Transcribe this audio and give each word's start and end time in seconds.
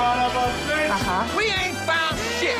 Aha. 0.00 1.26
We 1.36 1.44
ain't 1.52 1.76
found 1.84 2.18
shit. 2.40 2.56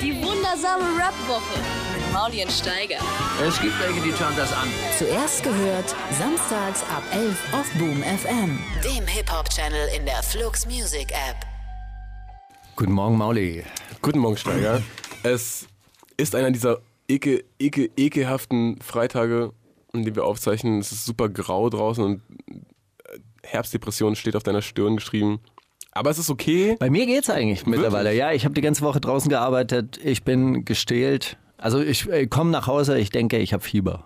Die 0.00 0.14
wundersame 0.22 0.84
Rap-Woche 0.98 1.60
mit 1.94 2.12
Maulien 2.12 2.48
Steiger. 2.48 2.98
Es 3.46 3.60
gibt 3.60 3.78
welche, 3.80 4.00
die 4.00 4.12
schauen 4.12 4.34
das 4.34 4.50
an. 4.54 4.68
Zuerst 4.98 5.42
gehört, 5.42 5.94
samstags 6.18 6.82
ab 6.84 7.02
11 7.12 7.36
auf 7.52 7.70
Boom 7.74 8.02
FM. 8.02 8.58
Dem 8.82 9.06
Hip-Hop-Channel 9.06 9.88
in 9.94 10.06
der 10.06 10.22
Flux 10.22 10.64
Music 10.64 11.10
App. 11.10 11.36
Guten 12.76 12.92
Morgen, 12.92 13.18
Mauli. 13.18 13.62
Guten 14.00 14.20
Morgen, 14.20 14.38
Steiger. 14.38 14.82
Es 15.22 15.68
ist 16.16 16.34
einer 16.34 16.50
dieser 16.50 16.78
ekel, 17.08 17.44
ekel, 17.58 17.90
ekelhaften 17.96 18.80
Freitage, 18.80 19.52
in 19.92 20.04
denen 20.04 20.16
wir 20.16 20.24
aufzeichnen. 20.24 20.78
Es 20.80 20.92
ist 20.92 21.04
super 21.04 21.28
grau 21.28 21.68
draußen 21.68 22.02
und 22.02 22.22
äh, 22.48 23.18
Herbstdepression 23.42 24.16
steht 24.16 24.34
auf 24.34 24.42
deiner 24.42 24.62
Stirn 24.62 24.96
geschrieben. 24.96 25.40
Aber 25.94 26.10
es 26.10 26.18
ist 26.18 26.28
okay. 26.28 26.76
Bei 26.78 26.90
mir 26.90 27.06
geht's 27.06 27.30
eigentlich 27.30 27.66
mittlerweile. 27.66 28.12
Ja, 28.14 28.32
ich 28.32 28.44
habe 28.44 28.54
die 28.54 28.60
ganze 28.60 28.82
Woche 28.82 29.00
draußen 29.00 29.28
gearbeitet. 29.28 29.98
Ich 30.02 30.24
bin 30.24 30.64
gestählt. 30.64 31.38
Also 31.56 31.80
ich 31.80 32.10
äh, 32.10 32.26
komme 32.26 32.50
nach 32.50 32.66
Hause, 32.66 32.98
ich 32.98 33.10
denke, 33.10 33.38
ich 33.38 33.52
habe 33.52 33.62
Fieber. 33.62 34.04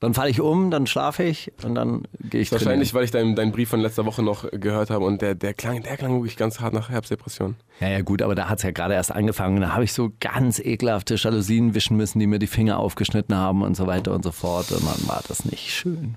Dann 0.00 0.14
falle 0.14 0.30
ich 0.30 0.40
um, 0.40 0.70
dann 0.70 0.86
schlafe 0.86 1.24
ich 1.24 1.50
und 1.64 1.74
dann 1.74 2.02
gehe 2.20 2.40
ich 2.40 2.52
Wahrscheinlich, 2.52 2.90
trainieren. 2.90 2.94
weil 2.94 3.04
ich 3.04 3.10
deinen, 3.10 3.34
deinen 3.34 3.50
Brief 3.50 3.68
von 3.68 3.80
letzter 3.80 4.06
Woche 4.06 4.22
noch 4.22 4.48
gehört 4.52 4.90
habe 4.90 5.04
und 5.04 5.22
der, 5.22 5.34
der, 5.34 5.54
klang, 5.54 5.82
der 5.82 5.96
klang 5.96 6.12
wirklich 6.14 6.36
ganz 6.36 6.60
hart 6.60 6.72
nach 6.72 6.88
Herbstdepression. 6.88 7.56
Ja, 7.80 7.88
ja, 7.88 8.00
gut, 8.02 8.22
aber 8.22 8.36
da 8.36 8.48
hat's 8.48 8.62
ja 8.62 8.70
gerade 8.70 8.94
erst 8.94 9.10
angefangen. 9.10 9.60
Da 9.60 9.72
habe 9.74 9.82
ich 9.82 9.92
so 9.92 10.12
ganz 10.20 10.60
ekelhafte 10.60 11.16
Jalousien 11.16 11.74
wischen 11.74 11.96
müssen, 11.96 12.20
die 12.20 12.28
mir 12.28 12.38
die 12.38 12.46
Finger 12.46 12.78
aufgeschnitten 12.78 13.34
haben 13.34 13.62
und 13.62 13.76
so 13.76 13.88
weiter 13.88 14.14
und 14.14 14.22
so 14.22 14.30
fort. 14.30 14.70
Und 14.70 14.84
dann 14.86 15.08
war 15.08 15.24
das 15.26 15.44
nicht 15.44 15.70
schön. 15.70 16.14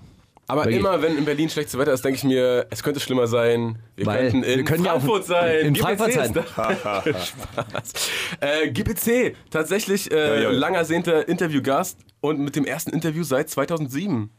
Aber 0.51 0.65
Wirklich? 0.65 0.79
immer, 0.81 1.01
wenn 1.01 1.17
in 1.17 1.23
Berlin 1.23 1.49
schlechtes 1.49 1.77
Wetter 1.77 1.93
ist, 1.93 2.03
denke 2.03 2.17
ich 2.17 2.25
mir, 2.25 2.67
es 2.71 2.83
könnte 2.83 2.99
schlimmer 2.99 3.25
sein. 3.27 3.79
Wir 3.95 4.05
Weil 4.05 4.31
könnten 4.31 4.43
in 4.43 4.57
wir 4.57 4.65
können 4.65 4.83
ja 4.83 4.91
auch 4.91 4.99
Frankfurt 4.99 5.23
sein. 5.25 5.59
in 5.67 5.73
GPC 5.73 5.85
Frankfurt 5.85 6.09
ist 6.09 6.15
sein. 6.33 6.33
Spaß. 7.23 7.93
Äh, 8.41 8.69
GPC, 8.71 9.33
tatsächlich 9.49 10.11
äh, 10.11 10.43
Ja, 10.43 10.49
ja. 10.49 10.51
lang 10.51 10.73
ersehnter 10.73 11.25
Interviewgast 11.29 11.99
und 12.19 12.39
mit 12.41 12.57
dem 12.57 12.65
ersten 12.65 12.89
Interview 12.91 13.23
seit 13.23 13.49
2007. 13.49 14.29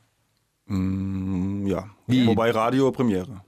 Ja. 1.67 1.89
Wobei 2.07 2.51
Radio 2.51 2.93
Premiere. 2.93 3.41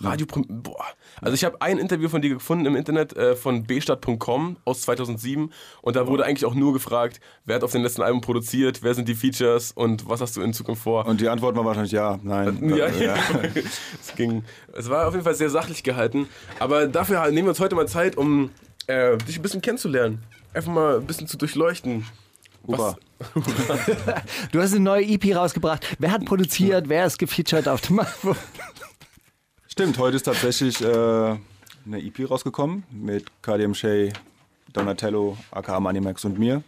Radio, 0.00 0.26
boah. 0.48 0.84
Also 1.20 1.34
ich 1.34 1.44
habe 1.44 1.60
ein 1.60 1.78
Interview 1.78 2.08
von 2.08 2.22
dir 2.22 2.30
gefunden 2.30 2.66
im 2.66 2.76
Internet 2.76 3.16
äh, 3.16 3.34
von 3.34 3.64
bstadt.com 3.64 4.56
aus 4.64 4.82
2007 4.82 5.52
und 5.82 5.96
da 5.96 6.06
wurde 6.06 6.24
eigentlich 6.24 6.44
auch 6.44 6.54
nur 6.54 6.72
gefragt, 6.72 7.20
wer 7.44 7.56
hat 7.56 7.64
auf 7.64 7.72
dem 7.72 7.82
letzten 7.82 8.02
Album 8.02 8.20
produziert, 8.20 8.82
wer 8.82 8.94
sind 8.94 9.08
die 9.08 9.16
Features 9.16 9.72
und 9.72 10.08
was 10.08 10.20
hast 10.20 10.36
du 10.36 10.42
in 10.42 10.52
Zukunft 10.52 10.82
vor? 10.82 11.06
Und 11.06 11.20
die 11.20 11.28
Antwort 11.28 11.56
war 11.56 11.64
wahrscheinlich 11.64 11.92
ja, 11.92 12.18
nein. 12.22 12.76
Ja, 12.76 12.88
ja. 12.88 13.16
es 14.00 14.14
ging. 14.14 14.44
Es 14.72 14.88
war 14.88 15.08
auf 15.08 15.14
jeden 15.14 15.24
Fall 15.24 15.34
sehr 15.34 15.50
sachlich 15.50 15.82
gehalten. 15.82 16.28
Aber 16.60 16.86
dafür 16.86 17.24
nehmen 17.30 17.46
wir 17.46 17.50
uns 17.50 17.60
heute 17.60 17.74
mal 17.74 17.88
Zeit, 17.88 18.16
um 18.16 18.50
äh, 18.86 19.16
dich 19.18 19.36
ein 19.36 19.42
bisschen 19.42 19.62
kennenzulernen. 19.62 20.22
Einfach 20.54 20.72
mal 20.72 20.96
ein 20.98 21.06
bisschen 21.06 21.26
zu 21.26 21.36
durchleuchten. 21.36 22.06
Super. 22.66 22.96
Du 24.52 24.60
hast 24.60 24.72
eine 24.72 24.84
neue 24.84 25.04
EP 25.04 25.34
rausgebracht. 25.34 25.84
Wer 25.98 26.12
hat 26.12 26.24
produziert? 26.24 26.88
Wer 26.88 27.06
ist 27.06 27.18
gefeatured 27.18 27.66
auf 27.66 27.80
dem 27.80 27.98
Album? 27.98 28.36
Stimmt, 29.78 29.96
heute 29.98 30.16
ist 30.16 30.24
tatsächlich 30.24 30.80
äh, 30.80 30.86
eine 30.88 31.38
EP 32.02 32.28
rausgekommen 32.28 32.82
mit 32.90 33.26
KDM 33.42 33.74
Shay, 33.74 34.12
Donatello, 34.72 35.36
aka 35.52 35.78
Manimax 35.78 36.24
und 36.24 36.36
mir. 36.36 36.64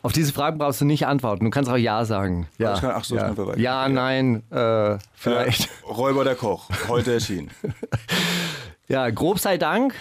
Auf 0.00 0.12
diese 0.12 0.32
Fragen 0.32 0.56
brauchst 0.56 0.80
du 0.80 0.86
nicht 0.86 1.06
antworten. 1.06 1.44
Du 1.44 1.50
kannst 1.50 1.70
auch 1.70 1.76
Ja 1.76 2.06
sagen. 2.06 2.48
Ja, 2.56 2.72
Ich 2.76 2.80
kann- 2.80 2.92
ach 2.94 3.04
so, 3.04 3.16
ich 3.16 3.20
ja. 3.20 3.26
kann 3.26 3.34
verweisen. 3.36 3.60
ja 3.60 3.86
nein, 3.90 4.42
äh, 4.50 4.96
vielleicht. 5.12 5.66
Äh, 5.66 5.92
Räuber 5.92 6.24
der 6.24 6.36
Koch, 6.36 6.70
heute 6.88 7.12
erschienen. 7.12 7.50
Ja, 8.88 9.10
grob 9.10 9.38
sei 9.40 9.58
Dank. 9.58 9.94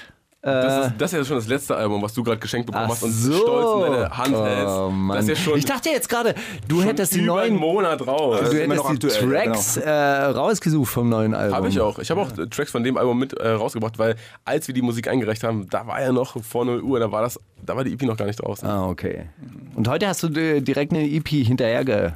Das 0.45 0.87
ist, 0.87 0.93
das 0.99 1.13
ist 1.13 1.17
ja 1.17 1.25
schon 1.25 1.37
das 1.37 1.47
letzte 1.47 1.75
Album, 1.75 2.03
was 2.03 2.13
du 2.13 2.23
gerade 2.23 2.37
geschenkt 2.37 2.67
bekommen 2.67 2.85
Ach 2.87 2.91
hast 2.91 3.01
und 3.01 3.11
so. 3.11 3.33
stolz 3.33 3.87
in 3.87 3.93
deine 3.93 4.17
Hand 4.17 4.35
hältst. 4.35 4.75
Oh, 4.75 4.89
Mann. 4.91 5.17
das 5.17 5.27
ist 5.27 5.29
ja 5.29 5.35
schon, 5.43 5.57
ich 5.57 5.65
dachte 5.65 5.89
jetzt 5.89 6.07
gerade, 6.07 6.35
du 6.67 6.77
schon 6.77 6.85
hättest 6.85 7.15
die 7.15 7.21
über 7.21 7.41
einen 7.41 7.55
neuen, 7.55 7.73
Monat 7.73 8.05
raus. 8.05 8.39
Du 8.41 8.55
hättest 8.55 9.03
die 9.03 9.07
ja, 9.07 9.43
Tracks 9.43 9.77
äh, 9.77 9.89
rausgesucht 9.89 10.91
vom 10.91 11.09
neuen 11.09 11.33
Album. 11.33 11.55
Habe 11.55 11.67
ich 11.69 11.79
auch. 11.79 11.97
Ich 11.97 12.11
habe 12.11 12.21
auch 12.21 12.37
äh, 12.37 12.47
Tracks 12.47 12.71
von 12.71 12.83
dem 12.83 12.95
Album 12.95 13.17
mit 13.17 13.33
äh, 13.33 13.49
rausgebracht, 13.49 13.97
weil 13.97 14.15
als 14.43 14.67
wir 14.67 14.75
die 14.75 14.83
Musik 14.83 15.07
eingereicht 15.07 15.43
haben, 15.43 15.67
da 15.69 15.87
war 15.87 15.99
ja 15.99 16.11
noch 16.11 16.39
vor 16.43 16.63
0 16.63 16.81
Uhr, 16.81 16.99
da 16.99 17.11
war 17.11 17.23
das, 17.23 17.39
da 17.65 17.75
war 17.75 17.83
die 17.83 17.93
EP 17.93 18.03
noch 18.03 18.17
gar 18.17 18.25
nicht 18.25 18.37
draußen. 18.37 18.67
Ah, 18.67 18.87
okay. 18.87 19.25
Und 19.73 19.87
heute 19.87 20.07
hast 20.07 20.21
du 20.21 20.27
äh, 20.27 20.61
direkt 20.61 20.93
eine 20.93 21.09
EP 21.09 21.27
hinterher 21.27 21.83
ge 21.83 22.11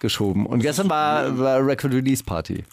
geschoben. 0.00 0.46
Und 0.46 0.60
gestern 0.60 0.88
war, 0.88 1.38
war 1.38 1.64
Record 1.64 1.92
Release 1.92 2.22
Party. 2.22 2.64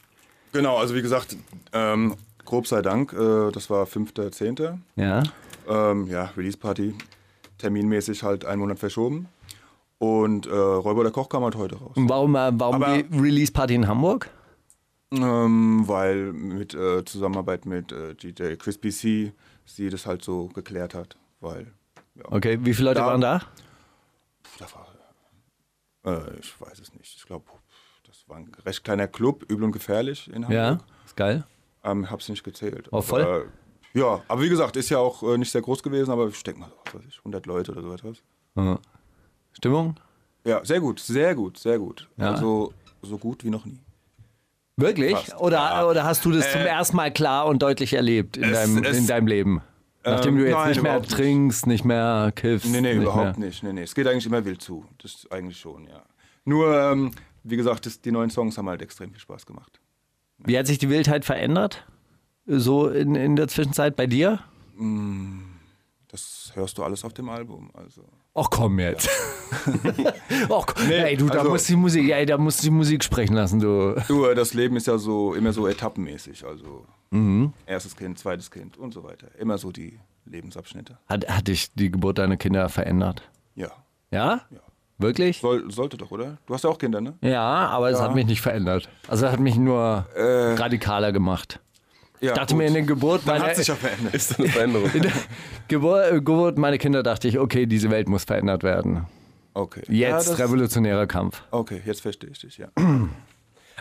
Genau, 0.51 0.77
also 0.77 0.95
wie 0.95 1.01
gesagt, 1.01 1.35
ähm, 1.73 2.15
grob 2.45 2.67
sei 2.67 2.81
Dank, 2.81 3.13
äh, 3.13 3.51
das 3.51 3.69
war 3.69 3.85
5.10. 3.85 4.77
Ja. 4.95 5.23
Ähm, 5.67 6.07
ja, 6.07 6.25
Release 6.37 6.57
Party, 6.57 6.93
terminmäßig 7.57 8.23
halt 8.23 8.45
einen 8.45 8.61
Monat 8.61 8.79
verschoben. 8.79 9.27
Und 9.97 10.45
äh, 10.45 10.51
Räuber 10.51 11.03
der 11.03 11.11
Koch 11.11 11.29
kam 11.29 11.43
halt 11.43 11.55
heute 11.55 11.75
raus. 11.77 11.93
Und 11.95 12.09
warum, 12.09 12.35
äh, 12.35 12.51
warum 12.53 12.75
Aber- 12.75 12.97
Release 13.11 13.51
Party 13.51 13.75
in 13.75 13.87
Hamburg? 13.87 14.29
Ähm, 15.11 15.83
weil 15.87 16.33
mit 16.33 16.73
äh, 16.73 17.05
Zusammenarbeit 17.05 17.65
mit 17.65 17.91
äh, 17.91 18.13
DJ 18.15 18.55
Crispy 18.55 18.89
C 18.91 19.33
sie 19.65 19.89
das 19.89 20.05
halt 20.05 20.23
so 20.23 20.47
geklärt 20.49 20.93
hat. 20.93 21.15
Weil, 21.39 21.67
ja, 22.15 22.25
Okay, 22.25 22.57
wie 22.61 22.73
viele 22.73 22.89
Leute 22.89 22.99
Da- 23.01 23.07
waren 23.07 23.21
da? 23.21 23.41
da 24.59 24.65
war, 26.03 26.13
äh, 26.13 26.39
ich 26.39 26.59
weiß 26.59 26.79
es 26.79 26.93
nicht. 26.93 27.15
Ich 27.17 27.25
glaube, 27.25 27.45
das 28.05 28.27
war 28.27 28.37
ein 28.37 28.51
recht 28.65 28.83
kleiner 28.83 29.07
Club, 29.07 29.43
übel 29.49 29.63
und 29.63 29.71
gefährlich 29.71 30.29
in 30.33 30.41
Ja, 30.49 30.69
Hamburg. 30.71 30.87
ist 31.05 31.15
geil. 31.15 31.43
Ähm, 31.85 32.09
hab's 32.09 32.27
nicht 32.29 32.43
gezählt. 32.43 32.91
War 32.91 33.01
voll? 33.01 33.21
Aber, 33.21 33.43
ja, 33.93 34.21
aber 34.27 34.41
wie 34.41 34.49
gesagt, 34.49 34.75
ist 34.75 34.89
ja 34.89 34.97
auch 34.97 35.23
äh, 35.23 35.37
nicht 35.37 35.51
sehr 35.51 35.61
groß 35.61 35.81
gewesen, 35.83 36.11
aber 36.11 36.27
ich 36.27 36.43
denke 36.43 36.59
mal, 36.61 36.71
was 36.85 36.95
weiß 36.95 37.01
ich, 37.07 37.17
100 37.19 37.45
Leute 37.45 37.71
oder 37.71 37.81
so 37.81 37.93
etwas. 37.93 38.17
Ja. 38.55 38.79
Stimmung? 39.53 39.95
Ja, 40.45 40.63
sehr 40.65 40.79
gut, 40.79 40.99
sehr 40.99 41.33
gut, 41.35 41.57
sehr 41.57 41.79
gut. 41.79 42.09
Ja. 42.17 42.31
Also 42.31 42.73
so 43.01 43.17
gut 43.17 43.43
wie 43.43 43.49
noch 43.49 43.65
nie. 43.65 43.79
Wirklich? 44.77 45.15
Fast. 45.15 45.39
Oder, 45.39 45.57
Ja. 45.57 45.87
oder 45.87 46.03
hast 46.03 46.25
du 46.25 46.31
das 46.31 46.51
zum 46.51 46.61
ersten 46.61 46.97
Mal 46.97 47.11
klar 47.11 47.45
und 47.47 47.61
deutlich 47.61 47.93
erlebt 47.93 48.35
in, 48.37 48.43
Es- 48.43 48.51
deinem, 48.53 48.83
es- 48.83 48.97
in 48.97 49.07
deinem 49.07 49.27
Leben? 49.27 49.61
Nachdem 50.03 50.33
Ähm, 50.35 50.39
du 50.39 50.45
jetzt 50.45 50.53
nein, 50.55 50.69
nicht 50.69 50.81
mehr 50.83 51.01
trinkst, 51.01 51.65
nicht 51.67 51.85
mehr 51.85 52.31
kiffst. 52.35 52.67
Nee, 52.69 52.81
nee, 52.81 52.93
nicht 52.93 53.03
überhaupt 53.03 53.39
mehr. 53.39 53.47
nicht. 53.47 53.63
Nee, 53.63 53.73
nee. 53.73 53.83
Es 53.83 53.95
geht 53.95 54.05
eigentlich 54.07 54.25
immer 54.27 54.43
wild 54.45 54.61
zu. 54.61 54.85
Das 55.01 55.13
ist 55.15 55.31
eigentlich 55.31 55.57
schon, 55.59 55.87
ja. 55.87 56.03
Nur, 56.43 56.77
ähm, 56.79 57.11
wie 57.43 57.57
gesagt, 57.57 57.85
das, 57.87 58.01
die 58.01 58.11
neuen 58.11 58.29
Songs 58.29 58.55
haben 58.57 58.69
halt 58.69 58.81
extrem 58.83 59.11
viel 59.11 59.19
Spaß 59.19 59.45
gemacht. 59.47 59.79
Wie 60.45 60.57
hat 60.57 60.67
sich 60.67 60.77
die 60.77 60.89
Wildheit 60.89 61.25
verändert? 61.25 61.85
So 62.45 62.87
in, 62.89 63.15
in 63.15 63.35
der 63.35 63.47
Zwischenzeit 63.47 63.95
bei 63.95 64.07
dir? 64.07 64.39
Das 66.09 66.51
hörst 66.53 66.77
du 66.77 66.83
alles 66.83 67.03
auf 67.03 67.13
dem 67.13 67.29
Album. 67.29 67.71
Also. 67.73 68.03
Ach 68.35 68.49
komm 68.49 68.79
jetzt. 68.79 69.09
Ach, 70.51 70.65
ey, 70.89 71.17
du, 71.17 71.27
da 71.27 71.39
also- 71.39 71.51
musst 71.51 71.69
die 71.69 71.75
Musik, 71.75 72.09
ey, 72.11 72.25
da 72.25 72.37
musst 72.37 72.59
du 72.59 72.63
die 72.67 72.71
Musik 72.71 73.03
sprechen 73.03 73.33
lassen, 73.35 73.59
du. 73.59 73.95
Du, 74.07 74.25
äh, 74.25 74.35
das 74.35 74.53
Leben 74.53 74.75
ist 74.75 74.87
ja 74.87 74.97
so 74.97 75.33
immer 75.33 75.53
so 75.53 75.67
etappenmäßig. 75.67 76.45
Also 76.45 76.85
Mhm. 77.11 77.53
erstes 77.65 77.95
Kind, 77.95 78.19
zweites 78.19 78.51
Kind 78.51 78.77
und 78.77 78.93
so 78.93 79.03
weiter. 79.03 79.27
Immer 79.39 79.57
so 79.57 79.71
die 79.71 79.99
Lebensabschnitte. 80.25 80.97
Hat, 81.07 81.27
hat 81.29 81.47
dich 81.47 81.71
die 81.73 81.91
Geburt 81.91 82.17
deiner 82.17 82.35
Kinder 82.37 82.67
verändert? 82.69 83.23
Ja. 83.55 83.71
Ja? 84.11 84.41
Ja. 84.49 84.59
Wirklich? 84.97 85.39
Soll, 85.39 85.69
sollte 85.71 85.97
doch, 85.97 86.11
oder? 86.11 86.37
Du 86.45 86.53
hast 86.53 86.63
ja 86.63 86.69
auch 86.69 86.77
Kinder, 86.77 87.01
ne? 87.01 87.13
Ja, 87.21 87.41
aber 87.67 87.89
es 87.89 87.99
hat 87.99 88.15
mich 88.15 88.25
nicht 88.25 88.41
verändert. 88.41 88.89
Also 89.07 89.25
es 89.25 89.31
hat 89.31 89.39
mich 89.39 89.57
nur 89.57 90.05
radikaler 90.15 91.11
gemacht. 91.11 91.59
Ja, 92.21 92.31
Ich 92.31 92.37
dachte 92.37 92.53
gut. 92.53 92.61
mir 92.61 92.67
in 92.67 92.73
der 92.73 92.83
Geburt 92.83 93.25
Man 93.25 93.37
meiner, 93.39 93.49
hat 93.49 93.57
sich 93.57 93.67
ja 93.67 93.75
verändert. 93.75 94.13
Ist 94.15 94.31
das 94.31 94.39
eine 94.39 94.47
Veränderung? 94.49 94.89
in 94.93 95.01
der 95.01 95.11
Geburt, 95.67 96.11
äh, 96.11 96.15
Geburt 96.15 96.57
meiner 96.57 96.77
Kinder 96.77 97.03
dachte 97.03 97.27
ich, 97.27 97.37
okay, 97.37 97.65
diese 97.65 97.91
Welt 97.91 98.07
muss 98.07 98.23
verändert 98.23 98.63
werden. 98.63 99.05
Okay. 99.53 99.83
ja, 99.89 100.15
Jetzt 100.15 100.29
das, 100.29 100.39
revolutionärer 100.39 101.07
Kampf. 101.07 101.43
Okay, 101.51 101.81
jetzt 101.85 102.01
verstehe 102.01 102.29
ich 102.29 102.39
dich, 102.39 102.57
ja. 102.57 102.67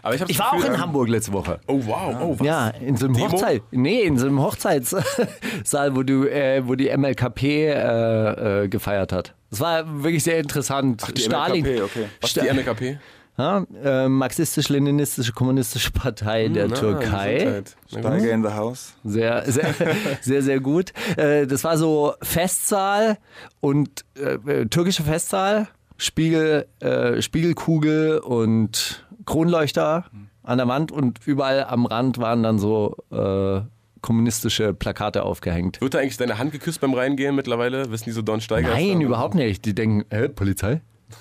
Aber 0.03 0.15
ich, 0.15 0.22
Ich 0.28 0.38
war 0.38 0.49
auch 0.53 0.56
Gefühl, 0.56 0.75
in 0.75 0.81
Hamburg 0.81 1.09
letzte 1.09 1.32
Woche. 1.32 1.60
Oh 1.66 1.81
wow, 1.87 2.16
oh 2.21 2.37
was? 2.38 2.47
Ja, 2.47 2.69
in 2.69 2.97
so 2.97 3.06
einem 3.06 3.15
Demo? 3.15 3.32
Hochzeit, 3.32 3.62
nee, 3.71 4.03
in 4.03 4.19
so 4.19 4.27
einem 4.27 4.41
Hochzeitssaal, 4.41 5.96
wo 5.96 6.02
du, 6.02 6.26
äh, 6.26 6.62
wo 6.67 6.75
die 6.75 6.94
MLKP 6.96 7.69
äh, 7.69 8.64
äh, 8.64 8.69
gefeiert 8.69 9.12
hat. 9.12 9.35
Das 9.50 9.61
war 9.61 10.02
wirklich 10.02 10.25
sehr 10.25 10.38
interessant. 10.38 11.05
Die 11.17 11.29
MLKP, 11.29 11.82
okay. 11.82 12.06
Was 12.20 12.37
ist 12.37 12.43
die 12.43 12.52
MLKP? 12.52 12.99
ja, 13.37 13.64
äh, 13.82 14.08
marxistisch-leninistische 14.08 15.32
kommunistische 15.32 15.91
Partei 15.91 16.49
der 16.49 16.69
Na, 16.69 16.75
Türkei. 16.76 17.35
Gesundheit. 17.35 17.76
Na 17.91 18.00
gut. 18.00 18.11
Steiger 18.11 18.32
in 18.32 18.43
the 18.44 18.50
house. 18.50 18.94
Sehr, 19.05 19.43
sehr, 19.50 19.75
sehr, 20.20 20.43
sehr 20.43 20.61
gut. 20.61 20.93
Äh, 21.17 21.46
das 21.46 21.64
war 21.64 21.76
so 21.76 22.14
Festsaal 22.23 23.19
und 23.61 24.05
äh, 24.17 24.35
äh, 24.50 24.67
türkische 24.67 25.02
Festsaal, 25.02 25.67
Spiegel, 25.96 26.67
äh, 26.81 27.20
Spiegelkugel 27.23 28.19
und 28.19 29.05
Kronleuchter 29.25 30.05
an 30.43 30.59
der 30.59 30.69
Wand 30.69 30.93
und 30.93 31.21
überall 31.26 31.65
am 31.65 31.87
Rand 31.87 32.19
waren 32.19 32.43
dann 32.43 32.59
so 32.59 32.97
äh, 33.11 33.62
kommunistische 34.00 34.75
Plakate 34.75 35.23
aufgehängt. 35.23 35.81
Wird 35.81 35.94
da 35.94 35.99
eigentlich 35.99 36.19
deine 36.19 36.37
Hand 36.38 36.53
geküsst 36.53 36.81
beim 36.81 36.93
Reingehen 36.93 37.35
mittlerweile? 37.35 37.91
Wissen 37.91 38.05
die 38.05 38.11
so 38.11 38.21
Don 38.21 38.41
Steiger? 38.41 38.69
Nein, 38.69 39.00
überhaupt 39.00 39.35
nicht. 39.35 39.65
Die 39.65 39.75
denken, 39.75 40.05
hä, 40.11 40.29
Polizei? 40.29 40.82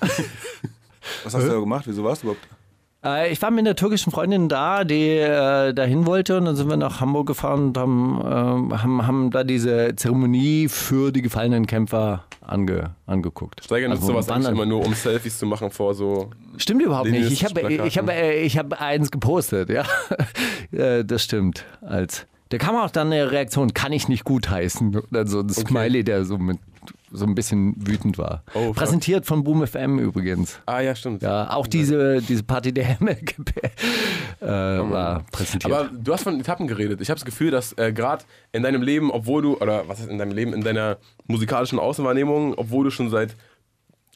Was 1.24 1.34
hast 1.34 1.44
du 1.44 1.50
da 1.50 1.60
gemacht? 1.60 1.86
Wieso 1.86 2.04
warst 2.04 2.22
du 2.22 2.28
überhaupt? 2.28 2.46
Äh, 3.04 3.32
ich 3.32 3.42
war 3.42 3.50
mit 3.50 3.60
einer 3.60 3.76
türkischen 3.76 4.10
Freundin 4.10 4.48
da, 4.48 4.84
die 4.84 5.10
äh, 5.10 5.72
dahin 5.74 6.06
wollte 6.06 6.38
und 6.38 6.46
dann 6.46 6.56
sind 6.56 6.68
wir 6.68 6.76
nach 6.76 7.00
Hamburg 7.00 7.26
gefahren 7.26 7.68
und 7.68 7.78
haben, 7.78 8.20
äh, 8.20 8.76
haben, 8.76 9.06
haben 9.06 9.30
da 9.30 9.44
diese 9.44 9.94
Zeremonie 9.96 10.68
für 10.68 11.12
die 11.12 11.22
gefallenen 11.22 11.66
Kämpfer 11.66 12.24
ange, 12.40 12.94
angeguckt. 13.06 13.62
Steiger 13.64 13.88
nutzt 13.88 14.02
Also 14.02 14.12
sowas 14.12 14.28
eigentlich 14.30 14.50
immer 14.50 14.66
nur, 14.66 14.84
um 14.84 14.94
Selfies 14.94 15.38
zu 15.38 15.46
machen 15.46 15.70
vor 15.70 15.94
so. 15.94 16.30
Stimmt 16.56 16.82
überhaupt 16.82 17.10
nicht. 17.10 17.30
Ich 17.30 17.44
habe 17.44 17.72
ich 17.72 17.98
hab, 17.98 18.08
ich 18.10 18.58
hab 18.58 18.80
eins 18.80 19.10
gepostet, 19.10 19.70
ja. 19.70 19.84
Äh, 20.72 21.04
das 21.04 21.22
stimmt. 21.22 21.64
Als, 21.82 22.26
da 22.48 22.58
kam 22.58 22.74
auch 22.74 22.90
dann 22.90 23.12
eine 23.12 23.30
Reaktion, 23.30 23.74
kann 23.74 23.92
ich 23.92 24.08
nicht 24.08 24.24
gutheißen. 24.24 24.96
Oder 24.96 25.26
so 25.26 25.40
ein 25.40 25.48
Smiley, 25.50 26.02
der 26.02 26.24
so, 26.24 26.36
mit, 26.36 26.58
so 27.14 27.24
ein 27.24 27.34
bisschen 27.34 27.74
wütend 27.76 28.18
war. 28.18 28.42
Oh. 28.54 28.72
Präsentiert 28.72 29.24
von 29.24 29.44
Boom 29.44 29.66
FM 29.66 29.98
übrigens. 29.98 30.58
Ah 30.66 30.80
ja, 30.80 30.94
stimmt. 30.94 31.22
Ja, 31.22 31.50
auch 31.50 31.66
diese, 31.66 32.20
diese 32.20 32.42
Party 32.42 32.72
der 32.72 32.84
Hemmelke 32.84 33.42
äh, 34.40 34.46
war 34.46 35.24
präsentiert. 35.32 35.72
Aber 35.72 35.88
du 35.88 36.12
hast 36.12 36.24
von 36.24 36.38
Etappen 36.38 36.66
geredet. 36.66 37.00
Ich 37.00 37.08
habe 37.10 37.18
das 37.18 37.24
Gefühl, 37.24 37.50
dass 37.50 37.72
äh, 37.78 37.92
gerade 37.92 38.24
in 38.52 38.62
deinem 38.62 38.82
Leben, 38.82 39.10
obwohl 39.10 39.42
du, 39.42 39.56
oder 39.56 39.88
was 39.88 40.00
heißt 40.00 40.10
in 40.10 40.18
deinem 40.18 40.32
Leben, 40.32 40.52
in 40.52 40.62
deiner 40.62 40.98
musikalischen 41.26 41.78
Außenwahrnehmung, 41.78 42.54
obwohl 42.54 42.84
du 42.84 42.90
schon 42.90 43.10
seit 43.10 43.36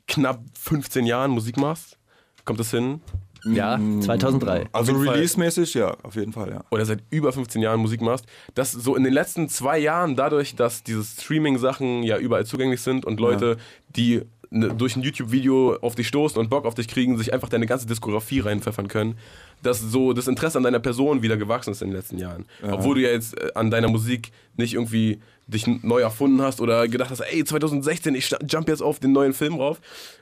knapp 0.06 0.40
15 0.58 1.06
Jahren 1.06 1.30
Musik 1.30 1.56
machst, 1.56 1.98
kommt 2.44 2.58
das 2.58 2.70
hin? 2.70 3.00
Ja, 3.44 3.78
2003. 4.00 4.66
Also 4.72 4.92
jeden 4.92 5.04
Fall. 5.04 5.14
release-mäßig, 5.14 5.74
ja, 5.74 5.96
auf 6.02 6.16
jeden 6.16 6.32
Fall, 6.32 6.50
ja. 6.50 6.64
Oder 6.70 6.84
seit 6.84 7.00
über 7.10 7.32
15 7.32 7.62
Jahren 7.62 7.80
Musik 7.80 8.00
machst, 8.00 8.26
dass 8.54 8.72
so 8.72 8.96
in 8.96 9.04
den 9.04 9.12
letzten 9.12 9.48
zwei 9.48 9.78
Jahren 9.78 10.16
dadurch, 10.16 10.56
dass 10.56 10.82
diese 10.82 11.04
Streaming-Sachen 11.04 12.02
ja 12.02 12.18
überall 12.18 12.46
zugänglich 12.46 12.80
sind 12.80 13.04
und 13.04 13.20
Leute, 13.20 13.56
die 13.88 14.22
ne, 14.50 14.74
durch 14.74 14.96
ein 14.96 15.02
YouTube-Video 15.02 15.76
auf 15.80 15.94
dich 15.94 16.08
stoßen 16.08 16.38
und 16.38 16.50
Bock 16.50 16.64
auf 16.64 16.74
dich 16.74 16.88
kriegen, 16.88 17.16
sich 17.18 17.32
einfach 17.32 17.48
deine 17.48 17.66
ganze 17.66 17.86
Diskografie 17.86 18.40
reinpfeffern 18.40 18.88
können, 18.88 19.16
dass 19.62 19.80
so 19.80 20.12
das 20.12 20.28
Interesse 20.28 20.58
an 20.58 20.64
deiner 20.64 20.80
Person 20.80 21.22
wieder 21.22 21.36
gewachsen 21.36 21.70
ist 21.70 21.82
in 21.82 21.88
den 21.88 21.96
letzten 21.96 22.18
Jahren. 22.18 22.46
Obwohl 22.62 22.96
du 22.96 23.02
ja 23.02 23.10
jetzt 23.10 23.38
äh, 23.38 23.50
an 23.54 23.70
deiner 23.70 23.88
Musik 23.88 24.32
nicht 24.56 24.74
irgendwie 24.74 25.20
dich 25.48 25.66
neu 25.66 26.00
erfunden 26.00 26.40
hast 26.42 26.60
oder 26.60 26.86
gedacht 26.88 27.10
hast, 27.10 27.20
ey, 27.20 27.42
2016, 27.42 28.14
ich 28.14 28.30
jump 28.48 28.68
jetzt 28.68 28.82
auf 28.82 29.00
den 29.00 29.12
neuen 29.12 29.32
Film 29.32 29.54
rauf, 29.54 29.80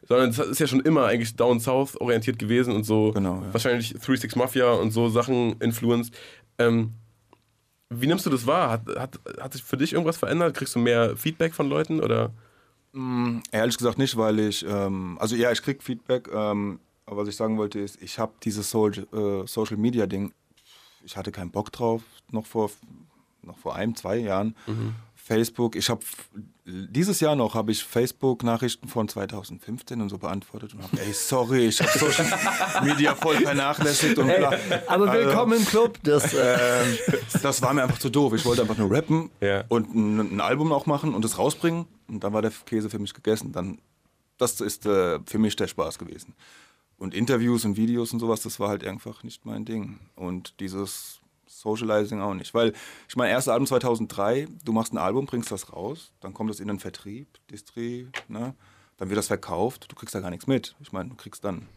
sondern 0.08 0.31
es 0.31 0.38
ist 0.38 0.61
ja 0.61 0.67
schon 0.67 0.81
immer 0.81 1.06
eigentlich 1.06 1.34
Down 1.37 1.61
South 1.61 2.00
orientiert 2.00 2.38
gewesen 2.38 2.75
und 2.75 2.84
so 2.84 3.12
Genau, 3.12 3.43
ja. 3.43 3.52
wahrscheinlich 3.52 3.88
36 3.88 4.37
Mafia 4.37 4.70
und 4.73 4.93
so 4.93 5.08
Sachen 5.08 5.56
influenced. 5.61 6.14
Ähm, 6.58 6.93
wie 7.90 8.06
nimmst 8.06 8.25
du 8.26 8.31
das 8.31 8.46
wahr? 8.46 8.70
Hat, 8.70 8.82
hat, 8.96 9.20
hat 9.40 9.52
sich 9.52 9.62
für 9.62 9.76
dich 9.76 9.93
irgendwas 9.93 10.17
verändert? 10.17 10.56
Kriegst 10.56 10.75
du 10.75 10.78
mehr 10.78 11.17
Feedback 11.17 11.55
von 11.55 11.69
Leuten 11.69 12.00
oder? 12.00 12.32
Ehrlich 13.52 13.76
gesagt 13.76 13.99
nicht, 13.99 14.17
weil 14.17 14.38
ich, 14.38 14.64
ähm, 14.67 15.19
also 15.20 15.37
ja, 15.37 15.52
ich 15.52 15.61
krieg 15.61 15.82
Feedback, 15.82 16.28
ähm, 16.32 16.81
aber 17.05 17.19
was 17.19 17.28
ich 17.28 17.37
sagen 17.37 17.58
wollte 17.58 17.78
ist, 17.78 18.00
ich 18.00 18.19
habe 18.19 18.32
dieses 18.43 18.70
Social, 18.70 19.06
äh, 19.12 19.46
Social 19.46 19.76
Media 19.76 20.06
Ding, 20.06 20.32
ich 21.05 21.17
hatte 21.17 21.31
keinen 21.31 21.50
Bock 21.50 21.70
drauf, 21.73 22.02
noch 22.31 22.46
vor, 22.46 22.70
noch 23.43 23.58
vor 23.58 23.76
einem, 23.76 23.94
zwei 23.94 24.17
Jahren. 24.17 24.56
Facebook, 25.26 25.75
ich 25.75 25.90
habe 25.90 26.00
dieses 26.64 27.19
Jahr 27.19 27.34
noch 27.34 27.55
habe 27.55 27.73
ich 27.73 27.82
Facebook 27.82 28.44
Nachrichten 28.44 28.87
von 28.87 29.08
2015 29.08 30.00
und 30.00 30.08
so 30.08 30.19
beantwortet 30.19 30.75
und 30.75 30.82
habe, 30.84 31.00
ey, 31.00 31.12
sorry, 31.12 31.67
ich 31.67 31.81
habe 31.81 31.99
Social 31.99 32.26
Media 32.84 33.12
voll 33.17 33.37
vernachlässigt 33.38 34.17
und 34.19 34.28
bla. 34.28 34.52
Aber 34.87 35.12
willkommen 35.12 35.58
im 35.58 35.64
Club. 35.64 35.99
Das, 36.05 36.32
äh, 36.32 36.84
das 37.43 37.61
war 37.61 37.75
mir 37.75 37.82
einfach 37.82 37.99
zu 37.99 38.08
doof. 38.08 38.34
Ich 38.34 38.44
wollte 38.44 38.62
einfach 38.62 38.78
nur 38.78 38.88
rappen 38.88 39.31
Ja. 39.40 39.64
und 39.69 39.93
ein, 39.96 40.37
ein 40.37 40.40
Album 40.40 40.70
auch 40.73 40.87
machen 40.87 41.12
und 41.12 41.25
es 41.25 41.38
rausbringen. 41.38 41.87
Und 42.06 42.23
dann 42.23 42.32
war 42.32 42.43
der 42.43 42.52
Käse 42.64 42.88
für 42.88 43.00
mich 43.00 43.12
gegessen. 43.12 43.50
Dann, 43.50 43.78
das 44.38 44.61
ist 44.61 44.87
äh, 44.87 45.19
für 45.26 45.38
mich 45.38 45.56
der 45.56 45.67
Spaß 45.67 45.99
gewesen. 45.99 46.34
Und 46.99 47.14
Interviews 47.14 47.64
und 47.64 47.76
Videos 47.76 48.12
und 48.12 48.20
sowas, 48.20 48.43
das 48.43 48.61
war 48.61 48.69
halt 48.69 48.84
einfach 48.87 49.25
nicht 49.25 49.44
mein 49.44 49.64
Ding. 49.64 49.99
Und 50.14 50.61
dieses 50.61 51.19
Socializing 51.61 52.20
auch 52.20 52.35
nicht. 52.35 52.55
Weil 52.55 52.73
ich 53.08 53.17
mein 53.17 53.31
erstes 53.31 53.53
Album 53.53 53.67
2003, 53.67 54.49
du 54.64 54.73
machst 54.73 54.93
ein 54.93 54.99
Album, 54.99 55.26
bringst 55.26 55.50
das 55.50 55.73
raus, 55.73 56.12
dann 56.20 56.35
kommt 56.35 56.50
es 56.50 56.61
in 56.61 56.69
den 56.69 56.79
Vertrieb, 56.79 57.29
Distri, 57.50 58.08
ne? 58.29 58.55
dann 58.99 59.08
wird 59.08 59.19
das 59.19 59.26
verkauft, 59.26 59.87
du 59.91 59.94
kriegst 59.97 60.14
da 60.14 60.20
gar 60.20 60.31
nichts 60.31 60.47
mit. 60.47 60.75
Ich 60.81 60.93
meine, 60.93 61.11
du 61.11 61.17
kriegst 61.17 61.44
dann 61.44 61.69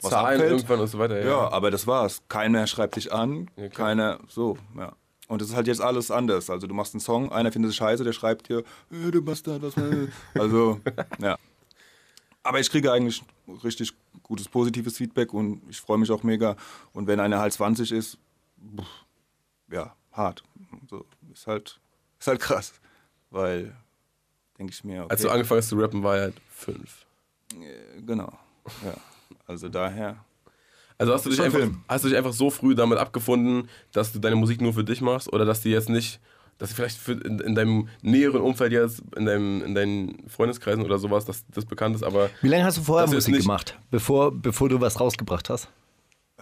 was 0.00 0.10
Zahlen 0.10 0.40
abfällt. 0.40 0.52
irgendwann 0.52 0.80
und 0.80 0.86
so 0.86 0.98
weiter. 0.98 1.20
Ja. 1.20 1.26
Ja, 1.26 1.52
aber 1.52 1.70
das 1.70 1.86
war's. 1.86 2.22
Keiner 2.28 2.66
schreibt 2.66 2.96
dich 2.96 3.12
an, 3.12 3.50
Ja, 3.56 3.68
keiner, 3.68 4.20
so, 4.28 4.56
ja. 4.76 4.94
Und 5.28 5.42
es 5.42 5.50
ist 5.50 5.54
halt 5.54 5.68
jetzt 5.68 5.80
alles 5.80 6.10
anders. 6.10 6.50
Also 6.50 6.66
du 6.66 6.74
machst 6.74 6.92
einen 6.92 7.00
Song, 7.00 7.30
einer 7.30 7.52
findet 7.52 7.70
es 7.70 7.76
scheiße, 7.76 8.02
der 8.02 8.12
schreibt 8.12 8.48
dir, 8.48 8.64
äh, 8.90 9.10
du 9.12 9.22
Bastard, 9.22 9.62
was 9.62 9.76
war 9.76 9.84
Also, 10.34 10.80
ja. 11.20 11.38
Aber 12.42 12.58
ich 12.58 12.68
kriege 12.68 12.90
eigentlich 12.90 13.22
richtig 13.62 13.92
gutes, 14.24 14.48
positives 14.48 14.96
Feedback 14.96 15.32
und 15.32 15.62
ich 15.68 15.80
freue 15.80 15.98
mich 15.98 16.10
auch 16.10 16.22
mega. 16.24 16.56
Und 16.92 17.06
wenn 17.06 17.20
einer 17.20 17.38
halt 17.38 17.52
20 17.52 17.92
ist, 17.92 18.18
pff, 18.76 18.86
ja, 19.70 19.94
hart. 20.12 20.42
So, 20.88 21.04
ist 21.32 21.46
halt, 21.46 21.80
ist 22.18 22.26
halt 22.26 22.40
krass. 22.40 22.72
Weil, 23.30 23.74
denke 24.58 24.72
ich 24.72 24.82
mir, 24.84 25.02
okay, 25.04 25.10
Als 25.12 25.22
du 25.22 25.30
angefangen 25.30 25.58
hast 25.60 25.68
zu 25.68 25.76
rappen, 25.78 26.02
war 26.02 26.16
er 26.16 26.22
halt 26.22 26.34
fünf. 26.50 27.06
äh, 27.54 28.00
genau. 28.02 28.32
Ja. 28.84 28.94
Also 29.46 29.68
daher. 29.68 30.24
Also 30.98 31.14
hast 31.14 31.24
du, 31.24 31.30
dich 31.30 31.40
einfach, 31.40 31.58
Film. 31.60 31.82
hast 31.88 32.04
du 32.04 32.08
dich 32.08 32.16
einfach 32.18 32.32
so 32.34 32.50
früh 32.50 32.74
damit 32.74 32.98
abgefunden, 32.98 33.68
dass 33.92 34.12
du 34.12 34.18
deine 34.18 34.36
Musik 34.36 34.60
nur 34.60 34.74
für 34.74 34.84
dich 34.84 35.00
machst 35.00 35.32
oder 35.32 35.44
dass 35.46 35.62
die 35.62 35.70
jetzt 35.70 35.88
nicht, 35.88 36.20
dass 36.58 36.68
sie 36.68 36.74
vielleicht 36.74 36.98
für 36.98 37.12
in, 37.12 37.38
in 37.38 37.54
deinem 37.54 37.88
näheren 38.02 38.42
Umfeld 38.42 38.72
jetzt, 38.72 39.02
in, 39.16 39.24
deinem, 39.24 39.62
in 39.64 39.74
deinen 39.74 40.28
Freundeskreisen 40.28 40.84
oder 40.84 40.98
sowas, 40.98 41.24
dass 41.24 41.46
das 41.48 41.64
bekannt 41.64 41.96
ist, 41.96 42.02
aber 42.02 42.28
wie 42.42 42.48
lange 42.48 42.64
hast 42.64 42.76
du 42.76 42.82
vorher 42.82 43.08
Musik 43.08 43.32
nicht- 43.32 43.42
gemacht, 43.44 43.78
bevor, 43.90 44.30
bevor 44.30 44.68
du 44.68 44.78
was 44.80 45.00
rausgebracht 45.00 45.48
hast? 45.48 45.68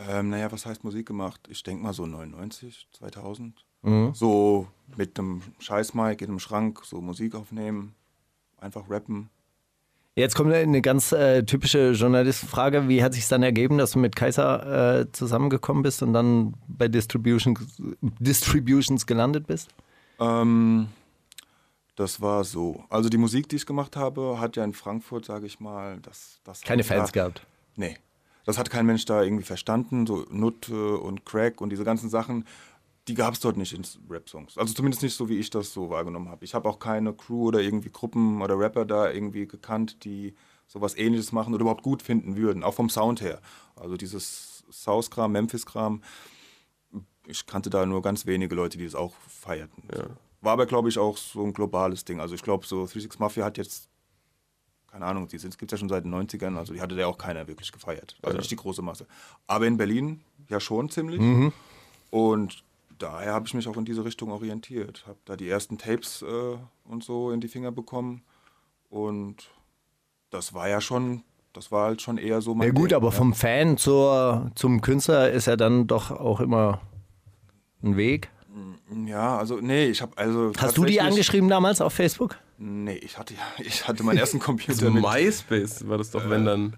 Ähm, 0.08 0.30
naja, 0.30 0.50
was 0.52 0.66
heißt 0.66 0.84
Musik 0.84 1.06
gemacht? 1.06 1.40
Ich 1.48 1.62
denke 1.62 1.82
mal 1.82 1.92
so 1.92 2.06
99, 2.06 2.88
2000. 2.92 3.64
Mhm. 3.82 4.12
So 4.14 4.68
mit 4.96 5.18
einem 5.18 5.42
Scheißmic 5.58 6.20
in 6.22 6.28
einem 6.28 6.38
Schrank, 6.38 6.82
so 6.84 7.00
Musik 7.00 7.34
aufnehmen, 7.34 7.94
einfach 8.58 8.88
rappen. 8.88 9.30
Jetzt 10.14 10.34
kommt 10.34 10.52
eine 10.52 10.82
ganz 10.82 11.12
äh, 11.12 11.44
typische 11.44 11.92
Journalistenfrage. 11.92 12.88
Wie 12.88 13.04
hat 13.04 13.14
sich 13.14 13.28
dann 13.28 13.44
ergeben, 13.44 13.78
dass 13.78 13.92
du 13.92 14.00
mit 14.00 14.16
Kaiser 14.16 15.00
äh, 15.00 15.12
zusammengekommen 15.12 15.84
bist 15.84 16.02
und 16.02 16.12
dann 16.12 16.54
bei 16.66 16.88
Distributions, 16.88 17.60
Distributions 18.00 19.06
gelandet 19.06 19.46
bist? 19.46 19.68
Ähm, 20.18 20.88
das 21.94 22.20
war 22.20 22.42
so. 22.42 22.82
Also 22.90 23.08
die 23.08 23.16
Musik, 23.16 23.48
die 23.48 23.56
ich 23.56 23.66
gemacht 23.66 23.94
habe, 23.94 24.40
hat 24.40 24.56
ja 24.56 24.64
in 24.64 24.72
Frankfurt, 24.72 25.24
sage 25.24 25.46
ich 25.46 25.60
mal, 25.60 26.00
das, 26.02 26.40
das 26.42 26.62
Keine 26.62 26.82
Fans 26.82 27.12
da, 27.12 27.20
gehabt. 27.20 27.46
Nee. 27.76 27.96
Das 28.48 28.56
hat 28.56 28.70
kein 28.70 28.86
Mensch 28.86 29.04
da 29.04 29.22
irgendwie 29.22 29.44
verstanden. 29.44 30.06
So 30.06 30.24
Nutte 30.30 30.96
und 30.96 31.26
Crack 31.26 31.60
und 31.60 31.68
diese 31.68 31.84
ganzen 31.84 32.08
Sachen, 32.08 32.46
die 33.06 33.12
gab 33.12 33.34
es 33.34 33.40
dort 33.40 33.58
nicht 33.58 33.74
in 33.74 33.84
Rap-Songs. 34.08 34.56
Also 34.56 34.72
zumindest 34.72 35.02
nicht 35.02 35.14
so, 35.14 35.28
wie 35.28 35.36
ich 35.36 35.50
das 35.50 35.70
so 35.70 35.90
wahrgenommen 35.90 36.30
habe. 36.30 36.46
Ich 36.46 36.54
habe 36.54 36.66
auch 36.66 36.78
keine 36.78 37.12
Crew 37.12 37.48
oder 37.48 37.60
irgendwie 37.60 37.90
Gruppen 37.90 38.40
oder 38.40 38.58
Rapper 38.58 38.86
da 38.86 39.10
irgendwie 39.12 39.46
gekannt, 39.46 40.02
die 40.02 40.34
sowas 40.66 40.96
ähnliches 40.96 41.30
machen 41.30 41.52
oder 41.52 41.60
überhaupt 41.60 41.82
gut 41.82 42.00
finden 42.00 42.36
würden, 42.36 42.64
auch 42.64 42.72
vom 42.72 42.88
Sound 42.88 43.20
her. 43.20 43.42
Also 43.76 43.98
dieses 43.98 44.64
South-Kram, 44.72 45.30
Memphis-Kram, 45.30 46.00
ich 47.26 47.44
kannte 47.44 47.68
da 47.68 47.84
nur 47.84 48.00
ganz 48.00 48.24
wenige 48.24 48.54
Leute, 48.54 48.78
die 48.78 48.86
das 48.86 48.94
auch 48.94 49.14
feierten. 49.28 49.82
So. 49.94 50.04
War 50.40 50.54
aber, 50.54 50.64
glaube 50.64 50.88
ich, 50.88 50.96
auch 50.96 51.18
so 51.18 51.44
ein 51.44 51.52
globales 51.52 52.06
Ding. 52.06 52.18
Also 52.18 52.34
ich 52.34 52.42
glaube, 52.42 52.66
so 52.66 52.86
36 52.86 53.20
Mafia 53.20 53.44
hat 53.44 53.58
jetzt 53.58 53.87
keine 54.90 55.04
Ahnung, 55.04 55.28
die 55.28 55.36
gibt 55.36 55.62
es 55.62 55.70
ja 55.70 55.78
schon 55.78 55.88
seit 55.88 56.04
den 56.04 56.14
90ern, 56.14 56.56
also 56.56 56.72
die 56.72 56.80
hatte 56.80 56.94
ja 56.94 57.06
auch 57.06 57.18
keiner 57.18 57.46
wirklich 57.46 57.72
gefeiert. 57.72 58.16
Also 58.22 58.38
nicht 58.38 58.50
die 58.50 58.56
große 58.56 58.82
Masse. 58.82 59.06
Aber 59.46 59.66
in 59.66 59.76
Berlin 59.76 60.20
ja 60.48 60.60
schon 60.60 60.88
ziemlich. 60.88 61.20
Und 62.10 62.64
daher 62.98 63.34
habe 63.34 63.46
ich 63.46 63.54
mich 63.54 63.68
auch 63.68 63.76
in 63.76 63.84
diese 63.84 64.04
Richtung 64.04 64.30
orientiert. 64.30 65.04
Habe 65.06 65.18
da 65.24 65.36
die 65.36 65.48
ersten 65.48 65.78
Tapes 65.78 66.22
äh, 66.22 66.56
und 66.84 67.04
so 67.04 67.30
in 67.30 67.40
die 67.40 67.48
Finger 67.48 67.70
bekommen. 67.70 68.22
Und 68.88 69.50
das 70.30 70.54
war 70.54 70.68
ja 70.68 70.80
schon, 70.80 71.22
das 71.52 71.70
war 71.70 71.86
halt 71.86 72.02
schon 72.02 72.18
eher 72.18 72.40
so 72.40 72.54
mein 72.54 72.68
Ja 72.68 72.72
gut, 72.72 72.90
Ding, 72.90 72.96
aber 72.96 73.08
ja. 73.08 73.14
vom 73.14 73.34
Fan 73.34 73.76
zur, 73.76 74.50
zum 74.54 74.80
Künstler 74.80 75.30
ist 75.30 75.46
ja 75.46 75.56
dann 75.56 75.86
doch 75.86 76.10
auch 76.10 76.40
immer 76.40 76.80
ein 77.82 77.96
Weg. 77.96 78.30
Ja, 79.04 79.36
also 79.36 79.56
nee, 79.60 79.86
ich 79.86 80.00
habe 80.00 80.16
also 80.16 80.52
Hast 80.58 80.76
du 80.78 80.84
die 80.84 81.00
angeschrieben 81.00 81.48
damals 81.48 81.80
auf 81.80 81.92
Facebook? 81.92 82.36
Nee, 82.58 82.96
ich 82.96 83.16
hatte 83.18 83.34
ja, 83.34 83.40
ich 83.64 83.86
hatte 83.86 84.02
meinen 84.02 84.18
ersten 84.18 84.38
Computer 84.40 84.74
so 84.74 84.90
mit 84.90 85.02
MySpace 85.02 85.88
war 85.88 85.96
das 85.98 86.10
doch, 86.10 86.28
wenn 86.28 86.44
dann. 86.44 86.76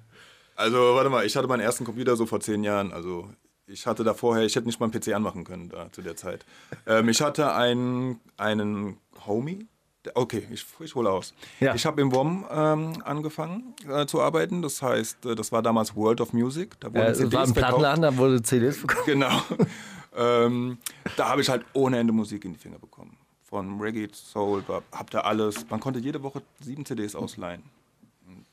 Also, 0.56 0.76
warte 0.94 1.08
mal, 1.08 1.24
ich 1.24 1.34
hatte 1.36 1.48
meinen 1.48 1.60
ersten 1.60 1.84
Computer 1.84 2.16
so 2.16 2.26
vor 2.26 2.40
zehn 2.40 2.62
Jahren. 2.62 2.92
Also, 2.92 3.30
ich 3.66 3.86
hatte 3.86 4.04
da 4.04 4.12
vorher, 4.12 4.44
ich 4.44 4.54
hätte 4.56 4.66
nicht 4.66 4.78
mal 4.78 4.90
einen 4.90 5.00
PC 5.00 5.14
anmachen 5.14 5.44
können 5.44 5.70
da 5.70 5.90
zu 5.90 6.02
der 6.02 6.16
Zeit. 6.16 6.44
Ähm, 6.86 7.08
ich 7.08 7.22
hatte 7.22 7.54
einen, 7.54 8.20
einen 8.36 8.98
Homie. 9.26 9.66
der- 10.04 10.16
Okay, 10.18 10.46
ich, 10.50 10.66
ich 10.80 10.94
hole 10.94 11.08
aus. 11.08 11.32
Ja. 11.60 11.74
Ich 11.74 11.86
habe 11.86 12.02
im 12.02 12.12
WOM 12.12 12.44
ähm, 12.50 13.00
angefangen 13.04 13.74
äh, 13.88 14.04
zu 14.04 14.20
arbeiten. 14.20 14.60
Das 14.60 14.82
heißt, 14.82 15.24
äh, 15.24 15.34
das 15.34 15.50
war 15.50 15.62
damals 15.62 15.96
World 15.96 16.20
of 16.20 16.34
Music. 16.34 16.78
Da 16.80 16.88
wurden 16.88 16.98
Äh, 17.06 17.10
es 17.10 17.32
war 17.32 17.42
ein 17.44 17.54
Plattenladen, 17.54 18.02
da 18.02 18.16
wurde 18.18 18.42
CDs 18.42 18.76
verkauft. 18.78 19.06
Genau. 19.06 19.40
ähm, 20.16 20.76
da 21.16 21.28
habe 21.30 21.40
ich 21.40 21.48
halt 21.48 21.64
ohne 21.72 21.98
Ende 21.98 22.12
Musik 22.12 22.44
in 22.44 22.52
die 22.52 22.58
Finger 22.58 22.78
bekommen. 22.78 23.16
Von 23.50 23.80
Reggae, 23.80 24.08
Soul, 24.12 24.64
hab 24.92 25.10
da 25.10 25.20
alles. 25.22 25.68
Man 25.68 25.80
konnte 25.80 25.98
jede 25.98 26.22
Woche 26.22 26.40
sieben 26.60 26.86
CDs 26.86 27.16
ausleihen. 27.16 27.62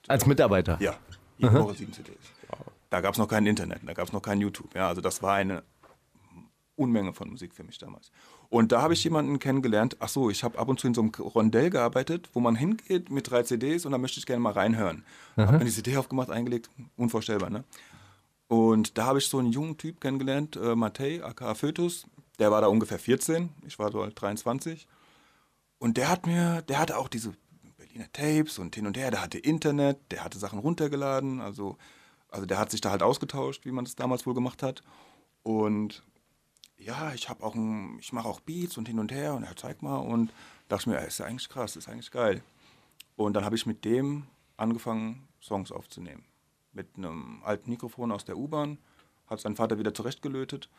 Als 0.07 0.25
Mitarbeiter. 0.25 0.77
Ja, 0.81 0.95
jede 1.37 1.53
Woche 1.53 1.75
sieben 1.75 1.93
CDs. 1.93 2.17
da 2.89 3.01
gab 3.01 3.13
es 3.13 3.19
noch 3.19 3.27
kein 3.27 3.45
Internet, 3.45 3.81
da 3.85 3.93
gab 3.93 4.07
es 4.07 4.13
noch 4.13 4.23
kein 4.23 4.41
YouTube. 4.41 4.73
Ja, 4.73 4.87
also 4.87 5.01
das 5.01 5.21
war 5.21 5.35
eine 5.35 5.61
Unmenge 6.75 7.13
von 7.13 7.29
Musik 7.29 7.53
für 7.53 7.63
mich 7.63 7.77
damals. 7.77 8.11
Und 8.49 8.71
da 8.71 8.81
habe 8.81 8.93
ich 8.93 9.03
jemanden 9.03 9.39
kennengelernt, 9.39 9.97
ach 9.99 10.09
so, 10.09 10.29
ich 10.29 10.43
habe 10.43 10.57
ab 10.57 10.69
und 10.69 10.79
zu 10.79 10.87
in 10.87 10.93
so 10.93 11.01
einem 11.01 11.11
Rondell 11.11 11.69
gearbeitet, 11.69 12.29
wo 12.33 12.39
man 12.39 12.55
hingeht 12.55 13.11
mit 13.11 13.29
drei 13.29 13.43
CDs 13.43 13.85
und 13.85 13.91
da 13.91 13.97
möchte 13.97 14.19
ich 14.19 14.25
gerne 14.25 14.39
mal 14.39 14.53
reinhören. 14.53 15.03
Habe 15.35 15.59
mir 15.59 15.65
die 15.65 15.71
CD 15.71 15.97
aufgemacht, 15.97 16.29
eingelegt, 16.29 16.69
unvorstellbar, 16.95 17.49
ne? 17.49 17.63
Und 18.47 18.97
da 18.97 19.05
habe 19.07 19.19
ich 19.19 19.27
so 19.27 19.39
einen 19.39 19.51
jungen 19.51 19.77
Typ 19.77 19.99
kennengelernt, 19.99 20.55
äh, 20.55 20.73
Matej, 20.75 21.21
aka 21.21 21.53
Fötus. 21.53 22.07
Der 22.39 22.51
war 22.51 22.61
da 22.61 22.67
ungefähr 22.67 22.99
14, 22.99 23.49
ich 23.65 23.79
war 23.79 23.91
so 23.91 24.01
halt 24.01 24.19
23. 24.19 24.87
Und 25.79 25.97
der 25.97 26.09
hat 26.09 26.27
mir, 26.27 26.61
der 26.63 26.79
hatte 26.79 26.97
auch 26.97 27.07
diese 27.07 27.33
Berliner 27.77 28.11
Tapes 28.11 28.59
und 28.59 28.75
hin 28.75 28.87
und 28.87 28.97
her, 28.97 29.11
der 29.11 29.21
hatte 29.21 29.37
Internet, 29.37 29.97
der 30.11 30.23
hatte 30.23 30.37
Sachen 30.37 30.59
runtergeladen, 30.59 31.41
also, 31.41 31.77
also 32.29 32.45
der 32.45 32.59
hat 32.59 32.71
sich 32.71 32.81
da 32.81 32.91
halt 32.91 33.03
ausgetauscht, 33.03 33.65
wie 33.65 33.71
man 33.71 33.85
das 33.85 33.95
damals 33.95 34.25
wohl 34.25 34.33
gemacht 34.33 34.63
hat. 34.63 34.83
Und 35.43 36.03
ja, 36.77 37.13
ich 37.13 37.29
habe 37.29 37.43
auch 37.43 37.55
ein, 37.55 37.97
ich 37.99 38.13
mache 38.13 38.27
auch 38.27 38.39
Beats 38.39 38.77
und 38.77 38.87
hin 38.87 38.99
und 38.99 39.11
her 39.11 39.33
und 39.33 39.43
er 39.43 39.55
zeigt 39.55 39.81
mal 39.81 39.97
und 39.97 40.31
dachte 40.67 40.89
mir, 40.89 40.99
ist 40.99 41.19
ja 41.19 41.25
eigentlich 41.25 41.49
krass, 41.49 41.75
ist 41.75 41.89
eigentlich 41.89 42.11
geil. 42.11 42.43
Und 43.15 43.33
dann 43.33 43.45
habe 43.45 43.55
ich 43.55 43.65
mit 43.65 43.83
dem 43.83 44.27
angefangen, 44.57 45.27
Songs 45.41 45.71
aufzunehmen. 45.71 46.25
Mit 46.73 46.87
einem 46.97 47.41
alten 47.43 47.69
Mikrofon 47.69 48.11
aus 48.11 48.25
der 48.25 48.37
U-Bahn, 48.37 48.77
hat 49.27 49.39
sein 49.39 49.55
Vater 49.55 49.77
wieder 49.79 49.93
zurechtgelötet. 49.93 50.69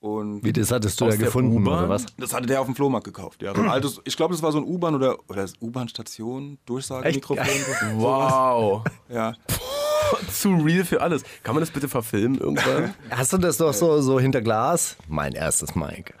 Und 0.00 0.44
Wie 0.44 0.52
das 0.52 0.70
hattest 0.70 1.00
du 1.00 1.06
der 1.06 1.16
gefunden, 1.16 1.56
U-Bahn? 1.56 1.78
oder 1.80 1.88
was? 1.88 2.06
das 2.16 2.32
hatte 2.32 2.46
der 2.46 2.60
auf 2.60 2.66
dem 2.66 2.76
Flohmarkt 2.76 3.04
gekauft. 3.04 3.42
Ja, 3.42 3.52
so 3.54 3.62
ein 3.62 3.68
altes, 3.68 4.00
ich 4.04 4.16
glaube, 4.16 4.32
das 4.32 4.42
war 4.42 4.52
so 4.52 4.58
ein 4.58 4.64
U-Bahn 4.64 4.94
oder, 4.94 5.16
oder 5.28 5.44
U-Bahn-Station, 5.60 6.58
Durchsagemikrofon. 6.66 7.44
Wow. 7.96 8.84
Ja. 9.08 9.34
Zu 10.32 10.54
real 10.54 10.84
für 10.84 11.02
alles. 11.02 11.22
Kann 11.42 11.54
man 11.54 11.60
das 11.62 11.70
bitte 11.70 11.88
verfilmen 11.88 12.38
irgendwann? 12.40 12.94
Hast 13.10 13.32
du 13.32 13.38
das 13.38 13.56
doch 13.58 13.72
so, 13.74 14.00
so 14.00 14.20
hinter 14.20 14.40
Glas? 14.40 14.96
Mein 15.08 15.32
erstes 15.32 15.74
Mic. 15.74 16.14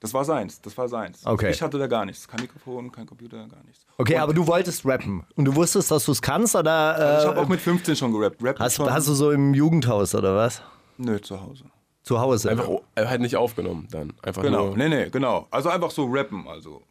Das 0.00 0.12
war 0.14 0.24
seins, 0.24 0.60
das 0.60 0.76
war 0.76 0.88
seins. 0.88 1.24
Okay. 1.24 1.50
Ich 1.52 1.62
hatte 1.62 1.78
da 1.78 1.86
gar 1.86 2.04
nichts. 2.04 2.26
Kein 2.26 2.40
Mikrofon, 2.40 2.90
kein 2.90 3.06
Computer, 3.06 3.36
gar 3.36 3.62
nichts. 3.64 3.86
Okay, 3.98 4.16
aber 4.16 4.34
du 4.34 4.44
wolltest 4.48 4.84
rappen. 4.84 5.24
Und 5.36 5.44
du 5.44 5.54
wusstest, 5.54 5.92
dass 5.92 6.06
du 6.06 6.12
es 6.12 6.20
kannst, 6.20 6.56
oder? 6.56 6.72
Also 6.96 7.18
ich 7.18 7.24
Äh, 7.24 7.28
habe 7.36 7.40
auch 7.42 7.48
mit 7.48 7.60
15 7.60 7.94
schon 7.94 8.12
gerappt. 8.12 8.42
Rap 8.42 8.58
hast, 8.58 8.74
schon, 8.76 8.90
hast 8.92 9.06
du 9.06 9.14
so 9.14 9.30
im 9.30 9.54
Jugendhaus, 9.54 10.12
oder 10.16 10.34
was? 10.34 10.60
Nö, 10.96 11.20
zu 11.20 11.40
Hause. 11.40 11.64
Zu 12.02 12.18
Hause? 12.20 12.50
Einfach 12.50 12.68
er 12.94 13.08
hat 13.10 13.20
nicht 13.20 13.36
aufgenommen 13.36 13.86
dann. 13.90 14.12
Einfach 14.22 14.42
Genau, 14.42 14.66
nur. 14.68 14.76
nee, 14.76 14.88
nee, 14.88 15.08
genau. 15.10 15.46
Also 15.50 15.68
einfach 15.68 15.90
so 15.90 16.06
rappen, 16.10 16.48
also 16.48 16.82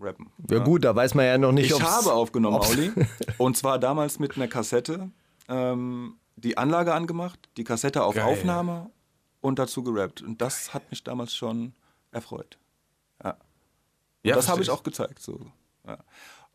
rappen. 0.00 0.30
ja 0.50 0.58
gut, 0.60 0.84
da 0.84 0.94
weiß 0.94 1.14
man 1.14 1.24
ja 1.24 1.36
noch 1.38 1.52
nicht, 1.52 1.66
Ich 1.66 1.74
ob's- 1.74 1.84
habe 1.84 2.12
aufgenommen, 2.12 2.56
Auli. 2.58 2.92
Und 3.38 3.56
zwar 3.56 3.78
damals 3.78 4.18
mit 4.18 4.36
einer 4.36 4.46
Kassette. 4.48 5.10
Ähm, 5.48 6.16
die 6.36 6.58
Anlage 6.58 6.92
angemacht, 6.94 7.48
die 7.56 7.64
Kassette 7.64 8.02
auf 8.04 8.14
Geil. 8.14 8.24
Aufnahme 8.24 8.90
und 9.40 9.58
dazu 9.58 9.82
gerappt. 9.82 10.22
Und 10.22 10.40
das 10.42 10.74
hat 10.74 10.90
mich 10.90 11.02
damals 11.02 11.34
schon 11.34 11.72
erfreut. 12.12 12.58
Ja. 13.24 13.36
Ja, 14.22 14.34
das 14.34 14.48
habe 14.48 14.60
ich 14.62 14.70
auch 14.70 14.82
gezeigt. 14.82 15.20
So. 15.22 15.40
Ja. 15.86 15.98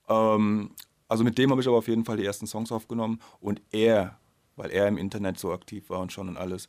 Ähm, 0.08 0.72
also 1.08 1.24
mit 1.24 1.38
dem 1.38 1.50
habe 1.52 1.62
ich 1.62 1.68
aber 1.68 1.78
auf 1.78 1.88
jeden 1.88 2.06
Fall 2.06 2.18
die 2.18 2.26
ersten 2.26 2.46
Songs 2.48 2.72
aufgenommen. 2.72 3.20
Und 3.40 3.62
er, 3.72 4.18
weil 4.56 4.70
er 4.72 4.88
im 4.88 4.98
Internet 4.98 5.40
so 5.40 5.52
aktiv 5.52 5.90
war 5.90 6.00
und 6.00 6.12
schon 6.12 6.30
und 6.30 6.38
alles, 6.38 6.68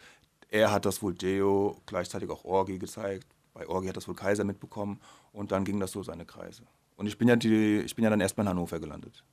er 0.52 0.71
hat 0.71 0.85
das 0.85 1.02
wohl 1.02 1.14
Deo, 1.14 1.80
gleichzeitig 1.87 2.28
auch 2.28 2.44
Orgi 2.44 2.78
gezeigt. 2.78 3.26
Bei 3.54 3.66
Orgi 3.66 3.88
hat 3.88 3.97
das 3.97 4.06
wohl 4.06 4.14
Kaiser 4.14 4.44
mitbekommen. 4.44 5.00
Und 5.32 5.50
dann 5.50 5.64
ging 5.64 5.80
das 5.80 5.92
so 5.92 6.02
seine 6.02 6.26
Kreise. 6.26 6.62
Und 6.97 7.06
ich 7.06 7.16
bin 7.16 7.26
ja, 7.26 7.37
die, 7.37 7.78
ich 7.78 7.97
bin 7.97 8.04
ja 8.04 8.11
dann 8.11 8.21
erstmal 8.21 8.44
in 8.44 8.50
Hannover 8.50 8.78
gelandet. 8.78 9.25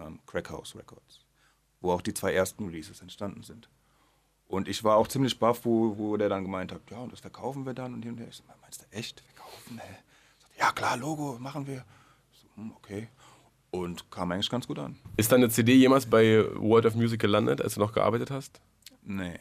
Ähm, 0.00 0.18
Crackhouse 0.26 0.74
Records. 0.74 1.24
Wo 1.80 1.92
auch 1.92 2.02
die 2.02 2.12
zwei 2.12 2.32
ersten 2.34 2.64
Releases 2.66 3.00
entstanden 3.00 3.44
sind. 3.44 3.68
Und 4.48 4.66
ich 4.66 4.82
war 4.82 4.96
auch 4.96 5.06
ziemlich 5.06 5.38
baff, 5.38 5.64
wo, 5.64 5.96
wo 5.96 6.16
der 6.16 6.28
dann 6.28 6.42
gemeint 6.42 6.72
hat, 6.72 6.80
ja, 6.90 6.98
und 6.98 7.12
das 7.12 7.20
verkaufen 7.20 7.64
wir 7.64 7.72
dann. 7.72 7.94
Und 7.94 8.04
her. 8.04 8.12
Ich 8.28 8.36
so, 8.36 8.42
meinst 8.60 8.82
du 8.82 8.96
echt? 8.96 9.20
Verkaufen? 9.20 9.78
Hä? 9.78 9.94
Sagt, 10.40 10.58
Ja, 10.58 10.72
klar, 10.72 10.96
Logo, 10.96 11.38
machen 11.38 11.68
wir. 11.68 11.84
So, 12.32 12.48
hm, 12.56 12.72
okay. 12.76 13.08
Und 13.70 14.10
kam 14.10 14.32
eigentlich 14.32 14.50
ganz 14.50 14.66
gut 14.66 14.80
an. 14.80 14.98
Ist 15.16 15.30
deine 15.30 15.48
CD 15.50 15.76
jemals 15.76 16.04
bei 16.04 16.44
World 16.56 16.86
of 16.86 16.96
Music 16.96 17.20
gelandet, 17.20 17.62
als 17.62 17.74
du 17.74 17.80
noch 17.80 17.92
gearbeitet 17.92 18.32
hast? 18.32 18.60
Nee. 19.04 19.38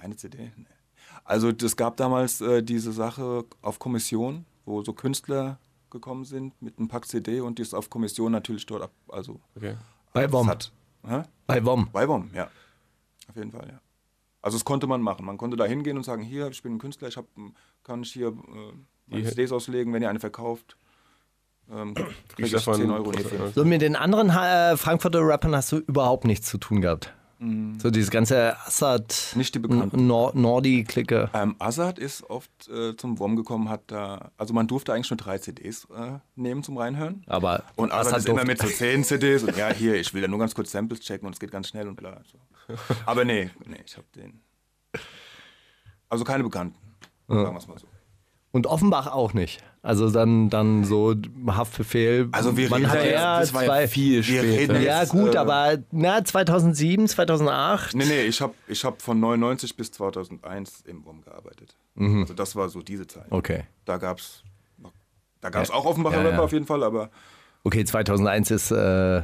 Meine 0.00 0.16
CD? 0.16 0.52
Nee. 0.56 0.66
Also 1.24 1.50
es 1.50 1.76
gab 1.76 1.96
damals 1.96 2.40
äh, 2.40 2.62
diese 2.62 2.92
Sache 2.92 3.44
auf 3.62 3.78
Kommission, 3.78 4.44
wo 4.64 4.82
so 4.82 4.92
Künstler 4.92 5.58
gekommen 5.90 6.24
sind 6.24 6.60
mit 6.60 6.78
einem 6.78 6.88
Pack 6.88 7.06
CD 7.06 7.40
und 7.40 7.58
die 7.58 7.62
ist 7.62 7.74
auf 7.74 7.90
Kommission 7.90 8.32
natürlich 8.32 8.66
dort 8.66 8.82
ab. 8.82 8.92
Also 9.08 9.40
Okay. 9.56 9.76
Bei 10.12 10.30
WOM. 10.30 10.48
Hat, 10.48 10.72
hä? 11.06 11.22
Bei 11.46 11.64
WOM. 11.64 11.88
Bei 11.92 12.08
WOM, 12.08 12.30
ja. 12.34 12.48
Auf 13.28 13.36
jeden 13.36 13.52
Fall, 13.52 13.68
ja. 13.68 13.80
Also 14.42 14.58
das 14.58 14.64
konnte 14.64 14.86
man 14.86 15.00
machen. 15.00 15.26
Man 15.26 15.38
konnte 15.38 15.56
da 15.56 15.64
hingehen 15.64 15.96
und 15.96 16.04
sagen, 16.04 16.22
hier, 16.22 16.48
ich 16.48 16.62
bin 16.62 16.74
ein 16.74 16.78
Künstler, 16.78 17.08
ich 17.08 17.16
hab, 17.16 17.26
kann 17.82 18.02
ich 18.02 18.12
hier 18.12 18.32
äh, 19.10 19.22
CDs 19.24 19.52
auslegen, 19.52 19.92
wenn 19.92 20.02
ihr 20.02 20.10
eine 20.10 20.20
verkauft, 20.20 20.76
ähm, 21.70 21.94
kriege 22.28 22.46
ich 22.46 22.52
davon 22.52 22.74
10 22.76 22.90
Euro. 22.90 23.12
So 23.54 23.64
mit 23.64 23.82
den 23.82 23.96
anderen 23.96 24.30
äh, 24.30 24.76
Frankfurter 24.76 25.20
Rappern 25.26 25.54
hast 25.56 25.72
du 25.72 25.78
überhaupt 25.78 26.24
nichts 26.24 26.48
zu 26.48 26.58
tun 26.58 26.80
gehabt. 26.80 27.12
So 27.38 27.90
dieses 27.90 28.10
ganze 28.10 28.56
Assad, 28.66 29.34
Nicht 29.36 29.54
die 29.54 29.58
Bekannten. 29.58 30.06
Nor 30.06 30.34
Nordi-Clique. 30.34 31.28
Ähm, 31.34 31.54
Azad 31.58 31.98
ist 31.98 32.22
oft 32.30 32.50
äh, 32.68 32.96
zum 32.96 33.18
WOM 33.18 33.36
gekommen, 33.36 33.68
hat 33.68 33.82
da, 33.88 34.30
also 34.38 34.54
man 34.54 34.66
durfte 34.66 34.94
eigentlich 34.94 35.10
nur 35.10 35.18
drei 35.18 35.36
CDs 35.36 35.86
äh, 35.94 36.18
nehmen 36.34 36.62
zum 36.62 36.78
Reinhören. 36.78 37.24
Aber 37.26 37.64
Und 37.76 37.92
Azad 37.92 38.06
Assad 38.06 38.18
ist 38.20 38.28
immer 38.28 38.44
mit 38.46 38.60
so 38.60 38.66
zehn 38.68 39.04
CDs 39.04 39.42
und 39.42 39.54
ja, 39.56 39.70
hier, 39.70 39.96
ich 39.96 40.14
will 40.14 40.22
da 40.22 40.28
nur 40.28 40.38
ganz 40.38 40.54
kurz 40.54 40.70
Samples 40.70 41.00
checken 41.00 41.26
und 41.26 41.34
es 41.34 41.40
geht 41.40 41.50
ganz 41.50 41.68
schnell 41.68 41.88
und 41.88 41.96
bla. 41.96 42.22
So. 42.24 42.38
Aber 43.04 43.26
nee, 43.26 43.50
nee, 43.66 43.80
ich 43.84 43.96
hab 43.98 44.10
den. 44.12 44.40
Also 46.08 46.24
keine 46.24 46.42
Bekannten, 46.42 46.76
sagen 47.28 47.52
wir 47.52 47.58
es 47.58 47.68
mal 47.68 47.78
so. 47.78 47.86
Und 48.52 48.66
Offenbach 48.66 49.08
auch 49.08 49.34
nicht. 49.34 49.62
Also 49.86 50.10
dann, 50.10 50.50
dann 50.50 50.82
so 50.82 51.14
Haftbefehl. 51.46 52.28
Also 52.32 52.56
wir 52.56 52.68
Man 52.70 52.80
reden 52.80 52.90
hat 52.90 52.98
ja 52.98 53.04
jetzt- 53.04 53.14
ja 53.14 53.40
das 53.40 53.54
war 53.54 53.62
ja 53.62 53.68
zwei, 53.68 53.88
viel 53.88 54.26
Wir 54.26 54.40
später. 54.42 54.80
Ja 54.80 55.00
jetzt, 55.02 55.12
gut, 55.12 55.34
äh, 55.36 55.38
aber 55.38 55.78
na, 55.92 56.24
2007, 56.24 57.06
2008. 57.06 57.94
Nee, 57.94 58.04
nee, 58.04 58.22
ich 58.22 58.40
habe 58.40 58.54
ich 58.66 58.84
hab 58.84 59.00
von 59.00 59.20
99 59.20 59.76
bis 59.76 59.92
2001 59.92 60.82
im 60.88 61.04
WOM 61.04 61.22
gearbeitet. 61.22 61.76
Also 61.96 62.34
das 62.34 62.56
war 62.56 62.68
so 62.68 62.82
diese 62.82 63.06
Zeit. 63.06 63.26
Okay. 63.30 63.62
Da 63.84 63.96
gab 63.98 64.18
es 64.18 64.42
da 65.40 65.50
gab's 65.50 65.70
auch 65.70 65.84
Offenbacher 65.84 66.16
Ja, 66.16 66.22
ja. 66.24 66.28
Rapper 66.30 66.42
auf 66.42 66.52
jeden 66.52 66.66
Fall, 66.66 66.82
aber 66.82 67.10
Okay, 67.62 67.84
2001 67.84 68.50
ist, 68.50 68.70
äh, 68.72 69.22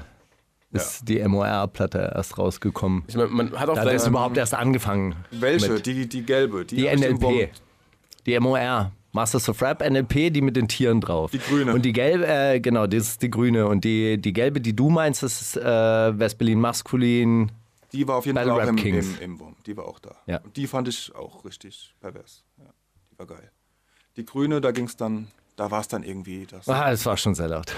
ist 0.70 1.08
die 1.08 1.18
MOR-Platte 1.26 2.12
erst 2.14 2.38
rausgekommen. 2.38 3.02
Ich 3.08 3.16
meine, 3.16 3.28
man 3.30 3.52
hat 3.58 3.68
auch 3.68 3.74
Da 3.74 3.84
deine, 3.84 4.04
überhaupt 4.04 4.36
erst 4.36 4.54
angefangen. 4.54 5.16
welche? 5.32 5.72
Mit 5.72 5.86
Die, 5.86 6.08
die 6.08 6.22
gelbe. 6.24 6.64
Die, 6.64 6.76
die. 6.76 6.86
NLP. 6.86 7.50
Die 8.26 8.38
MOR. 8.38 8.92
Masters 9.12 9.48
of 9.50 9.60
Rap, 9.60 9.82
NLP, 9.82 10.32
die 10.32 10.40
mit 10.40 10.56
den 10.56 10.68
Tieren 10.68 11.00
drauf. 11.00 11.30
Die 11.30 11.38
grüne. 11.38 11.74
Und 11.74 11.82
die 11.82 11.92
gelbe, 11.92 12.26
äh, 12.26 12.60
genau, 12.60 12.86
das 12.86 13.08
ist 13.08 13.22
die 13.22 13.30
grüne. 13.30 13.66
Und 13.66 13.84
die, 13.84 14.18
die 14.18 14.32
gelbe, 14.32 14.60
die 14.60 14.74
du 14.74 14.88
meinst, 14.88 15.22
das 15.22 15.40
ist 15.40 15.56
äh, 15.58 16.18
Westberlin 16.18 16.58
Maskulin. 16.58 17.52
Die 17.92 18.08
war 18.08 18.16
auf 18.16 18.24
jeden 18.24 18.36
Battle 18.36 18.54
Fall 18.54 18.64
auch 18.64 18.68
im, 18.68 18.78
im, 18.78 19.18
im 19.20 19.40
WOM. 19.40 19.56
Die 19.66 19.76
war 19.76 19.84
auch 19.84 19.98
da. 19.98 20.16
Ja. 20.26 20.40
Und 20.40 20.56
die 20.56 20.66
fand 20.66 20.88
ich 20.88 21.14
auch 21.14 21.44
richtig 21.44 21.94
pervers. 22.00 22.42
Ja, 22.56 22.72
die 23.10 23.18
war 23.18 23.26
geil. 23.26 23.50
Die 24.16 24.24
grüne, 24.24 24.62
da 24.62 24.72
ging 24.72 24.86
es 24.86 24.96
dann, 24.96 25.28
da 25.56 25.70
war 25.70 25.80
es 25.80 25.88
dann 25.88 26.02
irgendwie 26.02 26.46
das. 26.46 26.66
Ah, 26.66 26.90
das 26.90 27.04
war 27.04 27.18
schon 27.18 27.34
sehr 27.34 27.48
laut. 27.48 27.74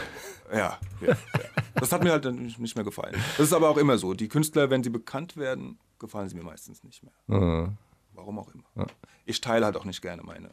Ja, 0.52 0.78
ja. 1.00 1.16
Das 1.74 1.90
hat 1.90 2.04
mir 2.04 2.12
halt 2.12 2.26
nicht 2.32 2.76
mehr 2.76 2.84
gefallen. 2.84 3.14
Das 3.36 3.46
ist 3.46 3.52
aber 3.52 3.68
auch 3.70 3.76
immer 3.76 3.98
so. 3.98 4.14
Die 4.14 4.28
Künstler, 4.28 4.70
wenn 4.70 4.84
sie 4.84 4.90
bekannt 4.90 5.36
werden, 5.36 5.78
gefallen 5.98 6.28
sie 6.28 6.36
mir 6.36 6.44
meistens 6.44 6.84
nicht 6.84 7.02
mehr. 7.02 7.12
Mhm. 7.26 7.76
Warum 8.12 8.38
auch 8.38 8.48
immer. 8.54 8.86
Ich 9.24 9.40
teile 9.40 9.64
halt 9.64 9.76
auch 9.76 9.84
nicht 9.84 10.00
gerne 10.00 10.22
meine 10.22 10.50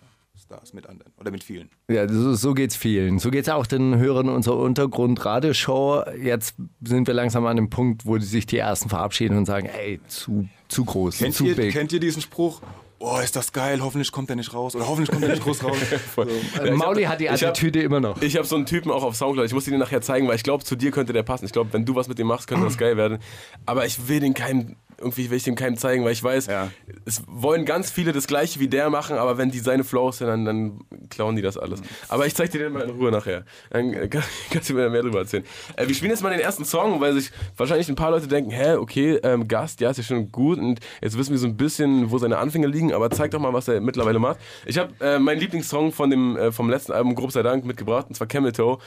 Stars 0.52 0.74
mit 0.74 0.88
anderen 0.88 1.14
oder 1.20 1.32
mit 1.32 1.44
vielen. 1.44 1.70
Ja, 1.90 2.08
so, 2.10 2.34
so 2.34 2.54
geht's 2.54 2.76
vielen. 2.76 3.20
So 3.20 3.32
geht's 3.32 3.48
auch 3.48 3.66
den 3.66 3.98
Hörern 3.98 4.28
unserer 4.28 4.58
Untergrund-Radioshow. 4.58 6.04
Jetzt 6.22 6.56
sind 6.84 7.08
wir 7.08 7.14
langsam 7.14 7.46
an 7.46 7.56
dem 7.56 7.70
Punkt, 7.70 8.06
wo 8.06 8.18
die 8.18 8.26
sich 8.26 8.46
die 8.46 8.58
ersten 8.58 8.90
verabschieden 8.90 9.38
und 9.38 9.46
sagen, 9.46 9.68
ey, 9.68 10.00
zu, 10.08 10.48
zu 10.68 10.84
groß, 10.86 11.20
Kennt 11.20 11.36
zu 11.36 11.46
ihr, 11.46 11.56
big. 11.56 11.72
kennt 11.72 11.94
ihr 11.94 12.00
diesen 12.02 12.22
Spruch? 12.22 12.62
Oh, 13.00 13.18
ist 13.24 13.36
das 13.36 13.52
geil, 13.52 13.82
hoffentlich 13.82 14.12
kommt 14.12 14.30
er 14.30 14.36
nicht 14.36 14.54
raus. 14.54 14.76
Oder 14.76 14.88
hoffentlich 14.88 15.10
kommt 15.10 15.24
er 15.24 15.30
nicht 15.30 15.42
groß 15.44 15.64
raus. 15.64 15.78
so. 16.16 16.22
Äh, 16.62 16.72
Mauli 16.72 17.04
hat 17.06 17.20
die 17.20 17.26
ich 17.26 17.32
hab- 17.32 17.50
Attitüde 17.50 17.82
immer 17.82 18.00
noch. 18.00 18.22
Ich 18.22 18.36
habe 18.38 18.46
so 18.46 18.56
einen 18.56 18.68
Typen 18.68 18.92
auch 18.92 19.04
auf 19.04 19.16
Soundcloud. 19.16 19.48
Ich 19.48 19.54
muss 19.54 19.64
dir 19.66 19.72
den 19.72 19.80
nachher 19.80 20.02
zeigen, 20.02 20.28
weil 20.28 20.36
ich 20.36 20.44
glaube, 20.44 20.64
zu 20.64 20.76
dir 20.76 20.92
könnte 20.92 21.12
der 21.14 21.24
passen. 21.24 21.46
Ich 21.46 21.52
glaube, 21.52 21.74
wenn 21.74 21.84
du 21.86 21.96
was 21.96 22.08
mit 22.10 22.20
dem 22.20 22.28
machst, 22.28 22.48
könnte 22.48 22.66
das 22.66 22.78
geil 22.78 22.98
werden. 22.98 23.18
Aber 23.66 23.86
ich 23.88 24.08
will 24.08 24.20
den 24.20 24.36
keinem, 24.36 24.76
irgendwie 25.02 25.30
will 25.30 25.38
ich 25.38 25.44
dem 25.44 25.56
keinem 25.56 25.78
zeigen, 25.78 26.04
weil 26.06 26.14
ich 26.14 26.24
weiß, 26.24 26.48
Ja. 26.48 26.70
es 27.06 27.22
wollen 27.28 27.66
ganz 27.66 27.92
viele 27.92 28.12
das 28.14 28.28
gleiche 28.28 28.60
wie 28.60 28.68
der 28.68 28.90
machen, 28.90 29.18
aber 29.18 29.38
wenn 29.38 29.52
die 29.52 29.60
seine 29.60 29.84
Flows 29.84 30.20
sind, 30.20 30.28
dann, 30.28 30.46
dann 30.46 30.80
klauen 31.10 31.36
die 31.36 31.42
das 31.42 31.58
alles. 31.58 31.82
Aber 32.10 32.26
ich 32.28 32.36
zeig 32.36 32.52
dir 32.52 32.60
den 32.60 32.74
mal 32.74 32.84
in 32.84 32.92
Ruhe 32.92 33.12
nachher. 33.12 33.44
Dann 33.70 33.94
äh, 33.94 34.08
kann, 34.10 34.24
kannst 34.52 34.70
du 34.70 34.74
mir 34.74 34.90
mehr 34.90 35.02
drüber 35.02 35.20
erzählen. 35.20 35.44
Äh, 35.76 35.88
wir 35.88 35.96
spielen 35.96 36.12
jetzt 36.12 36.22
mal 36.24 36.30
den 36.32 36.40
ersten 36.40 36.66
Song, 36.66 37.02
weil 37.02 37.14
sich 37.14 37.32
wahrscheinlich 37.58 37.90
ein 37.90 37.96
paar 37.96 38.12
Leute 38.12 38.28
denken, 38.28 38.52
hä, 38.52 38.74
okay, 38.76 39.20
ähm, 39.24 39.48
Gast, 39.48 39.82
ja, 39.82 39.90
ist 39.90 39.98
ja 39.98 40.04
schon 40.04 40.32
gut 40.32 40.60
und 40.60 40.80
jetzt 41.02 41.18
wissen 41.18 41.32
wir 41.32 41.38
so 41.40 41.48
ein 41.48 41.58
bisschen, 41.58 42.12
wo 42.12 42.18
seine 42.18 42.38
Anfänge 42.38 42.68
liegen, 42.68 42.94
aber 42.94 43.10
zeig 43.10 43.32
doch 43.32 43.40
mal, 43.40 43.54
was 43.54 43.68
er 43.68 43.82
mittlerweile 43.82 44.20
macht. 44.20 44.40
Ich 44.66 44.78
habe 44.78 44.94
äh, 45.02 45.20
meinen 45.20 45.40
Lieblingssong 45.40 45.92
von 45.92 46.10
dem, 46.10 46.38
äh, 46.38 46.52
vom 46.52 46.70
letzten 46.70 46.92
Album, 46.92 47.16
grob 47.16 47.32
sei 47.32 47.42
Dank, 47.44 47.66
mitgebracht, 47.66 48.06
und 48.10 48.16
zwar 48.16 48.28
Camel 48.28 48.52
Toe. 48.52 48.78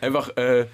Einfach, 0.00 0.36
äh, 0.36 0.66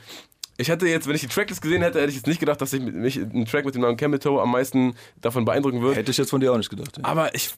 Ich 0.60 0.70
hatte 0.70 0.86
jetzt, 0.86 1.08
wenn 1.08 1.14
ich 1.14 1.22
die 1.22 1.26
Tracklist 1.26 1.62
gesehen 1.62 1.80
hätte, 1.80 2.00
hätte 2.00 2.10
ich 2.10 2.16
jetzt 2.16 2.26
nicht 2.26 2.38
gedacht, 2.38 2.60
dass 2.60 2.74
ich 2.74 2.82
mich 2.82 3.16
ein 3.16 3.46
Track 3.46 3.64
mit 3.64 3.74
dem 3.74 3.80
Namen 3.80 3.96
Camel 3.96 4.18
Toe 4.18 4.42
am 4.42 4.52
meisten 4.52 4.94
davon 5.22 5.46
beeindrucken 5.46 5.80
wird. 5.80 5.96
Hätte 5.96 6.10
ich 6.10 6.18
jetzt 6.18 6.28
von 6.28 6.40
dir 6.40 6.52
auch 6.52 6.58
nicht 6.58 6.68
gedacht. 6.68 6.98
Ja. 6.98 7.04
Aber 7.04 7.34
ich 7.34 7.50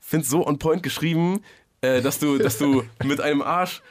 finde 0.00 0.24
es 0.24 0.30
so 0.30 0.46
on 0.46 0.58
point 0.58 0.82
geschrieben, 0.82 1.42
äh, 1.82 2.00
dass 2.00 2.18
du, 2.18 2.38
dass 2.38 2.56
du 2.56 2.84
mit 3.04 3.20
einem 3.20 3.42
Arsch 3.42 3.82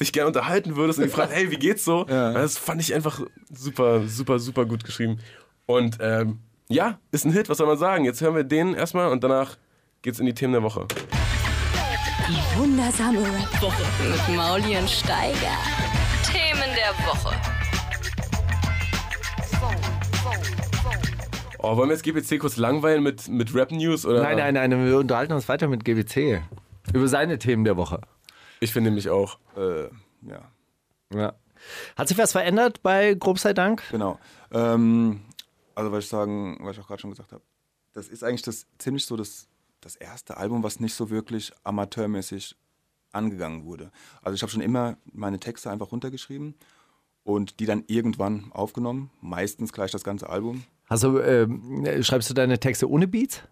dich 0.00 0.12
gerne 0.12 0.28
unterhalten 0.28 0.76
würdest 0.76 0.98
und 0.98 1.04
die 1.04 1.10
fragt, 1.10 1.32
hey, 1.32 1.50
wie 1.50 1.56
geht's 1.56 1.84
so? 1.84 2.06
Ja. 2.08 2.32
Das 2.32 2.56
fand 2.56 2.80
ich 2.80 2.94
einfach 2.94 3.20
super, 3.52 4.06
super, 4.08 4.38
super 4.38 4.64
gut 4.64 4.82
geschrieben. 4.82 5.18
Und 5.66 5.98
ähm, 6.00 6.38
ja, 6.68 6.98
ist 7.12 7.26
ein 7.26 7.32
Hit, 7.32 7.50
was 7.50 7.58
soll 7.58 7.66
man 7.66 7.78
sagen? 7.78 8.06
Jetzt 8.06 8.22
hören 8.22 8.34
wir 8.34 8.44
den 8.44 8.72
erstmal 8.72 9.10
und 9.12 9.22
danach 9.24 9.58
geht's 10.00 10.20
in 10.20 10.26
die 10.26 10.34
Themen 10.34 10.54
der 10.54 10.62
Woche. 10.62 10.86
Die 12.28 12.58
wundersame 12.58 13.20
Rap-Woche 13.20 13.82
mit 14.08 14.36
Mauli 14.36 14.78
und 14.78 14.88
Steiger. 14.88 15.58
Themen 16.24 16.74
der 16.74 17.06
Woche. 17.06 17.55
Oh, 21.68 21.76
wollen 21.76 21.88
wir 21.88 21.96
jetzt 21.96 22.04
GPC 22.04 22.38
kurz 22.38 22.58
langweilen 22.58 23.02
mit, 23.02 23.26
mit 23.26 23.52
Rap-News? 23.52 24.06
oder? 24.06 24.22
Nein, 24.22 24.36
nein, 24.36 24.54
nein, 24.54 24.86
wir 24.86 24.98
unterhalten 24.98 25.32
uns 25.32 25.48
weiter 25.48 25.66
mit 25.66 25.84
GBC. 25.84 26.40
Über 26.94 27.08
seine 27.08 27.40
Themen 27.40 27.64
der 27.64 27.76
Woche. 27.76 28.02
Ich 28.60 28.72
finde 28.72 28.90
nämlich 28.90 29.10
auch. 29.10 29.40
Äh, 29.56 29.88
ja, 30.22 30.48
Ja. 31.12 31.34
Hat 31.96 32.06
sich 32.06 32.16
was 32.18 32.30
verändert 32.30 32.84
bei 32.84 33.14
Grob 33.14 33.40
sei 33.40 33.52
Dank? 33.52 33.82
genau. 33.90 34.20
Ähm, 34.52 35.22
also, 35.74 35.90
was 35.90 36.04
ich 36.04 36.08
sagen, 36.08 36.56
was 36.60 36.76
ich 36.76 36.84
auch 36.84 36.86
gerade 36.86 37.00
schon 37.00 37.10
gesagt 37.10 37.32
habe, 37.32 37.42
das 37.94 38.06
ist 38.06 38.22
eigentlich 38.22 38.42
das 38.42 38.68
ziemlich 38.78 39.04
so 39.04 39.16
das, 39.16 39.48
das 39.80 39.96
erste 39.96 40.36
Album, 40.36 40.62
was 40.62 40.78
nicht 40.78 40.94
so 40.94 41.10
wirklich 41.10 41.50
amateurmäßig 41.64 42.54
angegangen 43.10 43.64
wurde. 43.64 43.90
Also, 44.22 44.36
ich 44.36 44.42
habe 44.42 44.52
schon 44.52 44.62
immer 44.62 44.98
meine 45.12 45.40
Texte 45.40 45.68
einfach 45.68 45.90
runtergeschrieben 45.90 46.54
und 47.24 47.58
die 47.58 47.66
dann 47.66 47.82
irgendwann 47.88 48.52
aufgenommen. 48.52 49.10
Meistens 49.20 49.72
gleich 49.72 49.90
das 49.90 50.04
ganze 50.04 50.30
Album. 50.30 50.62
Also 50.88 51.20
ähm, 51.20 51.84
schreibst 52.02 52.30
du 52.30 52.34
deine 52.34 52.58
Texte 52.58 52.88
ohne 52.88 53.08
Beats? 53.08 53.42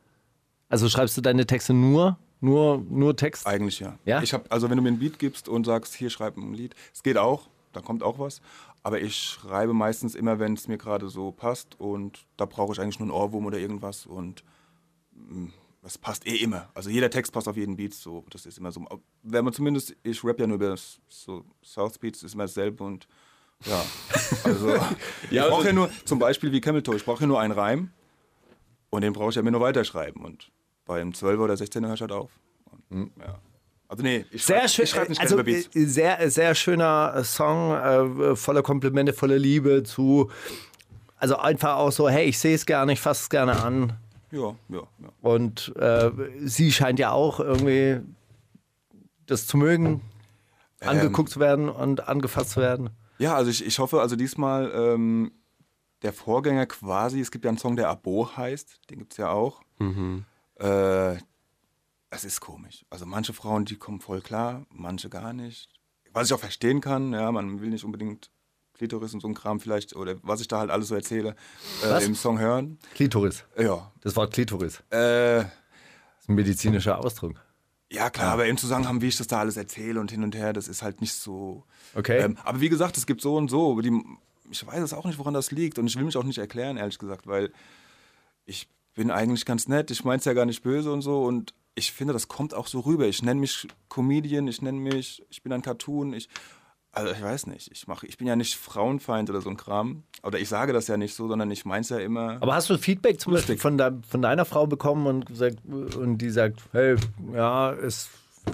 Also 0.68 0.88
schreibst 0.88 1.16
du 1.16 1.20
deine 1.20 1.46
Texte 1.46 1.74
nur, 1.74 2.18
nur, 2.40 2.84
nur 2.88 3.16
Text? 3.16 3.46
Eigentlich 3.46 3.80
ja. 3.80 3.98
Ja? 4.04 4.22
Ich 4.22 4.32
habe, 4.32 4.50
also 4.50 4.70
wenn 4.70 4.76
du 4.76 4.82
mir 4.82 4.90
ein 4.90 4.98
Beat 4.98 5.18
gibst 5.18 5.48
und 5.48 5.64
sagst, 5.64 5.94
hier 5.94 6.10
schreib 6.10 6.36
ein 6.36 6.54
Lied, 6.54 6.74
es 6.92 7.02
geht 7.02 7.16
auch, 7.16 7.48
da 7.72 7.80
kommt 7.80 8.02
auch 8.02 8.18
was. 8.18 8.40
Aber 8.82 9.00
ich 9.00 9.16
schreibe 9.16 9.72
meistens 9.72 10.14
immer, 10.14 10.38
wenn 10.38 10.54
es 10.54 10.68
mir 10.68 10.78
gerade 10.78 11.08
so 11.08 11.32
passt 11.32 11.80
und 11.80 12.26
da 12.36 12.44
brauche 12.44 12.72
ich 12.72 12.80
eigentlich 12.80 12.98
nur 12.98 13.08
einen 13.08 13.16
Ohrwurm 13.16 13.46
oder 13.46 13.58
irgendwas 13.58 14.06
und 14.06 14.44
das 15.82 15.98
passt 15.98 16.26
eh 16.26 16.36
immer. 16.36 16.70
Also 16.74 16.90
jeder 16.90 17.10
Text 17.10 17.32
passt 17.32 17.48
auf 17.48 17.56
jeden 17.56 17.76
Beat, 17.76 17.94
so 17.94 18.24
das 18.30 18.46
ist 18.46 18.58
immer 18.58 18.72
so. 18.72 18.84
Wenn 19.22 19.44
man 19.44 19.52
zumindest, 19.52 19.94
ich 20.02 20.22
rap 20.24 20.40
ja 20.40 20.46
nur 20.46 20.56
über 20.56 20.76
so 21.08 21.44
South 21.62 21.98
Beats, 21.98 22.22
ist 22.22 22.34
immer 22.34 22.44
dasselbe 22.44 22.84
und 22.84 23.06
ja, 23.64 23.82
also 24.44 24.75
ich 24.75 25.30
Ja, 25.30 25.44
brauche 25.49 25.56
also- 25.56 25.66
ja 25.68 25.73
nur, 25.73 25.90
zum 26.04 26.18
Beispiel 26.18 26.52
wie 26.52 26.61
Camel 26.61 26.82
Toe, 26.82 26.96
ich 26.96 27.04
brauche 27.04 27.20
ja 27.23 27.26
nur 27.26 27.40
einen 27.40 27.52
Reim 27.52 27.90
und 28.90 29.00
den 29.02 29.12
brauche 29.12 29.30
ich 29.30 29.37
ja 29.37 29.42
mir 29.42 29.50
nur 29.52 29.61
weiterschreiben 29.61 30.25
und 30.25 30.50
beim 30.87 31.11
12er 31.11 31.38
oder 31.38 31.54
16er 31.54 31.87
höre 31.87 31.94
ich 31.94 32.00
halt 32.00 32.12
auf. 32.12 32.30
Und, 32.90 33.11
ja. 33.18 33.38
Also 33.88 34.02
nee, 34.02 34.25
ich 34.30 34.44
Sehr 34.44 34.56
schreibe 34.56 34.68
schön, 34.68 34.84
ich 34.84 34.90
schreib 34.90 35.08
nicht 35.08 35.20
also 35.20 35.42
Beats. 35.42 35.75
äh, 35.76 35.84
sehr, 35.87 36.30
sehr 36.30 36.54
schöner 36.54 37.14
äh, 37.16 37.25
Song, 37.25 37.73
äh, 37.75 38.37
voller 38.37 38.62
Komplimente, 38.62 39.12
voller 39.12 39.38
Liebe 39.38 39.82
zu, 39.82 40.30
also 41.16 41.37
einfach 41.37 41.76
auch 41.76 41.92
so, 41.92 42.08
hey, 42.08 42.25
ich 42.26 42.38
sehe 42.38 42.54
es 42.54 42.66
gerne, 42.66 42.92
ich 42.94 43.00
fasse 43.00 43.23
es 43.23 43.30
gerne 43.30 43.62
an. 43.62 43.92
Ja, 44.30 44.54
ja, 44.68 44.78
ja. 44.99 45.08
Und 45.23 45.75
äh, 45.76 46.11
sie 46.44 46.73
scheint 46.73 46.99
ja 46.99 47.12
auch 47.12 47.40
irgendwie 47.40 48.00
das 49.26 49.46
zu 49.46 49.56
mögen, 49.56 50.00
Ähm. 50.80 50.88
angeguckt 50.88 51.30
zu 51.30 51.38
werden 51.40 51.68
und 51.68 52.08
angefasst 52.08 52.50
zu 52.50 52.61
werden. 52.61 52.90
Ja, 53.18 53.35
also 53.35 53.50
ich, 53.50 53.64
ich 53.64 53.78
hoffe, 53.78 54.00
also 54.00 54.16
diesmal 54.16 54.71
ähm, 54.75 55.33
der 56.02 56.12
Vorgänger 56.12 56.66
quasi, 56.66 57.21
es 57.21 57.30
gibt 57.30 57.44
ja 57.44 57.49
einen 57.50 57.59
Song, 57.59 57.76
der 57.76 57.88
Abo 57.88 58.28
heißt, 58.37 58.90
den 58.90 58.99
gibt 58.99 59.12
es 59.12 59.18
ja 59.18 59.30
auch. 59.30 59.62
Äh, 60.59 61.16
es 62.11 62.25
ist 62.25 62.40
komisch. 62.40 62.85
Also 62.90 63.06
manche 63.06 63.33
Frauen, 63.33 63.64
die 63.64 63.76
kommen 63.76 64.00
voll 64.00 64.21
klar, 64.21 64.66
manche 64.71 65.09
gar 65.09 65.33
nicht. 65.33 65.68
Was 66.12 66.28
ich 66.28 66.33
auch 66.35 66.38
verstehen 66.40 66.80
kann, 66.80 67.12
ja, 67.12 67.33
man 67.33 67.61
will 67.61 67.71
nicht 67.71 67.85
unbedingt 67.85 68.30
Klitoris 68.75 69.14
und 69.14 69.21
so 69.21 69.28
ein 69.28 69.35
Kram 69.35 69.60
vielleicht, 69.60 69.95
oder 69.97 70.17
was 70.23 70.41
ich 70.41 70.49
da 70.49 70.58
halt 70.58 70.71
alles 70.71 70.88
so 70.88 70.95
erzähle, 70.95 71.34
äh, 71.84 72.04
im 72.04 72.15
Song 72.15 72.38
hören. 72.38 72.78
Klitoris, 72.95 73.45
Ja. 73.56 73.93
das 74.00 74.15
Wort 74.17 74.32
Klitoris, 74.32 74.80
Äh, 74.91 75.38
das 75.38 75.47
ist 76.21 76.28
ein 76.28 76.34
medizinischer 76.34 76.99
Ausdruck. 76.99 77.34
Ja, 77.95 78.11
klar, 78.11 78.33
aber 78.33 78.47
im 78.47 78.57
Zusammenhang, 78.57 79.00
wie 79.00 79.07
ich 79.07 79.17
das 79.17 79.28
da 79.28 79.39
alles 79.39 79.57
erzähle 79.57 80.00
und 80.00 80.11
hin 80.11 80.25
und 80.25 80.35
her, 80.35 80.52
das 80.52 80.67
ist 80.67 80.83
halt 80.83 81.00
nicht 81.00 81.15
so. 81.15 81.63
Okay. 81.95 82.21
Ähm, 82.21 82.37
aber 82.43 82.61
wie 82.61 82.69
gesagt, 82.69 82.97
es 82.97 83.07
gibt 83.07 83.21
so 83.21 83.37
und 83.37 83.49
so. 83.49 83.80
Die, 83.80 84.02
ich 84.50 84.67
weiß 84.67 84.83
es 84.83 84.93
auch 84.93 85.04
nicht, 85.04 85.19
woran 85.19 85.35
das 85.35 85.52
liegt. 85.52 85.78
Und 85.78 85.87
ich 85.87 85.97
will 85.97 86.04
mich 86.04 86.17
auch 86.17 86.25
nicht 86.25 86.39
erklären, 86.39 86.76
ehrlich 86.76 86.99
gesagt, 86.99 87.28
weil 87.28 87.52
ich 88.47 88.69
bin 88.95 89.13
eigentlich 89.13 89.45
ganz 89.45 89.69
nett. 89.69 89.93
Ich 89.93 90.04
meine 90.04 90.19
es 90.19 90.25
ja 90.25 90.33
gar 90.33 90.45
nicht 90.45 90.63
böse 90.63 90.93
und 90.93 91.02
so. 91.02 91.23
Und 91.23 91.54
ich 91.76 91.93
finde, 91.93 92.13
das 92.13 92.26
kommt 92.26 92.52
auch 92.52 92.67
so 92.67 92.80
rüber. 92.80 93.07
Ich 93.07 93.23
nenne 93.23 93.41
mich 93.41 93.69
Comedian, 93.89 94.49
ich 94.49 94.61
nenne 94.61 94.80
mich, 94.80 95.25
ich 95.30 95.43
bin 95.43 95.52
ein 95.52 95.63
Cartoon. 95.63 96.15
Ich, 96.15 96.28
also 96.95 97.13
ich 97.13 97.23
weiß 97.23 97.47
nicht, 97.49 97.71
ich, 97.73 97.87
mach, 97.87 98.02
ich 98.02 98.17
bin 98.19 98.26
ja 98.26 98.37
nicht 98.37 98.57
Frauenfeind 98.57 99.28
oder 99.30 99.41
so 99.41 99.50
ein 99.50 99.57
Kram. 99.57 100.02
Oder 100.23 100.39
ich 100.39 100.49
sage 100.49 100.73
das 100.73 100.87
ja 100.89 100.97
nicht 100.97 101.15
so, 101.15 101.28
sondern 101.28 101.50
ich 101.50 101.65
meine 101.65 101.83
es 101.83 101.89
ja 101.91 101.99
immer. 101.99 102.39
Aber 102.41 102.54
hast 102.54 102.71
du 102.71 102.78
Feedback 102.78 103.21
zum 103.21 103.33
Beispiel 103.35 103.59
von, 103.59 103.76
de, 103.78 103.93
von 104.09 104.23
deiner 104.23 104.45
Frau 104.45 104.67
bekommen 104.67 105.07
und, 105.07 105.26
gesagt, 105.26 105.59
und 105.67 106.19
die 106.19 106.30
sagt, 106.30 106.61
hey, 106.73 106.97
ja, 107.35 107.73
es 107.73 108.09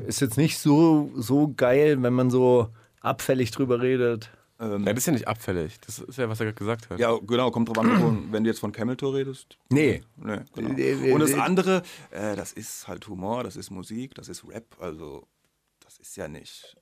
ist 0.07 0.21
jetzt 0.21 0.37
nicht 0.37 0.59
so, 0.59 1.11
so 1.17 1.53
geil, 1.57 2.03
wenn 2.03 2.13
man 2.13 2.31
so 2.31 2.69
abfällig 3.01 3.51
drüber 3.51 3.81
redet. 3.81 4.31
ähm, 4.59 4.85
Ja, 4.87 4.93
das 4.93 5.03
ist 5.03 5.07
ja 5.07 5.13
nicht 5.13 5.29
abfällig. 5.29 5.79
Das 5.87 5.99
ist 5.99 6.17
ja, 6.19 6.29
was 6.29 6.41
er 6.41 6.47
gerade 6.47 6.59
gesagt 6.59 6.91
hat. 6.91 6.99
Ja, 6.99 7.17
genau, 7.27 7.51
kommt 7.51 7.69
drauf 7.69 7.79
an, 7.79 8.29
wenn 8.33 8.45
du 8.45 8.51
jetzt 8.51 8.61
von 8.61 8.73
Camel 8.73 8.97
Toe 8.97 9.15
redest. 9.15 9.57
Nee. 9.71 10.03
Nee, 10.17 10.39
genau. 10.55 10.77
Äh, 10.79 11.13
Und 11.13 11.21
das 11.21 11.35
andere, 11.35 11.83
äh, 12.11 12.37
das 12.37 12.53
ist 12.53 12.87
halt 12.89 13.07
Humor, 13.09 13.43
das 13.45 13.57
ist 13.57 13.71
Musik, 13.71 14.15
das 14.15 14.29
ist 14.29 14.45
Rap, 14.49 14.77
also 14.81 15.27
das 15.85 15.99
ist 15.99 16.17
ja 16.17 16.29
nicht, 16.29 16.77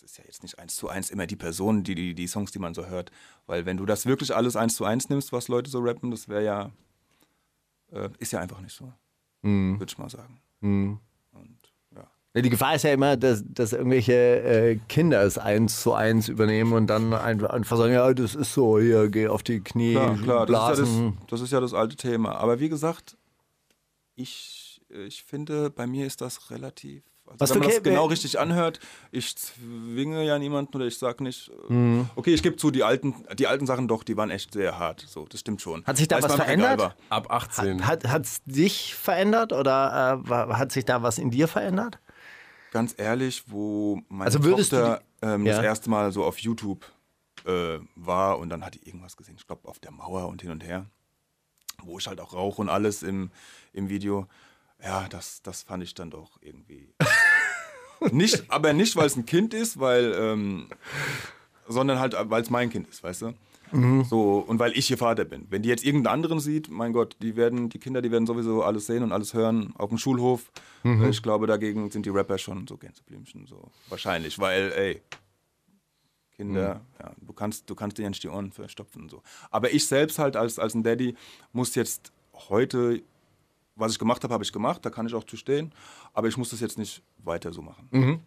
das 0.00 0.12
ist 0.12 0.18
ja 0.18 0.24
jetzt 0.24 0.42
nicht 0.42 0.58
eins 0.58 0.76
zu 0.76 0.88
eins 0.88 1.10
immer 1.10 1.26
die 1.26 1.36
Person, 1.36 1.82
die, 1.84 1.94
die, 1.94 2.14
die 2.14 2.26
Songs, 2.26 2.50
die 2.52 2.58
man 2.58 2.74
so 2.74 2.86
hört. 2.86 3.10
Weil 3.46 3.66
wenn 3.66 3.76
du 3.76 3.86
das 3.86 4.06
wirklich 4.06 4.34
alles 4.34 4.56
eins 4.56 4.74
zu 4.76 4.84
eins 4.84 5.08
nimmst, 5.08 5.32
was 5.32 5.48
Leute 5.48 5.70
so 5.70 5.78
rappen, 5.80 6.10
das 6.10 6.28
wäre 6.28 6.44
ja, 6.44 6.70
äh, 7.92 8.08
ist 8.18 8.32
ja 8.32 8.40
einfach 8.40 8.60
nicht 8.60 8.74
so, 8.74 8.92
Mhm. 9.42 9.78
würde 9.80 9.90
ich 9.90 9.98
mal 9.98 10.08
sagen. 10.10 10.40
Und 10.62 10.88
ja. 11.94 12.40
Die 12.40 12.50
Gefahr 12.50 12.74
ist 12.76 12.84
ja 12.84 12.92
immer, 12.92 13.16
dass, 13.16 13.42
dass 13.46 13.72
irgendwelche 13.72 14.12
äh, 14.12 14.76
Kinder 14.88 15.22
es 15.22 15.38
eins 15.38 15.80
zu 15.82 15.92
eins 15.94 16.28
übernehmen 16.28 16.72
und 16.74 16.86
dann 16.88 17.12
ein- 17.14 17.44
einfach 17.46 17.76
sagen, 17.76 17.92
ja, 17.94 18.12
das 18.14 18.34
ist 18.34 18.52
so, 18.54 18.78
hier, 18.78 19.08
geh 19.08 19.28
auf 19.28 19.42
die 19.42 19.60
Knie, 19.60 19.94
Klar, 19.94 20.16
klar, 20.18 20.46
das 20.46 20.78
ist, 20.78 20.86
ja 20.88 20.92
blasen. 20.94 21.16
das, 21.20 21.26
das 21.28 21.40
ist 21.40 21.52
ja 21.52 21.60
das 21.60 21.74
alte 21.74 21.96
Thema. 21.96 22.36
Aber 22.36 22.60
wie 22.60 22.68
gesagt, 22.68 23.16
ich, 24.14 24.80
ich 24.88 25.22
finde, 25.24 25.70
bei 25.70 25.86
mir 25.86 26.06
ist 26.06 26.20
das 26.20 26.50
relativ. 26.50 27.02
Also 27.30 27.40
Was 27.40 27.50
wenn 27.50 27.54
du 27.54 27.60
man 27.60 27.68
das 27.68 27.76
ke- 27.76 27.82
genau 27.82 28.06
richtig 28.06 28.38
anhört, 28.40 28.80
ich 29.12 29.36
zwinge 29.36 30.24
ja 30.24 30.38
niemanden 30.38 30.74
oder 30.76 30.86
ich 30.86 30.98
sag 30.98 31.20
nicht, 31.20 31.48
äh, 31.68 31.72
Mhm. 31.72 32.10
okay, 32.16 32.34
ich 32.34 32.42
gebe 32.42 32.56
zu, 32.56 32.70
die 32.70 32.82
alten, 32.82 33.24
die 33.38 33.46
alten 33.46 33.66
Sachen 33.66 33.86
doch, 33.88 34.02
die 34.02 34.16
waren 34.16 34.30
echt 34.30 34.52
sehr 34.52 34.78
hart. 34.78 35.00
So, 35.08 35.26
das 35.26 35.40
stimmt 35.40 35.62
schon. 35.62 35.84
Hat 35.86 35.96
sich 35.96 36.08
da 36.08 36.16
Weil 36.16 36.24
es 36.24 36.28
was 36.30 36.36
verändert? 36.36 36.96
Ab 37.08 37.30
18. 37.30 37.86
Hat 37.86 38.04
es 38.04 38.42
dich 38.44 38.94
verändert 38.94 39.52
oder 39.52 40.20
äh, 40.26 40.30
hat 40.54 40.72
sich 40.72 40.84
da 40.84 41.02
was 41.02 41.18
in 41.18 41.30
dir 41.30 41.46
verändert? 41.48 42.00
Ganz 42.72 42.94
ehrlich, 42.98 43.44
wo 43.46 44.00
meine 44.08 44.24
Also 44.26 44.44
würdest 44.44 44.72
du 44.72 44.76
Tochter 44.76 45.02
ähm, 45.22 45.44
das 45.44 45.56
Ja. 45.56 45.62
erste 45.62 45.88
Mal 45.90 46.12
so 46.12 46.24
auf 46.24 46.38
YouTube 46.38 46.84
äh, 47.46 47.78
war 47.96 48.38
und 48.38 48.48
dann 48.50 48.64
hat 48.64 48.74
die 48.74 48.86
irgendwas 48.86 49.16
gesehen, 49.16 49.36
ich 49.38 49.46
glaube 49.46 49.68
auf 49.68 49.78
der 49.78 49.92
Mauer 49.92 50.26
und 50.28 50.42
hin 50.42 50.50
und 50.50 50.62
her, 50.64 50.86
wo 51.82 51.98
ich 51.98 52.06
halt 52.06 52.20
auch 52.20 52.32
rauche 52.34 52.60
und 52.60 52.68
alles 52.68 53.02
im, 53.02 53.30
im 53.72 53.88
Video. 53.88 54.26
Ja, 54.82 55.08
das, 55.08 55.42
das 55.42 55.62
fand 55.62 55.82
ich 55.82 55.92
dann 55.94 56.10
doch 56.10 56.38
irgendwie. 56.40 56.94
nicht, 58.12 58.44
aber 58.48 58.72
nicht, 58.72 58.96
weil 58.96 59.06
es 59.06 59.16
ein 59.16 59.26
Kind 59.26 59.54
ist, 59.54 59.78
weil, 59.78 60.14
ähm, 60.18 60.66
sondern 61.68 61.98
halt, 61.98 62.14
weil 62.18 62.42
es 62.42 62.50
mein 62.50 62.70
Kind 62.70 62.88
ist, 62.88 63.02
weißt 63.02 63.22
du? 63.22 63.34
So, 64.08 64.38
und 64.40 64.58
weil 64.58 64.76
ich 64.76 64.90
ihr 64.90 64.98
Vater 64.98 65.24
bin. 65.24 65.46
Wenn 65.48 65.62
die 65.62 65.68
jetzt 65.68 65.84
irgendeinen 65.84 66.12
anderen 66.14 66.40
sieht, 66.40 66.68
mein 66.70 66.92
Gott, 66.92 67.16
die 67.22 67.36
werden, 67.36 67.68
die 67.68 67.78
Kinder, 67.78 68.02
die 68.02 68.10
werden 68.10 68.26
sowieso 68.26 68.64
alles 68.64 68.86
sehen 68.86 69.04
und 69.04 69.12
alles 69.12 69.32
hören 69.32 69.72
auf 69.78 69.90
dem 69.90 69.98
Schulhof. 69.98 70.50
Äh, 70.84 71.08
Ich 71.10 71.22
glaube, 71.22 71.46
dagegen 71.46 71.88
sind 71.90 72.04
die 72.04 72.10
Rapper 72.10 72.36
schon 72.38 72.66
so 72.66 72.76
Gänseblümchen, 72.76 73.46
so 73.46 73.70
wahrscheinlich, 73.88 74.40
weil, 74.40 74.72
ey, 74.72 75.02
Kinder, 76.34 76.80
ja, 76.98 77.12
du 77.20 77.32
kannst, 77.32 77.68
du 77.70 77.74
kannst 77.76 77.98
dir 77.98 78.02
ja 78.04 78.08
nicht 78.08 78.22
die 78.24 78.28
Ohren 78.28 78.50
verstopfen 78.50 79.02
und 79.02 79.10
so. 79.10 79.22
Aber 79.50 79.72
ich 79.72 79.86
selbst 79.86 80.18
halt 80.18 80.36
als, 80.36 80.58
als 80.58 80.74
ein 80.74 80.82
Daddy 80.82 81.14
muss 81.52 81.74
jetzt 81.76 82.12
heute, 82.48 83.02
was 83.80 83.92
ich 83.92 83.98
gemacht 83.98 84.22
habe, 84.24 84.32
habe 84.34 84.44
ich 84.44 84.52
gemacht, 84.52 84.84
da 84.84 84.90
kann 84.90 85.06
ich 85.06 85.14
auch 85.14 85.24
zu 85.24 85.36
stehen, 85.36 85.72
aber 86.14 86.28
ich 86.28 86.36
muss 86.36 86.50
das 86.50 86.60
jetzt 86.60 86.78
nicht 86.78 87.02
weiter 87.18 87.52
so 87.52 87.62
machen. 87.62 88.20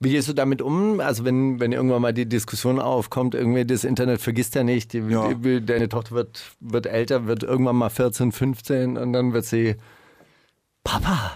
Wie 0.00 0.10
gehst 0.10 0.28
du 0.28 0.32
damit 0.32 0.60
um? 0.60 1.00
Also 1.00 1.24
wenn, 1.24 1.60
wenn 1.60 1.72
irgendwann 1.72 2.02
mal 2.02 2.12
die 2.12 2.28
Diskussion 2.28 2.80
aufkommt, 2.80 3.34
irgendwie 3.34 3.64
das 3.64 3.84
Internet 3.84 4.20
vergisst 4.20 4.54
ja 4.54 4.64
nicht, 4.64 4.92
die, 4.92 4.98
Ja. 4.98 5.32
die, 5.34 5.64
deine 5.64 5.88
Tochter 5.88 6.12
wird, 6.14 6.42
wird 6.60 6.86
älter, 6.86 7.26
wird 7.26 7.42
irgendwann 7.44 7.76
mal 7.76 7.90
14, 7.90 8.32
15 8.32 8.96
und 8.98 9.12
dann 9.12 9.32
wird 9.32 9.44
sie, 9.44 9.76
Papa, 10.82 11.32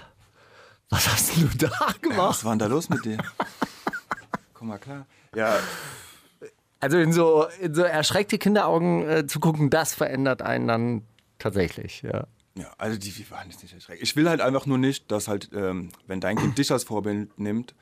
was 0.91 1.07
hast 1.09 1.37
du 1.37 1.47
da 1.57 1.71
gemacht? 2.03 2.31
Was 2.31 2.45
war 2.45 2.53
denn 2.53 2.59
da 2.59 2.67
los 2.67 2.89
mit 2.89 3.05
dir? 3.05 3.19
Komm 4.55 4.69
mal 4.69 4.79
klar. 4.79 5.07
Ja, 5.37 5.57
Also 6.81 6.99
in 6.99 7.13
so, 7.13 7.47
in 7.61 7.75
so 7.75 7.83
erschreckte 7.83 8.39
Kinderaugen 8.39 9.09
äh, 9.09 9.27
zu 9.27 9.39
gucken, 9.41 9.71
das 9.71 9.95
verändert 9.95 10.43
einen 10.43 10.67
dann 10.69 11.03
tatsächlich, 11.39 12.03
ja. 12.03 12.27
Ja, 12.59 12.73
also 12.77 12.99
die, 12.99 13.11
die 13.13 13.31
waren 13.31 13.49
jetzt 13.51 13.63
nicht 13.63 13.73
erschreckend. 13.73 14.03
Ich 14.03 14.17
will 14.17 14.29
halt 14.29 14.41
einfach 14.41 14.67
nur 14.67 14.79
nicht, 14.79 15.11
dass 15.13 15.29
halt, 15.29 15.51
ähm, 15.53 15.91
wenn 16.07 16.21
dein 16.21 16.37
Kind 16.37 16.59
dich 16.59 16.73
als 16.73 16.83
Vorbild 16.85 17.39
nimmt, 17.39 17.75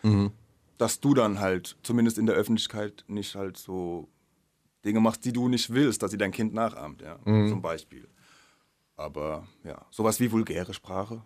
dass 0.79 1.01
du 1.01 1.15
dann 1.15 1.41
halt, 1.41 1.77
zumindest 1.83 2.19
in 2.19 2.27
der 2.27 2.35
Öffentlichkeit, 2.35 3.05
nicht 3.09 3.35
halt 3.35 3.57
so 3.57 4.09
Dinge 4.85 5.01
machst, 5.01 5.25
die 5.25 5.33
du 5.33 5.49
nicht 5.49 5.71
willst, 5.71 6.03
dass 6.03 6.11
sie 6.11 6.19
dein 6.19 6.31
Kind 6.33 6.53
nachahmt, 6.53 7.01
ja, 7.01 7.19
zum 7.25 7.63
Beispiel. 7.63 8.07
Aber 8.97 9.47
ja, 9.65 9.85
sowas 9.91 10.21
wie 10.21 10.31
vulgäre 10.31 10.75
Sprache, 10.75 11.23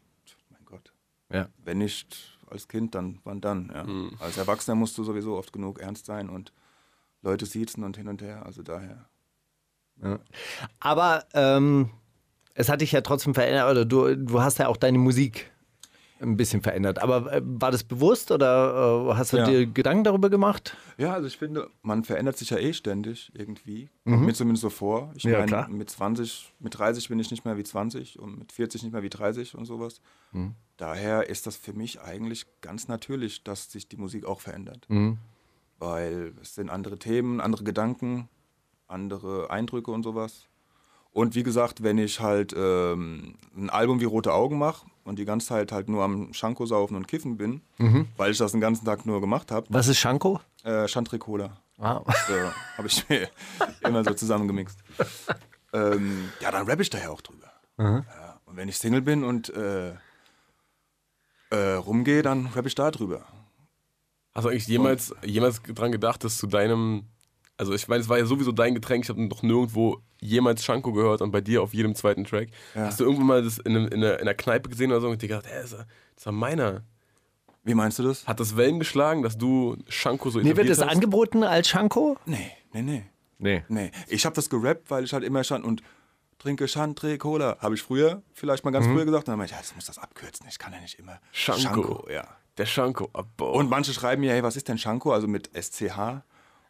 mein 0.50 0.64
Gott. 0.64 0.92
ja. 1.32 1.48
Wenn 1.58 1.78
nicht 1.78 2.38
als 2.46 2.68
Kind, 2.68 2.94
dann 2.94 3.20
wann 3.24 3.40
dann, 3.40 3.70
ja. 3.74 3.84
Als 4.24 4.36
Erwachsener 4.36 4.74
musst 4.76 4.96
du 4.98 5.04
sowieso 5.04 5.36
oft 5.36 5.52
genug 5.52 5.80
ernst 5.80 6.06
sein 6.06 6.28
und 6.30 6.52
Leute 7.22 7.46
siezen 7.46 7.82
und 7.84 7.96
hin 7.96 8.08
und 8.08 8.22
her, 8.22 8.46
also 8.46 8.62
daher. 8.62 9.08
Aber 10.78 11.26
ähm, 11.34 11.90
es 12.60 12.68
hat 12.68 12.80
dich 12.80 12.92
ja 12.92 13.00
trotzdem 13.00 13.34
verändert, 13.34 13.70
oder 13.70 13.84
du, 13.84 14.16
du 14.16 14.40
hast 14.40 14.58
ja 14.58 14.68
auch 14.68 14.76
deine 14.76 14.98
Musik 14.98 15.50
ein 16.20 16.36
bisschen 16.36 16.60
verändert. 16.60 16.98
Aber 17.00 17.32
äh, 17.32 17.40
war 17.42 17.70
das 17.70 17.82
bewusst 17.82 18.30
oder 18.30 19.08
äh, 19.10 19.14
hast 19.14 19.32
du 19.32 19.38
Ja. 19.38 19.44
dir 19.46 19.66
Gedanken 19.66 20.04
darüber 20.04 20.28
gemacht? 20.28 20.76
Ja, 20.98 21.14
also 21.14 21.26
ich 21.26 21.38
finde, 21.38 21.70
man 21.80 22.04
verändert 22.04 22.36
sich 22.36 22.50
ja 22.50 22.58
eh 22.58 22.74
ständig 22.74 23.32
irgendwie. 23.34 23.88
Kommt 24.04 24.26
mir 24.26 24.34
zumindest 24.34 24.60
so 24.60 24.68
vor. 24.68 25.12
Ich 25.14 25.24
Ja, 25.24 25.38
meine, 25.38 25.46
klar. 25.46 25.68
mit 25.70 25.88
20, 25.88 26.52
mit 26.58 26.78
30 26.78 27.08
bin 27.08 27.18
ich 27.18 27.30
nicht 27.30 27.46
mehr 27.46 27.56
wie 27.56 27.64
20 27.64 28.18
und 28.18 28.38
mit 28.38 28.52
40 28.52 28.82
nicht 28.82 28.92
mehr 28.92 29.02
wie 29.02 29.08
30 29.08 29.54
und 29.54 29.64
sowas. 29.64 30.02
Daher 30.76 31.28
ist 31.30 31.46
das 31.46 31.56
für 31.56 31.72
mich 31.72 32.00
eigentlich 32.02 32.44
ganz 32.60 32.86
natürlich, 32.86 33.42
dass 33.42 33.72
sich 33.72 33.88
die 33.88 33.96
Musik 33.96 34.26
auch 34.26 34.40
verändert. 34.42 34.86
Weil 35.78 36.34
es 36.42 36.54
sind 36.54 36.68
andere 36.68 36.98
Themen, 36.98 37.40
andere 37.40 37.64
Gedanken, 37.64 38.28
andere 38.88 39.50
Eindrücke 39.50 39.90
und 39.90 40.02
sowas. 40.02 40.48
Und 41.12 41.34
wie 41.34 41.42
gesagt, 41.42 41.82
wenn 41.82 41.98
ich 41.98 42.20
halt 42.20 42.54
ähm, 42.56 43.34
ein 43.56 43.68
Album 43.70 44.00
wie 44.00 44.04
Rote 44.04 44.32
Augen 44.32 44.58
mache 44.58 44.86
und 45.04 45.18
die 45.18 45.24
ganze 45.24 45.48
Zeit 45.48 45.72
halt 45.72 45.88
nur 45.88 46.04
am 46.04 46.32
Schanko 46.32 46.66
saufen 46.66 46.94
und 46.96 47.08
kiffen 47.08 47.36
bin, 47.36 47.62
weil 48.16 48.30
ich 48.30 48.38
das 48.38 48.52
den 48.52 48.60
ganzen 48.60 48.84
Tag 48.84 49.06
nur 49.06 49.20
gemacht 49.20 49.50
habe, 49.50 49.66
Was 49.70 49.88
ist 49.88 49.98
Schanko? 49.98 50.40
äh, 50.62 50.86
Chantre 50.86 51.18
Cola. 51.18 51.56
Ah. 51.78 52.02
So, 52.28 52.34
habe 52.76 52.86
ich 52.88 53.08
mir 53.08 53.28
immer 53.82 54.04
so 54.04 54.12
zusammengemixt. 54.14 54.78
Ähm, 55.72 56.30
ja, 56.40 56.50
dann 56.50 56.68
rappe 56.68 56.82
ich 56.82 56.90
da 56.90 56.98
ja 56.98 57.08
auch 57.10 57.22
drüber. 57.22 57.50
Ja, 57.78 58.04
und 58.44 58.56
wenn 58.56 58.68
ich 58.68 58.76
Single 58.78 59.00
bin 59.00 59.24
und 59.24 59.48
äh, 59.54 59.94
äh, 61.50 61.72
rumgehe, 61.74 62.22
dann 62.22 62.46
rappe 62.46 62.68
ich 62.68 62.74
da 62.74 62.90
drüber. 62.90 63.24
Hast 64.34 64.44
du 64.44 64.48
eigentlich 64.50 64.66
jemals, 64.68 65.14
jemals 65.24 65.62
dran 65.62 65.90
gedacht, 65.90 66.22
dass 66.22 66.36
zu 66.36 66.46
deinem, 66.46 67.06
also 67.60 67.74
ich 67.74 67.88
meine, 67.88 68.00
es 68.00 68.08
war 68.08 68.16
ja 68.16 68.24
sowieso 68.24 68.52
dein 68.52 68.74
Getränk, 68.74 69.04
ich 69.04 69.10
habe 69.10 69.22
noch 69.22 69.42
nirgendwo 69.42 70.00
jemals 70.18 70.64
Shanko 70.64 70.94
gehört 70.94 71.20
und 71.20 71.30
bei 71.30 71.42
dir 71.42 71.62
auf 71.62 71.74
jedem 71.74 71.94
zweiten 71.94 72.24
Track. 72.24 72.48
Ja. 72.74 72.86
Hast 72.86 73.00
du 73.00 73.04
irgendwann 73.04 73.26
mal 73.26 73.42
das 73.42 73.58
in, 73.58 73.76
einem, 73.76 73.88
in, 73.88 74.02
einer, 74.02 74.14
in 74.14 74.20
einer 74.22 74.32
Kneipe 74.34 74.70
gesehen 74.70 74.90
oder 74.90 75.02
so 75.02 75.08
und 75.10 75.20
dir 75.20 75.28
gedacht, 75.28 75.44
hä, 75.46 75.60
das 75.60 76.26
war 76.26 76.32
meiner. 76.32 76.84
Wie 77.62 77.74
meinst 77.74 77.98
du 77.98 78.02
das? 78.02 78.26
Hat 78.26 78.40
das 78.40 78.56
Wellen 78.56 78.78
geschlagen, 78.78 79.22
dass 79.22 79.36
du 79.36 79.76
Shanko 79.88 80.30
so 80.30 80.38
Mir 80.38 80.56
wird 80.56 80.70
das 80.70 80.80
hast? 80.80 80.88
angeboten 80.88 81.44
als 81.44 81.68
Schanko? 81.68 82.16
Nee, 82.24 82.50
nee, 82.72 82.80
nee. 82.80 83.04
Nee. 83.36 83.62
Nee, 83.68 83.90
ich 84.08 84.24
habe 84.24 84.34
das 84.34 84.48
gerappt, 84.48 84.90
weil 84.90 85.04
ich 85.04 85.12
halt 85.12 85.24
immer 85.24 85.44
stand 85.44 85.66
und 85.66 85.82
trinke 86.38 86.66
Chantre 86.66 87.18
Cola. 87.18 87.58
Habe 87.60 87.74
ich 87.74 87.82
früher, 87.82 88.22
vielleicht 88.32 88.64
mal 88.64 88.70
ganz 88.70 88.86
früher 88.86 89.04
gesagt. 89.04 89.28
Und 89.28 89.32
dann 89.32 89.38
meinte 89.38 89.52
ich, 89.52 89.56
ja, 89.56 89.62
das 89.62 89.74
muss 89.74 89.84
das 89.84 89.98
abkürzen. 89.98 90.46
Ich 90.48 90.58
kann 90.58 90.72
ja 90.72 90.80
nicht 90.80 90.98
immer. 90.98 91.20
Shanko. 91.32 92.08
ja. 92.10 92.26
Der 92.56 92.66
Shanko. 92.66 93.10
Oh. 93.38 93.44
Und 93.44 93.68
manche 93.68 93.92
schreiben 93.92 94.22
mir, 94.22 94.32
hey, 94.32 94.42
was 94.42 94.56
ist 94.56 94.68
denn 94.68 94.78
Shanko? 94.78 95.12
Also 95.12 95.28
mit 95.28 95.50
SCH. 95.54 96.22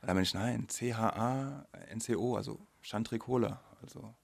Und 0.02 0.08
dann 0.08 0.16
bin 0.16 0.22
ich, 0.22 0.34
nein, 0.34 0.68
C-H-A-N-C-O, 0.68 2.36
also 2.36 2.58
Chantre 2.80 3.18
Cola. 3.18 3.60
Also, 3.82 4.14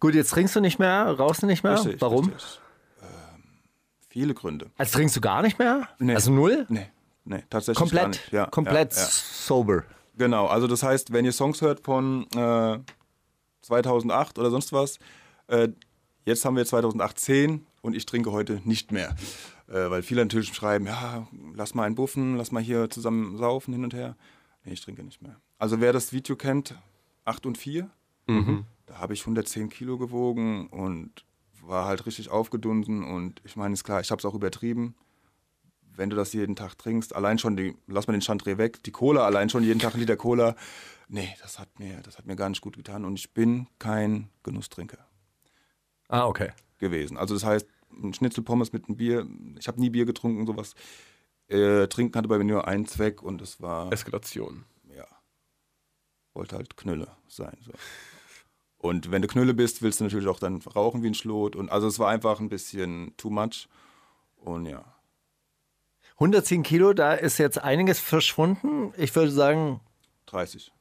Gut, 0.00 0.14
jetzt 0.14 0.30
trinkst 0.30 0.54
du 0.56 0.60
nicht 0.60 0.78
mehr, 0.78 1.06
rauchst 1.18 1.42
du 1.42 1.46
nicht 1.46 1.62
mehr. 1.64 1.74
richtig, 1.74 2.00
Warum? 2.00 2.28
Richtig. 2.30 2.60
Ähm, 3.02 3.42
viele 4.08 4.34
Gründe. 4.34 4.70
Also 4.78 4.96
trinkst 4.96 5.16
du 5.16 5.20
gar 5.20 5.42
nicht 5.42 5.58
mehr? 5.58 5.88
Nee. 5.98 6.14
Also 6.14 6.30
null? 6.32 6.66
Nee, 6.68 6.88
nee, 7.24 7.42
tatsächlich 7.50 7.76
gar 7.78 8.00
Komplett, 8.00 8.08
nicht. 8.08 8.32
Ja, 8.32 8.46
komplett 8.46 8.94
Ja, 8.94 9.00
ja. 9.02 9.06
sober. 9.08 9.84
Genau, 10.16 10.46
also 10.46 10.66
das 10.66 10.82
heißt, 10.82 11.12
wenn 11.12 11.24
ihr 11.24 11.32
Songs 11.32 11.60
hört 11.60 11.80
von 11.80 12.26
äh, 12.32 12.78
2008 13.62 14.38
oder 14.38 14.50
sonst 14.50 14.72
was, 14.72 14.98
äh, 15.48 15.68
jetzt 16.24 16.44
haben 16.44 16.56
wir 16.56 16.64
2018 16.66 17.66
und 17.82 17.94
ich 17.96 18.06
trinke 18.06 18.32
heute 18.32 18.60
nicht 18.64 18.92
mehr. 18.92 19.14
Äh, 19.72 19.90
weil 19.90 20.02
viele 20.02 20.22
natürlich 20.22 20.52
schreiben, 20.54 20.86
ja, 20.86 21.26
lass 21.54 21.74
mal 21.74 21.84
einen 21.84 21.94
buffen, 21.94 22.36
lass 22.36 22.52
mal 22.52 22.62
hier 22.62 22.90
zusammen 22.90 23.38
saufen 23.38 23.72
hin 23.72 23.84
und 23.84 23.94
her. 23.94 24.16
Nee, 24.64 24.74
ich 24.74 24.80
trinke 24.80 25.02
nicht 25.02 25.22
mehr. 25.22 25.40
Also 25.58 25.80
wer 25.80 25.92
das 25.92 26.12
Video 26.12 26.36
kennt, 26.36 26.74
8 27.24 27.46
und 27.46 27.58
4, 27.58 27.90
da 28.86 28.98
habe 28.98 29.14
ich 29.14 29.22
110 29.22 29.68
Kilo 29.68 29.98
gewogen 29.98 30.68
und 30.68 31.24
war 31.62 31.86
halt 31.86 32.06
richtig 32.06 32.28
aufgedunsen 32.28 33.04
und 33.04 33.40
ich 33.44 33.56
meine, 33.56 33.74
ist 33.74 33.84
klar, 33.84 34.00
ich 34.00 34.10
habe 34.10 34.18
es 34.18 34.24
auch 34.24 34.34
übertrieben 34.34 34.94
wenn 35.96 36.10
du 36.10 36.16
das 36.16 36.32
jeden 36.32 36.56
Tag 36.56 36.76
trinkst, 36.78 37.14
allein 37.14 37.38
schon 37.38 37.56
die, 37.56 37.76
lass 37.86 38.06
mal 38.06 38.12
den 38.12 38.22
Chantre 38.22 38.58
weg, 38.58 38.82
die 38.84 38.90
Cola, 38.90 39.24
allein 39.26 39.50
schon 39.50 39.62
jeden 39.62 39.80
Tag 39.80 39.94
ein 39.94 40.00
Liter 40.00 40.16
Cola, 40.16 40.56
nee, 41.08 41.34
das 41.40 41.58
hat 41.58 41.78
mir, 41.78 42.00
das 42.02 42.18
hat 42.18 42.26
mir 42.26 42.36
gar 42.36 42.48
nicht 42.48 42.60
gut 42.60 42.76
getan 42.76 43.04
und 43.04 43.18
ich 43.18 43.32
bin 43.32 43.66
kein 43.78 44.28
Genusstrinker 44.42 44.98
Ah, 46.08 46.26
okay. 46.26 46.50
gewesen. 46.78 47.16
Also 47.16 47.34
das 47.34 47.44
heißt, 47.44 47.66
ein 48.02 48.14
Schnitzelpommes 48.14 48.72
mit 48.72 48.86
einem 48.88 48.96
Bier, 48.96 49.26
ich 49.58 49.68
habe 49.68 49.80
nie 49.80 49.90
Bier 49.90 50.04
getrunken, 50.06 50.46
sowas. 50.46 50.74
Äh, 51.48 51.86
trinken 51.88 52.16
hatte 52.16 52.28
bei 52.28 52.38
mir 52.38 52.44
nur 52.44 52.68
einen 52.68 52.86
Zweck 52.86 53.22
und 53.22 53.40
das 53.40 53.60
war, 53.60 53.92
Eskalation. 53.92 54.64
ja, 54.96 55.06
wollte 56.34 56.56
halt 56.56 56.76
Knülle 56.76 57.08
sein. 57.28 57.56
So. 57.60 57.72
Und 58.78 59.10
wenn 59.10 59.22
du 59.22 59.28
Knülle 59.28 59.54
bist, 59.54 59.82
willst 59.82 60.00
du 60.00 60.04
natürlich 60.04 60.28
auch 60.28 60.38
dann 60.40 60.60
rauchen 60.62 61.02
wie 61.02 61.08
ein 61.08 61.14
Schlot 61.14 61.54
und 61.56 61.70
also 61.70 61.86
es 61.86 61.98
war 61.98 62.08
einfach 62.08 62.40
ein 62.40 62.48
bisschen 62.48 63.14
too 63.16 63.30
much 63.30 63.68
und 64.36 64.66
ja. 64.66 64.84
110 66.14 66.62
Kilo, 66.62 66.92
da 66.92 67.14
ist 67.14 67.38
jetzt 67.38 67.58
einiges 67.62 67.98
verschwunden. 67.98 68.92
Ich 68.96 69.14
würde 69.14 69.30
sagen 69.32 69.80
30. 70.26 70.72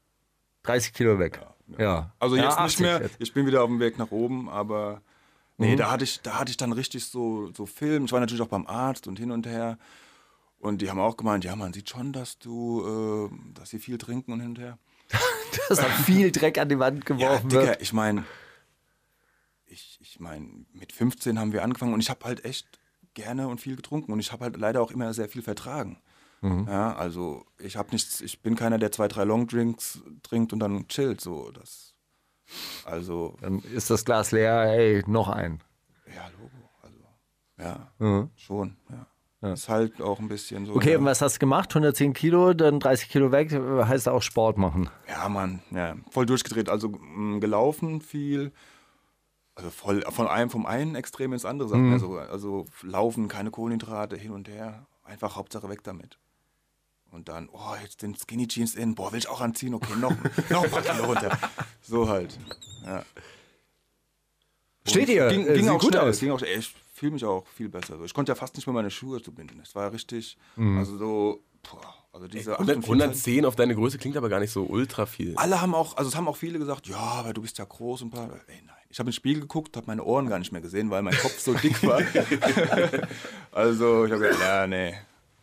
30 0.63 0.93
Kilo 0.93 1.17
weg. 1.19 1.41
Ja. 1.79 2.13
Also 2.19 2.35
Ja, 2.35 2.43
jetzt 2.43 2.57
80 2.57 2.79
nicht 2.79 2.87
mehr. 2.87 3.01
jetzt. 3.01 3.15
Ich 3.19 3.33
bin 3.33 3.45
wieder 3.45 3.63
auf 3.63 3.67
dem 3.69 3.79
Weg 3.79 3.97
nach 3.97 4.11
oben, 4.11 4.49
aber 4.49 5.01
nee, 5.61 5.75
da 5.75 5.91
hatte 5.91 6.03
ich, 6.03 6.21
da 6.21 6.39
hatte 6.39 6.51
ich 6.51 6.57
dann 6.57 6.71
richtig 6.73 7.05
so, 7.05 7.51
so 7.53 7.65
Film. 7.65 8.05
Ich 8.05 8.11
war 8.11 8.19
natürlich 8.19 8.41
auch 8.41 8.47
beim 8.47 8.67
Arzt 8.67 9.07
und 9.07 9.17
hin 9.19 9.31
und 9.31 9.47
her. 9.47 9.77
Und 10.59 10.81
die 10.81 10.89
haben 10.89 10.99
auch 10.99 11.17
gemeint, 11.17 11.43
ja, 11.43 11.55
man 11.55 11.73
sieht 11.73 11.89
schon, 11.89 12.13
dass 12.13 12.37
du, 12.37 13.29
äh, 13.31 13.53
dass 13.53 13.69
sie 13.71 13.79
viel 13.79 13.97
trinken 13.97 14.33
und 14.33 14.39
hin 14.41 14.49
und 14.49 14.59
her. 14.59 14.77
Dass 15.67 15.79
da 15.79 15.85
viel 15.89 16.31
Dreck 16.31 16.57
an 16.57 16.69
die 16.69 16.79
Wand 16.79 16.99
Ja, 17.09 17.15
geworfen 17.15 17.49
Digga, 17.49 17.61
wird. 17.63 17.81
ich 17.81 17.91
meine, 17.91 18.23
ich, 19.65 19.97
ich 20.01 20.19
meine, 20.19 20.65
mit 20.71 20.93
15 20.93 21.37
haben 21.37 21.51
wir 21.51 21.63
angefangen 21.63 21.93
und 21.93 21.99
ich 21.99 22.09
habe 22.09 22.23
halt 22.23 22.45
echt 22.45 22.79
gerne 23.13 23.49
und 23.49 23.59
viel 23.59 23.75
getrunken 23.75 24.13
und 24.13 24.19
ich 24.21 24.31
habe 24.31 24.45
halt 24.45 24.55
leider 24.55 24.81
auch 24.81 24.91
immer 24.91 25.13
sehr 25.13 25.27
viel 25.27 25.41
vertragen. 25.41 26.01
Ja, 26.43 26.95
also 26.95 27.45
ich 27.59 27.75
habe 27.75 27.91
nichts, 27.91 28.19
ich 28.19 28.41
bin 28.41 28.55
keiner, 28.55 28.79
der 28.79 28.91
zwei, 28.91 29.07
drei 29.07 29.25
Longdrinks 29.25 30.01
trinkt 30.23 30.53
und 30.53 30.59
dann 30.59 30.87
chillt. 30.87 31.21
So, 31.21 31.51
das, 31.51 31.90
also 32.85 33.35
Dann 33.41 33.59
ist 33.59 33.89
das 33.89 34.05
Glas 34.05 34.31
leer, 34.31 34.65
hey, 34.67 35.03
noch 35.07 35.29
ein. 35.29 35.61
Ja, 36.07 36.29
Logo. 36.39 36.69
Also, 36.81 36.97
ja, 37.59 38.29
schon. 38.35 38.77
Ja. 38.89 39.05
Ist 39.53 39.69
halt 39.69 40.01
auch 40.01 40.19
ein 40.19 40.27
bisschen 40.27 40.67
so. 40.67 40.75
Okay, 40.75 40.91
ja, 40.91 40.97
und 40.99 41.05
was 41.05 41.21
hast 41.21 41.37
du 41.37 41.39
gemacht? 41.39 41.71
110 41.71 42.13
Kilo, 42.13 42.53
dann 42.53 42.79
30 42.79 43.09
Kilo 43.09 43.31
weg, 43.31 43.51
heißt 43.51 44.07
auch 44.07 44.21
Sport 44.21 44.59
machen. 44.59 44.89
ja, 45.07 45.27
Mann, 45.29 45.63
ja, 45.71 45.95
voll 46.11 46.27
durchgedreht. 46.27 46.69
Also 46.69 46.89
mh, 46.89 47.39
gelaufen 47.39 48.01
viel. 48.01 48.51
Also 49.55 49.69
voll 49.69 50.03
von 50.09 50.27
einem 50.27 50.49
vom 50.49 50.65
einen 50.65 50.95
Extrem 50.95 51.33
ins 51.33 51.45
andere. 51.45 51.69
Sagt 51.69 51.81
man 51.81 51.99
so. 51.99 52.17
Also 52.17 52.65
laufen, 52.83 53.27
keine 53.27 53.49
Kohlenhydrate, 53.51 54.15
hin 54.15 54.31
und 54.31 54.47
her. 54.47 54.85
Einfach 55.03 55.35
Hauptsache 55.35 55.69
weg 55.69 55.83
damit. 55.83 56.19
Und 57.11 57.27
dann, 57.29 57.49
oh, 57.51 57.75
jetzt 57.83 58.01
den 58.01 58.15
Skinny 58.15 58.47
Jeans 58.47 58.73
in, 58.75 58.95
boah, 58.95 59.11
will 59.11 59.19
ich 59.19 59.27
auch 59.27 59.41
anziehen, 59.41 59.73
okay, 59.73 59.93
noch, 59.99 60.11
noch 60.49 60.63
ein 60.63 60.71
paar 60.71 60.81
Kilo 60.81 61.05
runter. 61.05 61.37
So 61.81 62.07
halt. 62.07 62.37
Ja. 62.85 63.03
Steht 64.87 65.09
ihr? 65.09 65.27
Ging, 65.27 65.41
Äh, 65.45 65.53
ging 65.53 65.63
sieht 65.63 65.69
auch 65.69 65.79
gut 65.79 65.93
schnell. 65.93 66.09
aus. 66.09 66.19
Ging 66.19 66.31
auch, 66.31 66.41
ey, 66.41 66.57
ich 66.57 66.73
fühle 66.93 67.11
mich 67.11 67.25
auch 67.25 67.45
viel 67.47 67.69
besser. 67.69 67.97
So. 67.97 68.05
Ich 68.05 68.13
konnte 68.13 68.31
ja 68.31 68.35
fast 68.35 68.55
nicht 68.55 68.65
mehr 68.65 68.73
meine 68.73 68.89
Schuhe 68.91 69.21
zu 69.21 69.31
binden. 69.33 69.59
Es 69.61 69.75
war 69.75 69.91
richtig, 69.91 70.37
Mhm. 70.55 70.77
also 70.77 70.97
so, 70.97 71.43
boah, 71.69 71.81
also 72.13 72.27
diese 72.27 72.53
100, 72.57 72.77
48 72.77 72.89
110 72.89 73.45
auf 73.45 73.55
deine 73.55 73.75
Größe 73.75 73.97
klingt 73.97 74.17
aber 74.17 74.29
gar 74.29 74.39
nicht 74.39 74.51
so 74.51 74.63
ultra 74.63 75.05
viel. 75.05 75.35
Alle 75.35 75.61
haben 75.61 75.75
auch, 75.75 75.97
also 75.97 76.09
es 76.09 76.15
haben 76.15 76.27
auch 76.27 76.35
viele 76.37 76.59
gesagt, 76.59 76.87
ja, 76.87 76.97
aber 76.97 77.33
du 77.33 77.41
bist 77.41 77.57
ja 77.57 77.65
groß 77.65 78.01
und 78.03 78.07
ein 78.07 78.11
paar. 78.11 78.29
Ey, 78.47 78.61
nein. 78.65 78.75
Ich 78.89 78.99
habe 78.99 79.07
in 79.07 79.11
den 79.11 79.15
Spiegel 79.15 79.41
geguckt, 79.41 79.77
habe 79.77 79.87
meine 79.87 80.03
Ohren 80.03 80.27
gar 80.27 80.39
nicht 80.39 80.51
mehr 80.51 80.61
gesehen, 80.61 80.89
weil 80.89 81.01
mein 81.01 81.17
Kopf 81.17 81.39
so 81.39 81.53
dick 81.53 81.81
war. 81.83 82.01
also 83.51 84.05
ich 84.05 84.11
habe 84.11 84.21
gesagt, 84.21 84.41
ja, 84.41 84.67
nee. 84.67 84.93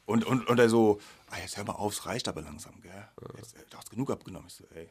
Und, 0.04 0.24
und, 0.24 0.46
und 0.48 0.68
so, 0.68 1.00
ah, 1.30 1.38
jetzt 1.38 1.56
hör 1.56 1.64
mal 1.64 1.74
auf, 1.74 1.92
es 1.92 2.06
reicht 2.06 2.28
aber 2.28 2.42
langsam, 2.42 2.80
gell? 2.80 3.08
Jetzt, 3.36 3.56
äh, 3.56 3.64
du 3.68 3.76
hast 3.76 3.90
genug 3.90 4.10
abgenommen. 4.10 4.48
Ich 4.48 4.54
so, 4.54 4.64
ey, 4.74 4.90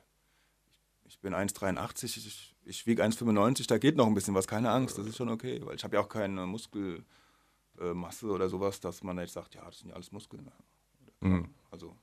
ich, 1.05 1.19
bin 1.19 1.33
1,83, 1.33 2.05
ich, 2.05 2.55
ich 2.65 2.87
wiege 2.87 3.03
1,95, 3.03 3.67
da 3.67 3.77
geht 3.77 3.95
noch 3.95 4.07
ein 4.07 4.13
bisschen 4.13 4.35
was, 4.35 4.47
keine 4.47 4.71
Angst, 4.71 4.97
das 4.97 5.07
ist 5.07 5.17
schon 5.17 5.29
okay. 5.29 5.61
Weil 5.63 5.75
ich 5.75 5.83
habe 5.83 5.95
ja 5.95 6.01
auch 6.01 6.09
keine 6.09 6.45
Muskelmasse 6.45 7.05
oder 8.27 8.49
sowas, 8.49 8.79
dass 8.79 9.03
man 9.03 9.17
jetzt 9.19 9.33
sagt, 9.33 9.55
ja, 9.55 9.63
das 9.65 9.79
sind 9.79 9.89
ja 9.89 9.95
alles 9.95 10.11
Muskeln. 10.11 10.51
Also 11.71 11.95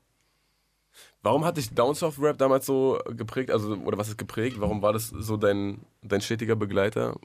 Warum 1.22 1.44
hat 1.44 1.56
dich 1.56 1.70
Downsoft 1.70 2.20
Rap 2.20 2.38
damals 2.38 2.66
so 2.66 2.98
geprägt? 3.08 3.50
Also, 3.50 3.74
oder 3.76 3.98
was 3.98 4.08
ist 4.08 4.18
geprägt? 4.18 4.60
Warum 4.60 4.82
war 4.82 4.92
das 4.92 5.08
so 5.08 5.36
dein, 5.36 5.84
dein 6.02 6.20
stetiger 6.20 6.56
Begleiter? 6.56 7.16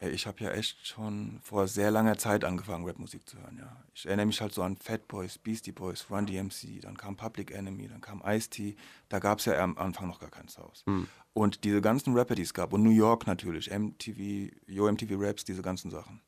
Ey, 0.00 0.10
ich 0.10 0.28
habe 0.28 0.44
ja 0.44 0.52
echt 0.52 0.86
schon 0.86 1.40
vor 1.42 1.66
sehr 1.66 1.90
langer 1.90 2.16
Zeit 2.18 2.44
angefangen, 2.44 2.86
Rapmusik 2.86 3.28
zu 3.28 3.36
hören, 3.38 3.58
ja. 3.58 3.76
Ich 3.94 4.06
erinnere 4.06 4.26
mich 4.26 4.40
halt 4.40 4.54
so 4.54 4.62
an 4.62 4.76
Fat 4.76 5.08
Boys, 5.08 5.38
Beastie 5.38 5.72
Boys, 5.72 6.06
Run 6.08 6.24
DMC, 6.24 6.80
dann 6.82 6.96
kam 6.96 7.16
Public 7.16 7.50
Enemy, 7.50 7.88
dann 7.88 8.00
kam 8.00 8.22
Ice-T. 8.24 8.76
Da 9.08 9.18
gab 9.18 9.40
es 9.40 9.46
ja 9.46 9.58
am 9.58 9.76
Anfang 9.76 10.06
noch 10.06 10.20
gar 10.20 10.30
kein 10.30 10.46
Haus. 10.56 10.84
Und 11.32 11.64
diese 11.64 11.80
ganzen 11.80 12.14
Rapper, 12.14 12.36
die 12.36 12.42
es 12.42 12.54
gab, 12.54 12.72
und 12.72 12.84
New 12.84 12.90
York 12.90 13.26
natürlich, 13.26 13.70
MTV, 13.70 14.52
Yo 14.68 14.90
MTV 14.90 15.14
Raps, 15.18 15.44
diese 15.44 15.62
ganzen 15.62 15.90
Sachen. 15.90 16.20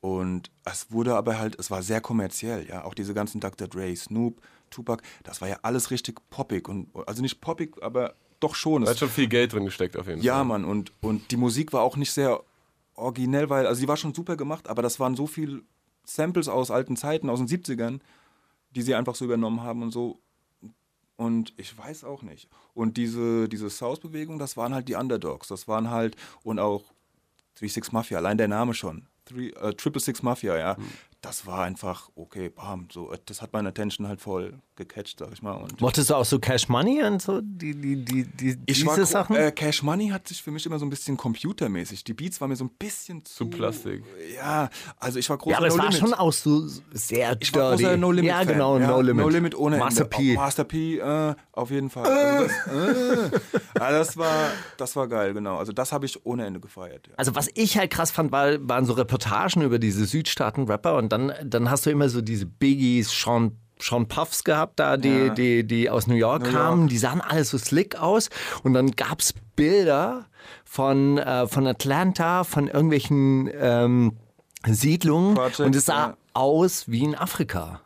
Und 0.00 0.50
es 0.64 0.90
wurde 0.90 1.14
aber 1.14 1.38
halt, 1.38 1.58
es 1.60 1.70
war 1.70 1.82
sehr 1.82 2.00
kommerziell, 2.00 2.66
ja. 2.66 2.84
Auch 2.84 2.94
diese 2.94 3.12
ganzen 3.12 3.40
Dr. 3.40 3.68
Dre, 3.68 3.94
Snoop, 3.94 4.40
Tupac, 4.70 5.02
das 5.22 5.42
war 5.42 5.48
ja 5.48 5.58
alles 5.62 5.90
richtig 5.90 6.18
poppig. 6.30 6.66
Und, 6.66 6.88
also 7.06 7.20
nicht 7.20 7.42
poppig, 7.42 7.76
aber 7.82 8.14
doch 8.40 8.54
schon. 8.54 8.84
Da 8.84 8.90
hat 8.90 8.98
schon 8.98 9.10
viel 9.10 9.28
Geld 9.28 9.52
drin 9.52 9.66
gesteckt 9.66 9.98
auf 9.98 10.06
jeden 10.06 10.22
ja, 10.22 10.36
Fall. 10.36 10.44
Mann, 10.46 10.64
und, 10.64 10.92
und 11.02 11.30
die 11.30 11.36
Musik 11.36 11.74
war 11.74 11.82
auch 11.82 11.96
nicht 11.96 12.12
sehr 12.12 12.42
originell, 12.94 13.50
weil, 13.50 13.66
also 13.66 13.80
die 13.80 13.88
war 13.88 13.96
schon 13.96 14.14
super 14.14 14.36
gemacht, 14.36 14.68
aber 14.68 14.82
das 14.82 15.00
waren 15.00 15.16
so 15.16 15.26
viel 15.26 15.62
Samples 16.04 16.48
aus 16.48 16.70
alten 16.70 16.96
Zeiten, 16.96 17.30
aus 17.30 17.38
den 17.38 17.48
70ern, 17.48 18.00
die 18.74 18.82
sie 18.82 18.94
einfach 18.94 19.14
so 19.14 19.24
übernommen 19.24 19.62
haben 19.62 19.82
und 19.82 19.90
so. 19.90 20.20
Und 21.16 21.52
ich 21.56 21.76
weiß 21.76 22.04
auch 22.04 22.22
nicht. 22.22 22.48
Und 22.74 22.96
diese, 22.96 23.48
diese 23.48 23.70
South-Bewegung, 23.70 24.38
das 24.38 24.56
waren 24.56 24.74
halt 24.74 24.88
die 24.88 24.94
Underdogs. 24.94 25.48
Das 25.48 25.68
waren 25.68 25.90
halt, 25.90 26.16
und 26.42 26.58
auch 26.58 26.92
Three 27.54 27.68
Six 27.68 27.92
Mafia, 27.92 28.18
allein 28.18 28.38
der 28.38 28.48
Name 28.48 28.74
schon. 28.74 29.06
Three, 29.24 29.50
äh, 29.50 29.74
Triple 29.74 30.00
Six 30.00 30.22
Mafia, 30.22 30.56
ja. 30.56 30.76
Hm. 30.76 30.84
Das 31.24 31.46
war 31.46 31.62
einfach, 31.62 32.10
okay, 32.16 32.48
bam, 32.48 32.88
so, 32.92 33.12
äh, 33.12 33.18
das 33.26 33.42
hat 33.42 33.52
meine 33.52 33.68
Attention 33.68 34.08
halt 34.08 34.20
voll 34.20 34.54
gecatcht, 34.74 35.20
sag 35.20 35.32
ich 35.32 35.40
mal. 35.40 35.52
Und 35.52 35.80
Mochtest 35.80 36.10
du 36.10 36.16
auch 36.16 36.24
so 36.24 36.40
Cash 36.40 36.68
Money 36.68 37.00
und 37.04 37.22
so, 37.22 37.40
die, 37.40 37.74
die, 37.76 38.04
die, 38.04 38.24
die, 38.24 38.58
ich 38.66 38.78
diese 38.78 38.86
war, 38.86 39.06
Sachen? 39.06 39.36
Äh, 39.36 39.52
Cash 39.52 39.84
Money 39.84 40.08
hat 40.08 40.26
sich 40.26 40.42
für 40.42 40.50
mich 40.50 40.66
immer 40.66 40.80
so 40.80 40.84
ein 40.84 40.90
bisschen 40.90 41.16
computermäßig. 41.16 42.02
Die 42.02 42.12
Beats 42.12 42.40
waren 42.40 42.50
mir 42.50 42.56
so 42.56 42.64
ein 42.64 42.70
bisschen 42.70 43.24
zu. 43.24 43.44
Zu 43.44 43.50
Plastik. 43.50 44.02
Ja, 44.34 44.68
also 44.98 45.20
ich 45.20 45.30
war 45.30 45.38
großer 45.38 45.52
ja, 45.52 45.58
aber 45.58 45.68
es 45.68 45.74
no 45.76 45.82
war 45.84 45.90
Limit. 45.90 46.00
schon 46.00 46.14
auch 46.14 46.32
so 46.32 46.66
sehr 46.92 47.36
Ich 47.38 47.54
war 47.54 47.68
dirty. 47.70 47.82
großer 47.84 47.96
No 47.98 48.10
Limit. 48.10 48.28
Ja, 48.28 48.38
Fan. 48.38 48.48
genau, 48.48 48.78
No 48.80 49.00
Limit. 49.00 49.22
No 49.24 49.28
Limit 49.28 49.54
ohne 49.54 49.76
Master 49.78 50.02
Ende. 50.04 50.16
P. 50.16 50.32
Oh, 50.32 50.40
Master 50.40 50.64
P, 50.64 50.98
äh, 50.98 51.34
auf 51.52 51.70
jeden 51.70 51.88
Fall. 51.90 52.06
Also 52.06 52.48
das, 52.48 52.66
äh, 52.66 53.40
ja, 53.78 53.90
das, 53.92 54.16
war, 54.16 54.48
das 54.76 54.96
war 54.96 55.06
geil, 55.06 55.34
genau. 55.34 55.58
Also 55.58 55.70
das 55.72 55.92
habe 55.92 56.04
ich 56.06 56.26
ohne 56.26 56.46
Ende 56.46 56.58
gefeiert. 56.58 57.06
Ja. 57.06 57.14
Also 57.16 57.36
was 57.36 57.48
ich 57.54 57.78
halt 57.78 57.92
krass 57.92 58.10
fand, 58.10 58.32
war, 58.32 58.56
waren 58.68 58.86
so 58.86 58.94
Reportagen 58.94 59.62
über 59.62 59.78
diese 59.78 60.04
Südstaaten-Rapper 60.06 60.96
und 60.96 61.11
dann, 61.12 61.32
dann 61.44 61.70
hast 61.70 61.86
du 61.86 61.90
immer 61.90 62.08
so 62.08 62.20
diese 62.20 62.46
Biggies, 62.46 63.10
Sean, 63.10 63.56
Sean 63.80 64.08
Puffs 64.08 64.42
gehabt, 64.44 64.80
da, 64.80 64.96
die, 64.96 65.08
Ja. 65.08 65.28
die, 65.34 65.64
die 65.66 65.88
aus 65.90 66.06
New 66.06 66.14
York 66.16 66.42
New 66.44 66.50
kamen, 66.52 66.80
York. 66.80 66.90
die 66.90 66.98
sahen 66.98 67.20
alles 67.20 67.50
so 67.50 67.58
slick 67.58 67.96
aus 68.00 68.28
und 68.64 68.74
dann 68.74 68.90
gab 68.92 69.20
es 69.20 69.34
Bilder 69.54 70.26
von, 70.64 71.18
äh, 71.18 71.46
von 71.46 71.66
Atlanta, 71.66 72.44
von 72.44 72.66
irgendwelchen 72.68 73.50
ähm, 73.60 74.16
Siedlungen 74.66 75.34
Projects, 75.34 75.60
und 75.60 75.76
es 75.76 75.84
sah 75.86 76.06
ja. 76.08 76.16
aus 76.34 76.88
wie 76.88 77.02
in 77.04 77.14
Afrika. 77.14 77.80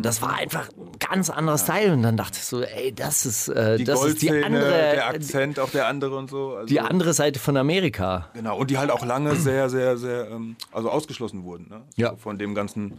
Das 0.00 0.22
war 0.22 0.34
einfach 0.34 0.68
ein 0.70 0.98
ganz 0.98 1.30
anderer 1.30 1.58
Style 1.58 1.92
und 1.92 2.02
dann 2.02 2.16
dachte 2.16 2.38
ich 2.38 2.44
so, 2.44 2.62
ey, 2.62 2.92
das 2.94 3.24
ist, 3.26 3.48
äh, 3.48 3.76
Die 3.78 3.84
das 3.84 4.04
ist 4.04 4.22
die 4.22 4.30
andere, 4.30 4.68
der 4.70 5.08
Akzent 5.08 5.58
auch 5.58 5.70
der 5.70 5.86
andere 5.86 6.16
und 6.16 6.30
so. 6.30 6.54
Also, 6.56 6.66
die 6.66 6.80
andere 6.80 7.12
Seite 7.12 7.38
von 7.38 7.56
Amerika. 7.56 8.28
Genau, 8.34 8.56
und 8.58 8.70
die 8.70 8.78
halt 8.78 8.90
auch 8.90 9.04
lange 9.04 9.36
sehr, 9.36 9.70
sehr, 9.70 9.96
sehr, 9.96 10.30
ähm, 10.30 10.56
also 10.72 10.90
ausgeschlossen 10.90 11.44
wurden. 11.44 11.68
Ne? 11.68 11.82
Ja. 11.96 12.16
Von 12.16 12.38
dem 12.38 12.54
ganzen 12.54 12.98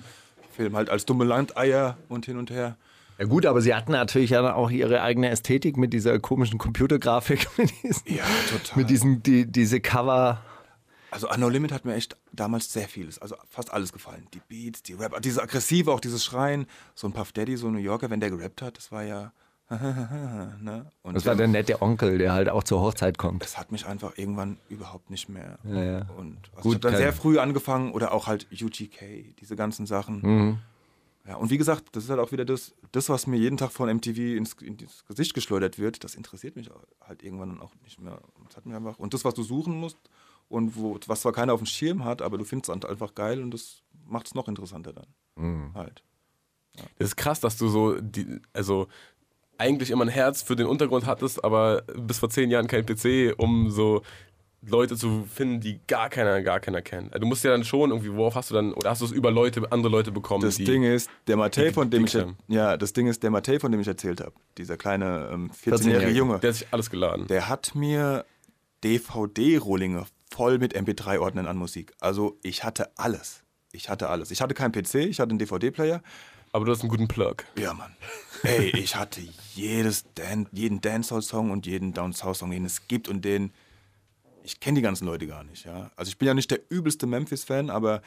Film 0.56 0.76
halt 0.76 0.90
als 0.90 1.06
dumme 1.06 1.26
Landeier 1.26 1.98
und 2.10 2.26
hin 2.26 2.38
und 2.38 2.52
her. 2.52 2.78
Ja 3.20 3.26
gut, 3.26 3.46
aber 3.46 3.62
sie 3.62 3.76
hatten 3.76 3.92
natürlich 3.92 4.32
ja 4.32 4.56
auch 4.56 4.72
ihre 4.72 5.02
eigene 5.02 5.30
Ästhetik 5.30 5.78
mit 5.78 5.94
dieser 5.94 6.18
komischen 6.20 6.58
Computergrafik, 6.58 7.48
mit 7.58 7.72
diesen, 7.84 8.02
Ja, 8.08 8.24
total. 8.52 8.78
mit 8.80 8.90
diesen 8.90 9.22
die, 9.24 9.46
diese 9.46 9.80
Cover. 9.80 10.42
Also 11.14 11.28
an 11.28 11.40
No 11.40 11.48
Limit 11.48 11.72
hat 11.72 11.86
mir 11.86 11.94
echt 11.94 12.18
damals 12.32 12.74
sehr 12.74 12.88
vieles, 12.88 13.20
also 13.20 13.36
fast 13.48 13.72
alles 13.72 13.94
gefallen. 13.94 14.28
Die 14.34 14.42
Beats, 14.48 14.82
die 14.82 14.94
Rap, 14.94 15.22
dieses 15.22 15.38
Aggressive, 15.38 15.92
auch 15.92 16.00
dieses 16.00 16.26
Schreien. 16.26 16.66
So 16.96 17.08
ein 17.08 17.14
Puff 17.14 17.32
Daddy, 17.32 17.56
so 17.56 17.68
ein 17.68 17.74
New 17.74 17.80
Yorker, 17.80 18.10
wenn 18.10 18.20
der 18.20 18.32
gerappt 18.32 18.62
hat, 18.62 18.78
das 18.78 18.92
war 18.92 19.04
ja... 19.04 19.32
ne? 19.70 20.92
Und 21.04 21.16
Das 21.16 21.26
war 21.26 21.36
der 21.36 21.48
nette 21.48 21.82
Onkel, 21.82 22.18
der 22.18 22.34
halt 22.34 22.50
auch 22.50 22.64
zur 22.64 22.82
Hochzeit 22.82 23.18
kommt. 23.18 23.44
es 23.44 23.58
hat 23.58 23.72
mich 23.72 23.86
einfach 23.86 24.18
irgendwann 24.18 24.58
überhaupt 24.70 25.10
nicht 25.10 25.30
mehr. 25.30 25.58
Ja, 25.64 25.84
ja. 25.84 25.98
Und 26.18 26.38
also 26.56 26.62
Gut, 26.62 26.64
ich 26.64 26.74
habe 26.76 26.80
dann 26.80 26.96
sehr 26.98 27.14
früh 27.14 27.40
angefangen 27.40 27.92
oder 27.92 28.12
auch 28.12 28.28
halt 28.28 28.48
UGK, 28.52 29.36
diese 29.40 29.56
ganzen 29.56 29.86
Sachen. 29.86 30.22
Mhm. 30.22 30.58
Ja, 31.28 31.36
und 31.36 31.50
wie 31.50 31.58
gesagt, 31.58 31.96
das 31.96 32.04
ist 32.04 32.10
halt 32.10 32.20
auch 32.20 32.32
wieder 32.32 32.44
das, 32.44 32.74
das 32.92 33.08
was 33.08 33.28
mir 33.28 33.38
jeden 33.38 33.58
Tag 33.58 33.72
von 33.72 33.88
MTV 33.88 34.36
ins, 34.36 34.54
ins 34.62 35.06
Gesicht 35.06 35.34
geschleudert 35.34 35.80
wird, 35.80 36.04
das 36.04 36.16
interessiert 36.16 36.56
mich 36.56 36.70
halt 37.08 37.24
irgendwann 37.24 37.62
auch 37.62 37.72
nicht 37.84 38.00
mehr. 38.00 38.20
Das 38.48 38.58
hat 38.58 38.66
mir 38.66 38.76
einfach, 38.76 39.00
und 39.00 39.14
das, 39.14 39.24
was 39.24 39.34
du 39.34 39.44
suchen 39.44 39.80
musst 39.80 39.98
und 40.50 40.76
wo, 40.76 41.00
was 41.08 41.22
zwar 41.22 41.32
keiner 41.32 41.54
auf 41.54 41.60
dem 41.60 41.66
Schirm 41.66 42.04
hat, 42.06 42.22
aber 42.22 42.38
du 42.38 42.44
findest 42.44 42.70
es 42.70 42.86
einfach 42.86 43.16
geil 43.16 43.42
und 43.42 43.52
das 43.52 43.82
macht 44.06 44.28
es 44.28 44.36
noch 44.36 44.48
interessanter 44.48 44.94
dann. 44.94 45.08
Mhm. 45.36 45.74
Halt. 45.74 46.04
Das 46.98 47.10
ist 47.10 47.16
krass, 47.16 47.40
dass 47.40 47.58
du 47.58 47.68
so, 47.68 48.00
die, 48.00 48.40
also 48.52 48.88
eigentlich 49.58 49.92
immer 49.92 50.06
ein 50.06 50.10
Herz 50.10 50.42
für 50.42 50.56
den 50.56 50.68
Untergrund 50.68 51.06
hattest, 51.06 51.44
aber 51.44 51.84
bis 51.96 52.20
vor 52.20 52.30
zehn 52.30 52.50
Jahren 52.50 52.68
kein 52.68 52.86
PC, 52.86 53.34
um 53.38 53.70
so 53.70 54.02
Leute 54.66 54.96
zu 54.96 55.26
finden, 55.32 55.60
die 55.60 55.80
gar 55.88 56.10
keiner, 56.10 56.42
gar 56.42 56.60
keiner 56.60 56.82
kennt. 56.82 57.14
Also 57.14 57.20
Du 57.22 57.28
musst 57.28 57.44
ja 57.44 57.52
dann 57.52 57.64
schon 57.64 57.92
irgendwie, 57.92 58.14
worauf 58.14 58.36
hast 58.36 58.50
du 58.52 58.56
dann, 58.56 58.74
oder 58.74 58.92
hast 58.92 59.02
du 59.02 59.06
es 59.06 59.12
über 59.12 59.30
Leute, 59.30 59.72
andere 59.72 59.92
Leute 59.92 60.12
bekommen? 60.12 60.44
Das 60.44 60.56
die, 60.56 60.64
Ding 60.64 60.84
ist, 60.84 61.10
der 61.28 61.38
Matei, 61.38 61.68
die 61.68 61.74
von 61.74 61.90
dem 61.90 62.06
ich, 62.06 62.18
ja, 62.48 62.78
das 62.78 62.94
Ding 62.94 63.08
ist, 63.08 63.22
der 63.24 63.32
Matei, 63.32 63.60
von 63.60 63.72
dem 63.72 63.82
ich 63.82 63.88
erzählt 63.88 64.22
habe, 64.22 64.34
dieser 64.58 64.78
kleine 64.78 65.30
ähm, 65.32 65.52
14-jährige 65.52 65.76
14-Jährige. 65.76 66.18
Junge, 66.18 66.40
der 66.40 66.50
hat 66.50 66.56
sich 66.58 66.68
alles 66.72 66.90
geladen. 66.90 67.28
der 67.28 67.50
hat 67.50 67.76
mir 67.76 68.26
DVD-Rohlinge 68.84 70.06
voll 70.34 70.58
mit 70.58 70.76
MP3-Ordnern 70.76 71.46
an 71.46 71.58
Musik. 71.58 71.94
Also 72.00 72.40
ich 72.42 72.64
hatte 72.64 72.98
alles. 72.98 73.44
Ich 73.72 73.88
hatte 73.90 74.10
alles. 74.10 74.32
Ich 74.32 74.42
hatte 74.42 74.56
keinen 74.56 74.72
PC, 74.72 74.96
ich 74.96 75.20
hatte 75.20 75.30
einen 75.30 75.40
DVD-Player. 75.40 76.02
aber 76.52 76.66
du 76.66 76.72
hast 76.72 76.82
einen 76.82 76.90
guten 76.90 77.08
Plug. 77.08 77.36
Ja, 77.58 77.74
Mann. 77.74 77.96
Ey, 78.44 78.70
ich 78.78 78.96
hatte 78.96 79.22
jedes 79.54 80.06
Dan 80.16 80.48
jeden 80.52 80.82
Dancehall-Song 80.82 81.52
und 81.52 81.66
jeden 81.66 81.94
Down 81.94 82.14
South-Song, 82.14 82.52
den 82.52 82.66
es 82.66 82.88
gibt 82.88 83.08
und 83.08 83.24
den. 83.24 83.52
Ich 84.44 84.60
kenne 84.60 84.76
die 84.76 84.82
ganzen 84.82 85.06
Leute 85.06 85.28
gar 85.28 85.44
nicht, 85.44 85.66
ja. 85.66 85.92
Also 85.96 86.10
ich 86.10 86.18
bin 86.18 86.28
ja 86.28 86.34
nicht 86.34 86.52
der 86.52 86.60
übelste 86.70 87.08
Memphis-Fan, 87.08 87.70
aber 87.70 88.02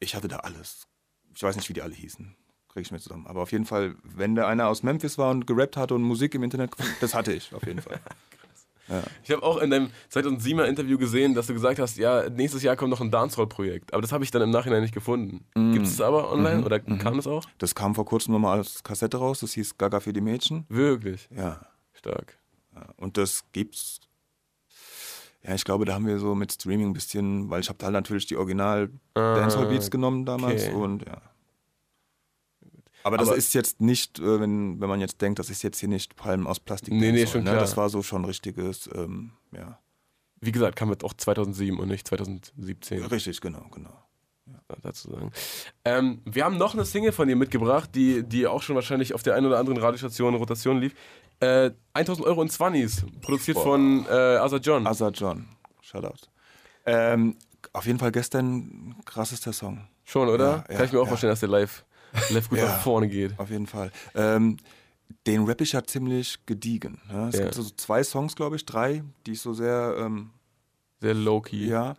ich 0.00 0.14
hatte 0.14 0.28
da 0.28 0.36
alles. 0.38 0.86
Ich 1.34 1.42
weiß 1.42 1.56
nicht, 1.56 1.68
wie 1.68 1.74
die 1.74 1.82
alle 1.82 1.94
hießen. 1.94 2.34
Kriege 2.68 2.82
ich 2.82 2.90
mir 2.90 3.00
zusammen. 3.00 3.26
Aber 3.26 3.42
auf 3.42 3.52
jeden 3.52 3.66
Fall, 3.66 3.96
wenn 4.02 4.34
da 4.34 4.46
einer 4.48 4.68
aus 4.68 4.82
Memphis 4.82 5.18
war 5.18 5.30
und 5.30 5.46
gerappt 5.46 5.76
hatte 5.76 5.94
und 5.94 6.02
Musik 6.02 6.34
im 6.34 6.42
Internet, 6.42 6.70
gefunden, 6.72 6.96
das 7.00 7.14
hatte 7.14 7.32
ich 7.32 7.52
auf 7.52 7.66
jeden 7.66 7.82
Fall. 7.82 8.00
Ich 9.22 9.30
habe 9.30 9.42
auch 9.42 9.58
in 9.58 9.70
deinem 9.70 9.88
2007er 10.12 10.64
Interview 10.64 10.98
gesehen, 10.98 11.34
dass 11.34 11.46
du 11.46 11.54
gesagt 11.54 11.78
hast, 11.78 11.96
ja, 11.96 12.28
nächstes 12.28 12.62
Jahr 12.62 12.76
kommt 12.76 12.90
noch 12.90 13.00
ein 13.00 13.10
Dancehall-Projekt. 13.10 13.92
Aber 13.94 14.02
das 14.02 14.12
habe 14.12 14.24
ich 14.24 14.30
dann 14.30 14.42
im 14.42 14.50
Nachhinein 14.50 14.82
nicht 14.82 14.92
gefunden. 14.94 15.44
Mm. 15.54 15.72
Gibt 15.72 15.86
es 15.86 16.00
aber 16.00 16.30
online 16.30 16.58
Mhm. 16.58 16.64
oder 16.64 16.80
kam 16.80 17.16
das 17.16 17.26
auch? 17.26 17.44
Das 17.58 17.74
kam 17.74 17.94
vor 17.94 18.04
kurzem 18.04 18.32
nochmal 18.34 18.58
als 18.58 18.82
Kassette 18.82 19.16
raus, 19.16 19.40
das 19.40 19.52
hieß 19.54 19.78
Gaga 19.78 20.00
für 20.00 20.12
die 20.12 20.20
Mädchen. 20.20 20.66
Wirklich 20.68 21.28
Ja. 21.34 21.60
stark. 21.94 22.38
Ja, 22.74 22.86
Und 22.98 23.16
das 23.16 23.44
gibt's. 23.52 24.00
Ja, 25.42 25.54
ich 25.54 25.64
glaube, 25.64 25.84
da 25.84 25.94
haben 25.94 26.06
wir 26.06 26.18
so 26.18 26.34
mit 26.34 26.52
Streaming 26.52 26.88
ein 26.88 26.92
bisschen, 26.94 27.50
weil 27.50 27.60
ich 27.60 27.68
habe 27.68 27.78
da 27.78 27.90
natürlich 27.90 28.26
die 28.26 28.36
Original 28.36 28.90
Ah, 29.14 29.34
Dancehall 29.36 29.66
Beats 29.66 29.90
genommen 29.90 30.24
damals 30.24 30.64
okay. 30.66 30.74
und 30.74 31.06
ja. 31.06 31.20
Aber 33.04 33.16
das 33.18 33.28
Aber- 33.28 33.36
ist 33.36 33.54
jetzt 33.54 33.80
nicht, 33.80 34.18
äh, 34.18 34.40
wenn, 34.40 34.80
wenn 34.80 34.88
man 34.88 35.00
jetzt 35.00 35.20
denkt, 35.20 35.38
das 35.38 35.50
ist 35.50 35.62
jetzt 35.62 35.78
hier 35.78 35.88
nicht 35.88 36.16
Palmen 36.16 36.46
aus 36.46 36.58
Plastik. 36.58 36.92
Nee, 36.94 37.12
nee, 37.12 37.26
schon 37.26 37.44
ne? 37.44 37.50
klar. 37.50 37.60
Das 37.60 37.76
war 37.76 37.88
so 37.90 38.02
schon 38.02 38.24
richtiges, 38.24 38.88
ähm, 38.94 39.32
ja. 39.52 39.78
Wie 40.40 40.52
gesagt, 40.52 40.76
kam 40.76 40.90
jetzt 40.90 41.04
auch 41.04 41.14
2007 41.14 41.78
und 41.78 41.88
nicht 41.88 42.06
2017. 42.08 43.04
Richtig, 43.04 43.40
genau, 43.40 43.66
genau. 43.70 44.04
dazu 44.82 45.10
sagen. 45.10 45.30
Ähm, 45.84 46.20
wir 46.24 46.44
haben 46.44 46.56
noch 46.58 46.74
eine 46.74 46.84
Single 46.84 47.12
von 47.12 47.28
dir 47.28 47.36
mitgebracht, 47.36 47.90
die, 47.94 48.22
die 48.24 48.46
auch 48.46 48.62
schon 48.62 48.74
wahrscheinlich 48.74 49.14
auf 49.14 49.22
der 49.22 49.34
einen 49.36 49.46
oder 49.46 49.58
anderen 49.58 49.78
Radiostation 49.78 50.34
Rotation 50.34 50.80
lief. 50.80 50.94
Äh, 51.40 51.70
1000 51.94 52.26
Euro 52.26 52.42
in 52.42 52.48
20s, 52.48 53.04
produziert 53.20 53.56
Boah. 53.56 53.64
von 53.64 54.06
äh, 54.06 54.10
Asa 54.10 54.56
John. 54.58 54.86
Asa 54.86 55.08
John, 55.10 55.46
Shoutout. 55.80 56.28
Ähm, 56.86 57.36
auf 57.72 57.86
jeden 57.86 57.98
Fall 57.98 58.12
gestern 58.12 58.94
krassester 59.04 59.52
Song. 59.52 59.86
schon, 60.04 60.28
oder? 60.28 60.44
Ja, 60.44 60.64
ja, 60.68 60.76
Kann 60.76 60.86
ich 60.86 60.92
mir 60.92 61.00
auch 61.00 61.04
ja. 61.04 61.08
vorstellen, 61.08 61.32
dass 61.32 61.40
der 61.40 61.48
live, 61.48 61.84
live 62.30 62.48
gut 62.48 62.58
Ja. 62.58 62.66
nach 62.66 62.80
vorne 62.82 63.08
geht. 63.08 63.38
Auf 63.38 63.50
jeden 63.50 63.66
Fall. 63.66 63.90
Ähm, 64.14 64.56
den 65.26 65.44
Rap 65.44 65.60
ich 65.60 65.72
ja 65.72 65.82
ziemlich 65.84 66.38
gediegen. 66.46 67.00
Ne? 67.10 67.28
Es 67.28 67.36
Ja. 67.36 67.42
gibt 67.44 67.54
so 67.54 67.62
zwei 67.64 68.02
Songs, 68.02 68.36
glaube 68.36 68.56
ich, 68.56 68.64
drei, 68.66 69.02
die 69.26 69.32
ich 69.32 69.40
so 69.40 69.52
sehr, 69.54 69.96
ähm, 69.98 70.30
Sehr 71.00 71.14
low-key. 71.14 71.66
ja. 71.68 71.94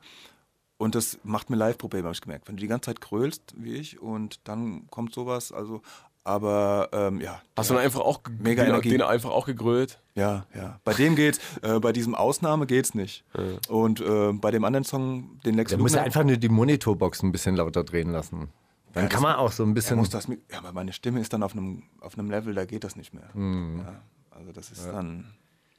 Und 0.77 0.93
das 0.95 1.19
macht 1.23 1.49
mir 1.49 1.55
Live-Probleme, 1.55 2.05
habe 2.05 2.13
ich 2.13 2.21
gemerkt. 2.21 2.47
Wenn 2.49 2.57
du 2.57 2.61
die 2.61 2.67
ganze 2.67 2.87
Zeit 2.87 2.99
grölst, 3.01 3.53
wie 3.57 3.75
ich, 3.75 4.01
und 4.01 4.39
dann 4.43 4.87
kommt 4.89 5.13
sowas, 5.13 5.51
also, 5.53 5.81
aber, 6.25 6.89
ähm, 6.91 7.21
ja. 7.21 7.41
Hast 7.55 7.69
du 7.69 7.73
der- 7.75 7.83
dann 7.83 7.85
einfach 7.85 8.01
auch 8.01 8.19
Mega 8.39 8.63
den, 8.63 8.71
Energie. 8.71 8.89
den 8.89 9.01
einfach 9.01 9.29
auch 9.29 9.45
gegrölt? 9.45 9.99
Ja, 10.15 10.45
ja. 10.53 10.79
Bei 10.83 10.93
dem 10.93 11.15
geht's, 11.15 11.39
äh, 11.61 11.79
bei 11.79 11.93
diesem 11.93 12.13
Ausnahme 12.15 12.65
geht's 12.65 12.93
nicht. 12.93 13.23
Und 13.69 14.01
äh, 14.01 14.33
bei 14.33 14.51
dem 14.51 14.65
anderen 14.65 14.83
Song, 14.83 15.39
den 15.45 15.55
Lex 15.55 15.71
Da 15.71 15.77
muss 15.77 15.91
Luger- 15.91 16.01
er 16.01 16.05
einfach 16.05 16.23
nur 16.25 16.35
die 16.37 16.49
Monitorbox 16.49 17.23
ein 17.23 17.31
bisschen 17.31 17.55
lauter 17.55 17.83
drehen 17.85 18.11
lassen. 18.11 18.49
Dann 18.95 19.03
Ja, 19.03 19.09
kann 19.09 19.21
man 19.21 19.35
auch 19.35 19.51
so 19.51 19.63
ein 19.63 19.73
bisschen. 19.73 19.97
muss 19.97 20.09
das, 20.09 20.27
ja, 20.27 20.57
aber 20.57 20.71
meine 20.73 20.93
Stimme 20.93 21.19
ist 21.19 21.31
dann 21.33 21.43
auf 21.43 21.51
einem, 21.51 21.83
auf 21.99 22.17
einem 22.17 22.29
Level, 22.31 22.53
da 22.55 22.65
geht 22.65 22.83
das 22.83 22.95
nicht 22.95 23.13
mehr. 23.13 23.29
Mhm. 23.33 23.79
Ja, 23.85 24.01
also 24.31 24.51
das 24.51 24.71
ist 24.71 24.85
dann. 24.87 25.25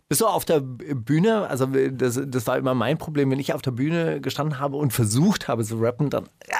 Bist 0.08 0.20
du 0.20 0.26
auf 0.26 0.44
der 0.44 0.60
Bühne, 0.60 1.48
also 1.48 1.66
das, 1.66 2.20
das 2.24 2.46
war 2.46 2.56
immer 2.58 2.74
mein 2.74 2.96
Problem, 2.96 3.28
wenn 3.32 3.40
ich 3.40 3.52
auf 3.54 3.62
der 3.62 3.72
Bühne 3.72 4.20
gestanden 4.20 4.60
habe 4.60 4.76
und 4.76 4.92
versucht 4.92 5.48
habe 5.48 5.64
zu 5.64 5.78
rappen, 5.80 6.10
dann 6.10 6.28
ja, 6.48 6.56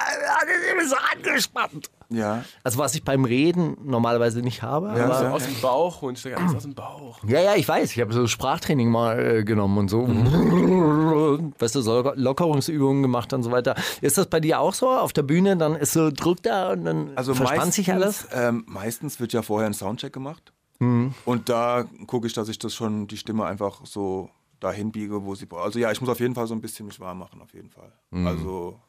das 0.75 0.83
ist 0.83 0.89
so 0.89 0.97
angespannt. 1.25 1.89
Ja, 2.09 2.45
Also 2.63 2.77
was 2.77 2.95
ich 2.95 3.03
beim 3.03 3.25
Reden 3.25 3.77
normalerweise 3.83 4.41
nicht 4.41 4.61
habe. 4.63 4.87
Ja, 4.97 5.05
aber, 5.05 5.23
ja. 5.23 5.31
Aus 5.31 5.45
dem 5.45 5.59
Bauch 5.61 6.01
und 6.01 6.25
alles 6.25 6.55
aus 6.55 6.63
dem 6.63 6.73
Bauch. 6.73 7.19
Ja, 7.27 7.41
ja, 7.41 7.55
ich 7.55 7.67
weiß. 7.67 7.91
Ich 7.91 7.99
habe 7.99 8.13
so 8.13 8.27
Sprachtraining 8.27 8.89
mal 8.89 9.19
äh, 9.19 9.43
genommen 9.43 9.77
und 9.77 9.89
so. 9.89 10.07
Weißt 11.59 11.75
du, 11.75 11.81
so 11.81 12.13
Lockerungsübungen 12.15 13.01
gemacht 13.01 13.33
und 13.33 13.43
so 13.43 13.51
weiter. 13.51 13.75
Ist 14.01 14.17
das 14.17 14.27
bei 14.27 14.39
dir 14.39 14.59
auch 14.59 14.73
so? 14.73 14.89
Auf 14.89 15.11
der 15.11 15.23
Bühne, 15.23 15.57
dann 15.57 15.75
ist 15.75 15.93
so 15.93 16.09
Druck 16.11 16.41
da 16.43 16.71
und 16.71 16.85
dann 16.85 17.11
also 17.15 17.33
verspannt 17.33 17.57
meistens, 17.57 17.75
sich 17.75 17.91
alles? 17.91 18.27
Ähm, 18.33 18.63
meistens 18.67 19.19
wird 19.19 19.33
ja 19.33 19.41
vorher 19.41 19.67
ein 19.67 19.73
Soundcheck 19.73 20.13
gemacht. 20.13 20.53
Mhm. 20.79 21.13
Und 21.25 21.49
da 21.49 21.85
gucke 22.05 22.27
ich, 22.27 22.33
dass 22.33 22.47
ich 22.47 22.59
das 22.59 22.73
schon, 22.73 23.07
die 23.07 23.17
Stimme 23.17 23.45
einfach 23.45 23.81
so 23.85 24.29
dahin 24.59 24.91
biege, 24.91 25.25
wo 25.25 25.35
sie 25.35 25.45
braucht. 25.45 25.65
Also 25.65 25.79
ja, 25.79 25.91
ich 25.91 25.99
muss 25.99 26.09
auf 26.09 26.19
jeden 26.19 26.35
Fall 26.35 26.47
so 26.47 26.53
ein 26.55 26.61
bisschen 26.61 26.85
mich 26.87 26.99
warm 26.99 27.19
machen, 27.19 27.41
auf 27.41 27.53
jeden 27.53 27.69
Fall. 27.69 27.91
Mhm. 28.11 28.27
Also. 28.27 28.79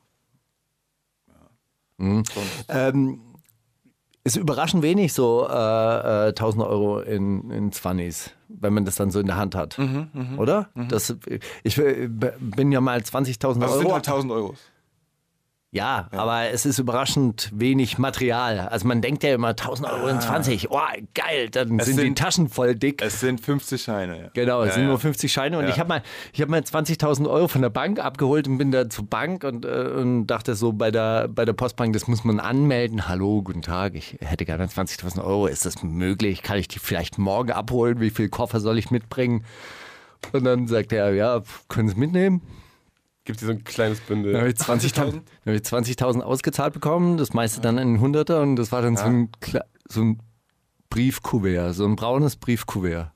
Sonst, 1.99 2.65
Ähm, 2.69 3.21
ist 4.25 4.37
überraschend 4.37 4.83
wenig 4.83 5.13
so 5.15 5.47
äh, 5.49 6.27
äh, 6.27 6.29
1000 6.29 6.63
Euro 6.65 7.01
in, 7.01 7.51
in 7.51 7.71
20s, 7.73 8.31
wenn 8.49 8.75
man 8.75 8.85
das 8.85 8.97
dann 8.97 9.11
so 9.11 9.21
in 9.21 9.27
der 9.27 9.37
Hand 9.37 9.55
hat. 9.55 9.79
Mhm, 9.79 10.39
Oder? 10.39 10.69
Das, 10.89 11.15
ich 11.65 11.79
äh, 11.79 12.09
bin 12.09 12.73
ja 12.73 12.81
mal 12.81 12.99
20.000 13.01 13.47
also 13.47 13.65
es 13.65 13.73
sind 13.79 13.87
Euro. 13.87 13.95
halt 13.95 14.07
1000 14.09 14.33
Euro. 14.33 14.55
Ja, 15.70 16.09
aber 16.12 16.48
es 16.50 16.64
ist 16.64 16.78
überraschend 16.78 17.50
wenig 17.52 17.98
Material. 17.98 18.61
Also 18.61 18.88
man 18.88 19.02
denkt 19.02 19.22
ja 19.22 19.35
immer 19.35 19.48
1000 19.48 19.87
Euro 19.87 20.09
in 20.09 20.18
20. 20.18 20.70
Oh, 20.70 20.78
geil, 21.12 21.50
dann 21.50 21.78
Es 21.78 21.85
sind 21.85 21.98
die 21.98 22.04
sind- 22.04 22.16
Taschen 22.18 22.48
voll 22.48 22.74
dick. 22.74 23.02
Es 23.02 23.20
sind 23.20 23.38
50 23.42 23.83
Scheine, 23.83 24.18
ja. 24.18 24.28
Genau, 24.33 24.62
es 24.62 24.68
ja, 24.68 24.72
sind 24.74 24.83
ja. 24.85 24.88
nur 24.88 24.98
50 24.98 25.31
Scheine 25.31 25.59
und 25.59 25.64
Ja. 25.64 25.70
ich 25.70 25.78
habe 25.78 25.88
mal, 25.90 26.02
ich 26.33 26.40
hab 26.40 26.48
mal 26.48 26.61
20.000 26.64 27.28
Euro 27.28 27.48
von 27.48 27.61
der 27.61 27.68
Bank 27.68 27.98
abgeholt 28.02 28.48
und 28.48 28.57
bin 28.57 28.70
da 28.70 28.88
zur 28.88 29.04
Bank 29.04 29.44
und, 29.44 29.66
äh, 29.66 29.68
und 29.94 30.26
dachte 30.28 30.54
so 30.54 30.72
bei 30.72 30.90
der, 30.90 31.28
bei 31.28 31.44
der 31.44 31.52
Postbank, 31.52 31.92
das 31.92 32.09
muss 32.09 32.24
man 32.24 32.40
anmelden. 32.40 33.07
Hallo, 33.07 33.42
guten 33.42 33.61
Tag, 33.61 33.94
ich 33.94 34.16
hätte 34.20 34.46
gerne 34.46 34.64
20.000 34.68 35.22
Euro. 35.22 35.48
Ist 35.48 35.66
das 35.66 35.83
möglich? 35.83 36.42
Kann 36.42 36.57
ich 36.59 36.68
die 36.68 36.78
vielleicht 36.78 37.18
morgen 37.18 37.50
abholen? 37.52 38.00
Wie 38.00 38.09
viel 38.11 38.31
Koffer 38.31 38.61
soll 38.61 38.78
ich 38.78 38.90
mitbringen? 38.90 39.44
Und 40.33 40.44
dann 40.44 40.66
sagt 40.66 40.92
er, 40.94 41.12
ja, 41.12 41.42
können 41.68 41.90
Sie 41.90 41.94
mitnehmen? 41.96 42.40
Gibt 43.29 43.43
dir 43.43 43.45
so 43.47 43.53
ein 43.53 43.62
kleines 43.62 44.01
Bündel. 44.01 44.33
Dann 44.33 44.41
habe 44.41 44.51
ich 44.51 44.57
20.000 44.57 44.95
dann 44.95 45.23
hab 45.45 45.53
ich 45.55 45.61
20.000 45.61 46.21
ausgezahlt 46.23 46.73
bekommen, 46.73 47.19
das 47.19 47.35
meiste 47.35 47.61
dann 47.61 47.77
in 47.77 48.01
Hunderter 48.01 48.41
und 48.41 48.57
das 48.57 48.73
war 48.73 48.81
dann 48.81 48.97
so, 48.97 49.05
ein, 49.05 49.29
Kle- 49.43 49.64
so 49.87 50.01
ein 50.03 50.21
Briefkuvert, 50.88 51.75
so 51.75 51.85
ein 51.85 51.95
braunes 51.97 52.37
Briefkuvert. 52.37 53.11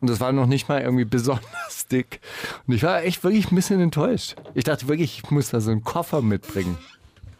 Und 0.00 0.10
das 0.10 0.20
war 0.20 0.32
noch 0.32 0.44
nicht 0.46 0.68
mal 0.68 0.82
irgendwie 0.82 1.06
besonders 1.06 1.86
dick. 1.90 2.20
Und 2.66 2.74
ich 2.74 2.82
war 2.82 3.02
echt 3.02 3.24
wirklich 3.24 3.50
ein 3.50 3.54
bisschen 3.56 3.80
enttäuscht. 3.80 4.36
Ich 4.52 4.64
dachte 4.64 4.86
wirklich, 4.86 5.22
ich 5.24 5.30
muss 5.30 5.48
da 5.48 5.60
so 5.60 5.70
einen 5.70 5.82
Koffer 5.82 6.20
mitbringen. 6.20 6.76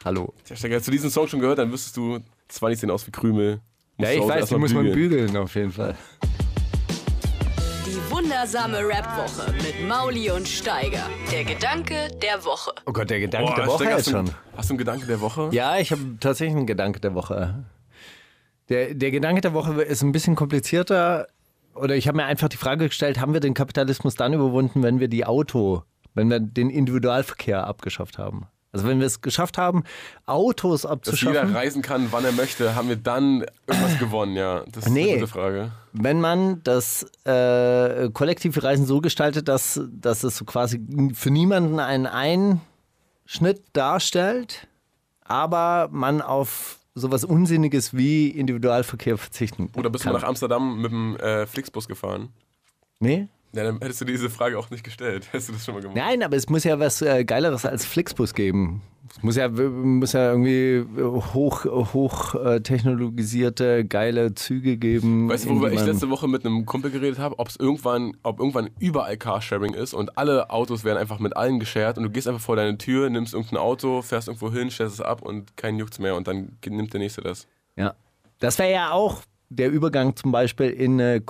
Hallo. 0.03 0.33
Tja, 0.45 0.57
Stecker, 0.57 0.77
hast 0.77 0.87
du 0.89 0.91
diesen 0.91 1.11
Song 1.11 1.29
schon 1.29 1.41
gehört, 1.41 1.59
dann 1.59 1.71
wüsstest 1.71 1.97
du, 1.99 2.21
20 2.49 2.81
sehen 2.81 2.91
aus 2.91 3.07
wie 3.07 3.11
Krümel. 3.11 3.61
Ja, 3.99 4.11
ich 4.13 4.27
weiß, 4.27 4.49
die 4.49 4.55
muss 4.57 4.73
man 4.73 4.85
bügeln. 4.85 5.27
bügeln 5.27 5.37
auf 5.37 5.55
jeden 5.55 5.73
Fall. 5.73 5.95
Wundersame 8.19 8.79
Rap-Woche 8.79 9.53
mit 9.53 9.89
Mauli 9.89 10.29
und 10.33 10.49
Steiger. 10.49 11.09
Der 11.31 11.45
Gedanke 11.45 12.09
der 12.21 12.45
Woche. 12.45 12.73
Oh 12.85 12.93
Gott, 12.93 13.09
der 13.11 13.21
Gedanke 13.21 13.53
Boah, 13.53 13.57
der 13.57 13.67
Woche 13.69 13.93
hast 13.93 14.09
du, 14.09 14.11
schon. 14.11 14.31
Hast 14.57 14.69
du 14.69 14.73
einen 14.73 14.79
Gedanke 14.79 15.07
der 15.07 15.21
Woche? 15.21 15.51
Ja, 15.53 15.79
ich 15.79 15.93
habe 15.93 16.03
tatsächlich 16.19 16.57
einen 16.57 16.67
Gedanke 16.67 16.99
der 16.99 17.15
Woche. 17.15 17.63
Der, 18.71 18.93
der 18.95 19.13
Gedanke 19.13 19.41
der 19.41 19.55
Woche 19.55 19.81
ist 19.83 20.03
ein 20.03 20.11
bisschen 20.11 20.35
komplizierter. 20.35 21.29
Oder 21.77 21.95
ich 21.95 22.09
habe 22.09 22.17
mir 22.17 22.25
einfach 22.25 22.49
die 22.49 22.57
Frage 22.57 22.89
gestellt, 22.89 23.21
haben 23.21 23.35
wir 23.35 23.41
den 23.41 23.55
Kapitalismus 23.55 24.17
dann 24.17 24.33
überwunden, 24.33 24.83
wenn 24.83 24.99
wir 24.99 25.07
die 25.07 25.25
Auto, 25.25 25.85
wenn 26.15 26.29
wir 26.29 26.41
den 26.41 26.71
Individualverkehr 26.71 27.69
abgeschafft 27.69 28.19
haben? 28.19 28.49
Also 28.73 28.87
wenn 28.87 28.99
wir 29.01 29.07
es 29.07 29.23
geschafft 29.23 29.57
haben, 29.57 29.85
Autos 30.27 30.83
Dass 30.83 30.91
abzuschaffen, 30.91 31.35
jeder 31.49 31.55
reisen 31.59 31.81
kann, 31.81 32.09
wann 32.11 32.25
er 32.25 32.33
möchte, 32.33 32.75
haben 32.75 32.89
wir 32.89 32.97
dann 32.97 33.45
irgendwas 33.67 33.99
gewonnen, 33.99 34.37
ja. 34.37 34.63
Das 34.73 34.85
ist 34.87 34.93
Nee. 34.93 35.11
eine 35.13 35.21
gute 35.21 35.27
Frage. 35.33 35.73
wenn 35.95 36.21
man 36.21 36.63
das 36.65 37.05
äh, 37.25 38.11
kollektive 38.11 38.63
Reisen 38.63 38.85
so 38.87 39.01
gestaltet, 39.01 39.49
dass, 39.49 39.81
dass 39.91 40.23
es 40.23 40.37
so 40.37 40.45
quasi 40.45 40.81
für 41.15 41.31
niemanden 41.31 41.81
einen 41.81 42.07
Einschnitt 42.07 43.63
darstellt, 43.73 44.67
aber 45.25 45.89
man 45.91 46.21
auf 46.23 46.79
sowas 46.95 47.25
Unsinniges 47.25 47.97
wie 47.97 48.29
Individualverkehr 48.29 49.17
verzichten 49.19 49.71
Oder 49.77 49.89
bist 49.89 50.05
kann. 50.05 50.13
du 50.13 50.19
nach 50.19 50.27
Amsterdam 50.29 50.81
mit 50.83 50.91
dem 50.91 51.17
äh, 51.17 51.47
Flixbus 51.47 51.87
gefahren? 51.89 52.31
Nee? 53.01 53.29
Ja, 53.53 53.65
dann 53.65 53.79
hättest 53.81 54.01
du 54.01 54.05
diese 54.05 54.31
Frage 54.31 54.59
auch 54.59 54.71
nicht 54.71 54.85
gestellt. 54.85 55.29
Hättest 55.33 55.49
du 55.49 55.53
das 55.55 55.65
schon 55.65 55.75
mal 55.75 55.81
gemacht? 55.81 55.97
Nein, 55.97 56.23
aber 56.23 56.37
es 56.37 56.49
muss 56.49 56.65
ja 56.65 56.79
was 56.79 57.03
äh, 57.03 57.25
Geileres 57.25 57.65
als 57.65 57.85
Flixbus 57.85 58.35
geben. 58.35 58.83
Es 59.11 59.23
muss 59.23 59.37
ja, 59.37 59.49
muss 59.49 60.13
ja 60.13 60.33
irgendwie 60.33 60.85
hoch, 61.01 61.65
hoch 61.65 62.35
äh, 62.35 62.61
technologisierte, 62.61 63.87
geile 63.87 64.35
Züge 64.35 64.77
geben. 64.77 65.29
Weißt 65.29 65.47
du, 65.47 65.51
worüber 65.51 65.73
ich 65.73 65.83
letzte 65.85 66.11
Woche 66.11 66.29
mit 66.29 66.45
einem 66.45 66.67
Kumpel 66.67 66.91
geredet 66.91 67.19
habe? 67.19 67.39
Ob 67.39 67.49
es 67.49 67.57
irgendwann, 67.57 68.17
ob 68.23 68.39
irgendwann 68.39 68.71
überall 68.79 69.17
Carsharing 69.17 69.73
ist 69.73 69.95
und 69.95 70.19
alle 70.19 70.51
Autos 70.51 70.85
werden 70.85 70.99
einfach 70.99 71.21
mit 71.21 71.37
allen 71.37 71.59
geshared 71.59 71.97
und 71.97 72.05
du 72.05 72.11
gehst 72.11 72.29
einfach 72.29 72.43
vor 72.43 72.57
deine 72.57 72.77
Tür, 72.77 73.09
nimmst 73.09 73.33
irgendein 73.33 73.59
Auto, 73.59 74.03
fährst 74.03 74.29
irgendwo 74.29 74.53
hin, 74.53 74.71
stellst 74.71 74.95
es 74.95 75.01
ab 75.01 75.23
und 75.23 75.57
kein 75.57 75.79
juckt's 75.79 75.99
mehr 75.99 76.15
und 76.15 76.29
dann 76.29 76.59
nimmt 76.67 76.93
der 76.93 77.01
nächste 77.01 77.23
das. 77.23 77.47
Ja. 77.77 77.95
Das 78.41 78.59
wäre 78.59 78.73
ja 78.73 78.91
auch 78.93 79.23
der 79.49 79.71
Übergang 79.71 80.15
zum 80.17 80.33
Beispiel 80.33 80.69
in 80.69 81.01
eine 81.01 81.21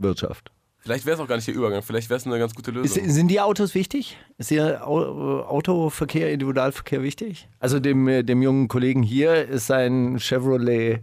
Kollektivwirtschaft. 0.00 0.50
Vielleicht 0.78 1.04
wäre 1.04 1.14
es 1.16 1.20
auch 1.20 1.26
gar 1.26 1.34
nicht 1.36 1.48
der 1.48 1.54
Übergang, 1.54 1.82
vielleicht 1.82 2.10
wäre 2.10 2.18
es 2.18 2.26
eine 2.26 2.38
ganz 2.38 2.54
gute 2.54 2.70
Ist, 2.70 2.96
Lösung. 2.96 3.10
sind 3.10 3.28
die 3.28 3.40
Autos 3.40 3.74
wichtig? 3.74 4.16
Ist 4.38 4.52
der 4.52 4.86
Au- 4.86 5.40
Autoverkehr, 5.42 6.32
Individualverkehr 6.32 7.02
wichtig? 7.02 7.48
Also 7.58 7.80
dem, 7.80 8.06
äh, 8.06 8.22
dem 8.22 8.40
jungen 8.40 8.68
Kollegen 8.68 9.02
hier 9.02 9.48
ist 9.48 9.66
sein 9.66 10.18
Chevrolet, 10.20 11.00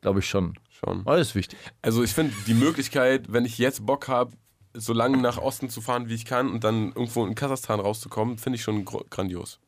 glaube 0.00 0.20
ich 0.20 0.28
schon. 0.28 0.54
Schon. 0.70 1.04
Alles 1.06 1.34
wichtig. 1.34 1.58
Also 1.82 2.04
ich 2.04 2.12
finde 2.12 2.34
die 2.46 2.54
Möglichkeit, 2.54 3.32
wenn 3.32 3.44
ich 3.46 3.58
jetzt 3.58 3.84
Bock 3.84 4.06
habe, 4.08 4.32
so 4.74 4.92
lange 4.92 5.16
nach 5.16 5.38
Osten 5.38 5.70
zu 5.70 5.80
fahren, 5.80 6.08
wie 6.08 6.14
ich 6.14 6.26
kann 6.26 6.50
und 6.50 6.62
dann 6.62 6.88
irgendwo 6.92 7.24
in 7.26 7.34
Kasachstan 7.34 7.80
rauszukommen, 7.80 8.36
finde 8.38 8.56
ich 8.58 8.62
schon 8.62 8.84
grandios. 8.84 9.58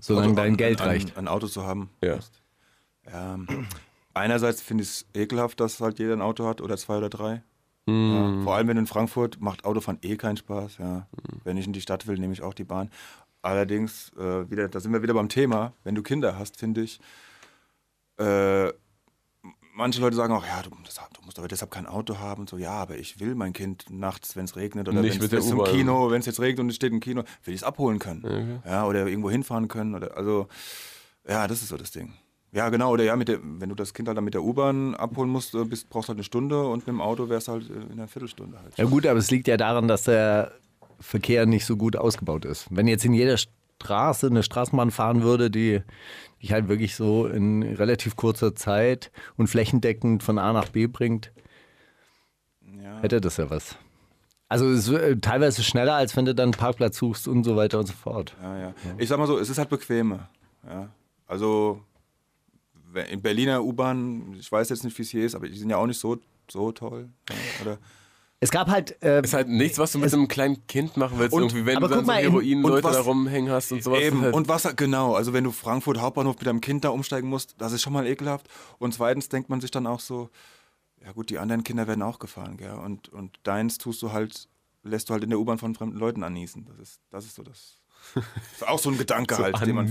Solange 0.00 0.34
dein 0.34 0.52
ein, 0.52 0.56
Geld 0.56 0.80
ein, 0.80 0.88
reicht. 0.88 1.16
Ein 1.18 1.28
Auto 1.28 1.46
zu 1.48 1.64
haben. 1.64 1.90
Ja. 2.02 2.18
Ja, 3.12 3.38
einerseits 4.14 4.60
finde 4.62 4.82
ich 4.84 4.88
es 4.90 5.06
ekelhaft, 5.14 5.60
dass 5.60 5.80
halt 5.80 5.98
jeder 5.98 6.14
ein 6.14 6.22
Auto 6.22 6.46
hat 6.46 6.60
oder 6.62 6.76
zwei 6.78 6.96
oder 6.96 7.10
drei. 7.10 7.42
Hm. 7.88 8.12
Ja, 8.12 8.44
vor 8.44 8.54
allem 8.54 8.68
wenn 8.68 8.76
du 8.76 8.82
in 8.82 8.86
Frankfurt 8.86 9.40
macht 9.40 9.64
Autofahren 9.64 9.98
eh 10.02 10.16
keinen 10.16 10.36
Spaß. 10.36 10.78
Ja. 10.78 11.06
Wenn 11.44 11.56
ich 11.56 11.66
in 11.66 11.72
die 11.72 11.80
Stadt 11.80 12.06
will, 12.06 12.18
nehme 12.18 12.34
ich 12.34 12.42
auch 12.42 12.52
die 12.52 12.64
Bahn. 12.64 12.90
Allerdings, 13.40 14.12
äh, 14.18 14.50
wieder, 14.50 14.68
da 14.68 14.78
sind 14.80 14.92
wir 14.92 15.02
wieder 15.02 15.14
beim 15.14 15.30
Thema, 15.30 15.72
wenn 15.84 15.94
du 15.94 16.02
Kinder 16.02 16.38
hast, 16.38 16.58
finde 16.58 16.82
ich, 16.82 17.00
äh, 18.18 18.72
manche 19.72 20.00
Leute 20.00 20.16
sagen 20.16 20.34
auch, 20.34 20.44
ja, 20.44 20.60
du, 20.60 20.70
das, 20.84 20.96
du 20.96 21.24
musst 21.24 21.38
aber 21.38 21.48
deshalb 21.48 21.70
kein 21.70 21.86
Auto 21.86 22.18
haben. 22.18 22.46
So, 22.46 22.58
ja, 22.58 22.72
aber 22.72 22.98
ich 22.98 23.20
will 23.20 23.34
mein 23.34 23.54
Kind 23.54 23.86
nachts, 23.88 24.36
wenn 24.36 24.44
es 24.44 24.56
regnet 24.56 24.88
oder 24.88 25.02
wenn 25.02 25.08
es 25.08 25.46
zum 25.48 25.60
U-Bahn. 25.60 25.72
Kino, 25.72 26.10
wenn 26.10 26.20
es 26.20 26.26
jetzt 26.26 26.40
regnet 26.40 26.60
und 26.60 26.68
es 26.68 26.76
steht 26.76 26.92
im 26.92 27.00
Kino, 27.00 27.22
will 27.44 27.54
ich 27.54 27.60
es 27.60 27.64
abholen 27.64 27.98
können. 27.98 28.60
Ja, 28.66 28.84
oder 28.86 29.06
irgendwo 29.06 29.30
hinfahren 29.30 29.68
können. 29.68 29.94
Oder, 29.94 30.16
also, 30.16 30.48
ja, 31.26 31.46
das 31.46 31.62
ist 31.62 31.68
so 31.68 31.76
das 31.76 31.92
Ding. 31.92 32.12
Ja, 32.52 32.68
genau. 32.70 32.92
Oder 32.92 33.04
ja, 33.04 33.14
mit 33.16 33.28
der, 33.28 33.38
wenn 33.42 33.68
du 33.68 33.74
das 33.74 33.92
Kind 33.92 34.08
halt 34.08 34.16
dann 34.16 34.24
mit 34.24 34.34
der 34.34 34.42
U-Bahn 34.42 34.94
abholen 34.94 35.28
musst, 35.30 35.54
äh, 35.54 35.64
bist, 35.64 35.90
brauchst 35.90 36.08
du 36.08 36.10
halt 36.10 36.16
eine 36.18 36.24
Stunde 36.24 36.62
und 36.66 36.78
mit 36.78 36.86
dem 36.88 37.00
Auto 37.00 37.28
wärst 37.28 37.48
du 37.48 37.52
halt 37.52 37.68
äh, 37.70 37.74
in 37.74 37.92
einer 37.92 38.08
Viertelstunde 38.08 38.58
halt. 38.58 38.76
Ja 38.78 38.84
gut, 38.86 39.06
aber 39.06 39.18
es 39.18 39.30
liegt 39.30 39.48
ja 39.48 39.56
daran, 39.56 39.86
dass 39.88 40.04
der 40.04 40.52
Verkehr 40.98 41.44
nicht 41.46 41.66
so 41.66 41.76
gut 41.76 41.94
ausgebaut 41.96 42.44
ist. 42.44 42.66
Wenn 42.70 42.88
jetzt 42.88 43.04
in 43.04 43.12
jeder 43.12 43.36
Straße 43.36 44.26
eine 44.28 44.42
Straßenbahn 44.42 44.90
fahren 44.90 45.22
würde, 45.22 45.50
die 45.50 45.82
dich 46.42 46.52
halt 46.52 46.68
wirklich 46.68 46.96
so 46.96 47.26
in 47.26 47.62
relativ 47.62 48.16
kurzer 48.16 48.54
Zeit 48.54 49.10
und 49.36 49.48
flächendeckend 49.48 50.22
von 50.22 50.38
A 50.38 50.52
nach 50.52 50.68
B 50.70 50.86
bringt, 50.86 51.32
Ja. 52.82 53.00
hätte 53.00 53.20
das 53.20 53.36
ja 53.36 53.50
was. 53.50 53.76
Also 54.48 54.66
es 54.70 54.88
ist 54.88 54.94
äh, 54.94 55.16
teilweise 55.18 55.62
schneller, 55.62 55.94
als 55.96 56.16
wenn 56.16 56.24
du 56.24 56.34
dann 56.34 56.44
einen 56.46 56.52
Parkplatz 56.52 56.96
suchst 56.96 57.28
und 57.28 57.44
so 57.44 57.54
weiter 57.56 57.78
und 57.78 57.86
so 57.86 57.92
fort. 57.92 58.34
Ja, 58.42 58.58
ja. 58.58 58.74
Ich 58.96 59.08
sag 59.08 59.18
mal 59.18 59.26
so, 59.26 59.38
es 59.38 59.50
ist 59.50 59.58
halt 59.58 59.68
bequemer. 59.68 60.30
Also 61.26 61.82
in 63.06 63.22
Berliner 63.22 63.62
U-Bahn, 63.64 64.34
ich 64.38 64.50
weiß 64.50 64.68
jetzt 64.70 64.84
nicht, 64.84 64.96
wie 64.98 65.02
es 65.02 65.10
hier 65.10 65.24
ist, 65.24 65.34
aber 65.34 65.48
die 65.48 65.56
sind 65.58 65.70
ja 65.70 65.76
auch 65.76 65.86
nicht 65.86 66.00
so, 66.00 66.18
so 66.50 66.72
toll. 66.72 67.08
Oder? 67.62 67.78
Es 68.40 68.50
gab 68.52 68.68
halt, 68.68 69.02
äh, 69.02 69.20
Ist 69.22 69.34
halt 69.34 69.48
nichts, 69.48 69.78
was 69.78 69.90
du 69.92 69.98
mit 69.98 70.12
einem 70.14 70.28
kleinen 70.28 70.64
Kind 70.68 70.96
machen 70.96 71.18
willst, 71.18 71.34
Und- 71.34 71.42
irgendwie, 71.42 71.66
wenn 71.66 71.76
aber 71.78 71.88
du 71.88 71.94
dann 71.96 72.04
guck 72.04 72.14
so 72.14 72.20
Heroin-Leute 72.20 72.82
da 72.92 73.00
rumhängen 73.00 73.50
hast 73.50 73.72
und 73.72 73.82
sowas. 73.82 74.00
Eben, 74.00 74.20
Halt. 74.20 74.34
und 74.34 74.46
was, 74.48 74.68
genau, 74.76 75.14
also 75.14 75.32
wenn 75.32 75.42
du 75.42 75.50
Frankfurt 75.50 75.98
Hauptbahnhof 76.00 76.36
mit 76.36 76.46
deinem 76.46 76.60
Kind 76.60 76.84
da 76.84 76.90
umsteigen 76.90 77.28
musst, 77.28 77.56
das 77.58 77.72
ist 77.72 77.82
schon 77.82 77.92
mal 77.92 78.06
ekelhaft. 78.06 78.48
Und 78.78 78.94
zweitens 78.94 79.28
denkt 79.28 79.50
man 79.50 79.60
sich 79.60 79.72
dann 79.72 79.88
auch 79.88 79.98
so, 79.98 80.30
ja 81.04 81.10
gut, 81.12 81.30
die 81.30 81.38
anderen 81.38 81.64
Kinder 81.64 81.88
werden 81.88 82.02
auch 82.02 82.20
gefahren, 82.20 82.56
gell? 82.56 82.74
Und, 82.74 83.08
und 83.08 83.38
deins 83.42 83.76
tust 83.78 84.02
du 84.02 84.12
halt, 84.12 84.48
lässt 84.84 85.08
du 85.08 85.14
halt 85.14 85.24
in 85.24 85.30
der 85.30 85.40
U-Bahn 85.40 85.58
von 85.58 85.74
fremden 85.74 85.98
Leuten 85.98 86.22
anniesen. 86.22 86.64
Das 86.64 86.78
ist, 86.78 87.00
das 87.10 87.24
ist 87.24 87.34
so 87.34 87.42
das. 87.42 87.74
Ist 88.54 88.66
auch 88.66 88.78
so 88.78 88.90
ein 88.90 88.96
Gedanke 88.96 89.34
So 89.34 89.42
halt, 89.42 89.60
den 89.66 89.74
man. 89.74 89.90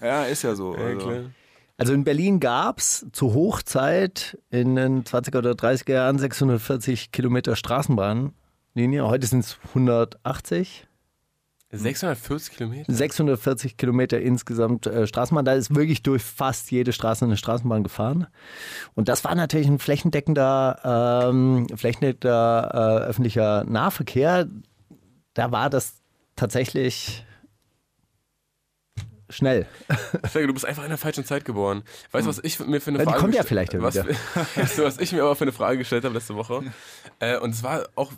Ja, 0.00 0.24
ist 0.24 0.42
ja 0.42 0.54
so. 0.54 0.74
Ja, 0.74 0.80
also. 0.86 1.06
klar. 1.06 1.24
Also 1.78 1.92
in 1.92 2.04
Berlin 2.04 2.40
gab 2.40 2.78
es 2.78 3.06
zur 3.12 3.34
Hochzeit 3.34 4.38
in 4.50 4.76
den 4.76 5.04
20er 5.04 5.38
oder 5.38 5.52
30er 5.52 5.92
Jahren 5.92 6.18
640 6.18 7.12
Kilometer 7.12 7.54
Straßenbahnlinie. 7.54 9.06
Heute 9.06 9.26
sind 9.26 9.40
es 9.40 9.58
180. 9.68 10.86
640 11.72 12.56
Kilometer? 12.56 12.92
640 12.92 13.76
Kilometer 13.76 14.20
insgesamt 14.20 14.86
äh, 14.86 15.06
Straßenbahn. 15.06 15.44
Da 15.44 15.52
ist 15.52 15.74
wirklich 15.74 16.02
durch 16.02 16.22
fast 16.22 16.70
jede 16.70 16.92
Straße 16.92 17.26
eine 17.26 17.36
Straßenbahn 17.36 17.82
gefahren. 17.82 18.26
Und 18.94 19.08
das 19.08 19.24
war 19.24 19.34
natürlich 19.34 19.66
ein 19.66 19.78
flächendeckender, 19.78 21.28
ähm, 21.28 21.66
flächendeckender 21.76 23.02
äh, 23.02 23.04
öffentlicher 23.08 23.64
Nahverkehr. 23.64 24.48
Da 25.34 25.52
war 25.52 25.68
das 25.68 26.00
tatsächlich 26.36 27.26
schnell. 29.28 29.66
Du 30.34 30.52
bist 30.52 30.64
einfach 30.64 30.84
in 30.84 30.90
der 30.90 30.98
falschen 30.98 31.24
Zeit 31.24 31.44
geboren. 31.44 31.82
Weißt 32.12 32.26
du, 32.26 32.30
was 32.30 32.38
ich 32.42 32.58
mir 32.60 32.80
für 32.80 32.90
eine 32.90 32.98
Ja, 32.98 33.04
die 33.04 33.10
Frage 33.10 33.20
kommt 33.20 33.34
ja 33.34 33.42
vielleicht 33.42 33.72
ja 33.72 33.82
was, 33.82 33.94
wieder. 33.94 34.06
weißt 34.54 34.78
du, 34.78 34.84
was 34.84 34.98
ich 34.98 35.12
mir 35.12 35.22
aber 35.22 35.36
für 35.36 35.44
eine 35.44 35.52
Frage 35.52 35.78
gestellt 35.78 36.04
habe 36.04 36.14
letzte 36.14 36.36
Woche? 36.36 36.62
Äh, 37.18 37.38
und 37.38 37.50
es 37.50 37.62
war 37.62 37.88
auch 37.94 38.12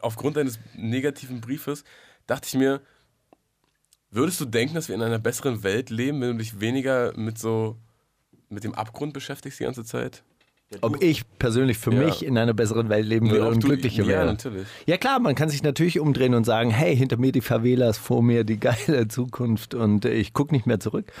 aufgrund 0.00 0.36
deines 0.36 0.58
negativen 0.74 1.40
Briefes, 1.40 1.84
dachte 2.26 2.48
ich 2.48 2.54
mir, 2.54 2.80
würdest 4.10 4.40
du 4.40 4.44
denken, 4.44 4.74
dass 4.74 4.88
wir 4.88 4.94
in 4.94 5.02
einer 5.02 5.18
besseren 5.18 5.62
Welt 5.62 5.90
leben, 5.90 6.20
wenn 6.20 6.32
du 6.32 6.38
dich 6.38 6.60
weniger 6.60 7.16
mit 7.16 7.38
so 7.38 7.76
mit 8.48 8.64
dem 8.64 8.74
Abgrund 8.74 9.12
beschäftigst 9.12 9.60
die 9.60 9.64
ganze 9.64 9.84
Zeit? 9.84 10.24
Ob 10.82 11.02
ich 11.02 11.22
persönlich 11.38 11.78
für 11.78 11.92
Ja. 11.92 12.04
mich 12.04 12.24
in 12.24 12.38
einer 12.38 12.54
besseren 12.54 12.88
Welt 12.88 13.04
leben 13.04 13.28
würde 13.30 13.46
ob 13.46 13.54
und 13.54 13.64
glücklicher 13.64 14.04
Ja, 14.04 14.08
wäre. 14.08 14.26
natürlich. 14.26 14.66
Ja 14.86 14.96
klar, 14.98 15.18
man 15.18 15.34
kann 15.34 15.48
sich 15.48 15.64
natürlich 15.64 15.98
umdrehen 15.98 16.32
und 16.34 16.44
sagen, 16.44 16.70
hey, 16.70 16.96
hinter 16.96 17.16
mir 17.16 17.32
die 17.32 17.40
Favelas, 17.40 17.98
vor 17.98 18.22
mir 18.22 18.44
die 18.44 18.60
geile 18.60 19.08
Zukunft 19.08 19.74
und 19.74 20.04
äh, 20.04 20.12
ich 20.12 20.32
gucke 20.32 20.54
nicht 20.54 20.66
mehr 20.66 20.78
zurück. 20.78 21.12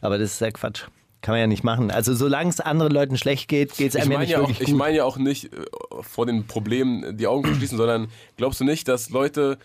Aber 0.00 0.18
das 0.18 0.34
ist 0.34 0.40
ja 0.40 0.50
Quatsch. 0.52 0.84
Kann 1.20 1.32
man 1.34 1.40
ja 1.40 1.46
nicht 1.48 1.64
machen. 1.64 1.90
Also 1.90 2.14
solange 2.14 2.50
es 2.50 2.60
anderen 2.60 2.92
Leuten 2.92 3.16
schlecht 3.16 3.48
geht, 3.48 3.76
geht 3.76 3.94
es 3.94 4.00
einem 4.00 4.12
ja 4.12 4.18
nicht 4.20 4.30
ja, 4.30 4.38
auch, 4.38 4.48
wirklich 4.48 4.68
ich 4.68 4.74
meine 4.74 4.96
ja 4.98 5.04
auch 5.04 5.18
nicht 5.18 5.52
äh, 5.52 5.56
vor 6.00 6.26
den 6.26 6.46
Problemen 6.46 7.16
die 7.16 7.26
Augen 7.26 7.44
verschließen, 7.44 7.78
sondern 7.78 8.08
glaubst 8.36 8.60
du 8.60 8.64
nicht, 8.64 8.86
dass 8.86 9.10
Leute 9.10 9.58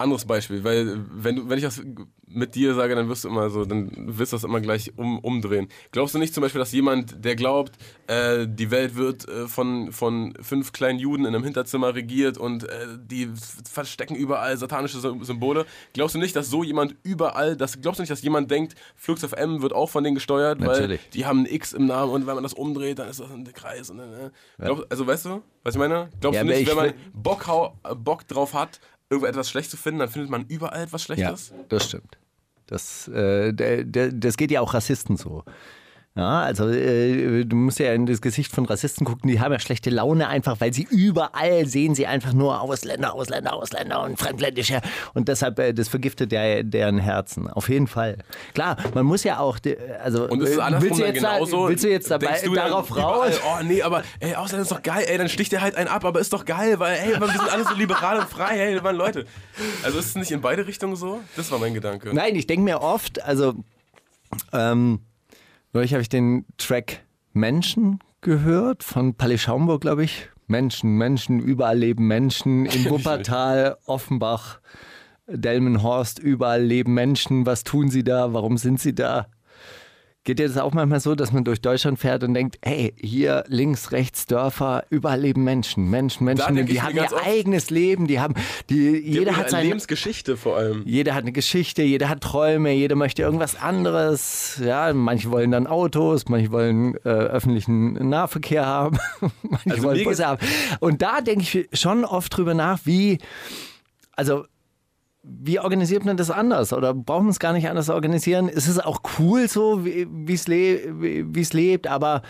anderes 0.00 0.24
Beispiel, 0.24 0.62
weil 0.62 1.00
wenn 1.10 1.34
du, 1.36 1.48
wenn 1.48 1.58
ich 1.58 1.64
das 1.64 1.82
mit 2.30 2.54
dir 2.54 2.74
sage, 2.74 2.94
dann 2.94 3.08
wirst 3.08 3.24
du 3.24 3.28
immer 3.28 3.50
so, 3.50 3.64
dann 3.64 3.90
wirst 4.16 4.32
du 4.32 4.36
das 4.36 4.44
immer 4.44 4.60
gleich 4.60 4.92
um, 4.96 5.18
umdrehen. 5.18 5.66
Glaubst 5.90 6.14
du 6.14 6.18
nicht 6.20 6.32
zum 6.34 6.42
Beispiel, 6.42 6.60
dass 6.60 6.70
jemand, 6.72 7.24
der 7.24 7.34
glaubt, 7.34 7.72
äh, 8.06 8.46
die 8.46 8.70
Welt 8.70 8.94
wird 8.94 9.28
äh, 9.28 9.48
von, 9.48 9.90
von 9.90 10.34
fünf 10.40 10.70
kleinen 10.72 11.00
Juden 11.00 11.24
in 11.24 11.34
einem 11.34 11.42
Hinterzimmer 11.42 11.94
regiert 11.96 12.38
und 12.38 12.62
äh, 12.64 12.68
die 12.96 13.28
verstecken 13.68 14.14
überall 14.14 14.56
satanische 14.56 14.98
Sy- 14.98 15.24
Symbole, 15.24 15.66
glaubst 15.94 16.14
du 16.14 16.18
nicht, 16.20 16.36
dass 16.36 16.48
so 16.48 16.62
jemand 16.62 16.94
überall, 17.02 17.56
das, 17.56 17.80
glaubst 17.80 17.98
du 17.98 18.02
nicht, 18.02 18.10
dass 18.12 18.22
jemand 18.22 18.50
denkt, 18.52 18.76
Flux 18.94 19.24
FM 19.24 19.62
wird 19.62 19.72
auch 19.72 19.90
von 19.90 20.04
denen 20.04 20.14
gesteuert, 20.14 20.60
Natürlich. 20.60 21.00
weil 21.00 21.10
die 21.14 21.26
haben 21.26 21.40
ein 21.40 21.46
X 21.46 21.72
im 21.72 21.86
Namen 21.86 22.12
und 22.12 22.26
wenn 22.28 22.34
man 22.34 22.44
das 22.44 22.54
umdreht, 22.54 23.00
dann 23.00 23.08
ist 23.08 23.18
das 23.18 23.30
ein 23.32 23.44
Kreis. 23.52 23.90
Und 23.90 23.98
dann, 23.98 24.12
äh, 24.12 24.30
glaub, 24.60 24.86
also 24.90 25.04
weißt 25.06 25.24
du, 25.24 25.42
was 25.64 25.74
ich 25.74 25.78
meine? 25.80 26.08
Glaubst 26.20 26.36
Ja, 26.36 26.44
du 26.44 26.50
nicht, 26.50 26.60
ich 26.60 26.68
wenn 26.68 26.76
man 26.76 26.84
will- 26.86 26.94
Bock, 27.14 27.46
hau, 27.48 27.74
äh, 27.82 27.94
Bock 27.96 28.28
drauf 28.28 28.54
hat, 28.54 28.78
irgendwo 29.10 29.26
etwas 29.26 29.48
schlecht 29.50 29.70
zu 29.70 29.76
finden, 29.76 30.00
dann 30.00 30.08
findet 30.08 30.30
man 30.30 30.46
überall 30.48 30.82
etwas 30.82 31.06
Ja, 31.08 31.16
Schlechtes? 31.16 31.52
das 31.68 31.84
stimmt. 31.86 32.18
Das, 32.66 33.08
äh, 33.08 33.52
der, 33.54 33.84
der, 33.84 34.12
das 34.12 34.36
geht 34.36 34.50
ja 34.50 34.60
auch 34.60 34.74
Rassisten 34.74 35.16
so. 35.16 35.42
Ja, 36.18 36.40
also 36.40 36.68
äh, 36.68 37.44
du 37.44 37.54
musst 37.54 37.78
ja 37.78 37.92
in 37.92 38.04
das 38.06 38.20
Gesicht 38.20 38.50
von 38.52 38.64
Rassisten 38.66 39.06
gucken, 39.06 39.30
die 39.30 39.38
haben 39.38 39.52
ja 39.52 39.60
schlechte 39.60 39.88
Laune 39.88 40.26
einfach, 40.26 40.60
weil 40.60 40.72
sie 40.74 40.82
überall 40.90 41.64
sehen 41.66 41.94
sie 41.94 42.08
einfach 42.08 42.32
nur 42.32 42.60
Ausländer, 42.60 43.14
Ausländer, 43.14 43.52
Ausländer 43.54 44.02
und 44.02 44.18
Fremdländische 44.18 44.80
und 45.14 45.28
deshalb, 45.28 45.60
äh, 45.60 45.72
das 45.72 45.86
vergiftet 45.86 46.32
ja 46.32 46.64
deren 46.64 46.98
Herzen, 46.98 47.48
auf 47.48 47.68
jeden 47.68 47.86
Fall. 47.86 48.18
Klar, 48.52 48.76
man 48.94 49.06
muss 49.06 49.22
ja 49.22 49.38
auch, 49.38 49.60
die- 49.60 49.76
also 50.02 50.26
Und 50.28 50.42
es 50.42 50.50
ist 50.50 50.58
äh, 50.58 50.60
andersrum 50.60 50.90
willst 50.90 51.00
du 51.00 51.06
jetzt, 51.06 51.22
da- 51.22 51.34
genauso. 51.34 51.68
willst 51.68 51.84
du 51.84 51.88
jetzt 51.88 52.10
dabei 52.10 52.40
du 52.44 52.52
darauf 52.52 52.90
überall, 52.90 53.28
raus? 53.30 53.40
Oh 53.46 53.62
nee, 53.62 53.80
aber 53.82 54.02
ey, 54.18 54.34
Ausländer 54.34 54.62
ist 54.62 54.72
doch 54.72 54.82
geil, 54.82 55.04
ey, 55.08 55.18
dann 55.18 55.28
sticht 55.28 55.52
der 55.52 55.60
halt 55.60 55.76
einen 55.76 55.86
ab, 55.88 56.04
aber 56.04 56.18
ist 56.18 56.32
doch 56.32 56.44
geil, 56.44 56.80
weil 56.80 56.96
ey, 56.98 57.20
wir 57.20 57.28
sind 57.28 57.48
alle 57.52 57.62
so 57.62 57.74
liberal 57.74 58.18
und 58.18 58.28
frei, 58.28 58.56
hey, 58.56 58.80
man, 58.80 58.96
Leute. 58.96 59.24
Also 59.84 60.00
ist 60.00 60.06
es 60.06 60.14
nicht 60.16 60.32
in 60.32 60.40
beide 60.40 60.66
Richtungen 60.66 60.96
so? 60.96 61.20
Das 61.36 61.48
war 61.52 61.60
mein 61.60 61.74
Gedanke. 61.74 62.12
Nein, 62.12 62.34
ich 62.34 62.48
denke 62.48 62.64
mir 62.64 62.80
oft, 62.82 63.22
also 63.22 63.54
ähm, 64.52 64.98
neulich 65.72 65.92
habe 65.92 66.02
ich 66.02 66.08
den 66.08 66.44
Track 66.56 67.04
Menschen 67.32 68.00
gehört 68.20 68.82
von 68.82 69.14
Palli 69.14 69.38
Schaumburg, 69.38 69.82
glaube 69.82 70.04
ich. 70.04 70.28
Menschen, 70.46 70.96
Menschen, 70.96 71.40
überall 71.40 71.78
leben 71.78 72.06
Menschen. 72.06 72.66
In 72.66 72.90
Wuppertal, 72.90 73.76
Offenbach, 73.86 74.60
Delmenhorst, 75.26 76.18
überall 76.18 76.62
leben 76.62 76.94
Menschen. 76.94 77.46
Was 77.46 77.64
tun 77.64 77.90
sie 77.90 78.02
da? 78.02 78.32
Warum 78.32 78.56
sind 78.56 78.80
sie 78.80 78.94
da? 78.94 79.26
Geht 80.28 80.40
dir 80.40 80.46
das 80.46 80.58
auch 80.58 80.74
manchmal 80.74 81.00
so, 81.00 81.14
dass 81.14 81.32
man 81.32 81.42
durch 81.44 81.62
Deutschland 81.62 81.98
fährt 81.98 82.22
und 82.22 82.34
denkt, 82.34 82.58
hey, 82.62 82.92
hier 83.00 83.44
links, 83.48 83.92
rechts 83.92 84.26
Dörfer, 84.26 84.84
überall 84.90 85.18
leben 85.18 85.42
Menschen, 85.42 85.88
Menschen, 85.88 86.26
Menschen, 86.26 86.54
die 86.54 86.74
mir 86.74 86.82
haben 86.82 86.96
ihr 86.96 87.08
eigenes 87.24 87.70
Leben, 87.70 88.06
die 88.06 88.20
haben, 88.20 88.34
die, 88.68 89.02
Die 89.02 89.10
jeder 89.10 89.38
hat 89.38 89.44
eine 89.44 89.50
sein 89.52 89.64
Lebensgeschichte 89.64 90.36
vor 90.36 90.58
allem. 90.58 90.82
jeder 90.84 91.14
hat 91.14 91.22
eine 91.22 91.32
Geschichte, 91.32 91.82
jeder 91.82 92.10
hat 92.10 92.20
Träume, 92.20 92.72
jeder 92.72 92.94
möchte 92.94 93.22
irgendwas 93.22 93.56
anderes. 93.56 94.60
Ja, 94.62 94.92
manche 94.92 95.30
wollen 95.30 95.50
dann 95.50 95.66
Autos, 95.66 96.28
manche 96.28 96.52
wollen 96.52 96.96
äh, 97.06 97.08
öffentlichen 97.08 97.94
Nahverkehr 97.94 98.66
haben, 98.66 98.98
manche 99.42 99.70
Also 99.70 99.82
wollen 99.82 100.04
Busse 100.04 100.26
haben. 100.26 100.46
Und 100.80 101.00
da 101.00 101.22
denke 101.22 101.40
ich 101.40 101.80
schon 101.80 102.04
oft 102.04 102.36
drüber 102.36 102.52
nach, 102.52 102.80
wie, 102.84 103.16
also 104.14 104.44
wie 105.28 105.60
organisiert 105.60 106.04
man 106.04 106.16
das 106.16 106.30
anders? 106.30 106.72
Oder 106.72 106.94
braucht 106.94 107.22
man 107.22 107.30
es 107.30 107.38
gar 107.38 107.52
nicht 107.52 107.68
anders 107.68 107.90
organisieren? 107.90 108.48
Es 108.48 108.66
ist 108.66 108.84
auch 108.84 109.02
cool 109.18 109.48
so, 109.48 109.84
wie 109.84 110.32
es 110.32 110.48
le 110.48 111.22
lebt, 111.52 111.86
aber 111.86 112.22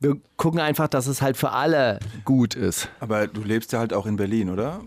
wir 0.00 0.20
gucken 0.36 0.60
einfach, 0.60 0.88
dass 0.88 1.06
es 1.06 1.22
halt 1.22 1.36
für 1.36 1.50
alle 1.50 1.98
gut 2.24 2.54
ist. 2.54 2.88
Aber 3.00 3.26
du 3.26 3.42
lebst 3.42 3.72
ja 3.72 3.78
halt 3.78 3.92
auch 3.92 4.06
in 4.06 4.16
Berlin, 4.16 4.50
oder? 4.50 4.82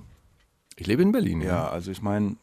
Ich 0.76 0.86
lebe 0.86 1.02
in 1.02 1.12
Berlin. 1.12 1.42
Ja, 1.42 1.68
also 1.70 1.90
ich 1.90 2.02
meine, 2.02 2.36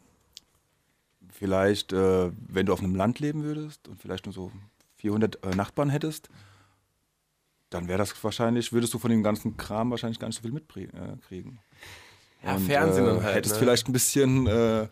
vielleicht, 1.30 1.92
äh, 1.92 2.30
wenn 2.48 2.66
du 2.66 2.72
auf 2.72 2.80
einem 2.80 2.96
Land 2.96 3.20
leben 3.20 3.44
würdest 3.44 3.86
und 3.86 4.00
vielleicht 4.00 4.26
nur 4.26 4.32
so 4.32 4.50
400 4.96 5.44
äh, 5.44 5.54
Nachbarn 5.54 5.90
hättest, 5.90 6.28
dann 7.70 7.88
wäre 7.88 7.98
das 7.98 8.22
wahrscheinlich, 8.24 8.72
würdest 8.72 8.92
du 8.94 8.98
von 8.98 9.10
dem 9.10 9.22
ganzen 9.22 9.56
Kram 9.56 9.90
wahrscheinlich 9.90 10.18
gar 10.18 10.28
nicht 10.28 10.36
so 10.36 10.42
viel 10.42 10.52
mitkriegen. 10.52 11.58
Ja, 12.44 12.58
Fernsehen 12.58 13.06
äh, 13.06 13.22
halt. 13.22 13.36
Hättest 13.36 13.54
ne? 13.54 13.60
vielleicht 13.60 13.88
ein 13.88 13.92
bisschen 13.92 14.46
äh, 14.46 14.86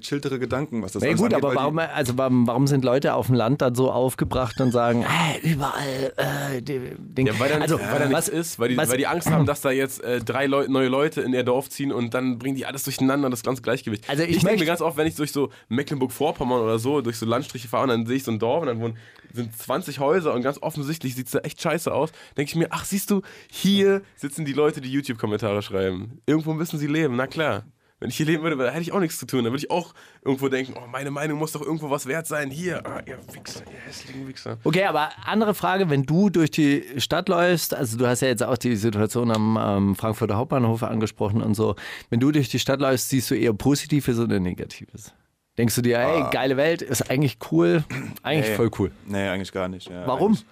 gechilltere 0.00 0.38
Gedanken, 0.38 0.82
was 0.82 0.92
das 0.92 1.02
Ja 1.02 1.08
alles 1.08 1.20
gut, 1.20 1.32
angeht, 1.34 1.44
aber 1.44 1.54
warum, 1.54 1.78
also 1.78 2.16
warum, 2.16 2.46
warum 2.46 2.66
sind 2.66 2.84
Leute 2.84 3.14
auf 3.14 3.26
dem 3.26 3.34
Land 3.34 3.62
dann 3.62 3.74
so 3.74 3.90
aufgebracht 3.90 4.60
und 4.60 4.70
sagen, 4.72 5.02
äh, 5.02 5.48
überall 5.48 6.12
äh, 6.16 6.62
den, 6.62 7.26
Ja, 7.26 7.38
weil 7.38 7.48
da, 7.50 7.58
also, 7.58 7.78
weil 7.80 7.98
da 7.98 8.12
was, 8.12 8.26
nichts 8.26 8.28
ist, 8.28 8.58
weil 8.58 8.68
die, 8.68 8.76
was- 8.76 8.88
weil 8.90 8.98
die 8.98 9.06
Angst 9.06 9.30
haben, 9.30 9.46
dass 9.46 9.60
da 9.60 9.70
jetzt 9.70 10.02
äh, 10.04 10.20
drei 10.20 10.46
Leu 10.46 10.66
neue 10.68 10.88
Leute 10.88 11.20
in 11.22 11.32
ihr 11.32 11.42
Dorf 11.42 11.68
ziehen 11.70 11.92
und 11.92 12.14
dann 12.14 12.38
bringen 12.38 12.56
die 12.56 12.66
alles 12.66 12.82
durcheinander, 12.84 13.28
das 13.30 13.42
ganze 13.42 13.62
Gleichgewicht. 13.62 14.08
Also 14.08 14.22
ich 14.22 14.28
denke 14.30 14.44
möchte- 14.46 14.60
mir 14.60 14.66
ganz 14.66 14.80
oft, 14.80 14.96
wenn 14.96 15.06
ich 15.06 15.14
durch 15.16 15.32
so 15.32 15.50
Mecklenburg-Vorpommern 15.68 16.60
oder 16.60 16.78
so, 16.78 17.00
durch 17.00 17.16
so 17.18 17.26
Landstriche 17.26 17.68
fahre 17.68 17.84
und 17.84 17.88
dann 17.90 18.06
sehe 18.06 18.16
ich 18.16 18.24
so 18.24 18.30
ein 18.30 18.38
Dorf 18.38 18.60
und 18.62 18.66
dann 18.68 18.80
wohnen, 18.80 18.96
sind 19.32 19.56
20 19.56 19.98
Häuser 20.00 20.32
und 20.34 20.42
ganz 20.42 20.58
offensichtlich 20.62 21.14
sieht 21.14 21.26
es 21.26 21.32
da 21.32 21.40
echt 21.40 21.60
scheiße 21.60 21.92
aus, 21.92 22.10
denke 22.36 22.50
ich 22.50 22.56
mir, 22.56 22.68
ach 22.70 22.84
siehst 22.84 23.10
du, 23.10 23.22
hier 23.50 24.02
sitzen 24.16 24.44
die 24.44 24.52
Leute, 24.52 24.80
die 24.80 24.90
YouTube-Kommentare 24.90 25.62
schreiben. 25.62 26.20
Irgendwo 26.26 26.52
müssen 26.54 26.78
sie 26.78 26.86
leben, 26.86 27.16
na 27.16 27.26
klar. 27.26 27.64
Wenn 27.98 28.10
ich 28.10 28.16
hier 28.18 28.26
leben 28.26 28.42
würde, 28.42 28.56
da 28.56 28.68
hätte 28.70 28.82
ich 28.82 28.92
auch 28.92 29.00
nichts 29.00 29.18
zu 29.18 29.24
tun. 29.26 29.44
Da 29.44 29.50
würde 29.50 29.56
ich 29.56 29.70
auch 29.70 29.94
irgendwo 30.22 30.48
denken, 30.48 30.74
oh, 30.76 30.86
meine 30.86 31.10
Meinung 31.10 31.38
muss 31.38 31.52
doch 31.52 31.62
irgendwo 31.62 31.88
was 31.88 32.04
wert 32.06 32.26
sein. 32.26 32.50
Hier, 32.50 32.84
ah, 32.86 33.00
ihr 33.06 33.18
Wichser, 33.32 33.62
ihr 33.72 33.78
hässlichen 33.86 34.28
Wichser. 34.28 34.58
Okay, 34.64 34.84
aber 34.84 35.08
andere 35.24 35.54
Frage, 35.54 35.88
wenn 35.88 36.02
du 36.02 36.28
durch 36.28 36.50
die 36.50 36.84
Stadt 36.98 37.30
läufst, 37.30 37.72
also 37.74 37.96
du 37.96 38.06
hast 38.06 38.20
ja 38.20 38.28
jetzt 38.28 38.42
auch 38.42 38.58
die 38.58 38.76
Situation 38.76 39.30
am 39.30 39.58
ähm, 39.58 39.96
Frankfurter 39.96 40.36
Hauptbahnhof 40.36 40.82
angesprochen 40.82 41.40
und 41.42 41.54
so, 41.54 41.74
wenn 42.10 42.20
du 42.20 42.30
durch 42.32 42.50
die 42.50 42.58
Stadt 42.58 42.80
läufst, 42.80 43.08
siehst 43.08 43.30
du 43.30 43.34
eher 43.34 43.54
Positives 43.54 44.18
oder 44.18 44.40
Negatives? 44.40 45.14
Denkst 45.56 45.74
du 45.76 45.80
dir, 45.80 45.98
ey, 45.98 46.24
geile 46.32 46.58
Welt, 46.58 46.82
ist 46.82 47.10
eigentlich 47.10 47.38
cool, 47.50 47.82
eigentlich 48.22 48.50
Nee. 48.50 48.56
voll 48.56 48.70
cool. 48.78 48.90
Nee, 49.06 49.26
eigentlich 49.28 49.52
gar 49.52 49.68
nicht. 49.68 49.88
Ja, 49.88 50.06
Warum? 50.06 50.32
Eigentlich, 50.32 50.44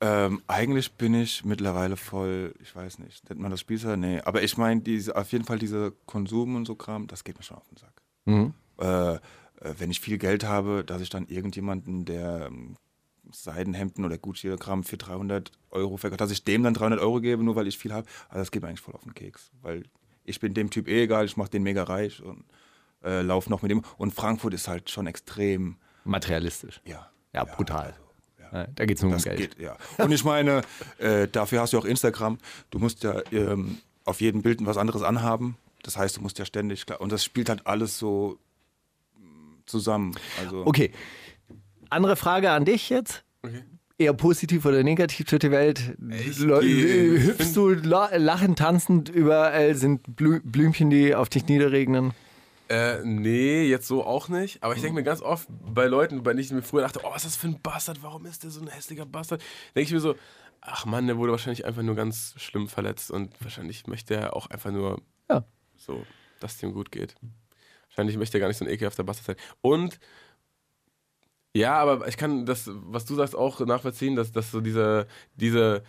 ähm, 0.00 0.42
eigentlich 0.46 0.92
bin 0.92 1.14
ich 1.14 1.44
mittlerweile 1.44 1.96
voll, 1.96 2.54
ich 2.62 2.74
weiß 2.74 2.98
nicht, 2.98 3.28
nennt 3.28 3.40
man 3.40 3.50
das 3.50 3.60
Spießer? 3.60 3.96
Nee, 3.96 4.20
aber 4.20 4.42
ich 4.42 4.56
meine, 4.56 4.82
diese, 4.82 5.16
auf 5.16 5.32
jeden 5.32 5.44
Fall 5.44 5.58
dieser 5.58 5.90
Konsum 6.06 6.54
und 6.56 6.66
so 6.66 6.74
Kram, 6.74 7.06
das 7.06 7.24
geht 7.24 7.38
mir 7.38 7.44
schon 7.44 7.56
auf 7.56 7.68
den 7.68 7.78
Sack. 7.78 8.02
Mhm. 8.26 8.54
Äh, 8.78 9.14
äh, 9.14 9.18
wenn 9.78 9.90
ich 9.90 10.00
viel 10.00 10.18
Geld 10.18 10.44
habe, 10.44 10.84
dass 10.84 11.00
ich 11.00 11.08
dann 11.08 11.26
irgendjemanden, 11.26 12.04
der 12.04 12.46
ähm, 12.46 12.76
Seidenhemden 13.32 14.04
oder 14.04 14.18
Gucci 14.18 14.48
oder 14.48 14.58
Kram 14.58 14.84
für 14.84 14.98
300 14.98 15.50
Euro 15.70 15.96
verkauft, 15.96 16.20
dass 16.20 16.30
ich 16.30 16.44
dem 16.44 16.62
dann 16.62 16.74
300 16.74 17.00
Euro 17.00 17.20
gebe, 17.20 17.42
nur 17.42 17.56
weil 17.56 17.66
ich 17.66 17.78
viel 17.78 17.92
habe, 17.92 18.06
also 18.28 18.40
das 18.40 18.50
geht 18.50 18.62
mir 18.62 18.68
eigentlich 18.68 18.80
voll 18.80 18.94
auf 18.94 19.02
den 19.04 19.14
Keks, 19.14 19.50
weil 19.62 19.84
ich 20.24 20.40
bin 20.40 20.54
dem 20.54 20.70
Typ 20.70 20.88
eh 20.88 21.04
egal, 21.04 21.24
ich 21.24 21.36
mache 21.36 21.50
den 21.50 21.62
mega 21.62 21.84
reich 21.84 22.22
und 22.22 22.44
äh, 23.02 23.22
laufe 23.22 23.48
noch 23.50 23.62
mit 23.62 23.70
dem. 23.70 23.82
Und 23.96 24.12
Frankfurt 24.12 24.54
ist 24.54 24.68
halt 24.68 24.90
schon 24.90 25.06
extrem, 25.06 25.76
Materialistisch. 26.04 26.80
ja. 26.84 27.10
Ja, 27.32 27.44
brutal. 27.44 27.88
also, 27.88 28.05
ja. 28.52 28.66
Da 28.74 28.84
geht 28.86 28.98
es 28.98 29.02
um 29.04 29.10
Das 29.10 29.24
Geld. 29.24 29.38
geht, 29.38 29.58
ja. 29.58 29.76
Und 29.98 30.12
ich 30.12 30.24
meine, 30.24 30.62
äh, 30.98 31.28
dafür 31.28 31.60
hast 31.60 31.72
du 31.72 31.78
auch 31.78 31.84
Instagram. 31.84 32.38
Du 32.70 32.78
musst 32.78 33.02
ja 33.04 33.20
ähm, 33.32 33.78
auf 34.04 34.20
jedem 34.20 34.42
Bild 34.42 34.64
was 34.64 34.76
anderes 34.76 35.02
anhaben. 35.02 35.56
Das 35.82 35.96
heißt, 35.96 36.16
du 36.16 36.20
musst 36.20 36.38
ja 36.38 36.44
ständig, 36.44 36.84
klar, 36.86 37.00
und 37.00 37.12
das 37.12 37.24
spielt 37.24 37.48
halt 37.48 37.66
alles 37.66 37.98
so 37.98 38.38
zusammen. 39.66 40.14
Also, 40.42 40.66
Okay. 40.66 40.92
Andere 41.90 42.16
Frage 42.16 42.50
an 42.50 42.64
dich 42.64 42.90
jetzt. 42.90 43.22
Eher 43.98 44.12
positiv 44.12 44.66
oder 44.66 44.82
negativ 44.82 45.26
durch 45.28 45.38
die 45.40 45.50
Welt? 45.52 45.80
Hüpfst 45.98 47.54
du 47.56 47.68
la- 47.70 48.14
lachend, 48.16 48.58
tanzend, 48.58 49.08
überall 49.08 49.74
sind 49.76 50.16
Blü 50.16 50.40
Blümchen, 50.44 50.90
die 50.90 51.14
auf 51.14 51.28
dich 51.28 51.46
niederregnen? 51.46 52.12
Äh, 52.68 53.04
nee, 53.04 53.64
jetzt 53.64 53.86
so 53.86 54.04
auch 54.04 54.28
nicht. 54.28 54.62
Aber 54.62 54.74
ich 54.74 54.80
denke 54.80 54.94
mir 54.96 55.04
ganz 55.04 55.22
oft 55.22 55.46
bei 55.48 55.86
Leuten, 55.86 56.22
bei 56.22 56.32
denen 56.32 56.40
ich 56.40 56.50
mir 56.50 56.62
früher 56.62 56.82
dachte, 56.82 57.00
oh, 57.04 57.10
was 57.10 57.24
ist 57.24 57.34
das 57.34 57.36
für 57.36 57.46
ein 57.48 57.60
Bastard, 57.60 58.02
warum 58.02 58.26
ist 58.26 58.42
der 58.42 58.50
so 58.50 58.60
ein 58.60 58.66
hässlicher 58.68 59.06
Bastard? 59.06 59.40
Denke 59.74 59.86
ich 59.86 59.92
mir 59.92 60.00
so, 60.00 60.16
ach 60.60 60.84
Mann, 60.84 61.06
der 61.06 61.16
wurde 61.16 61.30
wahrscheinlich 61.32 61.64
einfach 61.64 61.82
nur 61.82 61.94
ganz 61.94 62.34
schlimm 62.38 62.68
verletzt 62.68 63.10
und 63.10 63.32
wahrscheinlich 63.40 63.86
möchte 63.86 64.14
er 64.16 64.34
auch 64.34 64.48
einfach 64.50 64.72
nur 64.72 65.00
Ja. 65.30 65.44
so, 65.76 66.04
dass 66.40 66.56
es 66.56 66.62
ihm 66.62 66.72
gut 66.72 66.90
geht. 66.90 67.14
Wahrscheinlich 67.88 68.16
möchte 68.16 68.38
er 68.38 68.40
gar 68.40 68.48
nicht 68.48 68.58
so 68.58 68.64
ein 68.64 68.70
ekelhafter 68.70 69.04
Bastard 69.04 69.26
sein. 69.38 69.46
Und 69.62 70.00
ja, 71.54 71.74
aber 71.78 72.06
ich 72.08 72.16
kann 72.16 72.44
das, 72.46 72.68
was 72.70 73.06
du 73.06 73.14
sagst, 73.14 73.34
auch 73.34 73.60
nachvollziehen, 73.60 74.16
dass, 74.16 74.32
dass 74.32 74.50
so 74.50 74.60
diese, 74.60 75.06
diese, 75.36 75.82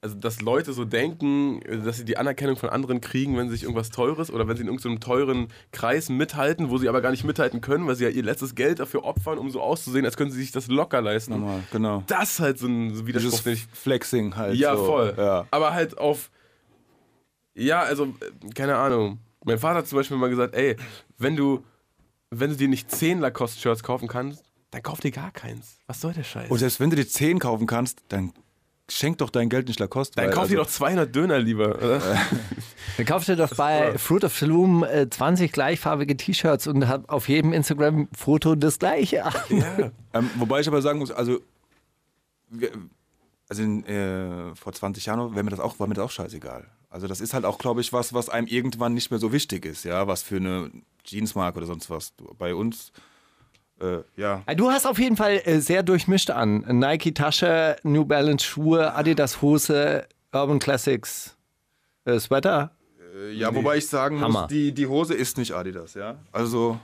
also 0.00 0.14
dass 0.16 0.40
Leute 0.40 0.72
so 0.72 0.84
denken, 0.84 1.60
dass 1.84 1.96
sie 1.96 2.04
die 2.04 2.16
Anerkennung 2.16 2.56
von 2.56 2.68
anderen 2.68 3.00
kriegen, 3.00 3.36
wenn 3.36 3.48
sie 3.48 3.54
sich 3.54 3.62
irgendwas 3.64 3.90
Teures 3.90 4.30
oder 4.30 4.46
wenn 4.46 4.56
sie 4.56 4.62
in 4.62 4.68
irgendeinem 4.68 5.00
teuren 5.00 5.48
Kreis 5.72 6.08
mithalten, 6.08 6.70
wo 6.70 6.78
sie 6.78 6.88
aber 6.88 7.00
gar 7.00 7.10
nicht 7.10 7.24
mithalten 7.24 7.60
können, 7.60 7.86
weil 7.86 7.96
sie 7.96 8.04
ja 8.04 8.10
ihr 8.10 8.22
letztes 8.22 8.54
Geld 8.54 8.78
dafür 8.78 9.04
opfern, 9.04 9.38
um 9.38 9.50
so 9.50 9.60
auszusehen, 9.60 10.04
als 10.04 10.16
könnten 10.16 10.32
sie 10.32 10.40
sich 10.40 10.52
das 10.52 10.68
locker 10.68 11.00
leisten. 11.00 11.32
Nochmal, 11.32 11.62
genau. 11.72 12.02
Das 12.06 12.32
ist 12.32 12.40
halt 12.40 12.58
so 12.58 12.66
ein 12.66 13.06
Widerspruch, 13.06 13.40
Dieses 13.42 13.66
Flexing 13.72 14.36
halt. 14.36 14.54
ja, 14.56 14.76
so. 14.76 14.84
voll. 14.84 15.14
Ja. 15.16 15.46
Aber 15.50 15.72
halt 15.72 15.98
auf. 15.98 16.30
Ja, 17.54 17.80
also, 17.80 18.04
äh, 18.04 18.50
keine 18.54 18.76
Ahnung. 18.76 19.18
Mein 19.44 19.58
Vater 19.58 19.78
hat 19.78 19.86
zum 19.86 19.96
Beispiel 19.96 20.16
mal 20.16 20.28
gesagt, 20.28 20.54
ey, 20.54 20.76
wenn 21.18 21.36
du, 21.36 21.64
wenn 22.30 22.50
du 22.50 22.56
dir 22.56 22.68
nicht 22.68 22.90
10 22.90 23.20
Lacoste-Shirts 23.20 23.82
kaufen 23.82 24.08
kannst, 24.08 24.44
dann 24.70 24.82
kauf 24.82 25.00
dir 25.00 25.10
gar 25.12 25.30
keins. 25.30 25.78
Was 25.86 26.00
soll 26.00 26.12
der 26.12 26.24
Scheiß? 26.24 26.50
Und 26.50 26.58
selbst 26.58 26.80
wenn 26.80 26.90
du 26.90 26.96
dir 26.96 27.06
10 27.08 27.38
kaufen 27.38 27.66
kannst, 27.66 28.02
dann 28.08 28.32
schenk 28.90 29.18
doch 29.18 29.30
dein 29.30 29.48
Geld 29.48 29.68
nicht 29.68 29.80
Lacoste. 29.80 30.14
dann 30.16 30.26
weil, 30.26 30.32
kauf 30.32 30.48
dir 30.48 30.58
also, 30.58 30.70
doch 30.70 30.70
200 30.70 31.14
Döner 31.14 31.38
lieber. 31.38 31.76
Oder? 31.76 32.00
Dann 32.96 33.06
kauft 33.06 33.28
ihr 33.28 33.36
doch 33.36 33.54
bei 33.54 33.98
Fruit 33.98 34.24
of 34.24 34.36
the 34.38 34.46
Loom 34.46 34.84
äh, 34.84 35.10
20 35.10 35.52
gleichfarbige 35.52 36.16
T-Shirts 36.16 36.66
und 36.66 36.88
habt 36.88 37.10
auf 37.10 37.28
jedem 37.28 37.52
Instagram-Foto 37.52 38.54
das 38.54 38.78
gleiche. 38.78 39.16
ja. 39.16 39.32
Ähm, 40.14 40.30
wobei 40.36 40.60
ich 40.60 40.68
aber 40.68 40.80
sagen 40.80 40.98
muss, 40.98 41.10
also, 41.10 41.40
wir, 42.48 42.70
also 43.50 43.62
äh, 43.62 44.54
vor 44.54 44.72
20 44.72 45.04
Jahren 45.04 45.34
wäre 45.34 45.44
mir 45.44 45.50
das 45.50 45.60
auch, 45.60 45.78
war 45.78 45.86
mir 45.86 45.94
das 45.94 46.04
auch 46.04 46.10
scheißegal. 46.10 46.66
Also 46.88 47.06
das 47.06 47.20
ist 47.20 47.34
halt 47.34 47.44
auch, 47.44 47.58
glaube 47.58 47.82
ich, 47.82 47.92
was, 47.92 48.14
was 48.14 48.30
einem 48.30 48.46
irgendwann 48.46 48.94
nicht 48.94 49.10
mehr 49.10 49.20
so 49.20 49.30
wichtig 49.30 49.66
ist, 49.66 49.84
ja, 49.84 50.06
was 50.06 50.22
für 50.22 50.36
eine 50.36 50.70
Jeansmarke 51.04 51.58
oder 51.58 51.66
sonst 51.66 51.90
was. 51.90 52.14
Bei 52.38 52.54
uns, 52.54 52.92
äh, 53.80 53.98
ja. 54.16 54.42
Du 54.54 54.70
hast 54.70 54.86
auf 54.86 54.98
jeden 54.98 55.16
Fall 55.16 55.40
äh, 55.44 55.60
sehr 55.60 55.82
durchmischt 55.82 56.30
an. 56.30 56.64
Nike-Tasche, 56.68 57.76
New 57.82 58.04
Balance 58.04 58.44
Schuhe, 58.44 58.94
Adidas-Hose, 58.94 60.06
Urban 60.32 60.58
Classics 60.58 61.36
äh, 62.04 62.18
Sweater. 62.18 62.70
Ja, 63.32 63.54
wobei 63.54 63.78
ich 63.78 63.88
sagen 63.88 64.20
Hammer. 64.20 64.42
muss, 64.42 64.48
die, 64.48 64.72
die 64.72 64.86
Hose 64.86 65.14
ist 65.14 65.38
nicht 65.38 65.52
Adidas, 65.52 65.94
ja. 65.94 66.16
Also 66.32 66.78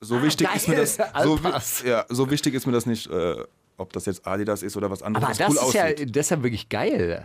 so 0.00 0.22
wichtig 0.22 0.46
geil. 0.48 0.56
ist 0.56 0.68
mir 0.68 0.76
das. 0.76 0.96
So, 0.96 1.38
ja, 1.86 2.04
so 2.08 2.30
wichtig 2.30 2.54
ist 2.54 2.66
mir 2.66 2.72
das 2.72 2.86
nicht, 2.86 3.08
äh, 3.08 3.36
ob 3.76 3.92
das 3.92 4.06
jetzt 4.06 4.26
Adidas 4.26 4.62
ist 4.62 4.76
oder 4.76 4.90
was 4.90 5.02
anderes. 5.02 5.24
Aber 5.24 5.34
das, 5.34 5.48
cool 5.48 5.68
ist 5.68 5.74
ja, 5.74 5.84
aussieht. 5.84 6.16
das 6.16 6.26
ist 6.26 6.30
ja 6.30 6.42
wirklich 6.42 6.68
geil. 6.68 7.24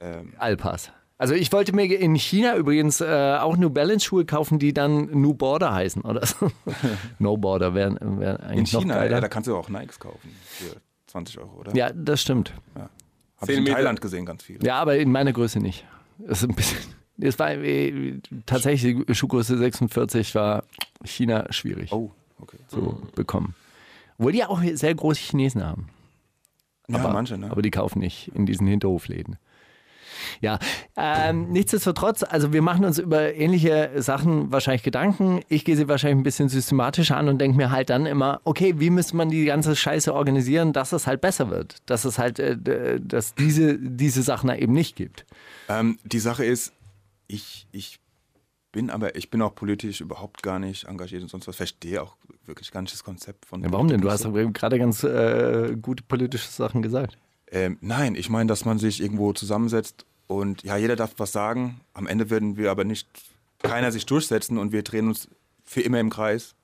Ähm, 0.00 0.34
Alpas. 0.38 0.90
Also 1.20 1.34
ich 1.34 1.52
wollte 1.52 1.74
mir 1.74 1.84
in 1.84 2.14
China 2.14 2.56
übrigens 2.56 3.02
äh, 3.02 3.36
auch 3.38 3.58
New 3.58 3.68
Balance 3.68 4.06
Schuhe 4.06 4.24
kaufen, 4.24 4.58
die 4.58 4.72
dann 4.72 5.10
New 5.20 5.34
Border 5.34 5.74
heißen 5.74 6.00
oder 6.00 6.24
so. 6.24 6.50
no 7.18 7.36
Border 7.36 7.74
wäre 7.74 7.94
wär 8.00 8.40
in 8.40 8.46
eigentlich 8.46 8.72
noch 8.72 8.80
China, 8.80 8.94
geiler. 8.94 9.16
ja, 9.16 9.20
da 9.20 9.28
kannst 9.28 9.46
du 9.46 9.54
auch 9.54 9.68
Nikes 9.68 10.00
kaufen 10.00 10.34
für 10.46 10.76
20 11.08 11.38
Euro, 11.38 11.58
oder? 11.60 11.76
ja, 11.76 11.90
das 11.92 12.22
stimmt. 12.22 12.54
Habe 12.74 12.88
ich 13.42 13.46
10 13.48 13.56
in 13.58 13.64
Meter. 13.64 13.76
Thailand 13.76 14.00
gesehen, 14.00 14.24
ganz 14.24 14.42
viel. 14.44 14.64
Ja, 14.64 14.76
aber 14.80 14.96
in 14.96 15.12
meiner 15.12 15.34
Größe 15.34 15.60
nicht. 15.60 15.84
Das 16.18 16.42
ist 16.42 16.48
ein 16.48 16.54
bisschen. 16.56 16.78
Es 17.20 17.38
war 17.38 17.50
äh, 17.50 18.18
tatsächlich 18.46 18.96
Schuhgröße 19.14 19.58
46 19.58 20.34
war 20.34 20.64
China 21.04 21.52
schwierig 21.52 21.92
Oh, 21.92 22.12
okay. 22.38 22.56
zu 22.68 22.98
bekommen. 23.14 23.54
Obwohl 24.16 24.32
die 24.32 24.38
ja 24.38 24.48
auch 24.48 24.62
sehr 24.72 24.94
große 24.94 25.20
Chinesen 25.20 25.62
haben. 25.62 25.90
Ja, 26.88 26.98
aber, 26.98 27.12
manche, 27.12 27.36
ne? 27.36 27.50
aber 27.50 27.60
die 27.60 27.70
kaufen 27.70 27.98
nicht 27.98 28.28
in 28.34 28.46
diesen 28.46 28.66
Hinterhofläden. 28.66 29.36
Ja, 30.40 30.58
ähm, 30.96 31.50
nichtsdestotrotz, 31.50 32.22
also 32.22 32.52
wir 32.52 32.62
machen 32.62 32.84
uns 32.84 32.98
über 32.98 33.34
ähnliche 33.34 33.90
Sachen 33.96 34.52
wahrscheinlich 34.52 34.82
Gedanken. 34.82 35.40
Ich 35.48 35.64
gehe 35.64 35.76
sie 35.76 35.88
wahrscheinlich 35.88 36.20
ein 36.20 36.22
bisschen 36.22 36.48
systematischer 36.48 37.16
an 37.16 37.28
und 37.28 37.38
denke 37.38 37.56
mir 37.56 37.70
halt 37.70 37.90
dann 37.90 38.06
immer, 38.06 38.40
okay, 38.44 38.74
wie 38.78 38.90
müsste 38.90 39.16
man 39.16 39.30
die 39.30 39.44
ganze 39.44 39.76
Scheiße 39.76 40.14
organisieren, 40.14 40.72
dass 40.72 40.92
es 40.92 41.06
halt 41.06 41.20
besser 41.20 41.50
wird, 41.50 41.76
dass 41.86 42.04
es 42.04 42.18
halt, 42.18 42.38
äh, 42.38 43.00
dass 43.00 43.34
diese, 43.34 43.78
diese 43.78 44.22
Sachen 44.22 44.48
da 44.48 44.56
eben 44.56 44.72
nicht 44.72 44.96
gibt. 44.96 45.26
Ähm, 45.68 45.98
die 46.04 46.18
Sache 46.18 46.44
ist, 46.44 46.72
ich, 47.26 47.66
ich 47.72 48.00
bin 48.72 48.90
aber, 48.90 49.16
ich 49.16 49.30
bin 49.30 49.42
auch 49.42 49.54
politisch 49.54 50.00
überhaupt 50.00 50.42
gar 50.42 50.58
nicht 50.58 50.84
engagiert 50.84 51.22
und 51.22 51.28
sonst 51.28 51.48
was. 51.48 51.56
Verstehe 51.56 52.02
auch 52.02 52.16
wirklich 52.46 52.70
gar 52.70 52.82
nicht 52.82 52.92
das 52.92 53.04
Konzept 53.04 53.46
von. 53.46 53.62
Ja, 53.62 53.72
warum 53.72 53.88
denn? 53.88 54.00
Du 54.00 54.10
hast 54.10 54.24
doch 54.24 54.32
gerade 54.32 54.78
ganz 54.78 55.02
äh, 55.04 55.76
gute 55.80 56.02
politische 56.02 56.48
Sachen 56.48 56.82
gesagt. 56.82 57.18
Ähm, 57.50 57.78
nein, 57.80 58.14
ich 58.14 58.30
meine, 58.30 58.46
dass 58.46 58.64
man 58.64 58.78
sich 58.78 59.02
irgendwo 59.02 59.32
zusammensetzt 59.32 60.06
und 60.30 60.62
ja, 60.62 60.76
jeder 60.76 60.94
darf 60.94 61.14
was 61.16 61.32
sagen. 61.32 61.80
Am 61.92 62.06
Ende 62.06 62.30
werden 62.30 62.56
wir 62.56 62.70
aber 62.70 62.84
nicht, 62.84 63.08
keiner 63.58 63.90
sich 63.90 64.06
durchsetzen 64.06 64.58
und 64.58 64.70
wir 64.70 64.84
drehen 64.84 65.08
uns 65.08 65.28
für 65.64 65.80
immer 65.80 65.98
im 65.98 66.08
Kreis. 66.08 66.54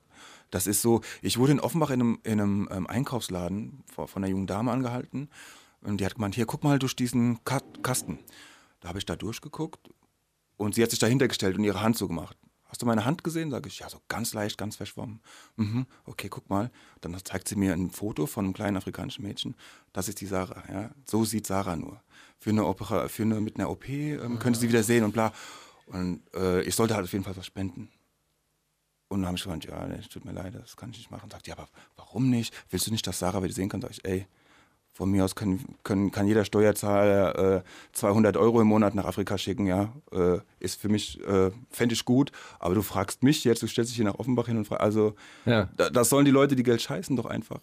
Das 0.51 0.67
ist 0.67 0.81
so, 0.81 1.01
ich 1.21 1.37
wurde 1.37 1.51
in 1.51 1.59
Offenbach 1.59 1.89
in 1.89 1.99
einem, 1.99 2.19
in 2.23 2.39
einem 2.39 2.69
ähm, 2.71 2.87
Einkaufsladen 2.87 3.83
von, 3.93 4.07
einer 4.15 4.27
jungen 4.27 4.47
Dame 4.47 4.71
angehalten 4.71 5.29
und 5.81 5.99
die 5.99 6.05
hat 6.05 6.15
gemeint, 6.15 6.35
hier, 6.35 6.45
guck 6.45 6.63
mal 6.63 6.79
durch 6.79 6.95
diesen 6.95 7.43
Ka 7.43 7.59
Kasten. 7.83 8.19
Da 8.79 8.87
habe 8.87 8.99
ich 8.99 9.05
da 9.05 9.17
durchgeguckt 9.17 9.89
und 10.55 10.75
sie 10.75 10.81
hat 10.81 10.91
sich 10.91 10.99
dahinter 10.99 11.27
gestellt 11.27 11.57
und 11.57 11.65
ihre 11.65 11.81
Hand 11.81 11.97
so 11.97 12.07
gemacht. 12.07 12.37
Hast 12.77 12.83
du 12.83 12.85
meine 12.85 13.05
Hand 13.05 13.23
gesehen? 13.23 13.49
Sage 13.49 13.69
ich, 13.69 13.79
ja, 13.79 13.89
so 13.89 13.99
ganz 14.07 14.35
leicht, 14.35 14.55
ganz 14.55 14.75
verschwommen. 14.75 15.19
Mhm, 15.55 15.87
okay, 16.05 16.29
guck 16.29 16.47
mal. 16.47 16.69
Dann 17.01 17.17
zeigt 17.25 17.47
sie 17.47 17.55
mir 17.55 17.73
ein 17.73 17.89
Foto 17.89 18.27
von 18.27 18.45
einem 18.45 18.53
kleinen 18.53 18.77
afrikanischen 18.77 19.25
Mädchen. 19.25 19.55
Das 19.93 20.07
ist 20.07 20.21
die 20.21 20.27
Sarah. 20.27 20.63
Ja? 20.71 20.91
So 21.03 21.25
sieht 21.25 21.47
Sarah 21.47 21.75
nur. 21.75 21.99
Für 22.37 22.51
eine 22.51 22.67
Opera, 22.67 23.07
für 23.07 23.23
eine, 23.23 23.41
mit 23.41 23.55
einer 23.55 23.71
OP 23.71 23.89
ähm, 23.89 24.37
könnte 24.37 24.59
sie 24.59 24.69
wieder 24.69 24.83
sehen 24.83 25.03
und 25.03 25.11
bla. 25.11 25.33
Und 25.87 26.21
äh, 26.35 26.61
ich 26.61 26.75
sollte 26.75 26.93
halt 26.93 27.05
auf 27.05 27.11
jeden 27.13 27.25
Fall 27.25 27.35
was 27.35 27.47
spenden. 27.47 27.89
Und 29.07 29.21
dann 29.21 29.29
habe 29.29 29.37
ich 29.37 29.43
gemeint, 29.43 29.65
ja, 29.65 29.87
nee, 29.87 29.97
tut 30.01 30.23
mir 30.23 30.33
leid, 30.33 30.53
das 30.53 30.77
kann 30.77 30.91
ich 30.91 30.99
nicht 30.99 31.09
machen. 31.09 31.31
Sagt, 31.31 31.47
ja, 31.47 31.57
aber 31.57 31.69
warum 31.95 32.29
nicht? 32.29 32.53
Willst 32.69 32.85
du 32.85 32.91
nicht, 32.91 33.07
dass 33.07 33.17
Sarah 33.17 33.41
wieder 33.41 33.55
sehen 33.55 33.69
kann? 33.69 33.81
Sag 33.81 33.89
ich, 33.89 34.05
ey, 34.05 34.27
von 34.97 35.11
mir 35.11 35.23
aus 35.23 35.35
können, 35.35 35.63
können, 35.83 36.09
kann 36.11 36.25
jeder 36.27 36.43
Steuerzahler 36.43 37.57
äh, 37.57 37.61
200 37.93 38.35
Euro 38.35 38.59
im 38.61 38.67
Monat 38.67 38.95
nach 38.95 39.05
Afrika 39.05 39.37
schicken, 39.37 39.67
ja. 39.67 39.93
Äh, 40.11 40.39
ist 40.59 40.81
für 40.81 40.89
mich, 40.89 41.21
äh, 41.27 41.51
fände 41.69 41.93
ich 41.93 42.03
gut. 42.03 42.31
Aber 42.59 42.73
du 42.73 42.81
fragst 42.81 43.21
mich 43.21 43.43
jetzt, 43.43 43.61
du 43.61 43.67
stellst 43.67 43.91
dich 43.91 43.95
hier 43.97 44.05
nach 44.05 44.15
Offenbach 44.17 44.47
hin 44.47 44.57
und 44.57 44.65
fragst, 44.65 44.81
also, 44.81 45.13
Ja. 45.45 45.69
da, 45.77 45.91
das 45.91 46.09
sollen 46.09 46.25
die 46.25 46.31
Leute, 46.31 46.55
die 46.55 46.63
Geld 46.63 46.81
scheißen, 46.81 47.15
doch 47.15 47.27
einfach. 47.27 47.59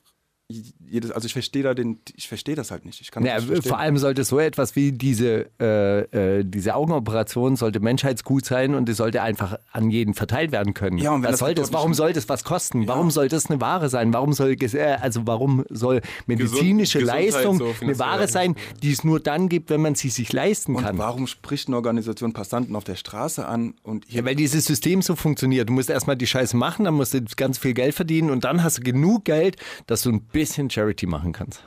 Jedes, 0.50 1.10
also 1.10 1.24
ich 1.24 1.32
verstehe 1.32 1.62
da 1.62 1.72
den, 1.72 2.00
ich 2.14 2.28
verstehe 2.28 2.54
das 2.54 2.70
halt 2.70 2.84
nicht. 2.84 3.00
Ich 3.00 3.10
kann 3.10 3.24
Ja, 3.24 3.40
nicht 3.40 3.66
vor 3.66 3.78
allem 3.78 3.96
sollte 3.96 4.24
so 4.24 4.38
etwas 4.38 4.76
wie 4.76 4.92
diese, 4.92 5.48
äh, 5.58 6.00
äh, 6.40 6.44
diese 6.44 6.74
Augenoperation 6.74 7.56
sollte 7.56 7.80
Menschheitsgut 7.80 8.44
sein 8.44 8.74
und 8.74 8.86
es 8.90 8.98
sollte 8.98 9.22
einfach 9.22 9.56
an 9.72 9.88
jeden 9.90 10.12
verteilt 10.12 10.52
werden 10.52 10.74
können. 10.74 10.98
Ja, 10.98 11.12
und 11.14 11.22
was 11.22 11.30
das 11.30 11.40
soll 11.40 11.54
das? 11.54 11.72
Warum 11.72 11.92
nicht- 11.92 11.96
soll 11.96 12.12
das 12.12 12.28
was 12.28 12.44
kosten? 12.44 12.86
Warum 12.86 13.10
soll 13.10 13.28
das 13.28 13.46
eine 13.48 13.62
Ware 13.62 13.88
sein? 13.88 14.12
Warum 14.12 14.34
soll 14.34 14.50
äh, 14.60 14.98
also 15.00 15.22
warum 15.24 15.64
soll 15.70 16.02
medizinische 16.26 16.98
Gesundheit 16.98 17.32
Leistung 17.32 17.56
so 17.58 17.74
eine. 17.80 17.98
Ware 17.98 18.28
sein, 18.28 18.54
die 18.82 18.92
es 18.92 19.02
nur 19.02 19.20
dann 19.20 19.48
gibt, 19.48 19.70
wenn 19.70 19.80
man 19.80 19.94
sie 19.94 20.10
sich 20.10 20.30
leisten 20.30 20.76
und 20.76 20.82
kann? 20.82 20.98
warum 20.98 21.26
spricht 21.26 21.68
eine 21.68 21.76
Organisation 21.76 22.34
Passanten 22.34 22.76
auf 22.76 22.84
der 22.84 22.96
Straße 22.96 23.46
an 23.48 23.76
und 23.82 24.04
hier 24.08 24.20
Ja, 24.20 24.26
weil 24.26 24.36
dieses 24.36 24.66
System 24.66 25.00
so 25.00 25.16
funktioniert. 25.16 25.70
Du 25.70 25.72
musst 25.72 25.88
erstmal 25.88 26.16
die 26.16 26.26
Scheiße 26.26 26.54
machen, 26.54 26.84
dann 26.84 26.94
musst 26.94 27.14
du 27.14 27.22
ganz 27.36 27.56
viel 27.56 27.72
Geld 27.72 27.94
verdienen 27.94 28.30
und 28.30 28.44
dann 28.44 28.62
hast 28.62 28.76
du 28.76 28.82
genug 28.82 29.24
Geld, 29.24 29.56
dass 29.86 30.02
du 30.02 30.10
ein 30.10 30.20
bisschen 30.34 30.68
Charity 30.68 31.06
machen 31.06 31.32
kannst. 31.32 31.62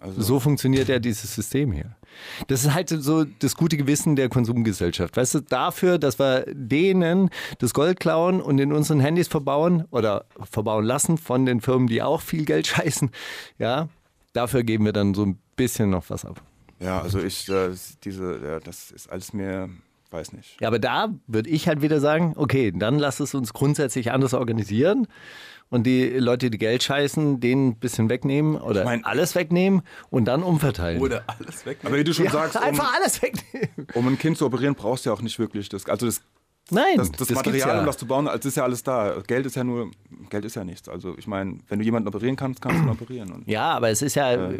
also- 0.00 0.20
so 0.22 0.38
funktioniert 0.40 0.88
ja 0.88 0.98
dieses 0.98 1.34
System 1.34 1.72
hier. 1.72 1.96
Das 2.46 2.64
ist 2.64 2.74
halt 2.74 2.88
so 2.88 3.24
das 3.24 3.54
gute 3.56 3.76
Gewissen 3.76 4.14
der 4.16 4.28
Konsumgesellschaft. 4.28 5.16
Weißt 5.16 5.34
du, 5.34 5.40
dafür, 5.40 5.98
dass 5.98 6.18
wir 6.18 6.44
denen 6.52 7.30
das 7.58 7.74
Gold 7.74 7.98
klauen 8.00 8.40
und 8.40 8.58
in 8.58 8.72
unseren 8.72 9.00
Handys 9.00 9.28
verbauen 9.28 9.84
oder 9.90 10.24
verbauen 10.50 10.84
lassen 10.84 11.18
von 11.18 11.46
den 11.46 11.60
Firmen, 11.60 11.86
die 11.88 12.02
auch 12.02 12.20
viel 12.20 12.44
Geld 12.44 12.66
scheißen, 12.68 13.10
ja, 13.58 13.88
dafür 14.32 14.62
geben 14.62 14.84
wir 14.84 14.92
dann 14.92 15.14
so 15.14 15.24
ein 15.24 15.38
bisschen 15.56 15.90
noch 15.90 16.10
was 16.10 16.24
ab. 16.24 16.42
Ja, 16.80 17.00
also 17.02 17.20
ich, 17.20 17.48
äh, 17.48 17.70
diese, 18.04 18.40
ja, 18.44 18.60
das 18.60 18.90
ist 18.92 19.10
alles 19.10 19.32
mir, 19.32 19.68
weiß 20.10 20.32
nicht. 20.32 20.60
Ja, 20.60 20.68
aber 20.68 20.78
da 20.78 21.08
würde 21.26 21.50
ich 21.50 21.66
halt 21.66 21.82
wieder 21.82 21.98
sagen, 22.00 22.34
okay, 22.36 22.72
dann 22.74 22.98
lass 23.00 23.18
es 23.18 23.34
uns 23.34 23.52
grundsätzlich 23.52 24.12
anders 24.12 24.32
organisieren 24.34 25.08
und 25.70 25.84
die 25.84 26.08
Leute, 26.10 26.50
die 26.50 26.58
Geld 26.58 26.82
scheißen, 26.82 27.40
denen 27.40 27.68
ein 27.68 27.76
bisschen 27.78 28.08
wegnehmen 28.08 28.56
oder 28.56 28.80
Ich 28.80 28.84
mein- 28.84 29.04
alles 29.04 29.34
wegnehmen 29.34 29.82
und 30.10 30.24
dann 30.26 30.42
umverteilen. 30.42 31.00
Oder 31.00 31.24
alles 31.26 31.64
weg. 31.66 31.78
Aber 31.84 31.96
wie 31.96 32.04
du 32.04 32.12
schon 32.14 32.24
ja, 32.26 32.30
sagst, 32.30 32.56
um, 32.56 32.62
einfach 32.62 32.94
alles 32.94 33.20
wegnehmen. 33.22 33.86
um 33.94 34.08
ein 34.08 34.18
Kind 34.18 34.38
zu 34.38 34.46
operieren, 34.46 34.74
brauchst 34.74 35.04
du 35.06 35.10
ja 35.10 35.14
auch 35.14 35.22
nicht 35.22 35.38
wirklich 35.38 35.68
das. 35.68 35.86
Also 35.86 36.06
das 36.06 36.20
Nein, 36.70 36.84
das, 36.98 37.10
das, 37.12 37.28
das 37.28 37.34
Material, 37.36 37.68
ja. 37.76 37.80
um 37.80 37.86
das 37.86 37.96
zu 37.96 38.06
bauen, 38.06 38.26
es 38.26 38.44
ist 38.44 38.58
ja 38.58 38.62
alles 38.64 38.82
da. 38.82 39.22
Geld 39.26 39.46
ist 39.46 39.56
ja 39.56 39.64
nur, 39.64 39.90
Geld 40.28 40.44
ist 40.44 40.54
ja 40.54 40.64
nichts. 40.64 40.86
Also 40.86 41.16
ich 41.16 41.26
meine, 41.26 41.56
wenn 41.68 41.78
du 41.78 41.84
jemanden 41.86 42.08
operieren 42.08 42.36
kannst, 42.36 42.60
kannst 42.60 42.80
du 42.80 42.82
ihn 42.84 42.90
operieren. 42.90 43.32
Und 43.32 43.48
Ja, 43.48 43.70
aber 43.70 43.88
es 43.88 44.02
ist 44.02 44.16
ja, 44.16 44.50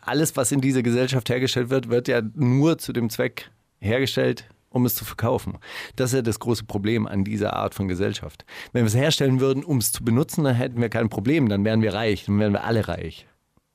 alles, 0.00 0.36
was 0.36 0.50
in 0.50 0.60
dieser 0.60 0.82
Gesellschaft 0.82 1.28
hergestellt 1.28 1.70
wird, 1.70 1.88
wird 1.88 2.08
ja 2.08 2.20
nur 2.34 2.78
zu 2.78 2.92
dem 2.92 3.10
Zweck 3.10 3.48
hergestellt, 3.78 4.48
um 4.76 4.86
es 4.86 4.94
zu 4.94 5.04
verkaufen. 5.04 5.58
Das 5.96 6.10
ist 6.12 6.16
ja 6.16 6.22
das 6.22 6.38
große 6.38 6.64
Problem 6.64 7.06
an 7.06 7.24
dieser 7.24 7.54
Art 7.54 7.74
von 7.74 7.88
Gesellschaft. 7.88 8.44
Wenn 8.72 8.82
wir 8.84 8.88
es 8.88 8.94
herstellen 8.94 9.40
würden, 9.40 9.64
um 9.64 9.78
es 9.78 9.90
zu 9.92 10.04
benutzen, 10.04 10.44
dann 10.44 10.54
hätten 10.54 10.80
wir 10.80 10.88
kein 10.88 11.08
Problem, 11.08 11.48
dann 11.48 11.64
wären 11.64 11.82
wir 11.82 11.94
reich, 11.94 12.26
dann 12.26 12.38
wären 12.38 12.52
wir 12.52 12.64
alle 12.64 12.86
reich. 12.86 13.26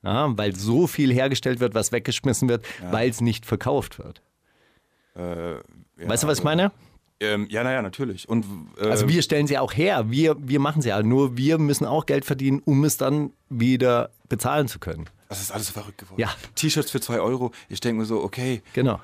Ja, 0.04 0.36
weil 0.38 0.56
so 0.56 0.88
viel 0.88 1.14
hergestellt 1.14 1.60
wird, 1.60 1.76
was 1.76 1.92
weggeschmissen 1.92 2.50
wird, 2.50 2.66
weil 2.90 3.10
es 3.10 3.22
nicht 3.22 3.46
verkauft 3.46 4.00
wird. 4.00 4.22
äh, 5.16 5.52
ja, 5.54 5.60
weißt 5.98 6.24
du, 6.24 6.28
was 6.28 6.40
ich 6.40 6.46
also, 6.46 6.58
meine? 6.58 6.72
Ähm, 7.20 7.46
ja, 7.52 7.64
naja, 7.64 7.84
natürlich. 7.84 8.28
Und 8.28 8.46
äh, 8.80 8.88
Also 8.88 9.08
wir 9.08 9.22
stellen 9.22 9.46
sie 9.46 9.60
auch 9.60 9.74
her, 9.74 10.10
wir, 10.10 10.36
wir 10.40 10.60
machen 10.60 10.82
sie 10.82 10.90
ja, 10.90 11.04
nur 11.04 11.38
wir 11.38 11.60
müssen 11.60 11.86
auch 11.86 12.08
Geld 12.08 12.26
verdienen, 12.26 12.62
um 12.66 12.84
es 12.84 12.98
dann 12.98 13.32
wieder 13.48 14.10
bezahlen 14.28 14.68
zu 14.68 14.80
können. 14.80 15.06
das 15.30 15.40
ist 15.40 15.52
alles 15.52 15.70
verrückt 15.70 16.00
geworden. 16.00 16.20
Ja. 16.20 16.30
T-Shirts 16.56 16.90
für 16.90 17.00
2 17.00 17.20
Euro. 17.20 17.52
Ich 17.70 17.80
denke 17.80 18.00
mir 18.00 18.06
so, 18.06 18.24
okay, 18.24 18.64
Genau. 18.74 19.00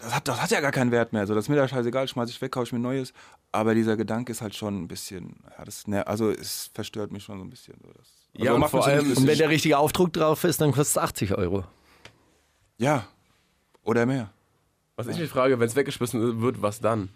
Das 0.00 0.14
hat, 0.14 0.28
das 0.28 0.40
hat 0.42 0.50
ja 0.50 0.60
gar 0.60 0.72
keinen 0.72 0.90
Wert 0.90 1.12
mehr. 1.12 1.26
So, 1.26 1.34
das 1.34 1.44
ist 1.44 1.48
mir 1.48 1.56
da 1.56 1.66
scheißegal, 1.68 2.06
schmeiß 2.08 2.30
ich 2.30 2.40
weg, 2.40 2.52
kaufe 2.52 2.66
ich 2.66 2.72
mir 2.72 2.78
neues. 2.78 3.12
Aber 3.52 3.74
dieser 3.74 3.96
Gedanke 3.96 4.32
ist 4.32 4.40
halt 4.42 4.54
schon 4.54 4.82
ein 4.82 4.88
bisschen, 4.88 5.36
ja, 5.58 5.64
das, 5.64 5.86
ne, 5.86 6.06
also 6.06 6.30
es 6.30 6.70
verstört 6.74 7.10
mich 7.12 7.24
schon 7.24 7.38
so 7.38 7.44
ein 7.44 7.50
bisschen. 7.50 7.74
So, 7.82 7.88
das, 7.88 8.06
also 8.34 8.44
Ja, 8.44 8.52
und 8.52 8.68
vor 8.68 8.86
allem- 8.86 9.00
Und 9.00 9.08
bisschen- 9.08 9.26
wenn 9.26 9.38
der 9.38 9.48
richtige 9.48 9.78
Aufdruck 9.78 10.12
drauf 10.12 10.44
ist, 10.44 10.60
dann 10.60 10.70
kostet 10.72 10.96
es 10.96 10.98
80 10.98 11.34
Euro. 11.36 11.64
ja, 12.78 13.06
oder 13.82 14.04
mehr. 14.06 14.30
Was 14.96 15.06
ich 15.06 15.18
mich 15.18 15.30
frage, 15.30 15.58
wenn 15.60 15.66
es 15.68 15.76
weggeschmissen 15.76 16.40
wird, 16.42 16.60
was 16.60 16.80
dann? 16.80 17.08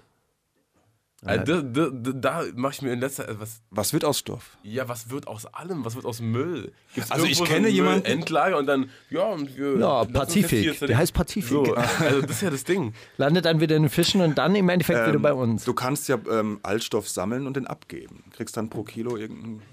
Also, 1.25 1.63
da 1.63 1.89
da, 1.91 2.13
da, 2.13 2.43
mache 2.57 2.73
ich 2.75 2.83
mir 2.83 2.93
in 2.93 2.99
letzter 3.01 3.27
Zeit 3.27 3.39
was. 3.39 3.61
Was 3.71 3.93
wird 3.93 4.05
aus 4.05 4.19
Stoff? 4.19 4.59
Ja, 4.65 4.89
was 4.89 5.09
wird 5.09 5.29
aus 5.29 5.47
allem? 5.47 5.85
Was 5.85 5.95
wird 5.95 6.05
aus 6.05 6.21
Müll? 6.21 6.73
Gibt's 6.95 7.13
Also 7.13 7.27
ich 7.27 7.43
kenne 7.45 7.69
so 7.69 7.73
jemanden- 7.75 8.07
Endlager 8.07 8.59
und 8.59 8.67
dann, 8.67 8.91
ja, 9.09 9.27
und 9.27 9.57
wir. 9.57 9.79
Ja, 9.79 10.05
Pazifik. 10.05 10.81
Der 10.81 10.97
heißt 10.97 11.15
Pazifik. 11.15 11.49
So, 11.67 11.75
also 11.75 12.23
das 12.23 12.31
ist 12.33 12.43
ja 12.43 12.51
das 12.51 12.65
Ding. 12.65 12.93
Landet 13.19 13.45
dann 13.45 13.61
wieder 13.61 13.77
in 13.77 13.85
den 13.85 13.89
Fischen 13.89 14.21
und 14.21 14.37
dann 14.37 14.57
im 14.57 14.69
Endeffekt 14.69 14.99
wieder 15.07 15.15
Ähm, 15.15 15.23
bei 15.23 15.33
uns. 15.33 15.65
Du 15.65 15.75
kannst 15.75 16.09
ja 16.09 16.19
ähm, 16.31 16.59
Altstoff 16.65 17.09
sammeln 17.09 17.47
und 17.47 17.57
den 17.57 17.69
abgeben. 17.69 18.25
Kriegst 18.37 18.57
dann 18.57 18.69
pro 18.69 18.83
Kilo 18.83 19.17
irgendein, 19.17 19.45
irgendein 19.45 19.67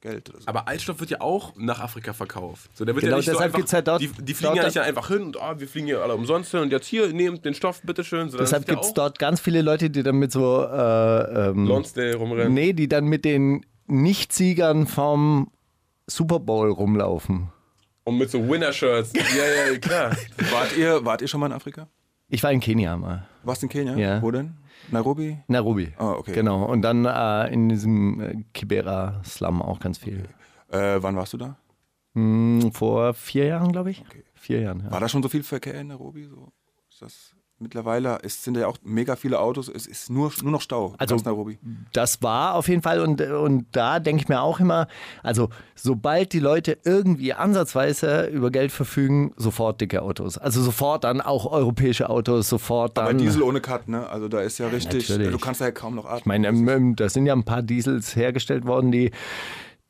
Geld 0.00 0.30
oder 0.30 0.38
so. 0.40 0.46
Aber 0.46 0.68
Altstoff 0.68 1.00
wird 1.00 1.10
ja 1.10 1.20
auch 1.20 1.54
nach 1.56 1.80
Afrika 1.80 2.12
verkauft. 2.12 2.70
So, 2.74 2.84
der 2.84 2.94
wird 2.94 3.04
Genau, 3.04 3.16
ja 3.16 3.18
nicht 3.18 3.26
so 3.26 3.32
deshalb 3.32 3.54
einfach, 3.54 3.72
halt 3.72 3.88
dort- 3.88 4.00
die, 4.00 4.08
die 4.08 4.34
fliegen 4.34 4.54
dort- 4.54 4.56
ja 4.56 4.64
nicht 4.64 4.76
dann 4.76 4.84
einfach 4.84 5.08
hin 5.08 5.22
und 5.22 5.36
oh, 5.36 5.54
wir 5.58 5.66
fliegen 5.68 5.86
hier 5.88 6.02
alle 6.02 6.14
umsonst 6.14 6.50
hin 6.52 6.60
und 6.60 6.70
jetzt 6.72 6.86
hier, 6.86 7.08
nehmt 7.12 7.44
den 7.44 7.54
Stoff, 7.54 7.82
bitteschön. 7.82 8.30
So, 8.30 8.38
Deshalb 8.38 8.66
gibt 8.66 8.84
es 8.84 8.94
dort 8.94 9.18
ganz 9.18 9.40
viele 9.40 9.62
Leute, 9.62 9.90
die 9.90 10.02
dann 10.02 10.16
mit 10.16 10.30
so, 10.32 10.62
äh, 10.64 11.48
ähm, 11.48 11.66
Lonsdale 11.66 12.16
rumrennen. 12.16 12.54
nee, 12.54 12.72
die 12.72 12.88
dann 12.88 13.06
mit 13.06 13.24
den 13.24 13.64
Nicht-Siegern 13.86 14.86
vom 14.86 15.50
Super 16.06 16.38
Bowl 16.40 16.70
rumlaufen. 16.70 17.48
Und 18.04 18.16
mit 18.18 18.30
so 18.30 18.48
Winner-Shirts. 18.48 19.12
ja, 19.36 19.70
ja, 19.72 19.78
klar. 19.78 20.16
Wart 20.50 20.76
ihr, 20.76 21.04
wart 21.04 21.20
ihr 21.22 21.28
schon 21.28 21.40
mal 21.40 21.46
in 21.46 21.52
Afrika? 21.52 21.88
Ich 22.30 22.42
war 22.42 22.52
in 22.52 22.60
Kenia 22.60 22.96
mal. 22.96 23.26
Warst 23.42 23.62
du 23.62 23.66
in 23.66 23.70
Kenia? 23.70 23.96
Ja. 23.96 24.22
Wo 24.22 24.30
denn? 24.30 24.54
Nairobi? 24.90 25.38
Nairobi. 25.48 25.92
Ah, 25.98 26.12
okay. 26.12 26.32
Genau. 26.32 26.64
Und 26.64 26.82
dann 26.82 27.04
äh, 27.04 27.52
in 27.52 27.68
diesem 27.68 28.20
äh, 28.20 28.44
Kibera-Slum 28.54 29.62
auch 29.62 29.80
ganz 29.80 29.98
viel. 29.98 30.24
Äh, 30.70 31.02
wann 31.02 31.16
warst 31.16 31.32
du 31.32 31.38
da? 31.38 31.56
Hm, 32.14 32.72
vor 32.72 33.14
vier 33.14 33.46
Jahren, 33.46 33.72
glaube 33.72 33.90
ich. 33.90 34.04
Vier 34.34 34.60
Jahren, 34.60 34.80
ja. 34.84 34.90
War 34.90 35.00
da 35.00 35.08
schon 35.08 35.22
so 35.22 35.28
viel 35.28 35.42
Verkehr 35.42 35.74
in 35.74 35.88
Nairobi? 35.88 36.24
So? 36.24 36.52
Ist 36.90 37.02
das 37.02 37.36
mittlerweile 37.60 38.18
es 38.22 38.44
sind 38.44 38.56
ja 38.56 38.66
auch 38.66 38.76
mega 38.82 39.16
viele 39.16 39.40
Autos. 39.40 39.68
Es 39.68 39.86
ist 39.86 40.10
nur, 40.10 40.32
nur 40.42 40.52
noch 40.52 40.60
Stau. 40.60 40.94
Also-. 40.98 41.16
Das 41.92 42.22
war 42.22 42.54
auf 42.54 42.68
jeden 42.68 42.82
Fall 42.82 43.00
und, 43.00 43.20
und 43.20 43.66
da 43.72 44.00
denke 44.00 44.22
ich 44.22 44.28
mir 44.28 44.40
auch 44.40 44.60
immer, 44.60 44.88
also 45.22 45.48
sobald 45.74 46.32
die 46.32 46.40
Leute 46.40 46.78
irgendwie 46.84 47.32
ansatzweise 47.32 48.26
über 48.26 48.50
Geld 48.50 48.72
verfügen, 48.72 49.32
sofort 49.36 49.80
dicke 49.80 50.02
Autos. 50.02 50.38
Also 50.38 50.62
sofort 50.62 51.04
dann 51.04 51.20
auch 51.20 51.46
europäische 51.46 52.10
Autos, 52.10 52.48
sofort 52.48 52.98
Aber 52.98 53.08
dann. 53.08 53.18
Diesel 53.18 53.42
ohne 53.42 53.60
Cut, 53.60 53.88
ne? 53.88 54.08
Also 54.08 54.28
da 54.28 54.40
ist 54.40 54.58
ja 54.58 54.68
richtig. 54.68 55.08
natürlich. 55.08 55.32
Du 55.32 55.38
kannst 55.38 55.60
da 55.60 55.66
ja 55.66 55.70
kaum 55.70 55.94
noch 55.94 56.04
atmen. 56.04 56.18
Ich 56.18 56.26
meine, 56.26 56.48
ähm, 56.48 56.68
ähm, 56.68 56.96
da 56.96 57.08
sind 57.08 57.26
ja 57.26 57.32
ein 57.34 57.44
paar 57.44 57.62
Diesels 57.62 58.16
hergestellt 58.16 58.66
worden, 58.66 58.92
die 58.92 59.10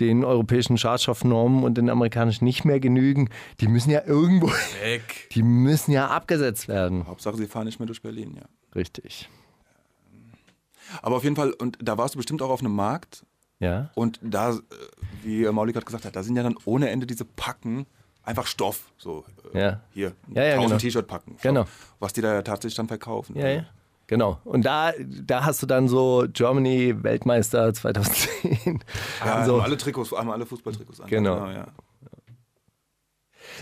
den 0.00 0.24
europäischen 0.24 0.78
Schadstoffnormen 0.78 1.64
und 1.64 1.76
den 1.76 1.90
amerikanischen 1.90 2.44
nicht 2.44 2.64
mehr 2.64 2.80
genügen. 2.80 3.30
Die 3.60 3.68
müssen 3.68 3.90
ja 3.90 4.02
irgendwo, 4.04 4.48
Weg. 4.82 5.28
die 5.32 5.42
müssen 5.42 5.90
ja 5.92 6.08
abgesetzt 6.08 6.68
werden. 6.68 7.06
Hauptsache, 7.06 7.36
sie 7.36 7.46
fahren 7.46 7.66
nicht 7.66 7.78
mehr 7.80 7.86
durch 7.86 8.02
Berlin, 8.02 8.34
ja. 8.36 8.44
Richtig. 8.74 9.28
Aber 11.02 11.16
auf 11.16 11.24
jeden 11.24 11.36
Fall, 11.36 11.52
und 11.52 11.78
da 11.82 11.98
warst 11.98 12.14
du 12.14 12.18
bestimmt 12.18 12.42
auch 12.42 12.50
auf 12.50 12.60
einem 12.60 12.74
Markt. 12.74 13.24
Ja. 13.60 13.90
Und 13.94 14.20
da, 14.22 14.52
äh, 14.52 14.56
wie 15.22 15.44
Mauli 15.50 15.72
gerade 15.72 15.84
gesagt 15.86 16.04
hat, 16.04 16.14
da 16.16 16.22
sind 16.22 16.36
ja 16.36 16.42
dann 16.42 16.56
ohne 16.64 16.90
Ende 16.90 17.06
diese 17.06 17.24
Packen, 17.24 17.86
einfach 18.22 18.46
Stoff. 18.46 18.92
So, 18.98 19.24
äh, 19.52 19.60
Ja. 19.60 19.80
hier, 19.90 20.12
Ja, 20.32 20.44
ja, 20.44 20.52
1000 20.54 20.68
genau. 20.68 20.78
T-Shirt-Packen. 20.78 21.36
Genau. 21.42 21.64
Was 21.98 22.12
die 22.12 22.20
da 22.20 22.40
tatsächlich 22.42 22.76
dann 22.76 22.88
verkaufen. 22.88 23.36
Ja, 23.36 23.48
ja. 23.48 23.66
Genau. 24.08 24.40
Und 24.44 24.64
da, 24.64 24.92
da 24.98 25.44
hast 25.44 25.62
du 25.62 25.66
dann 25.66 25.86
so 25.86 26.26
Germany 26.32 26.94
Weltmeister 27.02 27.72
2010. 27.72 28.80
Ja, 29.24 29.44
so. 29.46 29.56
haben 29.58 29.60
alle 29.64 29.76
Trikots, 29.76 30.10
haben 30.12 30.30
alle 30.30 30.44
Fußballtrikots 30.46 31.00
an. 31.02 31.08
Genau. 31.08 31.46
ja. 31.48 31.68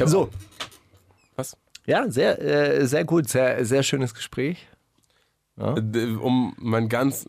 So. 0.05 0.31
Was? 1.37 1.57
Ja, 1.87 2.09
sehr, 2.11 2.41
äh, 2.41 2.87
sehr 2.87 3.05
gut, 3.05 3.29
sehr, 3.29 3.65
sehr 3.65 3.83
schönes 3.83 4.15
Gespräch. 4.15 4.67
D- 5.59 6.17
Um 6.17 6.55
meinen 6.59 6.89
ganz, 6.89 7.29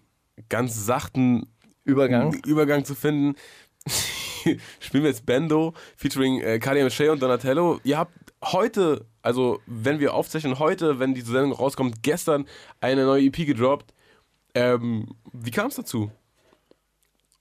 ganz 0.49 0.86
sachten 0.86 1.47
Übergang. 1.86 2.34
Übergang 2.45 2.84
zu 2.86 2.93
finden, 2.93 3.36
spielen 4.80 5.03
wir 5.03 5.09
jetzt 5.09 5.26
Bando 5.26 5.74
featuring 5.95 6.41
äh, 6.41 6.59
Cardi 6.59 6.82
O'Shea 6.82 7.09
und 7.11 7.22
Donatello. 7.22 7.80
Ihr 7.84 7.97
habt 7.97 8.11
heute, 8.43 9.05
also 9.28 9.59
wenn 9.65 9.99
wir 9.99 10.13
aufzeichnen, 10.13 10.57
heute, 10.57 10.99
wenn 10.99 11.13
diese 11.13 11.34
Sendung 11.34 11.51
rauskommt, 11.51 12.01
gestern 12.01 12.45
eine 12.80 13.03
neue 13.03 13.25
EP 13.25 13.45
gedroppt. 13.45 13.93
Ähm, 14.53 15.09
wie 15.34 15.51
kam 15.51 15.67
es 15.67 15.75
dazu? 15.75 16.09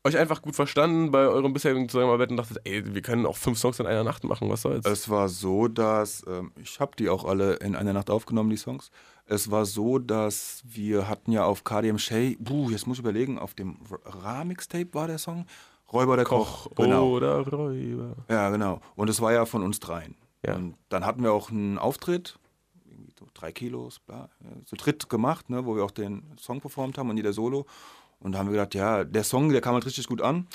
Euch 0.02 0.18
einfach 0.18 0.42
gut 0.42 0.56
verstanden 0.56 1.12
bei 1.12 1.28
eurem 1.28 1.52
bisherigen 1.52 1.88
Zusammenarbeit 1.88 2.30
und 2.32 2.38
dachtet, 2.38 2.58
ey, 2.64 2.92
wir 2.92 3.02
können 3.02 3.24
auch 3.24 3.36
fünf 3.36 3.58
Songs 3.60 3.78
in 3.78 3.86
einer 3.86 4.02
Nacht 4.02 4.24
machen, 4.24 4.50
was 4.50 4.62
soll's? 4.62 4.84
Es 4.84 5.08
war 5.08 5.28
so, 5.28 5.68
dass, 5.68 6.24
ähm, 6.26 6.50
ich 6.60 6.80
habe 6.80 6.96
die 6.98 7.08
auch 7.08 7.24
alle 7.24 7.54
in 7.54 7.76
einer 7.76 7.92
Nacht 7.92 8.10
aufgenommen, 8.10 8.50
die 8.50 8.56
Songs. 8.56 8.90
Es 9.24 9.52
war 9.52 9.64
so, 9.64 10.00
dass 10.00 10.62
wir 10.64 11.08
hatten 11.08 11.30
ja 11.30 11.44
auf 11.44 11.62
KDM 11.62 11.98
Shay, 11.98 12.36
buh, 12.40 12.70
jetzt 12.70 12.88
muss 12.88 12.96
ich 12.96 13.04
überlegen, 13.04 13.38
auf 13.38 13.54
dem 13.54 13.76
Ra-Mixtape 14.04 14.88
war 14.92 15.06
der 15.06 15.18
Song, 15.18 15.46
Räuber 15.92 16.16
der 16.16 16.24
Koch. 16.24 16.66
genau. 16.74 17.10
Oder 17.10 17.46
Räuber. 17.46 18.16
Ja, 18.28 18.50
genau. 18.50 18.80
Und 18.96 19.08
es 19.08 19.20
war 19.20 19.32
ja 19.32 19.46
von 19.46 19.62
uns 19.62 19.78
dreien. 19.78 20.16
Ja. 20.46 20.54
Und 20.54 20.76
dann 20.88 21.04
hatten 21.04 21.22
wir 21.22 21.32
auch 21.32 21.50
einen 21.50 21.78
Auftritt, 21.78 22.38
irgendwie 22.84 23.12
so 23.18 23.26
drei 23.34 23.52
Kilos, 23.52 23.98
bla, 24.00 24.28
zu 24.64 24.76
dritt 24.76 25.08
gemacht, 25.08 25.50
ne, 25.50 25.66
wo 25.66 25.76
wir 25.76 25.84
auch 25.84 25.90
den 25.90 26.22
Song 26.38 26.60
performt 26.60 26.98
haben 26.98 27.10
und 27.10 27.16
jeder 27.16 27.32
Solo. 27.32 27.66
Und 28.20 28.32
da 28.32 28.38
haben 28.38 28.46
wir 28.46 28.52
gedacht, 28.52 28.74
ja, 28.74 29.04
der 29.04 29.24
Song, 29.24 29.50
der 29.50 29.60
kam 29.60 29.74
halt 29.74 29.86
richtig 29.86 30.06
gut 30.06 30.22
an. 30.22 30.46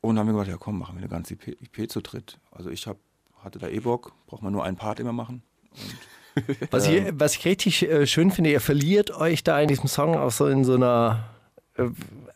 Und 0.00 0.16
dann 0.16 0.20
haben 0.20 0.34
wir 0.34 0.40
gedacht, 0.40 0.48
ja 0.48 0.56
komm, 0.58 0.78
machen 0.78 0.96
wir 0.96 1.02
eine 1.02 1.08
ganze 1.08 1.34
EP, 1.34 1.48
EP 1.48 1.90
zu 1.90 2.00
dritt. 2.00 2.38
Also 2.50 2.70
ich 2.70 2.86
hab, 2.86 2.96
hatte 3.42 3.58
da 3.58 3.68
eh 3.68 3.80
Bock, 3.80 4.12
braucht 4.26 4.42
man 4.42 4.52
nur 4.52 4.64
einen 4.64 4.76
Part 4.76 5.00
immer 5.00 5.12
machen. 5.12 5.42
Was, 6.70 6.86
ich, 6.86 7.04
was 7.12 7.34
ich 7.34 7.44
richtig 7.44 7.82
äh, 7.82 8.06
schön 8.06 8.30
finde, 8.30 8.50
ihr 8.50 8.60
verliert 8.60 9.10
euch 9.10 9.42
da 9.42 9.60
in 9.60 9.66
diesem 9.66 9.88
Song 9.88 10.16
auch 10.16 10.30
so 10.30 10.46
in 10.46 10.62
so 10.62 10.76
einer. 10.76 11.28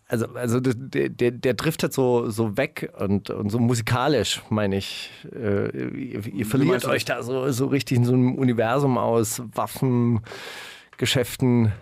Also, 0.06 0.26
also 0.34 0.60
der, 0.60 1.08
der, 1.08 1.30
der 1.30 1.54
driftet 1.54 1.92
so, 1.94 2.28
so 2.28 2.56
weg 2.58 2.92
und, 2.98 3.30
und 3.30 3.48
so 3.50 3.58
musikalisch, 3.58 4.42
meine 4.50 4.76
ich. 4.76 5.10
Äh, 5.32 5.70
ihr, 5.96 6.26
ihr 6.26 6.46
verliert 6.46 6.84
euch 6.84 7.04
da 7.06 7.22
so, 7.22 7.50
so 7.52 7.66
richtig 7.66 7.96
in 7.98 8.04
so 8.04 8.12
einem 8.12 8.34
Universum 8.34 8.98
aus 8.98 9.40
Waffen, 9.54 10.20
Geschäften. 10.98 11.72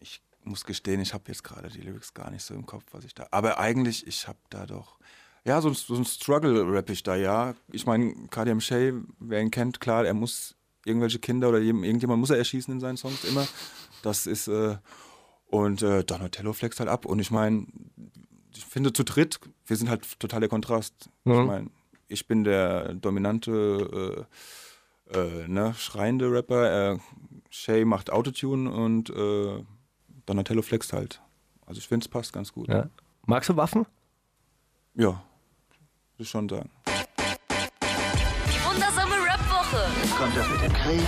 Ich 0.00 0.22
muss 0.44 0.64
gestehen, 0.64 1.00
ich 1.00 1.12
habe 1.14 1.24
jetzt 1.28 1.44
gerade 1.44 1.68
die 1.68 1.80
Lyrics 1.80 2.14
gar 2.14 2.30
nicht 2.30 2.42
so 2.44 2.54
im 2.54 2.66
Kopf, 2.66 2.84
was 2.92 3.04
ich 3.04 3.14
da. 3.14 3.26
Aber 3.30 3.58
eigentlich, 3.58 4.06
ich 4.06 4.28
habe 4.28 4.38
da 4.50 4.66
doch. 4.66 4.98
Ja, 5.44 5.60
so, 5.60 5.68
ein- 5.68 5.74
so 5.74 5.94
ein 5.94 6.04
Struggle-Rap 6.04 6.90
ich 6.90 7.02
da, 7.02 7.14
ja. 7.14 7.54
Ich 7.70 7.86
meine, 7.86 8.14
KDM 8.30 8.60
Shay, 8.60 8.92
wer 9.20 9.40
ihn 9.40 9.50
kennt, 9.50 9.80
klar, 9.80 10.04
er 10.04 10.14
muss 10.14 10.54
irgendwelche 10.84 11.18
Kinder 11.18 11.48
oder 11.48 11.58
irgendjemand 11.58 12.20
muss 12.20 12.30
er 12.30 12.38
erschießen 12.38 12.72
in 12.74 12.80
seinen 12.80 12.96
Songs 12.96 13.24
immer. 13.24 13.46
Das 14.02 14.26
ist, 14.26 14.48
äh, 14.48 14.76
und 15.46 15.82
äh, 15.82 16.04
Donatello 16.04 16.52
flext 16.52 16.80
halt 16.80 16.88
ab. 16.88 17.06
Und 17.06 17.18
ich 17.18 17.30
meine, 17.30 17.66
ich 18.54 18.64
finde 18.64 18.92
zu 18.92 19.04
dritt, 19.04 19.40
wir 19.66 19.76
sind 19.76 19.88
halt 19.88 20.18
total 20.18 20.40
der 20.40 20.48
Kontrast. 20.48 21.10
Ich 21.24 21.32
meine, 21.32 21.70
ich 22.08 22.26
bin 22.26 22.44
der 22.44 22.94
dominante, 22.94 24.26
äh, 25.10 25.18
äh, 25.18 25.48
ne, 25.48 25.74
schreiende 25.74 26.30
Rapper. 26.30 26.92
Äh, 26.92 26.98
Shay 27.50 27.84
macht 27.84 28.10
Autotune 28.10 28.70
und 28.70 29.10
äh, 29.10 29.64
Donatello 30.26 30.62
flext 30.62 30.92
halt. 30.92 31.20
Also 31.64 31.78
ich 31.78 31.88
finde, 31.88 32.04
es 32.04 32.08
passt 32.08 32.32
ganz 32.32 32.52
gut. 32.52 32.68
Ja. 32.68 32.88
Magst 33.24 33.48
du 33.48 33.56
Waffen? 33.56 33.86
Ja, 34.94 35.08
würde 35.08 35.22
ich 36.18 36.28
schon 36.28 36.48
sagen. 36.48 36.70
Die 36.86 38.64
wundersame 38.64 39.14
Rap-Woche 39.14 39.56
Woche. 39.66 39.86
Jetzt 40.00 40.16
kommt 40.16 40.36
das 40.36 40.48
mit 40.50 40.62
dem 40.62 40.72
Krieg, 40.72 41.02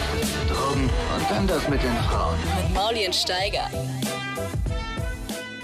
Drogen 0.48 0.84
und 0.84 1.30
dann 1.30 1.46
das 1.46 1.68
mit 1.68 1.82
den 1.82 1.94
Frauen. 1.94 2.38
Mit 2.62 2.74
Mauli 2.74 3.06
und 3.06 3.14
Steiger. 3.14 3.70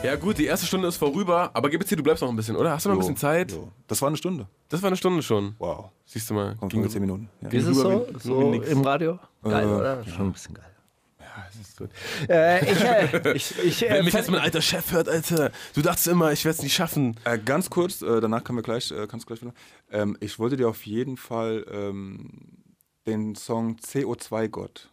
Ja 0.03 0.17
gut, 0.17 0.37
die 0.37 0.45
erste 0.45 0.67
Stunde 0.67 0.87
ist 0.89 0.97
vorüber, 0.99 1.51
aber 1.55 1.71
gib 1.71 1.81
jetzt 1.81 1.89
hier, 1.89 1.97
du 1.97 2.03
bleibst 2.03 2.23
noch 2.23 2.29
ein 2.29 2.37
bisschen, 2.37 2.57
oder? 2.57 2.73
Hast 2.73 2.85
du 2.85 2.91
noch 2.91 2.97
ein 2.97 2.99
bisschen 3.01 3.17
Zeit? 3.17 3.53
jo. 3.53 3.73
Das 3.87 4.03
war 4.03 4.09
eine 4.09 4.19
Stunde. 4.19 4.47
Das 4.69 4.83
war 4.83 4.89
eine 4.89 4.97
Stunde 4.99 5.23
schon. 5.23 5.55
Wow. 5.59 5.87
Siehst 6.05 6.29
du 6.29 6.35
mal. 6.35 6.55
Kommt 6.57 6.73
ging 6.73 6.83
nur 6.83 6.91
10 6.91 7.01
Minuten. 7.01 7.31
Ja. 7.41 7.49
Ist 7.49 7.67
es 7.67 7.77
so, 7.79 8.07
so 8.23 8.53
im 8.53 8.83
Radio? 8.83 9.19
Geil, 9.43 9.65
Äh, 9.67 9.73
oder? 9.73 10.05
Schon 10.05 10.27
ein 10.27 10.33
bisschen 10.33 10.55
geil. 10.57 10.65
Das 11.19 11.57
ist 11.57 11.77
gut. 11.79 11.89
Äh, 12.29 12.71
ich, 12.71 12.81
äh, 12.85 13.33
ich, 13.35 13.59
ich, 13.65 13.87
äh, 13.87 13.95
Wenn 13.95 14.05
mich 14.05 14.13
jetzt 14.15 14.31
mein 14.31 14.41
alter 14.41 14.61
Chef 14.61 14.93
hört, 14.93 15.09
Alter, 15.09 15.51
du 15.75 15.81
dachtest 15.81 16.07
immer, 16.09 16.33
ich 16.33 16.45
werde 16.45 16.57
es 16.59 16.63
nicht 16.63 16.75
schaffen. 16.75 17.17
Äh, 17.25 17.39
ganz 17.39 17.71
kurz, 17.71 18.03
äh, 18.03 18.21
danach 18.21 18.45
können 18.45 18.59
wir 18.59 18.63
gleich, 18.63 18.91
äh, 18.93 19.07
kannst 19.07 19.25
du 19.25 19.29
gleich 19.29 19.41
wieder. 19.41 19.55
Ähm, 19.91 20.19
ich 20.21 20.39
wollte 20.39 20.57
dir 20.59 20.69
auf 20.69 20.85
jeden 20.85 21.17
Fall 21.17 21.65
ähm, 21.73 22.29
den 23.07 23.35
Song 23.37 23.77
CO2 23.77 24.49
Gott. 24.49 24.91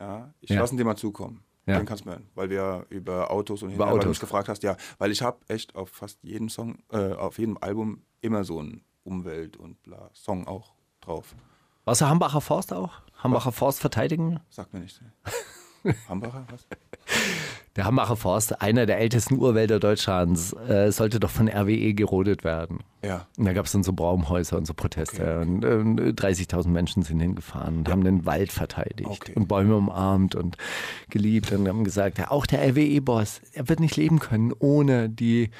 Ja, 0.00 0.32
ich 0.40 0.50
Ja. 0.50 0.60
lasse 0.60 0.74
ihn 0.74 0.78
dir 0.78 0.84
mal 0.84 0.96
zukommen. 0.96 1.42
Ja. 1.66 1.78
Den 1.78 1.86
kannst 1.86 2.04
du 2.04 2.08
mir 2.08 2.14
hören, 2.16 2.28
weil 2.34 2.48
wir 2.50 2.86
über 2.90 3.30
Autos 3.30 3.62
und 3.62 3.72
Über 3.72 3.88
Autos. 3.90 4.20
gefragt 4.20 4.48
hast, 4.48 4.62
ja, 4.62 4.76
weil 4.98 5.10
ich 5.10 5.20
habe 5.22 5.38
echt 5.48 5.74
auf 5.74 5.90
fast 5.90 6.22
jedem 6.22 6.48
Song, 6.48 6.78
äh, 6.92 7.12
auf 7.12 7.38
jedem 7.38 7.58
Album 7.60 8.02
immer 8.20 8.44
so 8.44 8.60
einen 8.60 8.84
Umwelt 9.02 9.56
und 9.56 9.82
bla 9.82 10.08
Song 10.12 10.46
auch 10.46 10.74
drauf. 11.00 11.34
Warst 11.84 12.00
du 12.00 12.06
Hambacher 12.06 12.40
Forst 12.40 12.72
auch? 12.72 12.92
Hambacher 13.18 13.52
Forst 13.52 13.80
verteidigen? 13.80 14.40
Sag 14.48 14.72
mir 14.72 14.80
nicht. 14.80 15.00
Hambacher, 16.08 16.46
was? 16.50 16.66
Der 17.76 17.84
Hambacher 17.84 18.16
Forst, 18.16 18.62
einer 18.62 18.86
der 18.86 18.98
ältesten 18.98 19.36
Urwälder 19.36 19.78
Deutschlands, 19.78 20.54
äh, 20.54 20.90
sollte 20.90 21.20
doch 21.20 21.28
von 21.30 21.46
RWE 21.48 21.92
gerodet 21.92 22.42
werden. 22.42 22.78
Ja. 23.04 23.26
Und 23.36 23.44
da 23.44 23.52
gab 23.52 23.66
es 23.66 23.72
dann 23.72 23.82
so 23.82 23.92
Baumhäuser 23.92 24.56
und 24.56 24.66
so 24.66 24.72
Proteste. 24.72 25.40
Und 25.40 25.62
ähm, 25.64 25.96
30.000 25.96 26.68
Menschen 26.68 27.02
sind 27.02 27.20
hingefahren 27.20 27.78
und 27.78 27.88
haben 27.90 28.02
den 28.02 28.24
Wald 28.24 28.50
verteidigt 28.50 29.10
Okay. 29.10 29.32
und 29.34 29.46
Bäume 29.46 29.76
umarmt 29.76 30.34
und 30.34 30.56
geliebt 31.10 31.52
und 31.52 31.68
haben 31.68 31.84
gesagt, 31.84 32.16
ja, 32.18 32.30
auch 32.30 32.46
der 32.46 32.60
RWE-Boss, 32.70 33.42
er 33.52 33.68
wird 33.68 33.80
nicht 33.80 33.96
leben 33.96 34.20
können 34.20 34.54
ohne 34.58 35.10
die 35.10 35.50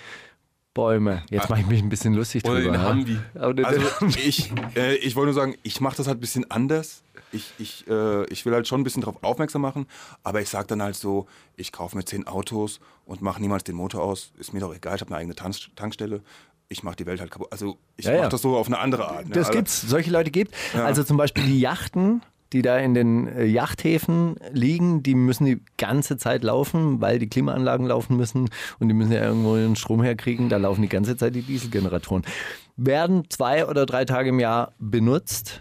Bäume. 0.72 1.22
Jetzt 1.31 1.49
mache 1.49 1.61
ich 1.61 1.66
mich 1.66 1.83
ein 1.83 1.89
bisschen 1.89 2.12
lustig 2.14 2.45
Oder 2.45 2.61
drüber. 2.61 2.72
den 2.72 2.81
ja. 2.83 2.91
Humvee. 2.93 3.18
Aber 3.35 3.55
den- 3.55 3.64
Also 3.64 3.81
ich, 4.24 4.53
äh, 4.74 4.95
ich 4.97 5.16
wollte 5.16 5.33
nur 5.33 5.35
sagen, 5.35 5.55
ich 5.62 5.81
mache 5.81 5.97
das 5.99 6.07
halt 6.07 6.18
ein 6.18 6.20
bisschen 6.20 6.51
anders. 6.51 7.03
Ich, 7.37 7.53
ich, 7.59 7.87
äh, 7.89 8.24
ich 8.26 8.45
will 8.47 8.53
halt 8.55 8.66
schon 8.66 8.80
ein 8.80 8.84
bisschen 8.84 9.03
darauf 9.03 9.22
aufmerksam 9.22 9.62
machen, 9.62 9.87
aber 10.22 10.41
ich 10.41 10.49
sage 10.49 10.66
dann 10.68 10.82
halt 10.82 10.97
so, 10.97 11.26
ich 11.57 11.70
kaufe 11.72 11.97
mir 11.97 12.05
zehn 12.05 12.26
Autos 12.26 12.80
und 13.05 13.20
mache 13.22 13.41
niemals 13.41 13.64
den 13.64 13.76
Motor 13.76 14.03
aus. 14.03 14.32
Ist 14.39 14.53
mir 14.53 14.61
doch 14.61 14.74
egal, 14.74 14.97
ich 14.97 15.01
habe 15.03 15.11
eine 15.11 15.18
eigene 15.20 15.34
Tanz 15.34 15.68
Tankstelle. 15.76 16.22
Ich 16.68 16.82
mache 16.82 16.97
die 16.97 17.07
Welt 17.07 17.20
halt 17.20 17.30
kaputt. 17.30 17.49
Also 17.53 17.76
ich 17.97 18.07
Ja, 18.07 18.12
mache 18.12 18.22
ja. 18.22 18.28
das 18.28 18.43
so 18.43 18.57
auf 18.57 18.66
eine 18.66 18.78
andere 18.78 19.09
Art. 19.09 19.26
ne? 19.26 19.34
Das 19.34 19.47
Also- 19.49 19.59
gibt's, 19.59 19.82
solche 19.82 20.11
Leute 20.11 20.30
gibt. 20.32 20.53
Also 20.74 21.05
zum 21.05 21.16
Beispiel 21.16 21.45
die 21.45 21.61
Yachten, 21.61 22.22
die 22.53 22.62
da 22.62 22.76
in 22.78 22.95
den 22.95 23.26
äh, 23.28 23.45
Yachthäfen 23.45 24.37
liegen, 24.53 25.03
die 25.03 25.14
müssen 25.14 25.45
die 25.45 25.61
ganze 25.78 26.16
Zeit 26.16 26.43
laufen, 26.43 27.01
weil 27.01 27.18
die 27.18 27.28
Klimaanlagen 27.28 27.87
laufen 27.87 28.16
müssen 28.16 28.51
und 28.78 28.89
die 28.89 28.95
müssen 28.95 29.12
ja 29.12 29.22
irgendwo 29.24 29.55
den 29.57 29.76
Strom 29.76 30.03
herkriegen. 30.03 30.49
Da 30.49 30.57
laufen 30.57 30.82
die 30.82 30.89
ganze 30.89 31.16
Zeit 31.16 31.34
die 31.34 31.43
Dieselgeneratoren. 31.43 32.24
Werden 32.76 33.24
zwei 33.30 33.66
oder 33.66 33.84
drei 33.87 34.05
Tage 34.05 34.28
im 34.30 34.41
Jahr 34.41 34.72
benutzt, 34.78 35.61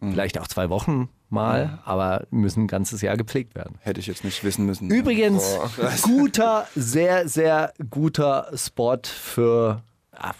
Mhm. 0.00 0.12
vielleicht 0.12 0.38
auch 0.40 0.48
zwei 0.48 0.70
Wochen 0.70 1.08
mal, 1.28 1.78
aber 1.84 2.26
müssen 2.30 2.64
ein 2.64 2.66
ganzes 2.66 3.02
Jahr 3.02 3.16
gepflegt 3.16 3.54
werden. 3.54 3.78
Hätte 3.80 4.00
ich 4.00 4.06
jetzt 4.06 4.24
nicht 4.24 4.42
wissen 4.42 4.66
müssen. 4.66 4.90
Übrigens, 4.90 5.58
guter, 6.02 6.66
sehr, 6.74 7.28
sehr 7.28 7.72
guter 7.88 8.50
Spot 8.54 8.98
für, 9.04 9.82
ah, 10.12 10.32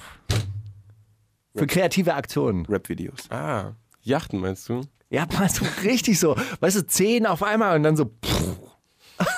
für 1.54 1.66
kreative 1.66 2.14
Aktionen. 2.14 2.66
Rap-Videos. 2.66 3.30
Ah, 3.30 3.72
Yachten 4.02 4.40
meinst 4.40 4.68
du? 4.68 4.82
Ja, 5.10 5.26
mal 5.38 5.48
so 5.48 5.64
richtig 5.84 6.18
so. 6.18 6.36
Weißt 6.60 6.76
du, 6.76 6.86
zehn 6.86 7.26
auf 7.26 7.42
einmal 7.42 7.76
und 7.76 7.82
dann 7.82 7.96
so. 7.96 8.10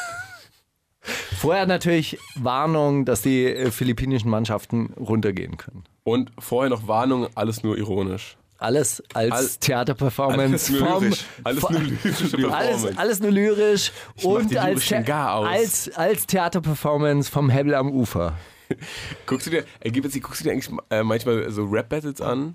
Vorher 1.01 1.67
natürlich 1.67 2.19
Warnung, 2.37 3.05
dass 3.05 3.23
die 3.23 3.47
äh, 3.47 3.71
philippinischen 3.73 4.31
Mannschaften 4.31 4.93
runtergehen 4.97 5.57
können. 5.57 5.83
Und 6.05 6.31
vorher 6.39 6.71
noch 6.71 6.87
Warnung, 6.87 7.27
alles 7.35 7.65
nur 7.65 7.77
ironisch. 7.77 8.37
Alles 8.63 9.03
als 9.15 9.33
All- 9.33 9.49
Theaterperformance 9.61 10.43
alles 10.53 10.71
nur 10.71 10.79
vom, 10.89 11.03
lyrisch. 11.03 11.25
Alles 11.45 11.61
vom- 11.61 11.73
nur 11.73 11.83
lyrische 11.83 12.29
Performance. 12.37 12.87
alles, 12.87 12.99
alles 12.99 13.21
nur 13.21 13.31
lyrisch 13.31 13.93
Ich 14.17 14.25
und 14.25 14.57
als, 14.57 14.89
gar 15.05 15.35
aus. 15.35 15.47
als, 15.49 15.91
als 15.97 16.27
Theaterperformance 16.27 17.31
vom 17.31 17.51
Hebel 17.51 17.75
am 17.75 17.91
Ufer. 17.91 18.35
Guckst 19.27 19.47
du 19.47 19.51
dir, 19.51 19.65
die- 19.85 20.21
guckst 20.21 20.41
du 20.41 20.45
dir 20.45 20.53
eigentlich 20.53 20.71
äh, 20.91 21.03
manchmal 21.03 21.51
so 21.51 21.65
Rap-Battles 21.65 22.21
an? 22.21 22.55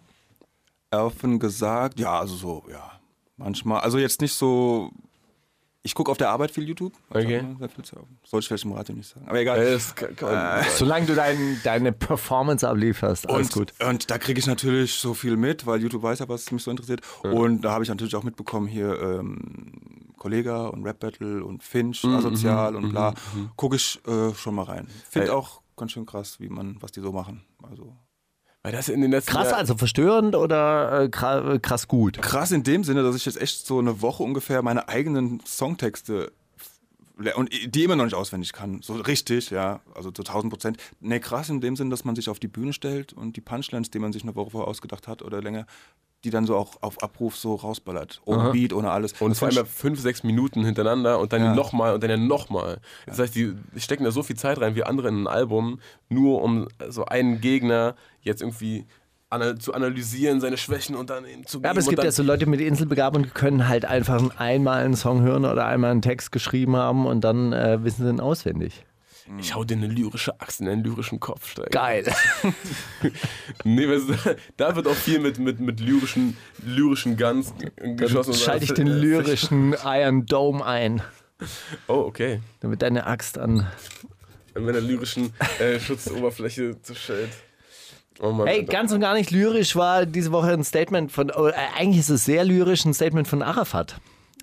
Offen 0.91 1.37
gesagt, 1.39 1.99
ja, 1.99 2.19
also 2.19 2.35
so, 2.35 2.63
ja. 2.71 2.91
Manchmal, 3.35 3.81
also 3.81 3.97
jetzt 3.99 4.21
nicht 4.21 4.33
so. 4.33 4.89
Ich 5.87 5.95
gucke 5.95 6.11
auf 6.11 6.17
der 6.17 6.31
Arbeit 6.31 6.51
viel 6.51 6.67
YouTube. 6.67 6.91
Okay. 7.09 7.45
Sollte 8.25 8.43
ich 8.43 8.47
vielleicht 8.49 8.65
im 8.65 8.73
Radio 8.73 8.93
nicht 8.93 9.07
sagen. 9.07 9.25
Aber 9.25 9.39
egal. 9.39 9.57
Äh, 9.57 9.79
kann 10.17 10.33
man, 10.33 10.65
Solange 10.75 11.05
du 11.05 11.15
dein, 11.15 11.61
deine 11.63 11.93
Performance 11.93 12.67
ablieferst, 12.67 13.29
alles 13.29 13.47
und, 13.47 13.53
gut. 13.53 13.73
Und 13.87 14.11
da 14.11 14.17
kriege 14.17 14.37
ich 14.37 14.47
natürlich 14.47 14.95
so 14.95 15.13
viel 15.13 15.37
mit, 15.37 15.65
weil 15.65 15.81
YouTube 15.81 16.03
weiß 16.03 16.19
ja, 16.19 16.27
was 16.27 16.51
mich 16.51 16.61
so 16.61 16.71
interessiert. 16.71 16.99
Und 17.23 17.61
da 17.61 17.71
habe 17.71 17.85
ich 17.85 17.89
natürlich 17.89 18.17
auch 18.17 18.23
mitbekommen, 18.23 18.67
hier 18.67 19.01
ähm, 19.01 20.11
Kollega 20.17 20.67
und 20.67 20.83
Rap 20.83 20.99
Battle 20.99 21.41
und 21.45 21.63
Finch, 21.63 22.03
Mhm, 22.03 22.15
Asozial 22.15 22.75
und 22.75 22.89
bla. 22.89 23.13
Gucke 23.55 23.77
ich 23.77 24.01
äh, 24.05 24.33
schon 24.33 24.55
mal 24.55 24.63
rein. 24.63 24.89
Finde 25.09 25.29
Ey. 25.29 25.33
auch 25.33 25.61
ganz 25.77 25.93
schön 25.93 26.05
krass, 26.05 26.37
wie 26.41 26.49
man, 26.49 26.75
was 26.81 26.91
die 26.91 26.99
so 26.99 27.13
machen. 27.13 27.45
Also 27.63 27.95
weil 28.63 28.71
das 28.71 28.89
in 28.89 29.01
den 29.01 29.11
letzten 29.11 29.31
Krass, 29.31 29.53
also 29.53 29.77
verstörend 29.77 30.35
oder 30.35 31.03
äh, 31.03 31.05
kra- 31.05 31.57
krass 31.59 31.87
gut? 31.87 32.21
krass 32.21 32.51
in 32.51 32.63
dem 32.63 32.83
Sinne, 32.83 33.03
dass 33.03 33.15
ich 33.15 33.25
jetzt 33.25 33.39
echt 33.39 33.65
so 33.65 33.79
eine 33.79 34.01
Woche 34.01 34.23
ungefähr 34.23 34.61
meine 34.61 34.89
eigenen 34.89 35.39
Songtexte 35.45 36.31
und 37.35 37.49
die 37.73 37.83
immer 37.83 37.95
noch 37.95 38.03
nicht 38.05 38.13
auswendig 38.13 38.53
kann. 38.53 38.81
So 38.83 38.93
richtig, 38.93 39.49
ja, 39.49 39.79
also 39.95 40.11
zu 40.11 40.21
1000 40.21 40.53
Prozent. 40.53 40.77
Nee, 40.99 41.19
krass 41.19 41.49
in 41.49 41.61
dem 41.61 41.75
Sinn, 41.75 41.89
dass 41.89 42.05
man 42.05 42.15
sich 42.15 42.29
auf 42.29 42.39
die 42.39 42.47
Bühne 42.47 42.73
stellt 42.73 43.11
und 43.13 43.35
die 43.35 43.41
Punchlines, 43.41 43.89
die 43.89 43.97
man 43.97 44.13
sich 44.13 44.21
eine 44.21 44.35
Woche 44.35 44.51
vorher 44.51 44.67
ausgedacht 44.67 45.07
hat 45.07 45.23
oder 45.23 45.41
länger, 45.41 45.65
die 46.27 46.31
dann 46.31 46.45
so 46.45 46.55
auch 46.57 46.73
auf 46.81 47.01
Abruf 47.01 47.37
so 47.37 47.55
rausballert. 47.55 48.21
Ohne 48.25 48.51
Beat, 48.51 48.73
ohne 48.73 48.91
alles. 48.91 49.13
Und 49.21 49.29
Das 49.31 49.39
vor 49.39 49.47
find 49.47 49.57
allem 49.59 49.67
fünf, 49.67 49.99
sechs 50.01 50.23
Minuten 50.23 50.65
hintereinander 50.65 51.19
und 51.19 51.31
dann 51.31 51.41
Ja. 51.43 51.55
nochmal 51.55 51.93
und 51.93 52.03
dann 52.03 52.09
ja 52.09 52.17
nochmal. 52.17 52.79
Das 53.05 53.17
heißt, 53.19 53.33
die 53.35 53.53
stecken 53.77 54.03
da 54.03 54.11
so 54.11 54.23
viel 54.23 54.35
Zeit 54.35 54.59
rein 54.59 54.75
wie 54.75 54.83
andere 54.83 55.07
in 55.07 55.23
ein 55.23 55.27
Album, 55.27 55.79
nur 56.09 56.43
um 56.43 56.67
so 56.89 57.05
einen 57.05 57.39
Gegner 57.41 57.95
jetzt 58.21 58.41
irgendwie 58.41 58.85
ana 59.29 59.57
zu 59.59 59.73
analysieren, 59.73 60.39
seine 60.41 60.57
Schwächen 60.57 60.95
und 60.95 61.09
dann 61.09 61.25
eben 61.25 61.45
zu 61.45 61.59
Ja, 61.61 61.71
aber 61.71 61.79
es 61.79 61.85
geben 61.85 61.91
gibt 61.95 61.99
und 61.99 62.05
ja 62.05 62.11
so 62.11 62.23
Leute 62.23 62.45
mit 62.45 62.61
Inselbegabung, 62.61 63.23
die 63.23 63.29
können 63.29 63.67
halt 63.67 63.85
einfach 63.85 64.37
einmal 64.37 64.83
einen 64.85 64.95
Song 64.95 65.21
hören 65.21 65.45
oder 65.45 65.65
einmal 65.65 65.91
einen 65.91 66.01
Text 66.01 66.31
geschrieben 66.31 66.75
haben 66.75 67.05
und 67.05 67.21
dann 67.21 67.51
äh, 67.53 67.83
wissen 67.83 68.03
sie 68.05 68.09
ihn 68.09 68.19
auswendig. 68.21 68.85
Dann, 69.27 69.39
ich 69.39 69.53
hau 69.55 69.63
dir 69.63 69.75
eine 69.77 69.87
lyrische 69.87 70.39
Axt 70.41 70.59
in 70.61 70.65
deinen 70.67 70.83
lyrischen 70.83 71.19
Kopf. 71.19 71.49
Steiger. 71.51 71.69
Geil. 71.69 72.13
Nee, 73.63 73.87
weißt 73.87 74.09
du, 74.25 74.35
da 74.57 74.75
wird 74.75 74.87
auch 74.87 74.95
viel 74.95 75.19
mit, 75.19 75.39
mit, 75.39 75.59
mit 75.59 75.79
lyrischen, 75.79 76.37
lyrischen 76.63 77.17
Guns 77.17 77.53
geschossen. 77.95 78.31
und 78.31 78.37
Schalte 78.39 78.65
ich 78.65 78.73
den 78.73 78.87
lyrischen 78.87 79.75
Iron 79.83 80.25
Dome 80.25 80.65
ein, 80.65 81.01
Oh, 81.87 81.99
okay. 82.07 82.41
damit 82.61 82.81
deine 82.81 83.05
Axt 83.05 83.37
an. 83.37 83.67
An 84.55 84.63
meiner 84.65 84.81
lyrischen 84.81 85.33
äh, 85.59 85.79
Schutzoberfläche 85.79 86.81
zu 86.81 86.95
Schild. 86.95 87.29
Oh 88.19 88.31
Mann, 88.31 88.47
Hey, 88.47 88.61
Alter. 88.61 88.71
ganz 88.71 88.91
und 88.91 89.01
gar 89.01 89.13
nicht 89.13 89.29
lyrisch 89.29 89.75
war 89.75 90.07
diese 90.07 90.31
Woche 90.31 90.51
ein 90.51 90.63
Statement 90.63 91.11
von, 91.11 91.29
äh, 91.29 91.51
eigentlich 91.77 91.99
ist 91.99 92.09
es 92.09 92.25
sehr 92.25 92.43
lyrisch, 92.43 92.83
ein 92.85 92.93
Statement 92.95 93.27
von 93.27 93.43
Arafat. 93.43 93.99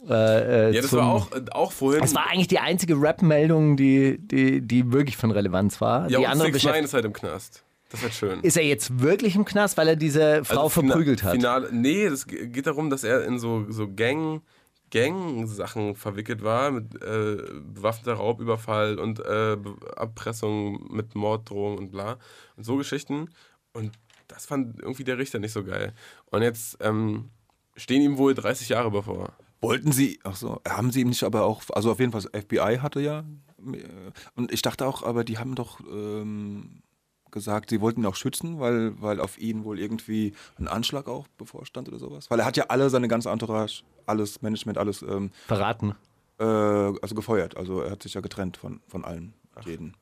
Äh, 0.09 0.69
äh, 0.71 0.75
Ja, 0.75 0.81
das 0.83 0.91
zum- 0.91 0.99
war 1.01 1.13
auch, 1.13 1.33
äh, 1.33 1.43
auch 1.53 1.73
vorhin. 1.73 2.01
Das 2.03 2.15
war 2.15 2.29
eigentlich 2.29 2.49
die 2.49 2.59
einzige 2.59 3.01
Rap-Meldung, 3.01 3.77
die, 3.77 4.19
die, 4.19 4.61
die 4.61 4.93
wirklich 4.93 5.17
von 5.17 5.31
Relevanz 5.31 5.81
war. 5.81 6.09
ja, 6.11 6.19
die 6.19 6.27
andere 6.27 6.49
6 6.49 6.57
beschäftigt- 6.59 6.75
9 6.75 6.85
ist 6.85 6.95
halt 6.95 7.05
im 7.05 7.13
Knast. 7.13 7.65
Das 7.91 8.03
wird 8.03 8.15
schön. 8.15 8.41
Ist 8.41 8.57
er 8.57 8.65
jetzt 8.65 9.01
wirklich 9.01 9.37
im 9.37 9.45
Knast, 9.45 9.77
weil 9.77 9.87
er 9.89 9.97
diese 9.97 10.45
Frau 10.45 10.65
Also 10.65 10.81
verprügelt 10.83 11.23
hat? 11.23 11.33
Finale, 11.33 11.69
nee, 11.73 12.05
es 12.05 12.27
ge- 12.27 12.49
geht 12.49 12.67
darum, 12.67 12.91
dass 12.91 13.05
er 13.05 13.25
in 13.25 13.39
so, 13.39 13.67
so 13.71 13.89
Gang, 13.93 14.43
Gang-Sachen 14.91 15.95
verwickelt 15.95 16.43
war, 16.43 16.71
mit 16.71 16.95
äh, 17.03 17.37
bewaffneter 17.73 18.15
Raubüberfall 18.15 18.99
und 18.99 19.21
äh, 19.21 19.57
Erpressung 19.97 20.87
mit 20.93 21.15
Morddrohung 21.15 21.79
und 21.79 21.91
bla. 21.93 22.17
Und 22.57 22.65
so 22.65 22.77
Geschichten. 22.77 23.29
Und 23.73 23.93
das 24.29 24.47
fand 24.47 24.81
irgendwie 24.81 25.05
der 25.05 25.19
Richter 25.19 25.39
nicht 25.39 25.53
so 25.53 25.65
geil. 25.65 25.93
Und 26.31 26.43
jetzt 26.43 26.79
ähm, 26.81 27.31
stehen 27.77 28.03
ihm 28.03 28.19
wohl 28.19 28.35
30 28.35 28.69
Jahre 28.71 28.91
bevor. 28.91 29.33
Wollten 29.65 29.93
Sie, 29.93 30.21
ach 30.25 30.37
so, 30.37 30.61
haben 30.69 30.91
Sie 30.91 31.01
ihm 31.01 31.09
nicht 31.09 31.25
aber 31.25 31.45
auch, 31.45 31.62
also 31.73 31.91
auf 31.91 31.99
jeden 31.99 32.12
Fall, 32.12 32.23
das 32.23 32.43
FBI 32.45 32.79
hatte 32.81 33.01
ja, 33.01 33.25
äh, 33.73 34.12
und 34.37 34.53
ich 34.53 34.62
dachte 34.62 34.87
auch, 34.87 35.03
aber 35.03 35.25
die 35.25 35.39
haben 35.39 35.55
doch 35.55 35.81
ähm, 35.81 36.83
gesagt, 37.31 37.71
sie 37.71 37.81
wollten 37.81 38.01
ihn 38.01 38.07
auch 38.07 38.15
schützen, 38.15 38.61
weil, 38.61 39.01
weil 39.03 39.21
auf 39.21 39.39
ihn 39.39 39.65
wohl 39.65 39.79
irgendwie 39.79 40.33
ein 40.57 40.69
Anschlag 40.69 41.09
auch 41.09 41.27
bevorstand 41.37 41.89
oder 41.89 41.99
sowas. 41.99 42.31
Weil 42.31 42.41
er 42.41 42.47
hat 42.47 42.57
ja 42.57 42.67
alle 42.69 42.89
seine 42.91 43.09
ganze 43.09 43.31
Entourage, 43.31 43.83
alles 44.07 44.41
Management, 44.41 44.79
alles 44.79 45.03
ähm, 45.03 45.31
Verraten. 45.47 45.95
äh, 46.39 46.45
also 46.45 47.15
gefeuert. 47.15 47.57
Also 47.57 47.81
er 47.81 47.91
hat 47.91 48.03
sich 48.03 48.15
ja 48.15 48.21
getrennt 48.21 48.57
von, 48.57 48.81
von 48.87 49.05
allen, 49.05 49.35
jeden. 49.65 49.97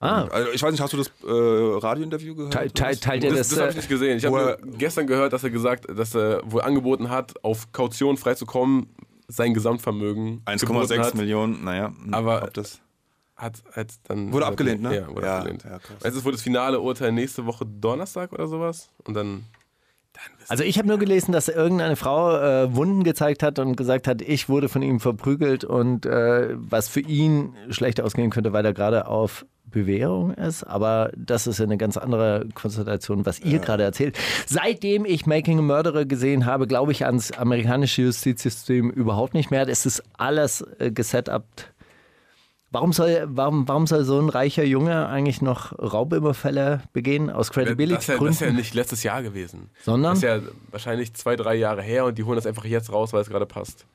Ah. 0.00 0.24
Also 0.30 0.50
ich 0.52 0.62
weiß 0.62 0.72
nicht, 0.72 0.80
hast 0.80 0.92
du 0.94 0.96
das 0.96 1.08
äh, 1.22 1.30
Radiointerview 1.30 2.34
gehört? 2.34 2.52
Teil, 2.54 2.70
teil, 2.70 2.96
teilt 2.96 3.22
ihr 3.22 3.30
Das, 3.30 3.48
das? 3.48 3.48
das 3.50 3.58
habe 3.58 3.68
ich 3.70 3.74
äh, 3.74 3.78
nicht 3.80 3.88
gesehen. 3.90 4.16
Ich 4.18 4.24
habe 4.24 4.58
gestern 4.78 5.06
gehört, 5.06 5.32
dass 5.34 5.44
er 5.44 5.50
gesagt, 5.50 5.86
dass 5.94 6.14
er 6.14 6.40
wohl 6.50 6.62
angeboten 6.62 7.10
hat, 7.10 7.34
auf 7.44 7.70
Kaution 7.72 8.16
freizukommen, 8.16 8.88
sein 9.28 9.52
Gesamtvermögen 9.54 10.42
geboten 10.58 10.92
1,6 10.92 10.98
hat, 10.98 11.14
Millionen, 11.14 11.62
naja. 11.64 11.92
Aber- 12.12 12.42
ob 12.42 12.54
das 12.54 12.80
hat, 13.36 13.62
hat 13.72 13.88
dann 14.04 14.32
Wurde 14.32 14.46
abgelehnt, 14.46 14.82
ne? 14.82 14.96
Ja, 14.96 15.08
wurde 15.08 15.26
Ja, 15.26 15.38
abgelehnt. 15.38 15.64
ja, 15.64 15.78
krass. 15.78 15.96
Jetzt 16.04 16.16
ist 16.16 16.24
wohl 16.26 16.32
das 16.32 16.42
finale 16.42 16.78
Urteil 16.80 17.10
nächste 17.12 17.46
Woche 17.46 17.64
Donnerstag 17.64 18.32
oder 18.32 18.46
sowas 18.48 18.90
und 19.04 19.14
dann 19.14 19.44
Also 20.48 20.64
ich 20.64 20.78
habe 20.78 20.88
nur 20.88 20.98
gelesen, 20.98 21.32
dass 21.32 21.48
irgendeine 21.48 21.96
Frau 21.96 22.36
äh, 22.36 22.74
Wunden 22.74 23.04
gezeigt 23.04 23.42
hat 23.42 23.58
und 23.58 23.76
gesagt 23.76 24.08
hat, 24.08 24.20
ich 24.20 24.48
wurde 24.48 24.68
von 24.68 24.82
ihm 24.82 24.98
verprügelt 24.98 25.64
und 25.64 26.06
äh, 26.06 26.48
was 26.56 26.88
für 26.88 27.00
ihn 27.00 27.54
schlecht 27.70 28.00
ausgehen 28.00 28.30
könnte, 28.30 28.52
weil 28.52 28.64
er 28.64 28.72
gerade 28.72 29.06
auf 29.06 29.46
Bewährung 29.70 30.34
ist. 30.34 30.64
Aber 30.64 31.12
das 31.16 31.46
ist 31.46 31.58
ja 31.58 31.64
eine 31.64 31.78
ganz 31.78 31.96
andere 31.96 32.46
Konstellation, 32.54 33.24
was 33.26 33.40
ihr 33.40 33.60
gerade 33.60 33.84
erzählt. 33.84 34.18
Seitdem 34.46 35.04
ich 35.04 35.26
Making 35.26 35.60
a 35.60 35.62
Murderer 35.62 36.04
gesehen 36.04 36.46
habe, 36.46 36.66
glaube 36.66 36.92
ich 36.92 37.06
ans 37.06 37.30
amerikanische 37.32 38.02
Justizsystem 38.02 38.90
überhaupt 38.90 39.34
nicht 39.34 39.50
mehr. 39.50 39.68
Es 39.68 39.86
ist 39.86 40.02
alles 40.18 40.64
äh, 40.78 40.90
gesetupt. 40.90 41.72
Warum 42.72 42.92
soll, 42.92 43.26
warum, 43.26 43.66
warum 43.66 43.88
soll 43.88 44.04
so 44.04 44.20
ein 44.20 44.28
reicher 44.28 44.62
Junge 44.62 45.08
eigentlich 45.08 45.42
noch 45.42 45.76
Raubüberfälle 45.78 46.82
begehen? 46.92 47.28
Aus 47.28 47.48
das 47.48 47.56
ist, 47.56 48.08
ja, 48.08 48.16
das 48.16 48.30
ist 48.30 48.40
ja 48.40 48.52
nicht 48.52 48.74
letztes 48.74 49.02
Jahr 49.02 49.22
gewesen. 49.24 49.70
Sondern? 49.82 50.12
Das 50.12 50.18
ist 50.18 50.24
ja 50.24 50.40
wahrscheinlich 50.70 51.12
zwei, 51.14 51.34
drei 51.34 51.56
Jahre 51.56 51.82
her 51.82 52.04
und 52.04 52.16
die 52.16 52.22
holen 52.22 52.36
das 52.36 52.46
einfach 52.46 52.64
jetzt 52.64 52.92
raus, 52.92 53.12
weil 53.12 53.22
es 53.22 53.28
gerade 53.28 53.46
passt. 53.46 53.86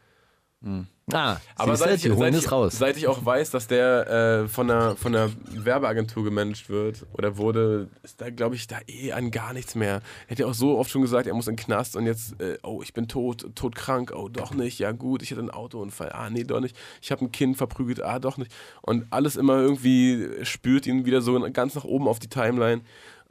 Ah, 1.13 1.37
Aber 1.55 1.75
seit 1.77 1.97
ich, 1.97 2.01
die 2.01 2.11
holen 2.11 2.33
seit, 2.33 2.43
ich, 2.43 2.51
raus. 2.51 2.77
seit 2.79 2.97
ich 2.97 3.07
auch 3.07 3.23
weiß, 3.23 3.51
dass 3.51 3.67
der 3.67 4.43
äh, 4.43 4.47
von, 4.47 4.71
einer, 4.71 4.95
von 4.95 5.15
einer 5.15 5.29
Werbeagentur 5.51 6.23
gemanagt 6.23 6.69
wird 6.69 7.05
oder 7.13 7.37
wurde, 7.37 7.89
ist 8.01 8.19
da, 8.19 8.31
glaube 8.31 8.55
ich, 8.55 8.65
da 8.65 8.77
eh 8.87 9.11
an 9.11 9.29
gar 9.29 9.53
nichts 9.53 9.75
mehr. 9.75 10.01
Er 10.25 10.31
hat 10.31 10.39
ja 10.39 10.47
auch 10.47 10.55
so 10.55 10.79
oft 10.79 10.89
schon 10.89 11.03
gesagt, 11.03 11.27
er 11.27 11.35
muss 11.35 11.47
in 11.47 11.55
den 11.55 11.63
Knast 11.63 11.95
und 11.95 12.07
jetzt, 12.07 12.41
äh, 12.41 12.57
oh, 12.63 12.81
ich 12.81 12.93
bin 12.93 13.07
tot, 13.07 13.51
todkrank, 13.53 14.11
oh, 14.15 14.29
doch 14.29 14.55
nicht, 14.55 14.79
ja 14.79 14.91
gut, 14.93 15.21
ich 15.21 15.29
hatte 15.29 15.41
einen 15.41 15.51
Autounfall, 15.51 16.11
ah, 16.11 16.31
nee, 16.31 16.43
doch 16.43 16.59
nicht, 16.59 16.75
ich 16.99 17.11
habe 17.11 17.23
ein 17.23 17.31
Kind 17.31 17.57
verprügelt, 17.57 18.01
ah, 18.01 18.17
doch 18.17 18.37
nicht. 18.37 18.51
Und 18.81 19.05
alles 19.11 19.35
immer 19.35 19.57
irgendwie 19.57 20.27
spürt 20.41 20.87
ihn 20.87 21.05
wieder 21.05 21.21
so 21.21 21.39
ganz 21.51 21.75
nach 21.75 21.83
oben 21.83 22.07
auf 22.07 22.17
die 22.17 22.29
Timeline. 22.29 22.81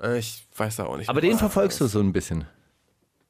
Äh, 0.00 0.20
ich 0.20 0.46
weiß 0.56 0.76
da 0.76 0.86
auch 0.86 0.96
nicht. 0.96 1.08
Aber 1.08 1.20
den 1.20 1.38
verfolgst 1.38 1.80
du 1.80 1.86
so 1.86 1.98
ein 1.98 2.12
bisschen. 2.12 2.46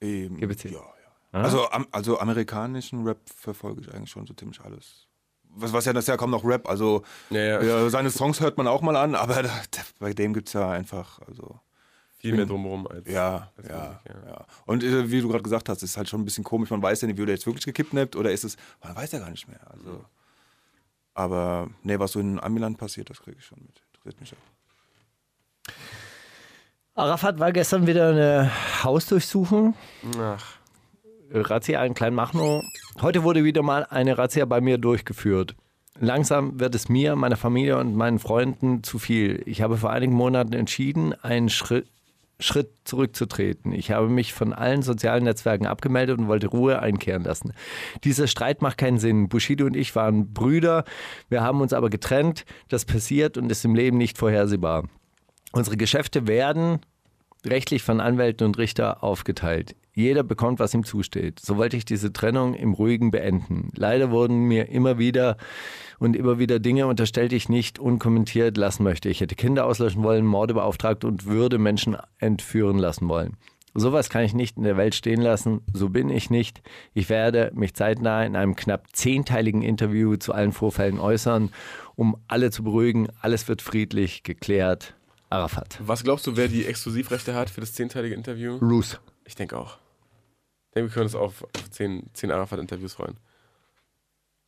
eben, 0.03 0.39
ja. 0.39 0.94
Also, 1.43 1.69
am, 1.71 1.87
also 1.91 2.19
amerikanischen 2.21 3.05
Rap 3.07 3.19
verfolge 3.37 3.81
ich 3.81 3.93
eigentlich 3.93 4.11
schon 4.11 4.27
so 4.27 4.35
ziemlich 4.35 4.61
alles. 4.61 5.09
Was, 5.57 5.73
was 5.73 5.85
ja 5.85 5.93
das 5.93 6.07
ja 6.07 6.17
kaum 6.17 6.31
noch 6.31 6.45
Rap, 6.45 6.69
also 6.69 7.03
Ja, 7.31 7.41
ja. 7.41 7.63
ja, 7.63 7.91
seine 7.91 8.11
Songs 8.11 8.41
hört 8.41 8.57
man 8.57 8.67
auch 8.67 8.83
mal 8.83 8.97
an, 8.97 9.15
aber 9.15 9.35
da, 9.43 9.51
da, 9.71 9.81
bei 9.99 10.13
dem 10.13 10.33
gibt 10.33 10.49
es 10.49 10.55
ja 10.55 10.71
einfach, 10.71 11.21
also 11.27 11.61
viel 12.19 12.35
mehr 12.35 12.47
drumherum 12.47 12.87
als. 12.87 13.09
ja, 13.09 13.51
als 13.57 13.69
ja, 13.69 14.01
Musik, 14.07 14.25
ja, 14.27 14.47
Und 14.65 14.83
äh, 14.83 15.11
wie 15.11 15.21
du 15.21 15.29
gerade 15.29 15.43
gesagt 15.43 15.69
hast, 15.69 15.83
ist 15.83 15.97
halt 15.97 16.09
schon 16.09 16.23
ein 16.23 16.25
bisschen 16.25 16.45
komisch, 16.45 16.71
man 16.71 16.83
weiß 16.83 17.03
ja 17.03 17.09
nicht, 17.09 17.19
wurde 17.19 17.33
er 17.33 17.37
jetzt 17.37 17.47
wirklich 17.47 17.65
gekidnappt 17.67 18.17
oder 18.17 18.33
ist 18.33 18.45
es, 18.45 18.57
man 18.83 18.97
weiß 18.97 19.13
ja 19.13 19.19
gar 19.19 19.31
nicht 19.31 19.47
mehr. 19.47 19.61
Also, 19.71 20.05
aber 21.15 21.69
nee, 21.83 21.99
was 21.99 22.13
so 22.13 22.21
in 22.21 22.41
Amiland 22.41 22.79
passiert, 22.79 23.11
das 23.11 23.21
kriege 23.21 23.37
ich 23.39 23.45
schon 23.45 23.59
mit. 23.61 23.83
Interessiert 23.93 24.21
mich 24.21 24.33
auch. 24.33 24.55
Arafat 26.97 27.41
war 27.41 27.53
gestern 27.53 27.87
wieder 27.87 28.11
eine 28.11 28.53
Hausdurchsuchung. 28.85 29.75
Ach, 30.19 30.54
Razzia 31.35 31.85
in 31.85 31.95
Kleinmachnow. 31.95 32.63
Heute 33.01 33.25
wurde 33.25 33.43
wieder 33.43 33.63
mal 33.63 33.85
eine 33.91 34.17
Razzia 34.17 34.45
bei 34.45 34.61
mir 34.61 34.79
durchgeführt. 34.79 35.57
Langsam 35.99 36.61
wird 36.61 36.75
es 36.75 36.89
mir, 36.89 37.17
meiner 37.17 37.37
Familie 37.37 37.79
und 37.79 37.97
meinen 37.97 38.19
Freunden 38.21 38.83
zu 38.85 38.99
viel. 38.99 39.43
Ich 39.47 39.61
habe 39.61 39.77
vor 39.77 39.91
einigen 39.91 40.13
Monaten 40.13 40.53
entschieden, 40.53 41.13
einen 41.23 41.49
Schritt, 41.49 41.89
Schritt 42.39 42.71
zurückzutreten. 42.85 43.73
Ich 43.73 43.91
habe 43.91 44.09
mich 44.09 44.33
von 44.33 44.53
allen 44.53 44.83
sozialen 44.83 45.25
Netzwerken 45.25 45.67
abgemeldet 45.67 46.19
und 46.19 46.29
wollte 46.29 46.49
Ruhe 46.49 46.81
einkehren 46.81 47.25
lassen. 47.25 47.53
Dieser 48.05 48.27
Streit 48.27 48.63
macht 48.63 48.79
keinen 48.79 48.99
Sinn. 48.99 49.29
Bushido 49.29 49.67
und 49.67 49.77
ich 49.77 49.95
waren 49.97 50.33
Brüder. 50.33 50.85
Wir 51.29 51.43
haben 51.43 51.61
uns 51.61 51.73
aber 51.73 51.91
getrennt. 51.91 52.45
Das 52.69 52.85
passiert 52.85 53.37
und 53.39 53.51
ist 53.51 53.65
im 53.65 53.75
Leben 53.75 53.99
nicht 53.99 54.19
vorhersehbar. 54.19 54.85
Unsere 55.53 55.77
Geschäfte 55.77 56.27
werden 56.27 56.81
rechtlich 57.45 57.83
von 57.83 58.01
Anwälten 58.01 58.47
und 58.47 58.59
Richter 58.59 59.03
aufgeteilt. 59.05 59.77
Jeder 59.95 60.25
bekommt, 60.25 60.59
was 60.59 60.75
ihm 60.75 60.85
zusteht. 60.85 61.41
So 61.41 61.57
wollte 61.57 61.77
ich 61.77 61.85
diese 61.85 62.13
Trennung 62.13 62.55
im 62.55 62.73
Ruhigen 62.73 63.11
beenden. 63.11 63.71
Leider 63.77 64.11
wurden 64.11 64.41
mir 64.45 64.69
immer 64.69 64.99
wieder 64.99 65.37
und 65.99 66.17
immer 66.17 66.39
wieder 66.39 66.59
Dinge 66.59 66.87
unterstellt, 66.87 67.33
die 67.33 67.37
ich 67.37 67.49
nicht 67.49 67.79
unkommentiert 67.79 68.57
lassen 68.57 68.83
möchte. 68.83 69.09
Ich 69.09 69.21
hätte 69.21 69.37
Kinder 69.37 69.67
auslöschen 69.67 70.03
wollen, 70.03 70.27
Morde 70.27 70.55
beauftragt 70.55 71.05
und 71.05 71.27
würde 71.27 71.59
Menschen 71.59 71.97
entführen 72.19 72.79
lassen 72.79 73.09
wollen. 73.09 73.37
Sowas 73.77 74.09
kann 74.09 74.23
ich 74.23 74.35
nicht 74.35 74.57
in 74.57 74.63
der 74.63 74.77
Welt 74.77 74.95
stehen 74.95 75.21
lassen. 75.21 75.61
So 75.73 75.89
bin 75.89 76.09
ich 76.09 76.31
nicht. 76.31 76.63
Ich 76.93 77.09
werde 77.09 77.51
mich 77.55 77.75
zeitnah 77.75 78.25
in 78.25 78.37
einem 78.37 78.55
knapp 78.55 78.87
zehnteiligen 78.93 79.63
Interview 79.63 80.17
zu 80.17 80.33
allen 80.33 80.53
Vorfällen 80.53 81.01
äußern, 81.01 81.51
um 81.97 82.17
alle 82.29 82.51
zu 82.51 82.63
beruhigen. 82.63 83.09
Alles 83.21 83.49
wird 83.49 83.63
friedlich 83.63 84.23
geklärt. 84.23 84.95
Arafat. 85.31 85.81
was 85.81 86.05
glaubst 86.05 86.29
du, 86.29 86.37
wer 86.37 86.47
die 86.47 86.65
Exklusivrechte 86.65 87.35
hat 87.35 87.51
für 87.51 87.61
das 87.61 87.73
zehnteilige 87.73 88.15
Interview? 88.15 88.59
Bruce. 88.61 89.01
Ich 89.25 89.35
denke 89.35 89.59
auch. 89.59 89.79
Denke, 90.75 90.91
wir 90.91 90.95
können 90.95 91.05
uns 91.07 91.15
auf, 91.15 91.43
auf 91.43 91.71
zehn, 91.71 92.09
zehn 92.15 92.31
Arafat-Interviews 92.31 92.95
freuen. 92.95 93.17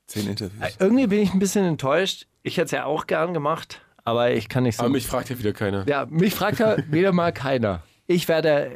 Zehn 0.06 0.28
Interviews. 0.28 0.76
Irgendwie 0.78 1.06
bin 1.06 1.20
ich 1.20 1.32
ein 1.32 1.38
bisschen 1.38 1.64
enttäuscht. 1.64 2.26
Ich 2.42 2.56
hätte 2.56 2.66
es 2.66 2.70
ja 2.72 2.84
auch 2.84 3.06
gern 3.06 3.34
gemacht, 3.34 3.80
aber 4.04 4.30
ich 4.32 4.48
kann 4.48 4.62
nicht 4.64 4.76
so. 4.76 4.82
Aber 4.84 4.90
mich 4.92 5.06
fragt 5.06 5.30
ja 5.30 5.38
wieder 5.38 5.52
keiner. 5.52 5.86
ja, 5.88 6.06
mich 6.06 6.34
fragt 6.34 6.58
ja 6.60 6.76
wieder 6.90 7.12
mal 7.12 7.32
keiner. 7.32 7.82
Ich 8.06 8.28
werde 8.28 8.70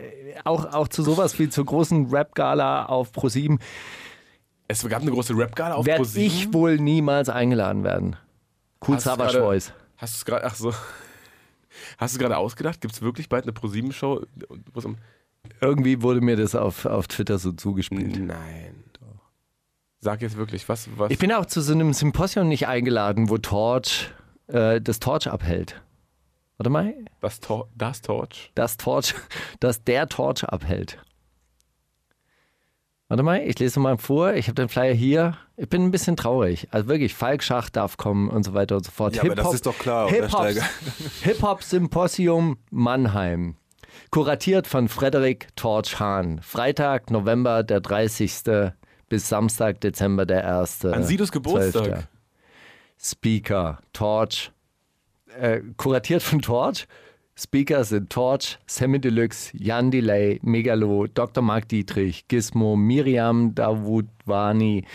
auch, 0.44 0.72
auch 0.72 0.88
zu 0.88 1.03
sowas 1.05 1.38
wie 1.38 1.48
zur 1.48 1.64
großen 1.64 2.11
Rap-Gala 2.11 2.86
auf 2.86 3.12
ProSieben 3.12 3.61
Es 4.66 4.86
gab 4.88 5.03
eine 5.03 5.12
große 5.12 5.36
Rap-Gala 5.36 5.74
auf 5.76 5.86
werde 5.86 5.98
ProSieben. 5.98 6.26
ich 6.26 6.53
wohl 6.53 6.78
niemals 6.78 7.28
eingeladen 7.28 7.84
werden. 7.84 8.16
Cool 8.86 8.98
Savage 8.98 9.38
Voice. 9.38 9.72
Hast 9.98 10.14
du 10.14 10.16
es 10.18 10.24
gerade, 10.24 10.44
ach 10.44 10.55
so. 10.57 10.72
Hast 11.98 12.14
du 12.14 12.16
es 12.16 12.18
gerade 12.18 12.36
ausgedacht? 12.38 12.80
Gibt 12.80 12.94
es 12.94 13.03
wirklich 13.03 13.28
bald 13.28 13.44
eine 13.44 13.53
ProSieben-Show? 13.53 14.22
wo 14.72 14.78
es 14.78 14.84
um- 14.84 14.98
Irgendwie 15.61 16.03
wurde 16.03 16.20
mir 16.20 16.36
das 16.36 16.55
auf, 16.55 16.86
auf 16.86 17.09
Twitter 17.09 17.38
so 17.38 17.53
zugespielt. 17.53 18.18
Nein. 18.18 18.84
Sag 20.03 20.22
jetzt 20.22 20.38
wirklich, 20.38 20.66
was, 20.68 20.88
was? 20.97 21.11
Ich 21.11 21.18
bin 21.18 21.30
auch 21.30 21.45
zu 21.45 21.61
so 21.61 21.74
einem 21.74 21.93
Symposium 21.93 22.49
nicht 22.49 22.66
eingeladen, 22.66 23.28
wo 23.28 23.36
Torch 23.36 24.11
äh, 24.47 24.80
das 24.80 24.99
Torch 24.99 25.28
abhält. 25.28 25.82
Warte 26.57 26.70
mal, 26.70 26.95
das, 27.20 27.41
Tor, 27.41 27.68
das 27.74 28.01
Torch. 28.01 28.51
das 28.55 28.78
Torch, 28.78 29.14
das 29.61 29.84
der 29.84 30.09
Torch 30.09 30.45
abhält. 30.45 30.99
Warte 33.09 33.22
mal, 33.22 33.43
ich 33.43 33.59
lese 33.59 33.80
mal 33.80 33.99
vor. 33.99 34.34
Ich 34.34 34.47
habe 34.47 34.55
den 34.55 34.68
Flyer 34.68 34.95
hier. 34.95 35.36
Ich 35.57 35.68
bin 35.68 35.84
ein 35.84 35.91
bisschen 35.91 36.16
traurig. 36.16 36.68
Also 36.70 36.88
wirklich, 36.88 37.14
Falk 37.14 37.43
Schach 37.43 37.68
darf 37.68 37.97
kommen 37.97 38.30
und 38.30 38.45
so 38.45 38.55
weiter 38.55 38.76
und 38.76 38.86
so 38.86 38.93
fort. 38.93 39.16
Ja, 39.16 39.22
aber 39.22 39.34
das 39.34 39.53
ist 39.53 39.66
doch 39.66 39.76
klar, 39.76 40.07
oder, 40.07 40.14
Hip-Hop 40.14 40.30
Steiger? 40.30 40.64
Hip-Hop 41.22 41.62
Symposium 41.62 42.59
Mannheim. 42.70 43.57
Kuratiert 44.11 44.66
von 44.66 44.88
Frederik 44.88 45.46
Torch 45.54 46.00
Hahn. 46.00 46.40
Freitag, 46.42 47.12
November 47.12 47.62
der 47.62 47.80
30. 47.80 48.72
bis 49.08 49.28
Samstag, 49.28 49.80
Dezember 49.80 50.26
der 50.26 50.61
1. 50.61 50.86
An 50.86 51.04
Sidos 51.04 51.30
Geburtstag. 51.30 51.84
12.. 51.84 52.08
Speaker, 52.98 53.78
Torch, 53.92 54.50
äh, 55.38 55.61
kuratiert 55.76 56.24
von 56.24 56.42
Torch. 56.42 56.88
Speaker 57.38 57.84
sind 57.84 58.11
Torch, 58.11 58.58
Sammy 58.66 59.00
Deluxe, 59.00 59.52
Jan 59.56 59.92
Delay, 59.92 60.40
Megalo, 60.42 61.06
Dr. 61.06 61.40
Mark 61.40 61.68
Dietrich, 61.68 62.26
Gizmo, 62.26 62.74
Miriam 62.74 63.54
Davutwani, 63.54 64.86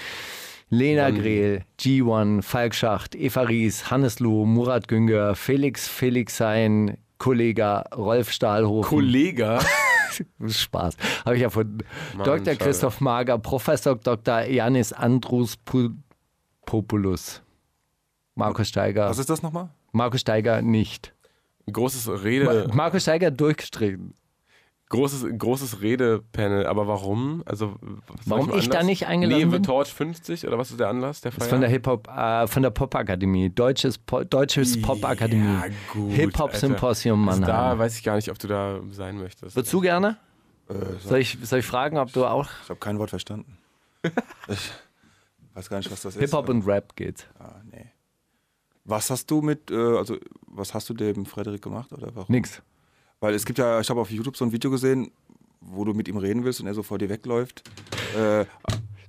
Lena 0.70 1.10
Grehl, 1.12 1.64
G1, 1.80 2.44
Falk 2.44 2.76
Schacht, 2.76 3.16
Eva 3.16 3.44
Ries, 3.44 3.90
Hannes 3.90 4.20
Loh, 4.20 4.46
Murat 4.46 4.90
Günger, 4.90 5.36
Felix 5.36 5.88
Felixein, 5.88 6.98
Kollege 7.26 7.84
Rolf 7.96 8.32
Stahlhofen. 8.32 8.88
Kollega. 8.88 9.60
Spaß. 10.48 10.96
Habe 11.26 11.36
ich 11.38 11.42
erfunden. 11.42 11.80
Mann, 12.16 12.24
Dr. 12.24 12.46
schade. 12.54 12.58
Christoph 12.58 13.02
Mager, 13.02 13.40
Professor 13.40 13.96
Dr. 13.96 14.42
Janis 14.44 14.94
Andrus 14.94 15.58
Pu- 15.66 15.96
Populus. 16.68 17.42
Markus 18.36 18.68
Steiger. 18.70 19.10
Was 19.10 19.18
ist 19.18 19.30
das 19.32 19.42
nochmal? 19.42 19.70
Markus 19.92 20.22
Steiger 20.22 20.62
nicht. 20.62 21.16
Großes 21.72 22.24
Rede, 22.24 22.70
Markus 22.74 23.02
Steiger 23.02 23.32
durchgestrichen. 23.32 24.14
Großes, 24.90 25.26
großes 25.38 25.82
Redepanel. 25.82 26.66
Aber 26.68 26.88
warum? 26.88 27.44
Also, 27.46 27.76
Warum 28.26 28.48
welchem 28.48 28.60
ich 28.60 28.70
da 28.70 28.84
nicht 28.84 29.08
eingeladen 29.08 29.40
Neben 29.40 29.52
bin? 29.52 29.64
Torch 29.64 29.94
50 29.94 30.48
oder 30.48 30.58
was 30.58 30.72
ist 30.72 30.80
der 30.80 30.90
Anlass? 30.90 31.22
Der 31.22 31.32
Das 31.32 31.38
ist 31.38 31.44
Feier? 31.44 31.50
von 31.50 31.62
der 31.62 31.70
Hip-Hop, 31.70 32.08
äh, 32.08 32.48
von 32.48 32.64
der 32.64 32.70
Pop-Akademie. 32.70 33.50
Deutsches, 33.50 33.98
Po- 33.98 34.24
Deutsches 34.24 34.82
Pop-Akademie. 34.82 35.44
Ja, 35.46 35.66
Hip-Hop-Symposium 36.10 37.28
Also 37.30 37.44
da 37.44 37.78
weiß 37.78 37.98
ich 37.98 38.04
gar 38.04 38.16
nicht, 38.16 38.30
ob 38.30 38.40
du 38.40 38.48
da 38.48 38.80
sein 38.92 39.18
möchtest. 39.18 39.56
Würdest 39.56 39.74
du 39.74 39.82
gerne? 39.82 40.18
Äh, 40.70 40.74
Soll 41.00 41.20
ich, 41.20 41.38
soll 41.44 41.60
ich 41.60 41.66
fragen, 41.66 41.98
ob 41.98 42.12
du 42.14 42.26
auch 42.26 42.50
ich 42.64 42.70
habe 42.70 42.80
kein 42.80 42.98
Wort 43.00 43.10
verstanden. 43.12 43.58
ich 44.48 44.72
weiß 45.54 45.70
gar 45.70 45.78
nicht, 45.78 45.92
was 45.92 46.02
das 46.02 46.16
ist. 46.16 46.22
Hip-Hop 46.22 46.50
und 46.50 46.66
Rap 46.68 46.96
geht? 46.96 47.28
Ah, 47.40 47.56
nee. 47.72 47.92
Was 48.84 49.10
hast 49.10 49.32
du 49.32 49.42
mit, 49.42 49.72
äh, 49.72 49.76
also 49.98 50.18
was 50.48 50.74
hast 50.74 50.88
du 50.90 50.94
dem 50.94 51.26
Frederik 51.26 51.62
gemacht 51.62 51.92
oder 51.92 52.10
warum? 52.16 52.32
Nix. 52.32 52.62
Weil 53.20 53.34
es 53.34 53.46
gibt 53.46 53.60
ja, 53.60 53.80
ich 53.80 53.90
habe 53.90 54.02
auf 54.02 54.12
YouTube 54.12 54.38
so 54.38 54.46
ein 54.46 54.52
Video 54.52 54.70
gesehen, 54.72 55.12
wo 55.62 55.84
du 55.86 55.94
mit 55.94 56.08
ihm 56.08 56.18
reden 56.18 56.44
willst 56.44 56.60
und 56.62 56.68
er 56.68 56.74
so 56.74 56.84
vor 56.84 56.98
dir 56.98 57.10
wegläuft. 57.10 57.64
Äh, 58.16 58.46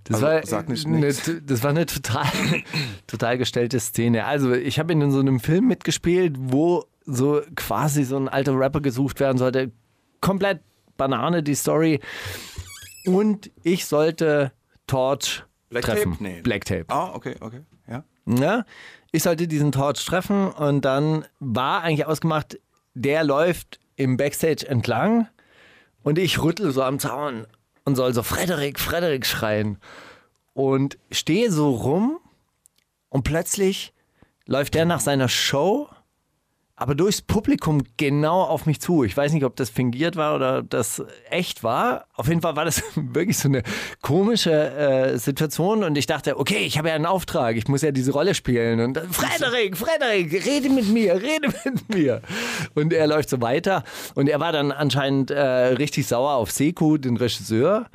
Das, 0.05 0.23
also, 0.23 0.53
war, 0.53 0.65
eine, 0.69 1.09
das 1.43 1.63
war 1.65 1.71
eine 1.71 1.85
total, 1.87 2.27
total 3.09 3.39
gestellte 3.39 3.81
Szene. 3.81 4.25
Also 4.25 4.53
ich 4.53 4.79
habe 4.79 4.93
in 4.93 5.11
so 5.11 5.19
einem 5.19 5.41
Film 5.41 5.67
mitgespielt, 5.67 6.37
wo 6.39 6.85
so 7.05 7.43
quasi 7.57 8.05
so 8.05 8.17
ein 8.17 8.29
alter 8.29 8.57
Rapper 8.57 8.81
gesucht 8.81 9.19
werden 9.19 9.37
sollte. 9.39 9.73
Komplett 10.21 10.61
Banane, 10.97 11.43
die 11.43 11.55
Story. 11.57 12.01
Und 13.05 13.51
ich 13.65 13.87
sollte 13.87 14.53
Torch 14.87 15.45
Black 15.71 15.85
treffen. 15.85 16.13
Tape? 16.13 16.23
Nee. 16.23 16.41
Black 16.43 16.65
Tape. 16.65 16.85
Ah, 16.89 17.13
okay, 17.13 17.35
okay, 17.41 17.61
ja. 17.89 18.05
Ja, 18.27 18.65
ich 19.13 19.23
sollte 19.23 19.47
diesen 19.49 19.73
Torch 19.73 20.05
treffen 20.05 20.49
und 20.51 20.85
dann 20.85 21.25
war 21.39 21.83
eigentlich 21.83 22.07
ausgemacht, 22.07 22.59
der 22.95 23.25
läuft 23.25 23.79
im 23.97 24.17
Backstage 24.17 24.67
entlang 24.67 25.29
und 26.03 26.19
ich 26.19 26.43
rüttel 26.43 26.71
so 26.71 26.83
am 26.83 26.99
Zaun 26.99 27.47
und 27.85 27.97
soll 27.97 28.15
so 28.15 28.23
Frederik, 28.23 28.79
Frederik 28.79 29.27
schreien 29.27 29.79
und 30.53 30.99
stehe 31.11 31.51
so 31.51 31.71
rum 31.71 32.19
und 33.09 33.25
plötzlich 33.25 33.93
läuft 34.47 34.75
der 34.75 34.85
nach 34.85 35.01
seiner 35.01 35.29
Show, 35.29 35.89
aber 36.77 36.95
durchs 36.95 37.23
Publikum 37.23 37.83
genau 37.97 38.43
auf 38.43 38.67
mich 38.67 38.81
zu. 38.81 39.03
Ich 39.03 39.17
weiß 39.17 39.33
nicht, 39.33 39.45
ob 39.45 39.57
das 39.57 39.71
fingiert 39.71 40.17
war 40.17 40.37
oder 40.37 40.59
ob 40.59 40.71
das 40.71 41.03
echt 41.31 41.65
war. 41.65 42.07
Auf 42.15 42.29
jeden 42.29 42.43
Fall 42.43 42.55
war 42.55 42.67
das 42.67 42.83
wirklich 42.95 43.39
so 43.39 43.49
eine 43.49 43.63
komische 44.03 44.53
äh, 44.53 45.19
Situation 45.19 45.83
und 45.83 45.97
ich 45.97 46.07
dachte, 46.07 46.39
okay, 46.39 46.59
ich 46.59 46.77
habe 46.77 46.89
ja 46.89 46.95
einen 46.95 47.07
Auftrag, 47.07 47.57
ich 47.57 47.67
muss 47.67 47.81
ja 47.81 47.93
diese 47.93 48.13
Rolle 48.13 48.35
spielen 48.35 48.81
und 48.81 48.95
dann, 48.95 49.11
Frederik, 49.11 49.77
Frederik, 49.77 50.33
rede 50.45 50.69
mit 50.69 50.89
mir, 50.89 51.15
rede 51.15 51.49
mit 51.65 51.89
mir. 51.89 52.21
Und 52.75 52.93
er 52.93 53.07
läuft 53.07 53.31
so 53.31 53.41
weiter 53.41 53.83
und 54.15 54.29
er 54.29 54.39
war 54.39 54.53
dann 54.53 54.71
anscheinend 54.71 55.31
äh, 55.31 55.41
richtig 55.41 56.07
sauer 56.07 56.35
auf 56.35 56.51
Seku, 56.51 56.99
den 56.99 57.17
Regisseur 57.17 57.87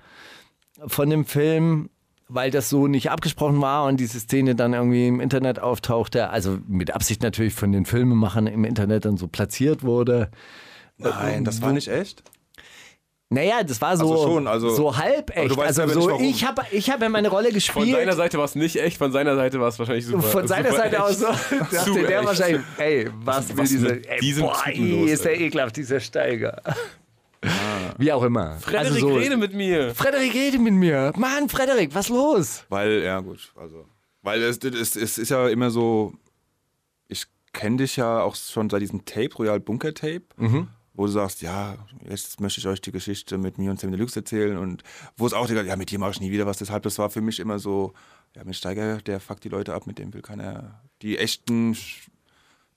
von 0.88 1.10
dem 1.12 1.26
Film, 1.26 1.90
weil 2.34 2.50
das 2.50 2.70
so 2.70 2.88
nicht 2.88 3.12
abgesprochen 3.12 3.60
war 3.62 3.86
und 3.86 3.98
diese 4.00 4.20
Szene 4.20 4.56
dann 4.56 4.74
irgendwie 4.74 5.08
im 5.08 5.20
Internet 5.20 5.60
auftauchte, 5.60 6.30
also 6.30 6.58
mit 6.68 6.94
Absicht 6.96 7.22
natürlich 7.22 7.54
von 7.54 7.72
den 7.72 7.86
Filmemachern 7.86 8.48
im 8.48 8.64
Internet 8.64 9.06
dann 9.06 9.18
so 9.18 9.28
platziert 9.28 9.84
wurde. 9.84 10.32
Nein, 10.98 11.44
das 11.44 11.62
war 11.62 11.74
nicht 11.74 11.88
echt. 11.90 12.24
Naja, 13.34 13.64
das 13.64 13.80
war 13.80 13.96
so, 13.96 14.12
Also 14.12 14.24
schon, 14.24 14.48
also- 14.48 14.70
so 14.72 14.98
halb 14.98 15.36
echt. 15.38 15.58
Also 15.58 15.88
so, 15.88 16.10
warum. 16.10 16.22
ich 16.24 16.46
habe 16.46 16.64
ich 16.72 16.90
hab 16.90 17.02
ja 17.02 17.08
meine 17.08 17.30
Rolle 17.30 17.46
Von 17.46 17.54
gespielt. 17.54 17.94
deiner 17.96 18.14
Seite 18.14 18.38
war 18.38 18.44
es 18.46 18.56
nicht 18.56 18.76
echt, 18.76 18.98
von 18.98 19.14
seiner 19.14 19.36
Seite 19.38 19.60
war 19.62 19.70
es 19.70 19.80
wahrscheinlich 19.80 20.06
super. 20.06 20.22
Von 20.22 20.48
seiner 20.48 20.70
super 20.72 20.82
Seite 20.82 20.96
echt. 20.98 21.02
aus 21.06 21.20
so, 21.20 21.26
dachte 21.28 21.94
der 21.94 22.18
echt. 22.20 22.28
wahrscheinlich, 22.28 22.62
ey, 22.78 23.10
was 23.24 23.48
will 23.50 23.58
was 23.60 23.70
dieser, 23.70 23.90
mit 23.94 24.06
ey, 24.08 24.34
boah, 24.40 24.62
ey, 24.66 25.06
ist 25.06 25.24
der 25.24 25.40
ekelhaft, 25.40 25.78
dieser 25.78 26.02
Steiger. 26.02 26.62
Wie 27.98 28.12
auch 28.12 28.24
immer. 28.24 28.58
Frederik, 28.58 28.94
also 28.94 29.10
so, 29.10 29.16
rede 29.16 29.38
mit 29.38 29.54
mir. 29.54 29.96
Frederik, 29.96 30.34
rede 30.34 30.60
mit 30.60 30.74
mir. 30.74 31.12
Mann, 31.18 31.50
Frederik, 31.50 31.94
was 31.94 32.10
los? 32.10 32.66
Weil, 32.70 33.02
ja 33.02 33.20
gut, 33.20 33.52
also. 33.56 33.86
Weil 34.22 34.42
es, 34.44 34.58
es, 34.58 34.96
es 34.96 35.18
ist 35.18 35.30
ja 35.30 35.48
immer 35.50 35.72
so, 35.72 36.14
ich 37.08 37.26
kenne 37.54 37.78
dich 37.78 37.96
ja 37.96 38.22
auch 38.22 38.36
schon 38.36 38.70
seit 38.70 38.82
diesem 38.82 39.06
Tape, 39.06 39.34
Royal 39.36 39.60
Bunker 39.60 39.94
Tape, 39.94 40.24
wo 40.94 41.06
du 41.06 41.12
sagst, 41.12 41.42
ja, 41.42 41.78
jetzt 42.08 42.39
möchte 42.42 42.60
ich 42.60 42.68
euch 42.68 42.82
die 42.82 42.92
Geschichte 42.92 43.38
mit 43.38 43.58
mir 43.58 43.72
und 43.72 43.80
Sam 43.80 43.92
Deluxe 43.92 44.20
erzählen 44.20 44.58
und 44.58 44.84
wo 45.18 45.26
es 45.26 45.34
auch, 45.34 45.50
ja, 45.50 45.76
mit 45.76 45.89
dir 45.89 46.00
mache 46.00 46.12
ich 46.12 46.22
nie 46.22 46.32
wieder 46.32 46.46
was, 46.46 46.58
deshalb, 46.58 46.84
das 46.84 47.00
war 47.00 47.10
für 47.10 47.22
mich 47.22 47.39
immer 47.39 47.58
so, 47.60 47.94
ja, 48.36 48.44
mit 48.44 48.56
Steiger, 48.56 48.98
der 48.98 49.20
fuckt 49.20 49.44
die 49.44 49.50
Leute 49.50 49.74
ab, 49.74 49.88
mit 49.88 49.98
dem 49.98 50.14
will 50.14 50.22
keiner, 50.22 50.82
die 51.02 51.18
echten, 51.18 51.76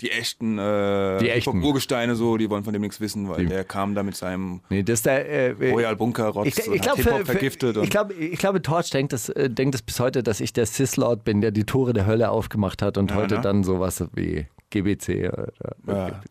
die 0.01 0.11
echten, 0.11 0.59
äh, 0.59 1.19
Die 1.19 1.31
echten. 1.31 1.63
Urgesteine 1.63 2.17
so, 2.17 2.37
die 2.37 2.51
wollen 2.51 2.65
von 2.65 2.73
dem 2.73 2.83
nichts 2.83 3.01
wissen, 3.01 3.29
weil 3.29 3.43
Die- 3.45 3.47
der 3.47 3.65
kam 3.65 3.95
da 3.95 4.03
mit 4.03 4.17
seinem 4.17 4.61
Nee, 4.69 4.83
das 4.83 4.95
ist 5.01 5.07
der, 5.07 5.29
äh, 5.61 5.71
Royal 5.71 5.95
Bunker 5.97 6.29
Rotz 6.29 6.47
Ich, 6.59 6.67
und 6.69 6.75
ich 6.75 6.81
hat 6.81 6.97
glaube, 6.97 7.03
Hip-Hop 7.03 7.27
vergiftet. 7.27 7.77
ich, 7.77 7.91
glaube, 7.91 8.15
ich 8.15 8.39
glaube, 8.39 8.61
Torch 8.61 8.91
denkt 8.91 9.13
das, 9.13 9.29
äh, 9.29 9.49
denkt 9.49 9.75
das 9.75 9.83
bis 9.83 10.01
heute, 10.01 10.23
dass 10.23 10.41
ich 10.41 10.53
der 10.53 10.67
Cis-Lord 10.67 11.23
bin, 11.25 11.41
der 11.41 11.53
die 11.53 11.65
Tore 11.65 11.93
der 11.93 12.07
Hölle 12.07 12.31
aufgemacht 12.31 12.83
hat 12.83 12.99
und 12.99 13.11
Ja, 13.13 13.17
heute 13.17 13.37
ne? 13.37 13.41
dann 13.41 13.63
sowas 13.65 14.05
wie 14.15 14.47
GBC 14.71 15.29
oder, 15.31 15.53
ja. 15.87 16.23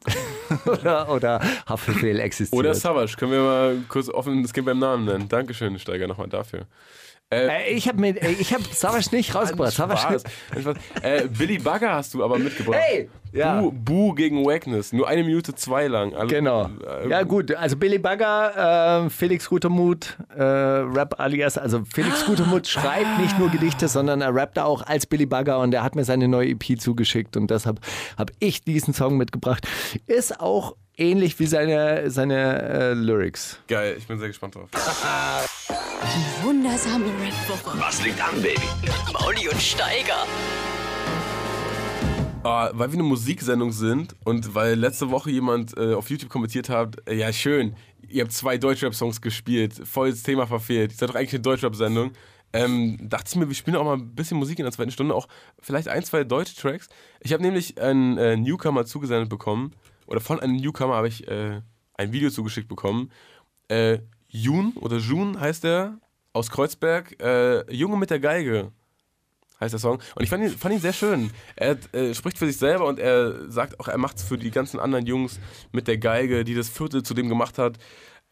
oder, 0.66 1.10
oder 1.14 1.40
Haftbefehl 1.66 2.20
existiert. 2.20 2.60
Oder 2.60 2.74
Savage, 2.76 3.16
können 3.18 3.32
wir 3.32 3.42
mal 3.42 3.78
kurz 3.88 4.10
offen 4.10 4.44
das 4.44 4.52
Kind 4.52 4.66
beim 4.66 4.80
Namen 4.80 5.06
nennen. 5.06 5.30
Dankeschön, 5.30 5.80
Steiger, 5.80 6.08
nochmal 6.08 6.28
dafür. 6.28 6.66
Äh, 7.34 7.70
ich 7.72 7.88
habe 7.88 8.08
ich 8.08 8.54
hab 8.54 8.62
Savage 8.74 9.08
nicht 9.12 9.34
rausgebracht. 9.36 9.74
Spaß. 9.74 10.24
äh, 11.02 11.28
Billy 11.28 11.58
Bugger 11.60 11.94
hast 11.94 12.14
du 12.14 12.24
aber 12.24 12.38
mitgebracht. 12.40 12.78
Hey! 12.80 13.10
Ja. 13.34 13.62
Bu, 13.62 13.72
Bu 13.72 14.14
gegen 14.14 14.46
Wackness. 14.46 14.94
Nur 14.94 15.08
eine 15.08 15.24
Minute 15.24 15.56
zwei 15.56 15.88
lang. 15.88 16.14
Also, 16.14 16.28
Genau. 16.28 16.70
äh, 17.04 17.10
Ja, 17.10 17.24
gut. 17.24 17.52
Also 17.56 17.76
Billy 17.78 17.98
Bagger, 17.98 19.06
äh, 19.06 19.10
Felix 19.10 19.50
Gutermut, 19.50 20.18
äh, 20.38 20.44
Rap 20.44 21.20
alias. 21.20 21.58
Also 21.58 21.82
Felix 21.92 22.26
Gutermut 22.28 22.68
schreibt 22.68 23.20
nicht 23.20 23.40
nur 23.40 23.50
Gedichte, 23.50 23.88
sondern 23.88 24.22
er 24.22 24.36
rappt 24.36 24.60
auch 24.60 24.84
als 24.84 25.08
Billy 25.08 25.26
Bagger 25.26 25.60
und 25.60 25.74
er 25.74 25.84
hat 25.84 25.96
mir 25.96 26.04
seine 26.04 26.28
neue 26.28 26.50
EP 26.50 26.80
zugeschickt 26.80 27.36
und 27.36 27.50
deshalb 27.50 27.80
habe 28.20 28.32
ich 28.38 28.62
diesen 28.62 28.94
Song 28.94 29.18
mitgebracht. 29.18 29.68
Ist 30.06 30.40
auch 30.40 30.76
ähnlich 30.98 31.40
wie 31.40 31.46
seine, 31.46 32.10
seine 32.10 32.62
äh, 32.62 32.94
Lyrics. 32.94 33.60
Geil, 33.68 33.96
ich 33.98 34.08
bin 34.08 34.20
sehr 34.20 34.28
gespannt 34.28 34.56
drauf. 34.56 34.70
Wundersame 36.44 37.06
Red 37.06 37.50
Woche. 37.50 37.80
Was 37.80 38.04
liegt 38.04 38.22
an, 38.22 38.36
Baby? 38.42 38.62
Mit 38.82 39.14
Mauli 39.14 39.48
und 39.50 39.62
Steiger. 39.62 40.28
Ah, 42.44 42.72
weil 42.74 42.90
wir 42.90 42.96
eine 42.96 43.04
Musiksendung 43.04 43.72
sind 43.72 44.16
und 44.26 44.54
weil 44.54 44.76
letzte 44.76 45.10
Woche 45.10 45.32
jemand 45.32 45.78
äh, 45.78 45.94
auf 45.94 46.10
YouTube 46.10 46.30
kommentiert 46.30 46.68
hat, 46.68 46.98
äh, 47.08 47.16
ja 47.16 47.32
schön, 47.32 47.74
ihr 48.10 48.22
habt 48.24 48.34
zwei 48.34 48.58
Deutschrap-Songs 48.58 49.22
gespielt, 49.22 49.74
voll 49.88 50.12
das 50.12 50.24
Thema 50.24 50.46
verfehlt, 50.46 50.92
ihr 50.92 50.98
seid 50.98 51.10
doch 51.10 51.16
eigentlich 51.16 51.34
eine 51.34 51.42
Deutschrap-Sendung. 51.42 52.12
Ähm, 52.52 52.98
dachte 53.02 53.30
ich 53.30 53.36
mir, 53.38 53.48
wir 53.48 53.56
spielen 53.56 53.78
auch 53.78 53.86
mal 53.86 53.96
ein 53.96 54.14
bisschen 54.14 54.38
Musik 54.38 54.60
in 54.60 54.66
der 54.66 54.74
zweiten 54.74 54.92
Stunde, 54.92 55.16
auch 55.16 55.28
vielleicht 55.60 55.88
ein, 55.88 56.04
zwei 56.04 56.26
deutsche 56.26 56.56
Tracks. 56.56 56.90
Ich 57.22 57.32
habe 57.32 57.42
nämlich 57.42 57.82
einen 57.82 58.18
äh, 58.18 58.36
Newcomer 58.36 58.86
zugesendet 58.86 59.30
bekommen, 59.30 59.74
oder 60.08 60.20
von 60.20 60.40
einem 60.40 60.56
Newcomer 60.56 60.96
habe 60.96 61.08
ich 61.08 61.28
äh, 61.28 61.62
ein 61.96 62.12
Video 62.12 62.30
zugeschickt 62.30 62.68
bekommen. 62.68 63.12
Äh, 63.68 64.00
Jun 64.28 64.74
oder 64.78 64.98
Jun 64.98 65.40
heißt 65.40 65.66
er, 65.66 66.00
aus 66.34 66.50
Kreuzberg, 66.50 67.22
äh, 67.22 67.72
Junge 67.74 67.98
mit 67.98 68.10
der 68.10 68.20
Geige 68.20 68.72
heißt 69.64 69.74
der 69.74 69.80
Song. 69.80 70.00
Und 70.16 70.24
ich 70.24 70.30
fand 70.30 70.44
ihn, 70.44 70.50
fand 70.50 70.74
ihn 70.74 70.82
sehr 70.82 70.94
schön. 70.94 71.32
Er 71.56 71.78
äh, 71.94 72.14
spricht 72.14 72.38
für 72.38 72.46
sich 72.46 72.58
selber 72.58 72.86
und 72.86 73.00
er 73.00 73.50
sagt 73.50 73.80
auch, 73.80 73.88
er 73.88 73.98
macht 73.98 74.18
es 74.18 74.24
für 74.24 74.38
die 74.38 74.52
ganzen 74.52 74.80
anderen 74.80 75.06
Jungs 75.06 75.40
mit 75.72 75.88
der 75.88 75.98
Geige, 75.98 76.44
die 76.44 76.56
das 76.56 76.70
Viertel 76.70 77.04
zu 77.04 77.14
dem 77.14 77.30
gemacht 77.30 77.58
hat, 77.58 77.78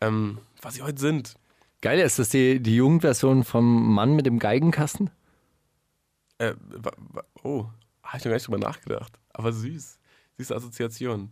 ähm, 0.01 0.39
was 0.61 0.75
sie 0.75 0.81
heute 0.81 0.99
sind. 0.99 1.35
Geil, 1.81 1.99
ist 1.99 2.19
das 2.19 2.29
die, 2.29 2.59
die 2.59 2.75
Jugendversion 2.75 3.43
vom 3.43 3.93
Mann 3.93 4.15
mit 4.15 4.25
dem 4.25 4.37
Geigenkasten? 4.37 5.09
Äh, 6.37 6.53
oh, 7.43 7.65
habe 8.03 8.17
ich 8.17 8.25
noch 8.25 8.29
gar 8.29 8.33
nicht 8.33 8.47
drüber 8.47 8.59
nachgedacht. 8.59 9.19
Aber 9.33 9.51
süß. 9.51 9.99
Süße 10.37 10.55
Assoziation. 10.55 11.31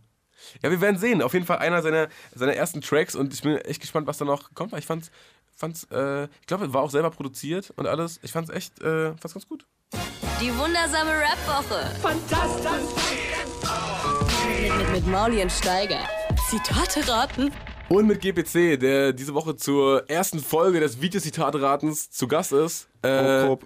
Ja, 0.62 0.72
wir 0.72 0.82
werden 0.82 0.98
sehen. 0.98 1.22
Auf 1.22 1.34
jeden 1.34 1.46
Fall 1.46 1.58
einer 1.60 1.82
seiner, 1.82 2.08
seiner 2.34 2.54
ersten 2.54 2.82
Tracks 2.82 3.16
und 3.16 3.34
ich 3.34 3.42
bin 3.42 3.58
echt 3.58 3.82
gespannt, 3.82 4.08
was 4.08 4.18
da 4.18 4.26
noch 4.26 4.54
kommt, 4.54 4.72
weil 4.72 4.80
ich 4.80 4.86
fand's, 4.86 5.12
fand's 5.56 5.86
äh, 5.92 6.26
ich 6.26 6.48
glaube, 6.48 6.74
war 6.74 6.82
auch 6.82 6.92
selber 6.92 7.10
produziert 7.12 7.72
und 7.76 7.88
alles. 7.88 8.20
Ich 8.24 8.32
fand's 8.32 8.50
echt, 8.50 8.82
äh, 8.82 9.10
fand's 9.18 9.34
ganz 9.34 9.48
gut. 9.48 9.66
Die 10.42 10.56
wundersame 10.58 11.12
Rap-Woche. 11.12 11.86
Fantastisch. 12.02 12.70
Mit, 14.62 14.78
mit, 14.78 14.92
mit 14.92 15.08
Mauli 15.08 15.42
und 15.42 15.52
Steiger. 15.52 16.00
Zitate 16.50 17.08
raten. 17.08 17.52
Und 17.90 18.08
mit 18.08 18.22
GPC, 18.22 18.80
der 18.80 19.14
diese 19.14 19.34
Woche 19.34 19.56
zur 19.56 20.10
ersten 20.10 20.40
Folge 20.40 20.80
des 20.80 21.02
Videozitatratens 21.02 22.12
zu 22.12 22.28
Gast 22.28 22.52
ist. 22.54 22.88
Äh, 23.02 23.46
grob. 23.48 23.66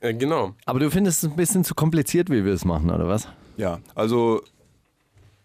äh, 0.00 0.14
genau. 0.14 0.54
Aber 0.64 0.78
du 0.78 0.90
findest 0.90 1.24
es 1.24 1.30
ein 1.30 1.36
bisschen 1.36 1.64
zu 1.64 1.74
kompliziert, 1.74 2.30
wie 2.30 2.44
wir 2.44 2.52
es 2.52 2.64
machen, 2.64 2.90
oder 2.90 3.08
was? 3.08 3.28
Ja, 3.56 3.80
also 3.96 4.42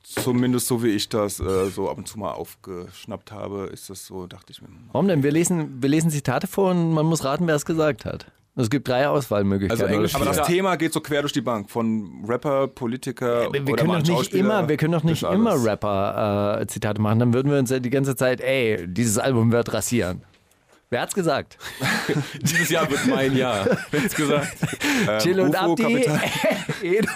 zumindest 0.04 0.68
so 0.68 0.84
wie 0.84 0.90
ich 0.90 1.10
das 1.10 1.40
äh, 1.40 1.66
so 1.70 1.90
ab 1.90 1.98
und 1.98 2.08
zu 2.08 2.20
mal 2.20 2.32
aufgeschnappt 2.32 3.32
habe, 3.32 3.70
ist 3.74 3.90
das 3.90 4.06
so, 4.06 4.28
dachte 4.28 4.52
ich 4.52 4.62
mir. 4.62 4.68
Warum 4.92 5.08
denn? 5.08 5.24
Wir 5.24 5.32
lesen, 5.32 5.82
wir 5.82 5.90
lesen 5.90 6.10
Zitate 6.12 6.48
vor 6.48 6.72
und 6.72 6.92
man 6.94 7.06
muss 7.06 7.24
raten, 7.24 7.48
wer 7.48 7.56
es 7.56 7.66
gesagt 7.66 8.06
hat. 8.06 8.26
Es 8.56 8.70
gibt 8.70 8.88
drei 8.88 9.08
Auswahlmöglichkeiten. 9.08 9.84
Also 9.84 9.96
Englisch- 9.96 10.14
Aber 10.14 10.26
das 10.26 10.46
Thema 10.46 10.76
geht 10.76 10.94
so 10.94 11.02
quer 11.02 11.22
durch 11.22 11.34
die 11.34 11.42
Bank. 11.42 11.72
Von 11.72 12.24
Rapper, 12.28 12.68
Politiker 12.68 13.52
wir, 13.52 13.66
wir 13.66 13.74
oder 13.74 13.84
können 13.84 14.04
doch 14.04 14.20
nicht 14.20 14.34
immer, 14.36 14.70
wir 14.70 14.78
können 14.78 14.94
doch 14.94 15.04
nicht 15.04 15.24
immer 15.24 15.56
Rapper-Zitate 15.66 17.02
machen. 17.02 17.18
Dann 17.18 17.34
würden 17.34 17.52
wir 17.52 17.58
uns 17.58 17.72
ja 17.72 17.80
die 17.80 17.90
ganze 17.90 18.16
Zeit, 18.16 18.42
ey, 18.42 18.86
dieses 18.88 19.18
Album 19.18 19.52
wird 19.52 19.74
rasieren. 19.74 20.22
Wer 20.94 21.02
hat's 21.02 21.16
gesagt? 21.16 21.58
Dieses 22.44 22.70
Jahr 22.70 22.88
wird 22.88 23.08
mein 23.08 23.36
Jahr. 23.36 23.66
Wer 23.90 24.04
hat's 24.04 24.14
gesagt? 24.14 24.56
Chill 25.24 25.40
und 25.40 25.56
UFO, 25.56 25.72
Abdi. 25.72 26.06
Edo, 26.84 27.10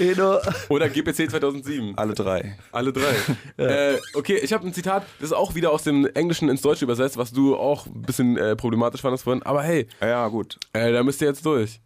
Edo. 0.00 0.38
Oder 0.68 0.88
GPC 0.88 1.30
2007. 1.30 1.96
Alle 1.96 2.12
drei. 2.12 2.58
Alle 2.72 2.92
drei. 2.92 3.14
äh, 3.56 3.98
okay, 4.14 4.38
ich 4.42 4.52
habe 4.52 4.66
ein 4.66 4.74
Zitat, 4.74 5.06
das 5.20 5.26
ist 5.30 5.32
auch 5.32 5.54
wieder 5.54 5.70
aus 5.70 5.84
dem 5.84 6.06
Englischen 6.06 6.48
ins 6.48 6.60
Deutsche 6.60 6.84
übersetzt, 6.84 7.16
was 7.16 7.30
du 7.30 7.54
auch 7.56 7.86
ein 7.86 8.02
bisschen 8.02 8.36
äh, 8.36 8.56
problematisch 8.56 9.00
fandest 9.00 9.22
vorhin. 9.22 9.44
Aber 9.44 9.62
hey, 9.62 9.86
Ja, 10.00 10.08
ja, 10.08 10.26
gut. 10.26 10.58
äh, 10.72 10.90
da 10.92 11.04
müsst 11.04 11.22
ihr 11.22 11.28
jetzt 11.28 11.46
durch. 11.46 11.80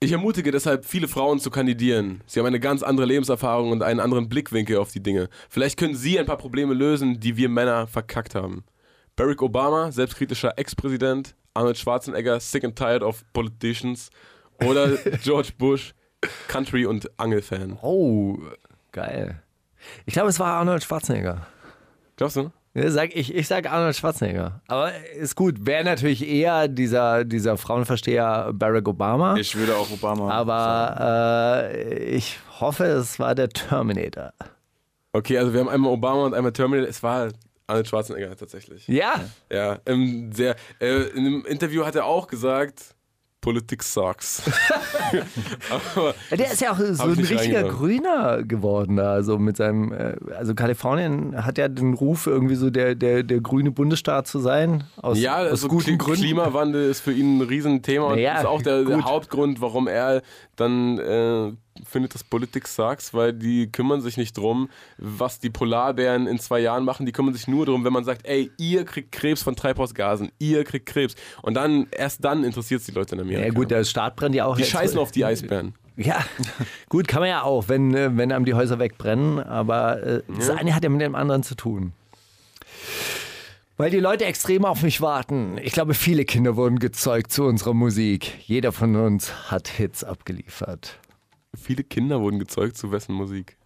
Ich 0.00 0.12
ermutige 0.12 0.50
deshalb 0.50 0.86
viele 0.86 1.08
Frauen 1.08 1.40
zu 1.40 1.50
kandidieren. 1.50 2.22
Sie 2.26 2.40
haben 2.40 2.46
eine 2.46 2.58
ganz 2.58 2.82
andere 2.82 3.04
Lebenserfahrung 3.04 3.70
und 3.70 3.82
einen 3.82 4.00
anderen 4.00 4.30
Blickwinkel 4.30 4.78
auf 4.78 4.92
die 4.92 5.02
Dinge. 5.02 5.28
Vielleicht 5.50 5.78
können 5.78 5.94
Sie 5.94 6.18
ein 6.18 6.24
paar 6.24 6.38
Probleme 6.38 6.72
lösen, 6.72 7.20
die 7.20 7.36
wir 7.36 7.50
Männer 7.50 7.86
verkackt 7.86 8.34
haben. 8.34 8.64
Barack 9.22 9.40
Obama, 9.40 9.92
selbstkritischer 9.92 10.52
Ex-Präsident, 10.58 11.36
Arnold 11.54 11.78
Schwarzenegger, 11.78 12.40
sick 12.40 12.64
and 12.64 12.74
tired 12.74 13.04
of 13.04 13.22
politicians 13.32 14.10
oder 14.64 14.96
George 15.22 15.50
Bush, 15.56 15.94
Country- 16.48 16.86
und 16.86 17.08
Angelfan. 17.20 17.78
Oh, 17.82 18.36
geil. 18.90 19.40
Ich 20.06 20.14
glaube, 20.14 20.28
es 20.30 20.40
war 20.40 20.54
Arnold 20.54 20.82
Schwarzenegger. 20.82 21.46
Glaubst 22.16 22.34
du? 22.34 22.50
Ja, 22.74 22.90
Sag, 22.90 23.14
ich, 23.14 23.32
ich 23.32 23.46
sag 23.46 23.70
Arnold 23.70 23.94
Schwarzenegger. 23.94 24.60
Aber 24.66 24.90
ist 25.16 25.36
gut. 25.36 25.66
Wäre 25.66 25.84
natürlich 25.84 26.26
eher 26.28 26.66
dieser, 26.66 27.24
dieser 27.24 27.56
Frauenversteher 27.56 28.50
Barack 28.52 28.88
Obama. 28.88 29.36
Ich 29.36 29.54
würde 29.54 29.76
auch 29.76 29.88
Obama. 29.92 30.32
aber 30.32 31.70
äh, 31.70 32.06
ich 32.16 32.40
hoffe, 32.58 32.86
es 32.86 33.20
war 33.20 33.36
der 33.36 33.50
Terminator. 33.50 34.32
Okay, 35.12 35.38
also 35.38 35.52
wir 35.52 35.60
haben 35.60 35.68
einmal 35.68 35.92
Obama 35.92 36.24
und 36.24 36.34
einmal 36.34 36.52
Terminator. 36.52 36.88
Es 36.88 37.04
war 37.04 37.28
Arnold 37.72 37.88
Schwarzenegger 37.88 38.36
tatsächlich. 38.36 38.86
Ja. 38.86 39.24
Ja, 39.50 39.78
ähm, 39.86 40.30
sehr, 40.32 40.56
äh, 40.80 41.08
in 41.10 41.26
einem 41.26 41.44
Interview 41.46 41.84
hat 41.84 41.96
er 41.96 42.04
auch 42.04 42.26
gesagt, 42.26 42.94
Politik 43.42 43.82
sucks. 43.82 44.40
Der 46.30 46.52
ist 46.52 46.60
ja 46.60 46.70
auch 46.72 46.78
so 46.78 47.02
ein 47.02 47.10
richtiger. 47.10 47.64
Grüner 47.64 48.44
geworden 48.44 48.96
da, 48.96 49.24
so 49.24 49.36
mit 49.36 49.56
seinem, 49.56 49.92
äh, 49.92 50.14
also 50.38 50.54
Kalifornien 50.54 51.44
hat 51.44 51.58
ja 51.58 51.66
den 51.66 51.94
Ruf, 51.94 52.28
irgendwie 52.28 52.54
so 52.54 52.70
der, 52.70 52.94
der, 52.94 53.24
der 53.24 53.40
grüne 53.40 53.72
Bundesstaat 53.72 54.28
zu 54.28 54.38
sein. 54.38 54.84
Aus, 54.96 55.18
ja, 55.18 55.38
aus 55.38 55.50
also 55.50 55.68
guten 55.68 55.98
Gründen. 55.98 56.22
Klimawandel 56.22 56.88
ist 56.88 57.00
für 57.00 57.12
ihn 57.12 57.38
ein 57.38 57.42
Riesenthema 57.42 58.06
und 58.06 58.14
Naja, 58.14 58.38
ist 58.38 58.46
auch 58.46 58.62
der, 58.62 58.84
der. 58.84 59.04
Hauptgrund, 59.04 59.60
warum 59.60 59.88
er 59.88 60.22
dann 60.54 60.98
äh, 60.98 61.52
findet, 61.84 62.14
dass 62.14 62.24
Politik 62.24 62.68
sucks, 62.68 63.14
weil 63.14 63.32
die 63.32 63.70
kümmern 63.70 64.00
sich 64.00 64.16
nicht 64.16 64.36
drum, 64.36 64.68
was 64.98 65.38
die 65.38 65.50
Polarbären 65.50 66.26
in 66.26 66.38
zwei 66.38 66.60
Jahren 66.60 66.84
machen. 66.84 67.06
Die 67.06 67.12
kümmern 67.12 67.34
sich 67.34 67.48
nur 67.48 67.66
darum, 67.66 67.84
wenn 67.84 67.92
man 67.92 68.04
sagt, 68.04 68.26
ey, 68.26 68.50
ihr 68.58 68.84
kriegt 68.84 69.12
Krebs 69.12 69.42
von 69.42 69.56
Treibhausgasen, 69.56 70.30
ihr 70.38 70.64
kriegt 70.64 70.86
Krebs. 70.86 71.14
Und 71.42 71.54
dann, 71.54 71.86
erst 71.90 72.24
dann 72.24 72.44
interessiert 72.44 72.80
es 72.80 72.86
die 72.86 72.92
Leute 72.92 73.14
in 73.14 73.20
Amerika. 73.20 73.46
Ja 73.46 73.52
gut, 73.52 73.70
der 73.70 73.84
Staat 73.84 74.16
brennt 74.16 74.34
ja 74.34 74.46
auch. 74.46 74.56
die 74.56 74.64
scheißen 74.64 74.98
auf 74.98 75.10
die 75.10 75.24
Eisbären. 75.24 75.74
Ja, 75.96 76.24
gut, 76.88 77.06
kann 77.08 77.20
man 77.20 77.28
ja 77.28 77.42
auch, 77.42 77.68
wenn, 77.68 77.94
äh, 77.94 78.16
wenn 78.16 78.32
einem 78.32 78.44
die 78.44 78.54
Häuser 78.54 78.78
wegbrennen, 78.78 79.40
aber 79.40 80.02
äh, 80.02 80.22
das 80.36 80.50
eine 80.50 80.74
hat 80.74 80.82
ja 80.84 80.88
mit 80.88 81.00
dem 81.00 81.14
anderen 81.14 81.42
zu 81.42 81.54
tun. 81.54 81.92
Weil 83.76 83.90
die 83.90 84.00
Leute 84.00 84.24
extrem 84.26 84.64
auf 84.64 84.82
mich 84.82 85.00
warten. 85.00 85.58
Ich 85.62 85.72
glaube, 85.72 85.94
viele 85.94 86.24
Kinder 86.24 86.56
wurden 86.56 86.78
gezeugt 86.78 87.32
zu 87.32 87.44
unserer 87.44 87.74
Musik. 87.74 88.32
Jeder 88.46 88.70
von 88.70 88.94
uns 88.96 89.50
hat 89.50 89.68
Hits 89.68 90.04
abgeliefert. 90.04 90.98
Viele 91.56 91.84
Kinder 91.84 92.20
wurden 92.20 92.38
gezeugt 92.38 92.76
zu 92.76 92.90
wessen 92.92 93.14
Musik. 93.14 93.56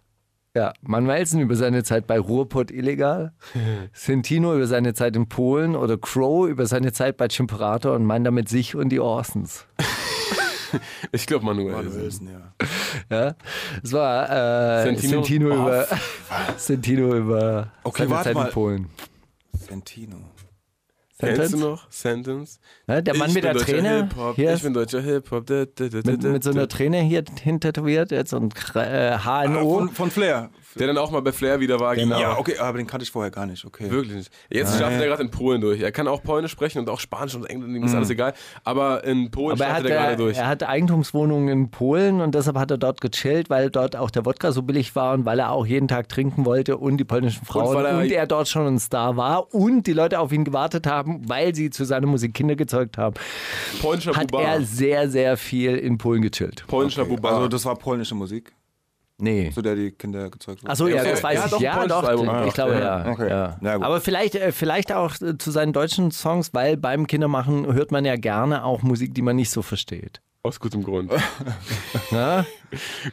Ja, 0.55 0.73
Manuelsen 0.81 1.39
über 1.39 1.55
seine 1.55 1.83
Zeit 1.83 2.07
bei 2.07 2.19
Ruhrpott 2.19 2.71
illegal, 2.71 3.33
Sentino 3.93 4.55
über 4.55 4.65
seine 4.65 4.93
Zeit 4.93 5.15
in 5.15 5.29
Polen 5.29 5.75
oder 5.75 5.97
Crow 5.97 6.47
über 6.49 6.65
seine 6.65 6.91
Zeit 6.93 7.15
bei 7.17 7.27
Chimperator 7.27 7.93
und 7.95 8.05
meint 8.05 8.25
damit 8.25 8.49
sich 8.49 8.75
und 8.75 8.89
die 8.89 8.99
Orsons. 8.99 9.65
Ich 11.13 11.25
glaube 11.27 11.45
Manuel. 11.45 11.71
Manuelsen, 11.71 12.27
ja. 12.29 12.53
Ja, 13.09 13.35
es 13.81 13.93
war 13.93 14.81
äh, 14.81 14.83
Sentino? 14.83 15.23
Sentino, 15.23 15.47
Oh, 15.49 15.53
über 15.67 15.87
Sentino 16.57 17.15
über 17.15 17.71
Okay, 17.85 18.05
seine 18.05 18.23
Zeit 18.23 18.35
mal. 18.35 18.47
in 18.47 18.51
Polen. 18.53 18.89
Sentino. 19.53 20.17
Kennst 21.19 21.53
du 21.53 21.57
Sentence? 21.57 21.61
noch? 21.61 21.91
Sentence? 21.91 22.59
Ja, 22.87 23.01
der 23.01 23.15
Mann 23.15 23.29
ich 23.29 23.33
mit 23.33 23.43
bin 23.43 23.51
der 23.51 23.53
deutscher 23.53 23.71
Träne, 23.73 23.97
Hip-Hop, 24.03 24.35
hier 24.35 24.53
ich 24.53 24.61
bin 24.61 24.73
deutscher 24.73 25.01
Hip-Hop. 25.01 25.49
mit, 25.49 26.23
mit 26.23 26.43
so 26.43 26.51
einer 26.51 26.67
Träne 26.67 27.01
hier 27.01 27.23
hin 27.41 27.59
tätowiert, 27.59 28.11
jetzt 28.11 28.33
und 28.33 28.53
äh, 28.75 29.17
HNO. 29.17 29.79
Von, 29.79 29.89
von 29.89 30.11
Flair. 30.11 30.51
Der 30.75 30.87
dann 30.87 30.97
auch 30.97 31.11
mal 31.11 31.21
bei 31.21 31.31
Flair 31.31 31.59
wieder 31.59 31.79
war. 31.79 31.95
Genau. 31.95 32.19
Ja, 32.19 32.37
okay, 32.37 32.57
aber 32.57 32.77
den 32.77 32.87
kannte 32.87 33.03
ich 33.03 33.11
vorher 33.11 33.31
gar 33.31 33.45
nicht. 33.45 33.65
Okay. 33.65 33.89
Wirklich 33.89 34.15
nicht. 34.15 34.31
Jetzt 34.49 34.75
startet 34.75 35.01
er 35.01 35.07
gerade 35.07 35.23
in 35.23 35.31
Polen 35.31 35.61
durch. 35.61 35.81
Er 35.81 35.91
kann 35.91 36.07
auch 36.07 36.21
Polnisch 36.21 36.51
sprechen 36.51 36.79
und 36.79 36.89
auch 36.89 36.99
Spanisch 36.99 37.35
und 37.35 37.45
Englisch, 37.45 37.69
ihm 37.75 37.83
ist 37.83 37.95
alles 37.95 38.09
egal. 38.09 38.33
Aber 38.63 39.03
in 39.03 39.31
Polen 39.31 39.53
Aber 39.53 39.65
er 39.65 39.69
hat, 39.73 39.79
startet 39.79 39.91
er 39.91 39.97
gerade 40.01 40.13
äh, 40.13 40.17
durch. 40.17 40.37
er 40.37 40.47
hat 40.47 40.63
Eigentumswohnungen 40.63 41.49
in 41.49 41.71
Polen 41.71 42.21
und 42.21 42.35
deshalb 42.35 42.57
hat 42.57 42.69
er 42.71 42.77
dort 42.77 43.01
gechillt, 43.01 43.49
weil 43.49 43.69
dort 43.69 43.95
auch 43.95 44.11
der 44.11 44.25
Wodka 44.25 44.51
so 44.51 44.61
billig 44.61 44.95
war 44.95 45.13
und 45.13 45.25
weil 45.25 45.39
er 45.39 45.51
auch 45.51 45.65
jeden 45.65 45.87
Tag 45.87 46.09
trinken 46.09 46.45
wollte 46.45 46.77
und 46.77 46.97
die 46.97 47.03
polnischen 47.05 47.45
Frauen 47.45 47.75
und, 47.75 47.83
weil 47.83 48.11
er- 48.11 48.17
er 48.19 48.27
dort 48.27 48.47
schon 48.47 48.67
ein 48.67 48.79
Star 48.79 49.17
war 49.17 49.53
und 49.53 49.87
die 49.87 49.93
Leute 49.93 50.19
auf 50.19 50.31
ihn 50.31 50.43
gewartet 50.43 50.85
haben, 50.87 51.27
weil 51.27 51.55
sie 51.55 51.69
zu 51.69 51.85
seiner 51.85 52.07
Musik 52.07 52.33
Kinder 52.33 52.55
gezeugt 52.55 52.97
haben, 52.97 53.15
Polnischer 53.81 54.15
hat 54.15 54.31
Bubar. 54.31 54.43
er 54.43 54.61
sehr, 54.61 55.09
sehr 55.09 55.37
viel 55.37 55.75
in 55.75 55.97
Polen 55.97 56.21
gechillt. 56.21 56.65
Polnischer 56.67 57.03
Okay. 57.03 57.15
Bubar. 57.15 57.33
Also 57.35 57.47
das 57.47 57.65
war 57.65 57.75
polnische 57.75 58.15
Musik, 58.15 58.53
Nee. 59.19 59.49
zu 59.51 59.63
der 59.63 59.75
die 59.75 59.91
Kinder 59.91 60.29
gezeugt 60.29 60.61
wurden. 60.61 60.71
Achso, 60.71 60.87
ja, 60.87 61.03
das 61.03 61.23
weiß 61.23 61.53
ich. 61.53 61.59
Ja, 61.59 61.87
doch. 61.87 62.03
Album 62.03 62.25
ich 62.27 62.31
gemacht, 62.31 62.53
glaube, 62.53 62.73
ja. 62.73 62.79
ja. 62.79 63.11
Okay. 63.11 63.29
ja. 63.29 63.57
Na 63.61 63.75
gut. 63.77 63.85
Aber 63.85 63.99
vielleicht, 63.99 64.35
äh, 64.35 64.51
vielleicht 64.51 64.91
auch 64.91 65.19
äh, 65.21 65.37
zu 65.37 65.49
seinen 65.49 65.73
deutschen 65.73 66.11
Songs, 66.11 66.53
weil 66.53 66.77
beim 66.77 67.07
Kindermachen 67.07 67.65
hört 67.73 67.91
man 67.91 68.05
ja 68.05 68.15
gerne 68.15 68.63
auch 68.63 68.83
Musik, 68.83 69.15
die 69.15 69.23
man 69.23 69.35
nicht 69.35 69.49
so 69.49 69.63
versteht. 69.63 70.21
Aus 70.43 70.59
gutem 70.59 70.83
Grund. 70.83 71.11
Ja? 72.11 72.45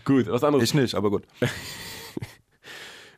Gut, 0.04 0.26
was 0.28 0.44
anderes. 0.44 0.64
Ich 0.64 0.74
nicht, 0.74 0.94
aber 0.94 1.10
gut. 1.10 1.24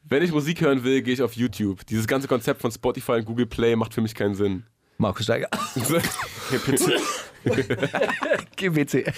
Wenn 0.05 0.23
ich 0.23 0.31
Musik 0.31 0.61
hören 0.61 0.85
will, 0.85 1.03
gehe 1.03 1.15
ich 1.15 1.23
auf 1.23 1.33
YouTube. 1.35 1.85
Dieses 1.87 2.07
ganze 2.07 2.29
Konzept 2.29 2.61
von 2.61 2.71
Spotify 2.71 3.13
und 3.13 3.25
Google 3.25 3.47
Play 3.47 3.75
macht 3.75 3.93
für 3.93 4.01
mich 4.01 4.15
keinen 4.15 4.35
Sinn. 4.37 4.63
Markus 4.99 5.25
Steiger. 5.25 5.49
GBC. 8.57 9.13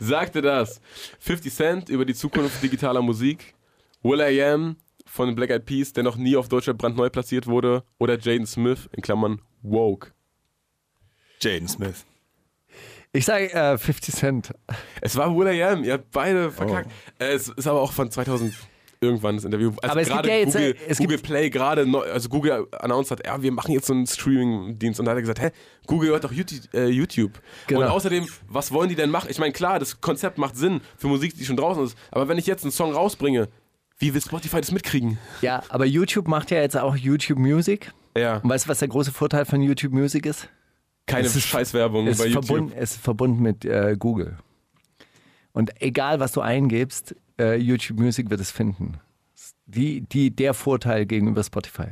Sagte 0.00 0.42
das 0.42 0.80
50 1.20 1.52
Cent 1.52 1.88
über 1.88 2.04
die 2.04 2.14
Zukunft 2.14 2.62
digitaler 2.62 3.02
Musik, 3.02 3.54
Will 4.02 4.20
I 4.20 4.42
Am 4.42 4.76
von 5.06 5.28
den 5.28 5.34
Black 5.36 5.50
Eyed 5.50 5.64
Peas, 5.66 5.92
der 5.92 6.02
noch 6.02 6.16
nie 6.16 6.36
auf 6.36 6.48
Deutschland 6.48 6.78
brandneu 6.78 7.08
platziert 7.10 7.46
wurde, 7.46 7.84
oder 7.98 8.18
Jaden 8.18 8.46
Smith 8.46 8.88
in 8.92 9.02
Klammern 9.02 9.40
Woke. 9.62 10.12
Jaden 11.40 11.68
Smith. 11.68 12.04
Ich 13.12 13.26
sage 13.26 13.52
äh, 13.52 13.78
50 13.78 14.14
Cent. 14.14 14.52
Es 15.00 15.16
war 15.16 15.36
Will 15.36 15.46
I 15.54 15.62
Am, 15.62 15.84
ihr 15.84 15.92
habt 15.94 16.10
beide 16.10 16.50
verkackt. 16.50 16.90
Äh, 17.18 17.32
Es 17.34 17.48
ist 17.48 17.66
aber 17.66 17.80
auch 17.80 17.92
von 17.92 18.10
2000 18.10 18.52
irgendwann 19.04 19.36
das 19.36 19.44
Interview. 19.44 19.70
Also 19.82 19.92
Aber 19.92 20.00
es 20.00 20.08
gibt 20.08 20.26
ja 20.26 20.34
jetzt, 20.34 20.52
Google, 20.54 20.70
äh, 20.70 20.76
es 20.88 20.98
Google 20.98 21.16
gibt- 21.16 21.28
Play 21.28 21.50
gerade, 21.50 21.86
neu- 21.86 22.02
also 22.10 22.28
Google 22.28 22.66
announced 22.80 23.10
hat, 23.10 23.26
ja, 23.26 23.40
wir 23.42 23.52
machen 23.52 23.72
jetzt 23.72 23.86
so 23.86 23.92
einen 23.92 24.06
Streaming-Dienst 24.06 24.98
und 25.00 25.06
da 25.06 25.12
hat 25.12 25.18
er 25.18 25.22
gesagt, 25.22 25.40
hä, 25.40 25.50
Google 25.86 26.10
hört 26.10 26.24
doch 26.24 26.32
YouTube. 26.32 26.60
Äh, 26.74 26.88
YouTube. 26.88 27.32
Genau. 27.66 27.80
Und 27.82 27.86
außerdem, 27.88 28.26
was 28.48 28.72
wollen 28.72 28.88
die 28.88 28.94
denn 28.96 29.10
machen? 29.10 29.28
Ich 29.30 29.38
meine, 29.38 29.52
klar, 29.52 29.78
das 29.78 30.00
Konzept 30.00 30.38
macht 30.38 30.56
Sinn 30.56 30.80
für 30.96 31.06
Musik, 31.08 31.36
die 31.36 31.44
schon 31.44 31.56
draußen 31.56 31.84
ist, 31.84 31.96
aber 32.10 32.28
wenn 32.28 32.38
ich 32.38 32.46
jetzt 32.46 32.64
einen 32.64 32.72
Song 32.72 32.92
rausbringe, 32.92 33.48
wie 33.98 34.12
will 34.12 34.20
Spotify 34.20 34.56
das 34.60 34.72
mitkriegen? 34.72 35.18
Ja, 35.40 35.62
aber 35.68 35.84
YouTube 35.86 36.26
macht 36.26 36.50
ja 36.50 36.60
jetzt 36.60 36.76
auch 36.76 36.96
YouTube 36.96 37.38
Music. 37.38 37.92
Ja, 38.16 38.38
Und 38.38 38.48
weißt 38.50 38.64
du, 38.66 38.68
was 38.68 38.78
der 38.80 38.88
große 38.88 39.12
Vorteil 39.12 39.44
von 39.44 39.60
YouTube 39.62 39.92
Music 39.92 40.26
ist? 40.26 40.48
keine 41.06 41.26
Es 41.26 41.36
ist- 41.36 41.44
Scheißwerbung 41.46 42.06
Es 42.06 42.16
bei 42.18 42.24
ist, 42.24 42.30
YouTube. 42.34 42.46
verbunden, 42.46 42.72
es 42.78 42.92
ist 42.92 43.02
verbunden 43.02 43.42
mit 43.42 43.64
äh, 43.66 43.94
Google. 43.98 44.38
Und 45.52 45.70
egal, 45.82 46.18
was 46.18 46.32
du 46.32 46.40
eingibst, 46.40 47.14
äh, 47.38 47.56
YouTube 47.56 47.98
Music 47.98 48.30
wird 48.30 48.40
es 48.40 48.50
finden. 48.50 49.00
Die, 49.66 50.02
die, 50.02 50.30
der 50.34 50.54
Vorteil 50.54 51.06
gegenüber 51.06 51.42
Spotify. 51.42 51.88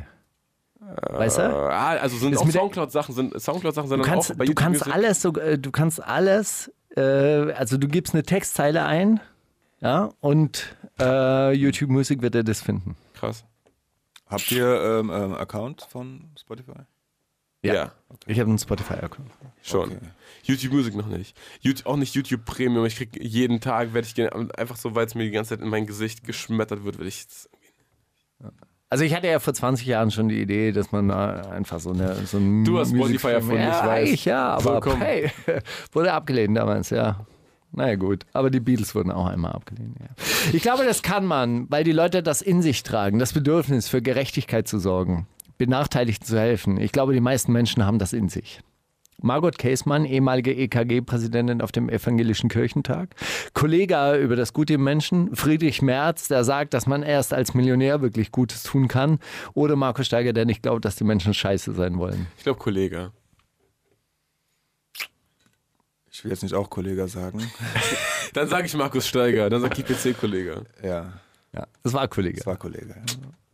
Weißt 1.11 1.39
du? 1.39 1.43
Ah, 1.43 1.97
also 1.97 2.17
sind 2.19 2.33
Ist 2.33 2.41
auch 2.41 2.51
Soundcloud-Sachen, 2.51 3.15
sind 3.15 3.41
Soundcloud-Sachen 3.41 3.89
sind 3.89 3.99
Du 4.01 4.05
kannst, 4.05 4.31
auch 4.33 4.37
bei 4.37 4.45
du 4.45 4.51
YouTube 4.51 4.65
kannst 4.65 4.81
Music? 4.81 4.95
alles, 4.95 5.23
so, 5.23 5.33
äh, 5.37 5.59
du 5.59 5.71
kannst 5.71 6.03
alles, 6.03 6.73
äh, 6.97 7.03
also 7.53 7.79
du 7.79 7.89
gibst 7.89 8.15
eine 8.15 8.25
Textzeile 8.25 8.85
ein, 8.85 9.21
ja, 9.81 10.11
und 10.21 10.77
äh, 11.01 11.53
YouTube 11.53 11.91
Music 11.91 12.21
wird 12.21 12.35
er 12.35 12.45
das 12.45 12.61
finden. 12.61 12.97
Krass. 13.15 13.45
Habt 14.27 14.51
ihr 14.53 14.67
ähm, 14.67 15.11
ähm, 15.11 15.35
Account 15.35 15.83
von 15.89 16.31
Spotify? 16.39 16.73
Ja, 17.63 17.93
Ich 18.27 18.39
habe 18.41 18.49
einen 18.51 18.59
Spotify-Account. 18.59 19.31
schon. 19.63 19.91
Okay. 19.91 19.99
YouTube 20.45 20.73
Music 20.73 20.95
noch 20.97 21.07
nicht. 21.07 21.37
YouTube, 21.61 21.87
auch 21.87 21.97
nicht 21.97 22.15
YouTube 22.15 22.45
Premium. 22.45 22.85
Ich 22.85 22.97
krieg 22.97 23.17
jeden 23.23 23.61
Tag, 23.61 23.95
werde 23.95 24.09
ich 24.09 24.59
einfach 24.59 24.77
so, 24.77 24.95
weil 24.95 25.07
es 25.07 25.15
mir 25.15 25.25
die 25.25 25.31
ganze 25.31 25.51
Zeit 25.51 25.61
in 25.61 25.69
mein 25.69 25.87
Gesicht 25.87 26.25
geschmettert 26.25 26.85
wird, 26.85 26.99
werde 26.99 27.09
ich 27.09 27.21
jetzt 27.21 27.49
Also 28.89 29.05
ich 29.05 29.15
hatte 29.15 29.29
ja 29.29 29.39
vor 29.39 29.55
20 29.55 29.87
Jahren 29.87 30.11
schon 30.11 30.29
die 30.29 30.41
Idee, 30.43 30.73
dass 30.73 30.91
man 30.91 31.09
da 31.09 31.43
einfach 31.43 31.79
so 31.81 31.93
eine 31.93 32.15
so 32.27 32.39
ein 32.39 32.65
Du 32.65 32.79
hast 32.79 32.91
Spotify 32.91 33.29
erfunden, 33.29 33.63
ja, 33.63 33.81
ich 33.81 33.87
weiß. 33.87 34.11
Ich, 34.11 34.25
ja, 34.25 34.49
aber 34.55 34.63
Vollkommen. 34.63 35.01
hey, 35.01 35.31
wurde 35.93 36.13
abgelehnt 36.13 36.57
damals, 36.57 36.91
ja. 36.91 37.25
Naja 37.75 37.95
gut, 37.95 38.27
aber 38.35 38.51
die 38.51 38.61
Beatles 38.61 38.95
wurden 38.95 39.11
auch 39.11 39.27
einmal 39.27 39.53
abgelehnt. 39.53 39.97
Ja. 39.99 40.09
Ich 40.53 40.61
glaube, 40.61 40.85
das 40.85 41.03
kann 41.03 41.25
man, 41.25 41.71
weil 41.71 41.85
die 41.85 41.93
Leute 41.93 42.23
das 42.23 42.43
in 42.43 42.61
sich 42.61 42.83
tragen, 42.83 43.19
das 43.19 43.33
Bedürfnis 43.33 43.89
für 43.89 44.03
Gerechtigkeit 44.03 44.69
zu 44.69 44.79
sorgen, 44.79 45.27
Benachteiligten 45.67 46.27
zu 46.27 46.39
helfen. 46.39 46.79
Ich 46.79 46.93
glaube, 46.93 47.13
die 47.13 47.21
meisten 47.21 47.53
Menschen 47.53 47.85
haben 47.85 47.99
das 47.99 48.13
in 48.13 48.29
sich. 48.29 48.61
Margot 49.25 49.57
Käßmann, 49.57 50.05
ehemalige 50.05 50.53
EKG-Präsidentin 50.53 51.61
auf 51.63 51.71
dem 51.71 51.89
Evangelischen 51.89 52.49
Kirchentag. 52.49 53.15
Kollege 53.55 54.17
über 54.17 54.35
das 54.35 54.53
Gute 54.53 54.75
im 54.75 54.83
Menschen. 54.85 55.37
Friedrich 55.37 55.81
Merz, 55.81 56.27
der 56.27 56.43
sagt, 56.43 56.75
dass 56.75 56.87
man 56.87 57.05
erst 57.05 57.33
als 57.33 57.55
Millionär 57.55 58.03
wirklich 58.03 58.33
Gutes 58.33 58.65
tun 58.65 58.89
kann. 58.89 59.21
Oder 59.55 59.77
Markus 59.77 60.07
Steiger, 60.07 60.33
der 60.33 60.45
nicht 60.45 60.63
glaubt, 60.63 60.85
dass 60.85 60.97
die 60.97 61.05
Menschen 61.05 61.35
scheiße 61.35 61.73
sein 61.73 61.99
wollen. 61.99 62.27
Ich 62.37 62.43
glaube, 62.43 62.59
Kollege. 62.59 63.13
Ich 66.11 66.25
will 66.25 66.31
jetzt 66.33 66.43
nicht 66.43 66.55
auch 66.55 66.69
Kollege 66.69 67.07
sagen. 67.09 67.41
Dann 68.35 68.49
sage 68.49 68.67
ich 68.67 68.75
Markus 68.75 69.07
Steiger, 69.07 69.51
dann 69.51 69.61
sagt 69.61 69.77
die 69.77 69.83
PC-Kollege. 69.83 70.65
Ja, 70.83 71.13
Ja, 71.53 71.67
das 71.83 71.93
war 71.93 72.09
Kollege. 72.09 72.39
das 72.39 72.47
war 72.47 72.57
Kollege. 72.57 72.95
Ja. 72.97 73.03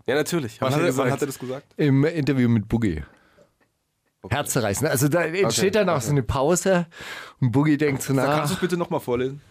Ja, 0.09 0.15
natürlich. 0.15 0.59
Wann, 0.61 0.75
hat 0.75 0.81
er, 0.81 0.97
wann 0.97 1.11
hat 1.11 1.21
er 1.21 1.27
das 1.27 1.39
gesagt? 1.39 1.67
Im 1.77 2.03
Interview 2.05 2.49
mit 2.49 2.67
Boogie. 2.67 3.03
Herzzerreißend. 4.29 4.91
Also 4.91 5.09
da 5.09 5.23
entsteht 5.23 5.75
dann 5.75 5.91
auch 5.91 6.01
so 6.01 6.11
eine 6.11 6.23
Pause 6.23 6.87
und 7.41 7.53
Boogie 7.53 7.77
denkt 7.77 8.03
so 8.03 8.15
nach. 8.15 8.39
kannst 8.39 8.53
du 8.53 8.55
es 8.55 8.61
bitte 8.61 8.79
nochmal 8.79 9.01
vorlesen? 9.01 9.43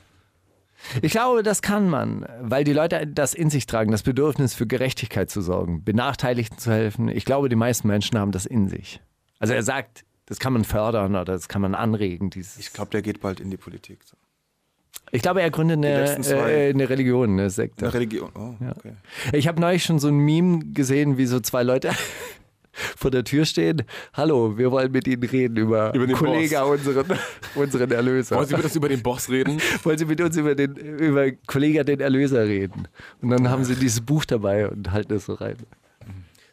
Ich 1.02 1.12
glaube, 1.12 1.44
das 1.44 1.62
kann 1.62 1.90
man, 1.90 2.26
weil 2.42 2.64
die 2.64 2.74
Leute 2.74 3.06
das 3.06 3.36
in 3.36 3.52
sich 3.52 3.68
tragen, 3.68 3.92
das 3.92 4.02
Bedürfnis 4.02 4.56
für 4.56 4.66
Gerechtigkeit 4.66 5.30
zu 5.30 5.42
sorgen, 5.42 5.84
Benachteiligten 5.84 6.58
zu 6.58 6.72
helfen. 6.72 7.08
Ich 7.08 7.26
glaube, 7.26 7.50
die 7.50 7.56
meisten 7.56 7.88
Menschen 7.88 8.18
haben 8.18 8.32
das 8.32 8.46
in 8.48 8.68
sich. 8.68 9.00
Also 9.40 9.54
er 9.54 9.64
sagt, 9.64 10.06
das 10.26 10.40
kann 10.40 10.54
man 10.54 10.66
fördern 10.66 11.16
oder 11.16 11.26
das 11.26 11.48
kann 11.48 11.62
man 11.62 11.76
anregen. 11.76 12.32
Dieses 12.32 12.58
Ich 12.58 12.74
glaube, 12.74 12.90
der 12.92 13.04
geht 13.04 13.22
bald 13.22 13.40
in 13.40 13.52
die 13.52 13.58
Politik. 13.58 14.00
Ich 15.12 15.22
glaube, 15.22 15.42
er 15.42 15.50
gründet 15.50 15.78
eine, 15.78 16.18
äh, 16.28 16.70
eine 16.70 16.90
Religion, 16.90 17.32
eine 17.32 17.50
Sekte. 17.50 17.86
Eine 17.86 17.94
Religion. 17.94 18.30
Oh, 18.36 18.56
okay. 18.78 18.94
Ich 19.34 19.48
habe 19.48 19.60
neulich 19.62 19.84
schon 19.84 20.00
so 20.00 20.10
ein 20.10 20.18
Meme 20.18 20.60
gesehen, 20.74 21.18
wie 21.18 21.26
so 21.26 21.40
zwei 21.40 21.64
Leute 21.64 21.92
vor 22.72 23.10
der 23.10 23.24
Tür 23.24 23.46
stehen. 23.46 23.84
Hallo, 24.14 24.58
wir 24.58 24.72
wollen 24.72 24.92
mit 24.92 25.08
Ihnen 25.08 25.24
reden 25.24 25.58
über, 25.58 25.94
Über 25.94 26.08
den 26.08 26.16
Kollege, 26.16 26.64
unseren, 26.66 27.06
unseren 27.56 27.92
Erlöser. 27.92 28.36
Wollen 28.36 28.48
Sie 28.48 28.56
mit 28.56 28.66
uns 28.66 28.76
über 28.76 28.90
den 28.90 29.02
Boss 29.02 29.30
reden? 29.30 29.62
Wollen 29.84 29.98
Sie 29.98 30.06
mit 30.06 30.20
uns 30.20 30.36
über 30.36 30.56
den 30.56 30.76
über 30.76 31.32
Kollege 31.48 31.86
den 31.86 32.02
Erlöser 32.02 32.46
reden? 32.46 32.88
Und 33.22 33.30
dann 33.30 33.50
haben 33.50 33.64
sie 33.64 33.76
dieses 33.76 34.02
Buch 34.02 34.26
dabei 34.26 34.68
und 34.68 34.92
halten 34.92 35.14
es 35.14 35.26
so 35.26 35.34
rein. 35.36 35.56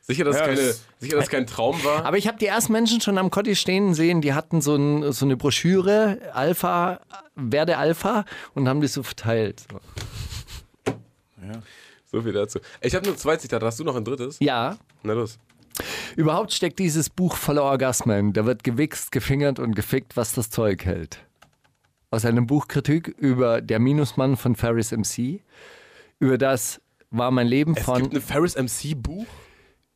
Sicher, 0.07 0.25
dass, 0.25 0.37
Ja, 0.37 0.45
keine, 0.47 0.57
das- 0.61 0.85
sicher, 0.99 1.17
dass 1.17 1.29
kein 1.31 1.47
Traum 1.47 1.83
war. 1.83 2.05
Aber 2.05 2.19
ich 2.19 2.29
habe 2.29 2.37
die 2.39 2.45
ersten 2.47 2.73
Menschen 2.73 3.01
schon 3.01 3.17
am 3.17 3.31
Kotti 3.31 3.57
stehen 3.57 3.95
sehen, 3.95 4.21
die 4.21 4.35
hatten 4.35 4.61
so, 4.61 4.77
ein, 4.77 5.13
so 5.13 5.25
eine 5.25 5.37
Broschüre, 5.39 6.19
Alpha, 6.35 7.01
werde 7.35 7.79
Alpha, 7.79 8.25
und 8.53 8.69
haben 8.69 8.81
die 8.83 8.87
so 8.89 9.03
verteilt. 9.03 9.65
So. 9.73 9.81
So 12.13 12.23
viel 12.23 12.33
dazu. 12.33 12.61
Ich 12.81 12.95
habe 12.95 13.07
nur 13.07 13.17
zwei 13.17 13.37
Zitate. 13.37 13.67
Hast 13.67 13.81
du 13.81 13.85
noch 13.85 13.97
ein 13.97 14.05
drittes? 14.05 14.37
Ja, 14.41 14.77
Na 15.03 15.15
los. 15.15 15.39
überhaupt 16.17 16.53
steckt 16.53 16.79
dieses 16.79 17.11
Buch 17.11 17.35
voller 17.37 17.63
Orgasmen. 17.65 18.33
Da 18.33 18.47
wird 18.47 18.63
gewichst, 18.63 19.11
gefingert 19.11 19.59
und 19.59 19.75
gefickt, 19.75 20.17
was 20.17 20.33
das 20.33 20.49
Zeug 20.51 20.85
hält. 20.85 21.19
Aus 22.11 22.25
einem 22.25 22.47
Buchkritik 22.47 23.09
über 23.09 23.61
Der 23.61 23.81
Minusmann 23.81 24.37
von 24.37 24.55
Ferris 24.55 24.93
MC, 24.93 25.41
über 26.21 26.39
das 26.39 26.81
war 27.11 27.31
mein 27.33 27.49
Leben 27.49 27.75
Es 27.77 27.83
von 27.85 28.03
gibt 28.03 28.15
ein 28.15 28.21
Ferris 28.23 28.55
MC 28.55 28.95
Buch. 28.95 29.27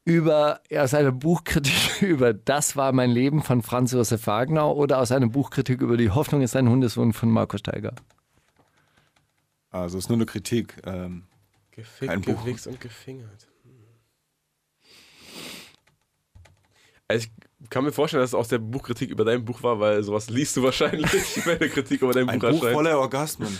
Über 0.09 0.63
aus 0.75 0.95
einer 0.95 1.13
Buchkritik 1.13 2.01
über 2.01 2.33
Das 2.33 2.77
war 2.77 2.93
mein 2.93 3.11
Leben 3.11 3.43
von 3.43 3.61
Franz 3.61 3.93
Josef 3.93 4.27
Wagner 4.27 4.75
oder 4.75 5.01
aus 5.01 5.13
einer 5.13 5.29
Buchkritik 5.29 5.83
über 5.83 5.99
Die 5.99 6.11
Hoffnung 6.11 6.41
ist 6.41 6.57
ein 6.57 6.67
Hundesohn 6.67 7.13
von 7.13 7.31
Marco 7.31 7.59
Steiger. 7.59 7.93
Also 9.71 9.99
es 9.99 10.05
ist 10.05 10.09
nur 10.09 10.17
eine 10.17 10.25
Kritik. 10.25 10.77
Ähm, 10.87 11.25
Gefickt, 11.73 12.11
Ein 12.11 12.23
Buch. 12.23 12.43
gewichst 12.43 12.67
und 12.67 12.81
gefingert. 12.81 13.49
Also 17.07 17.27
ich 17.61 17.69
kann 17.69 17.85
mir 17.85 17.93
vorstellen, 17.93 18.23
dass 18.23 18.31
es 18.31 18.35
aus 18.35 18.49
der 18.49 18.59
Buchkritik 18.59 19.11
über 19.11 19.27
dein 19.27 19.45
Buch 19.45 19.63
war, 19.63 19.79
weil 19.79 20.03
sowas 20.03 20.31
liest 20.31 20.57
du 20.57 20.63
wahrscheinlich, 20.63 21.11
wenn 21.45 21.59
eine 21.59 21.69
Kritik 21.69 22.01
über 22.01 22.15
dein 22.15 22.31
ein 22.31 22.39
Buch 22.39 22.49
Buch 22.49 22.57
erscheint. 22.57 22.73
voller 22.75 22.99
Orgasmen. 22.99 23.59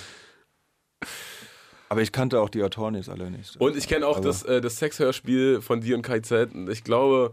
Aber 1.91 2.03
ich 2.03 2.13
kannte 2.13 2.41
auch 2.41 2.51
die 2.51 2.63
Autoren 2.63 2.95
jetzt 2.95 3.09
alle 3.09 3.31
nicht. 3.31 3.57
Und 3.57 3.77
ich 3.77 3.89
kenne 3.89 4.07
auch 4.07 4.17
Also- 4.19 4.29
das, 4.29 4.43
äh, 4.43 4.61
das 4.61 4.77
Sexhörspiel 4.77 5.63
von 5.63 5.81
dir 5.81 5.97
und 5.97 6.03
KZ. 6.03 6.55
Und 6.55 6.69
ich 6.69 6.85
glaube, 6.85 7.33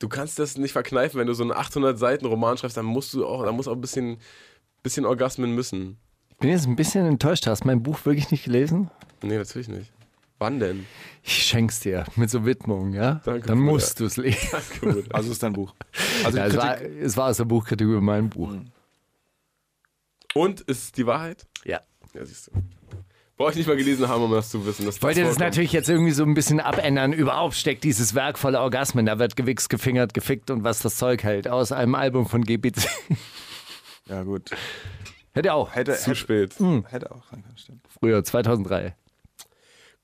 du 0.00 0.08
kannst 0.08 0.38
das 0.38 0.56
nicht 0.58 0.72
verkneifen, 0.72 1.20
wenn 1.20 1.26
du 1.28 1.34
so 1.34 1.42
einen 1.44 1.52
800 1.52 1.98
Seiten 1.98 2.26
Roman 2.26 2.56
schreibst, 2.56 2.76
dann 2.76 2.84
musst 2.86 3.14
du 3.14 3.24
auch, 3.26 3.44
dann 3.44 3.54
muss 3.54 3.68
auch 3.68 3.74
ein 3.74 3.80
bisschen, 3.80 4.18
bisschen 4.82 5.04
Orgasmen 5.06 5.54
müssen. 5.54 5.98
Ich 6.30 6.36
bin 6.38 6.50
jetzt 6.50 6.66
ein 6.66 6.74
bisschen 6.74 7.06
enttäuscht. 7.06 7.46
Hast 7.46 7.62
du 7.62 7.68
mein 7.68 7.82
Buch 7.84 8.04
wirklich 8.04 8.30
nicht 8.32 8.44
gelesen? 8.44 8.90
Nee, 9.22 9.36
natürlich 9.38 9.68
nicht. 9.68 9.92
Wann 10.40 10.58
denn? 10.58 10.86
Ich 11.22 11.44
schenk's 11.44 11.78
dir 11.78 12.04
mit 12.16 12.28
so 12.28 12.44
Widmung, 12.44 12.92
ja? 12.94 13.20
Danke, 13.24 13.46
Dann 13.46 13.58
Bruder. 13.58 13.72
musst 13.74 14.00
du 14.00 14.06
es 14.06 14.16
lesen. 14.16 14.58
Gut. 14.80 15.04
Also 15.14 15.28
es 15.28 15.34
ist 15.34 15.42
dein 15.44 15.52
Buch. 15.52 15.72
Also 16.24 16.36
Ja, 16.38 16.46
es, 16.46 16.56
war, 16.56 16.80
es 16.80 17.16
war 17.16 17.28
aus 17.30 17.36
der 17.36 17.44
Buchkritik 17.44 17.86
über 17.86 18.00
mein 18.00 18.28
Buch. 18.28 18.52
Und 20.34 20.62
ist 20.62 20.82
es 20.84 20.92
die 20.92 21.06
Wahrheit? 21.06 21.46
Ja. 21.64 21.80
Ja, 22.14 22.24
siehst 22.24 22.48
du. 22.48 22.52
Brauche 23.42 23.50
ich 23.50 23.56
nicht 23.56 23.66
mal 23.66 23.76
gelesen 23.76 24.06
haben, 24.06 24.22
um 24.22 24.30
das 24.30 24.50
zu 24.50 24.64
wissen. 24.64 24.86
dass 24.86 24.98
Ich 24.98 25.02
wollte 25.02 25.22
das 25.22 25.30
vorkommt. 25.30 25.40
natürlich 25.50 25.72
jetzt 25.72 25.88
irgendwie 25.88 26.12
so 26.12 26.22
ein 26.22 26.34
bisschen 26.34 26.60
abändern. 26.60 27.12
Überhaupt 27.12 27.54
steckt 27.56 27.82
dieses 27.82 28.14
Werk 28.14 28.38
voller 28.38 28.60
Orgasmen. 28.60 29.04
Da 29.04 29.18
wird 29.18 29.34
gewichst, 29.34 29.68
gefingert, 29.68 30.14
gefickt 30.14 30.52
und 30.52 30.62
was 30.62 30.78
das 30.78 30.94
Zeug 30.94 31.24
hält. 31.24 31.48
Aus 31.48 31.72
einem 31.72 31.96
Album 31.96 32.28
von 32.28 32.44
GBC. 32.44 32.86
ja 34.08 34.22
gut. 34.22 34.50
Hätte 35.32 35.54
auch. 35.54 35.74
Hätte, 35.74 35.94
Zu 35.96 36.10
hätte, 36.10 36.14
spät. 36.14 36.54
hätte 36.90 37.10
auch 37.10 37.24
sein 37.32 37.42
können, 37.42 37.56
stimmt. 37.56 37.80
Früher, 37.98 38.22
2003. 38.22 38.94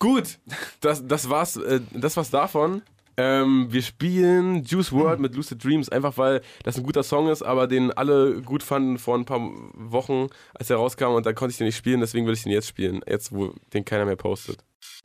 Gut, 0.01 0.40
das, 0.81 1.06
das, 1.06 1.31
war's, 1.31 1.56
äh, 1.59 1.81
das 1.93 2.16
war's 2.16 2.31
davon. 2.31 2.82
Ähm, 3.20 3.66
wir 3.70 3.82
spielen 3.82 4.62
Juice 4.62 4.93
World 4.93 5.19
mit 5.19 5.35
Lucid 5.35 5.62
Dreams, 5.62 5.89
einfach 5.89 6.16
weil 6.19 6.40
das 6.62 6.77
ein 6.77 6.85
guter 6.85 7.03
Song 7.03 7.28
ist, 7.28 7.43
aber 7.43 7.66
den 7.66 7.90
alle 7.90 8.40
gut 8.43 8.62
fanden 8.62 8.97
vor 8.97 9.19
ein 9.19 9.24
paar 9.24 9.40
Wochen, 9.74 10.28
als 10.55 10.70
er 10.70 10.77
rauskam 10.77 11.15
und 11.16 11.27
da 11.27 11.32
konnte 11.32 11.51
ich 11.51 11.59
den 11.59 11.66
nicht 11.66 11.77
spielen, 11.77 12.01
deswegen 12.01 12.27
will 12.27 12.35
ich 12.35 12.45
den 12.45 12.53
jetzt 12.53 12.69
spielen, 12.69 13.01
jetzt 13.09 13.32
wo 13.32 13.53
den 13.74 13.85
keiner 13.85 14.05
mehr 14.05 14.15
postet. 14.15 14.59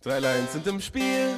Drei 0.04 0.20
Lines 0.20 0.54
sind 0.54 0.68
im 0.68 0.80
Spiel, 0.80 1.30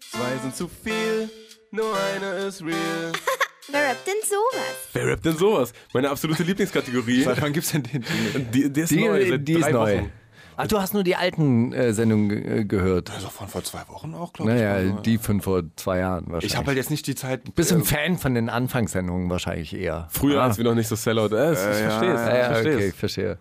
zwei 0.00 0.38
sind 0.40 0.56
zu 0.56 0.66
viel, 0.66 1.28
nur 1.70 1.94
eine 2.14 2.46
ist 2.46 2.62
real. 2.62 3.12
Wer 3.70 3.90
rappt 3.90 4.06
denn 4.06 4.14
sowas? 4.22 4.76
Wer 4.92 5.06
rappt 5.08 5.24
denn 5.26 5.36
sowas? 5.36 5.72
Meine 5.92 6.10
absolute 6.10 6.42
Lieblingskategorie. 6.42 7.22
Seit 7.22 7.40
wann 7.42 7.52
gibt's 7.52 7.72
denn 7.72 7.82
den? 7.82 8.04
Die, 8.52 8.70
die 8.70 8.80
ist 8.80 8.90
Die, 8.90 9.04
neu, 9.06 9.26
seit 9.28 9.48
die 9.48 9.54
drei 9.54 9.68
ist 9.68 9.72
neu. 9.72 9.96
Wochen. 9.98 10.12
Ach, 10.56 10.66
du 10.66 10.80
hast 10.80 10.94
nur 10.94 11.02
die 11.04 11.16
alten 11.16 11.72
äh, 11.72 11.92
Sendungen 11.92 12.28
ge- 12.28 12.64
gehört. 12.64 13.10
Also 13.10 13.28
von 13.28 13.48
vor 13.48 13.62
zwei 13.64 13.80
Wochen 13.88 14.14
auch, 14.14 14.32
glaube 14.32 14.52
ich. 14.52 14.56
Naja, 14.58 14.72
Also, 14.74 15.00
die 15.00 15.18
von 15.18 15.40
vor 15.40 15.62
zwei 15.76 15.98
Jahren 15.98 16.24
wahrscheinlich. 16.26 16.52
Ich 16.52 16.56
habe 16.56 16.68
halt 16.68 16.76
jetzt 16.76 16.90
nicht 16.90 17.06
die 17.06 17.14
Zeit. 17.14 17.54
Bist 17.54 17.70
du 17.70 17.74
äh, 17.74 17.78
ein 17.78 17.84
Fan 17.84 18.18
von 18.18 18.34
den 18.34 18.48
Anfangssendungen 18.48 19.28
wahrscheinlich 19.30 19.74
eher? 19.74 20.08
Früher, 20.10 20.40
ah. 20.42 20.46
als 20.46 20.58
wir 20.58 20.64
noch 20.64 20.74
nicht 20.74 20.88
so 20.88 20.96
Sellout. 20.96 21.34
Äh, 21.34 21.52
ich 21.52 21.58
Äh, 21.58 21.82
ja, 21.82 21.90
verstehe 21.90 22.12
es. 22.14 22.20
Ja, 22.20 22.28
ich 22.32 22.38
ja, 22.38 22.44
verstehe 22.46 22.74
okay, 22.76 22.86
es. 22.88 22.94
verstehe. 22.96 23.38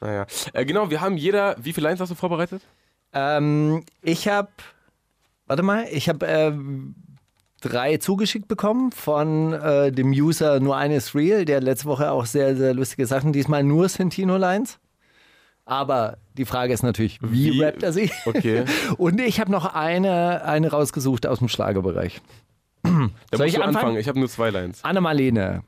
Naja. 0.00 0.26
Äh, 0.52 0.64
genau, 0.66 0.90
wir 0.90 1.00
haben 1.00 1.16
jeder, 1.16 1.56
wie 1.58 1.72
viele 1.72 1.88
Lines 1.88 2.00
hast 2.00 2.10
du 2.10 2.14
vorbereitet? 2.14 2.62
Ähm, 3.12 3.84
ich 4.02 4.28
habe, 4.28 4.48
warte 5.46 5.62
mal, 5.62 5.86
ich 5.90 6.08
habe 6.08 6.26
ähm, 6.26 6.94
drei 7.62 7.96
zugeschickt 7.96 8.46
bekommen 8.46 8.92
von 8.92 9.54
äh, 9.54 9.90
dem 9.90 10.10
User 10.10 10.60
Nur 10.60 10.76
eines 10.76 11.14
Real, 11.14 11.44
der 11.46 11.60
letzte 11.62 11.86
Woche 11.86 12.10
auch 12.10 12.26
sehr, 12.26 12.56
sehr 12.56 12.74
lustige 12.74 13.06
Sachen, 13.06 13.32
diesmal 13.32 13.62
nur 13.64 13.88
Sentino-Lines. 13.88 14.78
Aber 15.66 16.16
die 16.38 16.44
Frage 16.44 16.72
ist 16.72 16.82
natürlich, 16.84 17.18
wie, 17.20 17.52
Wie? 17.52 17.62
rappt 17.62 17.82
er 17.82 17.92
sie? 17.92 18.10
Okay. 18.24 18.64
Und 18.98 19.20
ich 19.20 19.40
habe 19.40 19.50
noch 19.50 19.74
eine, 19.74 20.44
eine 20.44 20.70
rausgesucht 20.70 21.26
aus 21.26 21.40
dem 21.40 21.48
Schlagerbereich. 21.48 22.20
Da 23.30 23.36
Soll 23.38 23.48
ich 23.48 23.56
anfangen? 23.56 23.76
anfangen? 23.76 23.96
Ich 23.98 24.06
habe 24.08 24.18
nur 24.20 24.28
zwei 24.28 24.50
Lines. 24.50 24.84
Anna 24.84 25.00
Marlene. 25.00 25.64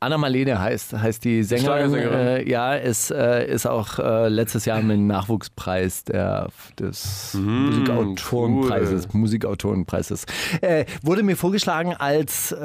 Anna 0.00 0.18
Marlene 0.18 0.60
heißt, 0.60 0.92
heißt 0.92 1.24
die 1.24 1.42
Sängerin. 1.42 1.94
Äh, 1.94 2.48
ja, 2.48 2.74
ist, 2.74 3.10
äh, 3.10 3.46
ist 3.46 3.66
auch 3.66 3.98
äh, 3.98 4.28
letztes 4.28 4.64
Jahr 4.64 4.80
mit 4.80 4.96
dem 4.96 5.06
Nachwuchspreis 5.06 6.04
der, 6.04 6.48
des 6.78 7.34
Musikautorenpreises. 7.34 9.06
Mhm, 9.06 9.10
cool. 9.12 9.20
Musikautorenpreises. 9.20 10.26
Äh, 10.60 10.84
wurde 11.02 11.22
mir 11.22 11.36
vorgeschlagen 11.36 11.94
als, 11.94 12.52
äh, 12.52 12.56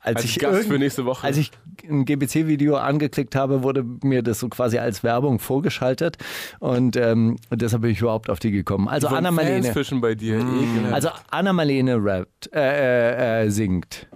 als, 0.00 0.16
Als 0.16 0.24
ich 0.24 0.38
Gast 0.38 0.68
für 0.68 0.78
nächste 0.78 1.06
Woche. 1.06 1.26
Als 1.26 1.38
ich 1.38 1.50
ein 1.88 2.04
GBC-Video 2.04 2.76
angeklickt 2.76 3.34
habe, 3.34 3.62
wurde 3.62 3.84
mir 4.02 4.22
das 4.22 4.40
so 4.40 4.48
quasi 4.48 4.78
als 4.78 5.02
Werbung 5.02 5.38
vorgeschaltet. 5.38 6.16
Und 6.58 6.96
ähm, 6.96 7.36
deshalb 7.50 7.82
bin 7.82 7.92
ich 7.92 8.00
überhaupt 8.00 8.28
auf 8.28 8.40
die 8.40 8.50
gekommen. 8.50 8.88
Also 8.88 9.08
Anna 9.08 9.30
Marlene. 9.30 9.72
bei 10.00 10.14
dir. 10.14 10.36
Ekelhaft. 10.36 10.92
Also 10.92 11.08
Anna 11.30 11.52
Marlene 11.52 11.96
rappt, 11.96 12.54
äh, 12.54 13.48
singt. 13.48 14.06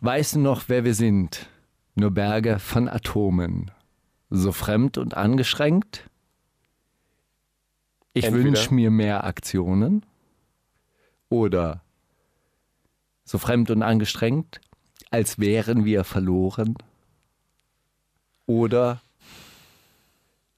Weißt 0.00 0.34
du 0.34 0.40
noch, 0.40 0.68
wer 0.68 0.84
wir 0.84 0.94
sind? 0.94 1.48
Nur 1.94 2.10
Berge 2.10 2.58
von 2.58 2.88
Atomen. 2.88 3.70
So 4.30 4.52
fremd 4.52 4.98
und 4.98 5.14
angeschränkt? 5.16 6.08
Ich 8.12 8.24
Entweder- 8.24 8.44
wünsch 8.44 8.70
mir 8.70 8.90
mehr 8.90 9.24
Aktionen. 9.24 10.04
Oder 11.28 11.82
so 13.24 13.38
fremd 13.38 13.70
und 13.70 13.82
angestrengt, 13.82 14.60
als 15.10 15.38
wären 15.38 15.84
wir 15.84 16.04
verloren. 16.04 16.76
Oder 18.46 19.00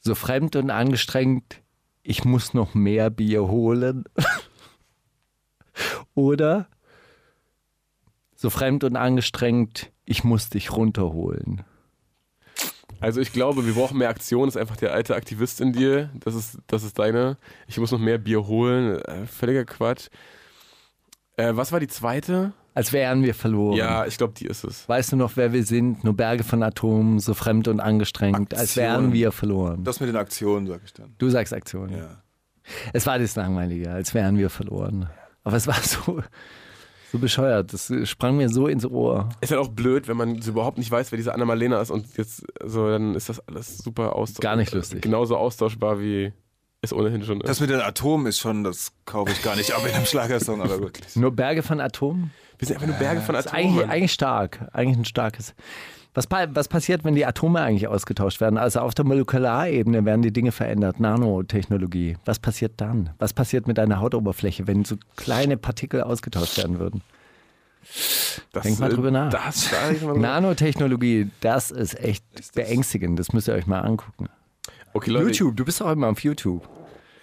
so 0.00 0.14
fremd 0.14 0.56
und 0.56 0.70
angestrengt, 0.70 1.62
ich 2.02 2.24
muss 2.24 2.52
noch 2.54 2.74
mehr 2.74 3.08
Bier 3.10 3.48
holen. 3.48 4.04
Oder 6.14 6.68
so 8.40 8.50
fremd 8.50 8.84
und 8.84 8.94
angestrengt, 8.96 9.90
ich 10.04 10.22
muss 10.22 10.48
dich 10.48 10.72
runterholen. 10.72 11.64
Also 13.00 13.20
ich 13.20 13.32
glaube, 13.32 13.66
wir 13.66 13.74
brauchen 13.74 13.98
mehr 13.98 14.08
Aktion. 14.08 14.46
Das 14.46 14.54
ist 14.54 14.60
einfach 14.60 14.76
der 14.76 14.92
alte 14.92 15.16
Aktivist 15.16 15.60
in 15.60 15.72
dir. 15.72 16.10
Das 16.14 16.34
ist, 16.34 16.58
das 16.68 16.84
ist 16.84 16.98
deine. 16.98 17.36
Ich 17.66 17.78
muss 17.78 17.90
noch 17.90 17.98
mehr 17.98 18.18
Bier 18.18 18.46
holen. 18.46 19.00
Äh, 19.02 19.26
völliger 19.26 19.64
Quatsch. 19.64 20.08
Äh, 21.36 21.54
was 21.54 21.72
war 21.72 21.80
die 21.80 21.88
zweite? 21.88 22.52
Als 22.74 22.92
wären 22.92 23.24
wir 23.24 23.34
verloren. 23.34 23.76
Ja, 23.76 24.06
ich 24.06 24.18
glaube, 24.18 24.34
die 24.36 24.46
ist 24.46 24.62
es. 24.62 24.88
Weißt 24.88 25.10
du 25.10 25.16
noch, 25.16 25.36
wer 25.36 25.52
wir 25.52 25.64
sind? 25.64 26.04
Nur 26.04 26.14
Berge 26.14 26.44
von 26.44 26.62
Atomen, 26.62 27.18
so 27.18 27.34
fremd 27.34 27.66
und 27.66 27.80
angestrengt, 27.80 28.54
als 28.54 28.70
Aktion. 28.70 28.84
wären 28.84 29.12
wir 29.12 29.32
verloren. 29.32 29.82
Das 29.82 29.98
mit 29.98 30.08
den 30.08 30.16
Aktionen, 30.16 30.68
sag 30.68 30.82
ich 30.84 30.92
dann. 30.92 31.14
du 31.18 31.28
sagst 31.28 31.52
Aktion. 31.52 31.90
Ja. 31.90 32.22
Es 32.92 33.04
war 33.06 33.18
das 33.18 33.34
Langweilige, 33.34 33.90
als 33.90 34.14
wären 34.14 34.38
wir 34.38 34.48
verloren. 34.48 35.10
Aber 35.42 35.56
es 35.56 35.66
war 35.66 35.80
so, 35.82 36.22
so 37.12 37.18
bescheuert. 37.18 37.72
Das 37.72 37.92
sprang 38.04 38.36
mir 38.36 38.48
so 38.48 38.66
ins 38.66 38.84
Ohr. 38.84 39.28
Ist 39.40 39.50
halt 39.50 39.60
auch 39.60 39.68
blöd, 39.68 40.08
wenn 40.08 40.16
man 40.16 40.40
so 40.42 40.50
überhaupt 40.50 40.78
nicht 40.78 40.90
weiß, 40.90 41.10
wer 41.12 41.16
diese 41.16 41.32
Anna-Malena 41.34 41.80
ist 41.80 41.90
und 41.90 42.16
jetzt 42.16 42.44
so, 42.64 42.88
dann 42.88 43.14
ist 43.14 43.28
das 43.28 43.40
alles 43.48 43.78
super 43.78 44.14
austauschbar. 44.16 44.50
Gar 44.52 44.56
nicht 44.56 44.72
lustig. 44.74 45.02
Genauso 45.02 45.36
austauschbar, 45.36 46.00
wie 46.00 46.32
es 46.82 46.92
ohnehin 46.92 47.22
schon 47.24 47.40
ist. 47.40 47.48
Das 47.48 47.60
mit 47.60 47.70
den 47.70 47.80
Atomen 47.80 48.26
ist 48.26 48.38
schon, 48.38 48.62
das 48.62 48.92
kaufe 49.04 49.32
ich 49.32 49.42
gar 49.42 49.56
nicht 49.56 49.72
ab 49.72 49.82
in 49.86 49.92
einem 49.94 50.06
Schlagersong, 50.06 50.60
aber 50.62 50.80
wirklich. 50.80 51.16
Nur 51.16 51.32
Berge 51.32 51.62
von 51.62 51.80
Atomen? 51.80 52.30
Wir 52.58 52.66
sind 52.68 52.76
einfach 52.76 52.88
nur 52.88 52.96
Berge 52.96 53.20
von 53.20 53.34
Das 53.34 53.46
ist 53.46 53.52
Atomen. 53.52 53.72
eigentlich, 53.78 53.88
eigentlich 53.88 54.12
stark. 54.12 54.68
Eigentlich 54.72 54.98
ein 54.98 55.04
starkes. 55.04 55.54
Was, 56.14 56.26
was 56.30 56.68
passiert, 56.68 57.04
wenn 57.04 57.14
die 57.14 57.24
Atome 57.26 57.60
eigentlich 57.60 57.86
ausgetauscht 57.86 58.40
werden? 58.40 58.58
Also 58.58 58.80
auf 58.80 58.94
der 58.94 59.04
Molekularebene 59.04 60.04
werden 60.04 60.22
die 60.22 60.32
Dinge 60.32 60.50
verändert. 60.52 60.98
Nanotechnologie. 60.98 62.16
Was 62.24 62.38
passiert 62.38 62.72
dann? 62.78 63.10
Was 63.18 63.32
passiert 63.32 63.66
mit 63.68 63.78
deiner 63.78 64.00
Hautoberfläche, 64.00 64.66
wenn 64.66 64.84
so 64.84 64.96
kleine 65.16 65.56
Partikel 65.56 66.02
ausgetauscht 66.02 66.56
werden 66.58 66.78
würden? 66.78 67.02
das, 68.52 68.64
Denk 68.64 68.80
mal 68.80 68.88
drüber 68.90 69.10
nach. 69.10 69.30
Das, 69.30 69.70
da 69.70 69.90
ich 69.90 70.02
mal 70.02 70.08
drüber- 70.14 70.20
Nanotechnologie, 70.20 71.30
das 71.40 71.70
ist 71.70 71.98
echt 72.02 72.24
beängstigend. 72.54 73.18
Das 73.18 73.32
müsst 73.32 73.46
ihr 73.48 73.54
euch 73.54 73.66
mal 73.66 73.80
angucken. 73.80 74.26
okay, 74.94 75.10
Leute, 75.10 75.26
YouTube, 75.26 75.56
du 75.56 75.64
bist 75.64 75.80
auch 75.82 75.92
immer 75.92 76.08
auf 76.08 76.20
YouTube. 76.24 76.68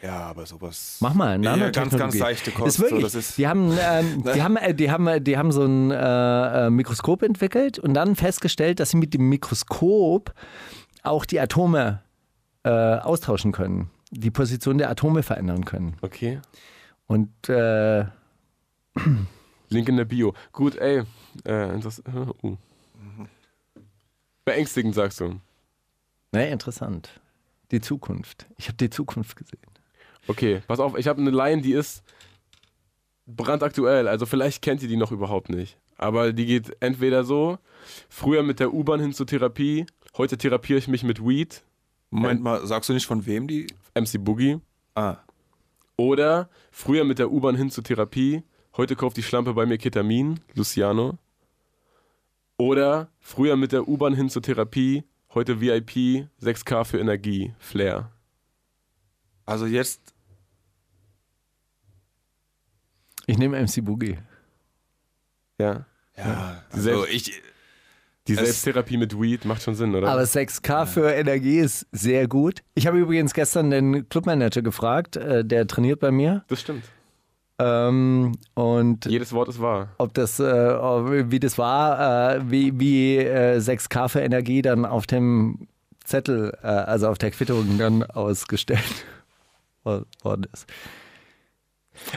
Ja, 0.05 0.19
aber 0.19 0.45
sowas. 0.45 0.97
Mach 0.99 1.15
mal, 1.15 1.39
Nanotechnologie. 1.39 1.97
ganz, 1.97 1.97
ganz 1.97 2.17
leichte 2.17 2.51
Kost. 2.51 2.67
Ist 2.67 2.79
wirklich, 2.79 2.99
so, 2.99 3.05
das 3.07 3.15
ist, 3.15 3.37
die, 3.39 3.47
haben, 3.47 3.75
ähm, 3.81 4.23
die, 4.35 4.43
haben, 4.43 4.57
äh, 4.57 4.75
die, 4.75 4.91
haben, 4.91 5.07
äh, 5.07 5.19
die 5.19 5.37
haben 5.37 5.51
so 5.51 5.63
ein 5.63 5.89
äh, 5.89 6.67
äh, 6.67 6.69
Mikroskop 6.69 7.23
entwickelt 7.23 7.79
und 7.79 7.95
dann 7.95 8.15
festgestellt, 8.15 8.79
dass 8.79 8.91
sie 8.91 8.97
mit 8.97 9.13
dem 9.15 9.27
Mikroskop 9.29 10.33
auch 11.01 11.25
die 11.25 11.39
Atome 11.39 12.01
äh, 12.63 12.69
austauschen 12.69 13.51
können, 13.51 13.89
die 14.11 14.29
Position 14.29 14.77
der 14.77 14.89
Atome 14.91 15.23
verändern 15.23 15.65
können. 15.65 15.97
okay. 16.01 16.39
Und 17.07 17.49
äh, 17.49 18.05
Link 19.69 19.89
in 19.89 19.97
der 19.97 20.05
Bio. 20.05 20.33
Gut, 20.51 20.75
ey. 20.75 21.03
Äh, 21.43 21.79
das, 21.79 22.01
uh. 22.43 22.57
Beängstigend, 24.43 24.95
sagst 24.95 25.19
du. 25.19 25.39
ne, 26.31 26.49
interessant. 26.49 27.21
Die 27.71 27.81
Zukunft. 27.81 28.47
Ich 28.57 28.67
habe 28.67 28.77
die 28.77 28.89
Zukunft 28.89 29.35
gesehen. 29.35 29.74
Okay, 30.27 30.61
pass 30.67 30.79
auf, 30.79 30.97
ich 30.97 31.07
habe 31.07 31.21
eine 31.21 31.29
Line, 31.31 31.61
die 31.61 31.73
ist 31.73 32.03
brandaktuell. 33.27 34.07
Also 34.07 34.25
vielleicht 34.25 34.61
kennt 34.61 34.81
ihr 34.81 34.87
die 34.87 34.97
noch 34.97 35.11
überhaupt 35.11 35.49
nicht. 35.49 35.77
Aber 35.97 36.33
die 36.33 36.45
geht 36.45 36.75
entweder 36.81 37.23
so, 37.23 37.57
früher 38.09 38.43
mit 38.43 38.59
der 38.59 38.73
U-Bahn 38.73 38.99
hin 38.99 39.13
zur 39.13 39.27
Therapie, 39.27 39.85
heute 40.17 40.37
therapiere 40.37 40.79
ich 40.79 40.87
mich 40.87 41.03
mit 41.03 41.25
Weed, 41.25 41.63
Moment 42.09 42.41
mal, 42.43 42.65
sagst 42.65 42.89
du 42.89 42.93
nicht 42.93 43.05
von 43.05 43.25
wem 43.25 43.47
die? 43.47 43.67
MC 43.93 44.23
Boogie. 44.23 44.59
Ah, 44.93 45.17
Oder 45.97 46.49
früher 46.71 47.03
mit 47.03 47.19
der 47.19 47.31
U-Bahn 47.31 47.55
hin 47.55 47.69
zur 47.69 47.83
Therapie, 47.83 48.43
heute 48.77 48.95
kauft 48.95 49.17
die 49.17 49.23
Schlampe 49.23 49.53
bei 49.53 49.65
mir 49.65 49.77
Ketamin, 49.77 50.39
Luciano. 50.53 51.17
Oder 52.57 53.09
früher 53.19 53.55
mit 53.55 53.71
der 53.71 53.87
U-Bahn 53.87 54.13
hin 54.13 54.29
zur 54.29 54.41
Therapie, 54.41 55.03
heute 55.33 55.59
VIP, 55.61 56.27
6K 56.41 56.83
für 56.85 56.99
Energie, 56.99 57.53
Flair. 57.59 58.11
also 59.45 59.65
jetzt, 59.65 60.13
Ich 63.27 63.37
nehme 63.37 63.59
MC 63.61 63.83
Boogie. 63.83 64.17
Ja. 65.59 65.85
ja, 66.17 66.61
Selbst- 66.69 66.87
also 66.89 67.05
ich, 67.07 67.41
Die 68.27 68.35
Selbsttherapie 68.35 68.97
mit 68.97 69.19
Weed 69.19 69.45
macht 69.45 69.61
schon 69.61 69.75
Sinn, 69.75 69.93
oder? 69.95 70.07
Aber 70.09 70.23
6K 70.23 70.85
für 70.85 71.11
Energie 71.11 71.59
ist 71.59 71.87
sehr 71.91 72.27
gut. 72.27 72.61
Ich 72.73 72.87
habe 72.87 72.97
übrigens 72.97 73.33
gestern 73.33 73.69
den 73.71 74.09
Clubmanager 74.09 74.61
gefragt, 74.61 75.15
äh, 75.15 75.45
der 75.45 75.67
trainiert 75.67 75.99
bei 75.99 76.11
mir. 76.11 76.43
das 76.47 76.61
stimmt. 76.61 76.83
Ähm, 77.57 78.33
und 78.53 79.05
Jedes 79.05 79.31
Wort 79.31 79.47
ist 79.47 79.61
wahr. 79.61 79.87
ob 79.97 80.13
das, 80.13 80.41
äh, 80.41 80.43
wie 81.31 81.39
das 81.39 81.57
war, 81.57 82.35
äh, 82.35 82.51
wie, 82.51 82.77
wie 82.77 83.15
äh, 83.17 83.59
6K 83.61 84.09
für 84.09 84.19
Energie 84.19 84.61
dann 84.61 84.85
auf 84.85 85.07
dem 85.07 85.69
Zettel, 86.03 86.51
äh, 86.63 86.67
also 86.67 87.07
auf 87.07 87.17
der 87.17 87.31
Quittung 87.31 87.77
dann 87.77 88.03
ausgestellt 88.03 89.05
worden 89.83 90.47
ist. 90.51 90.65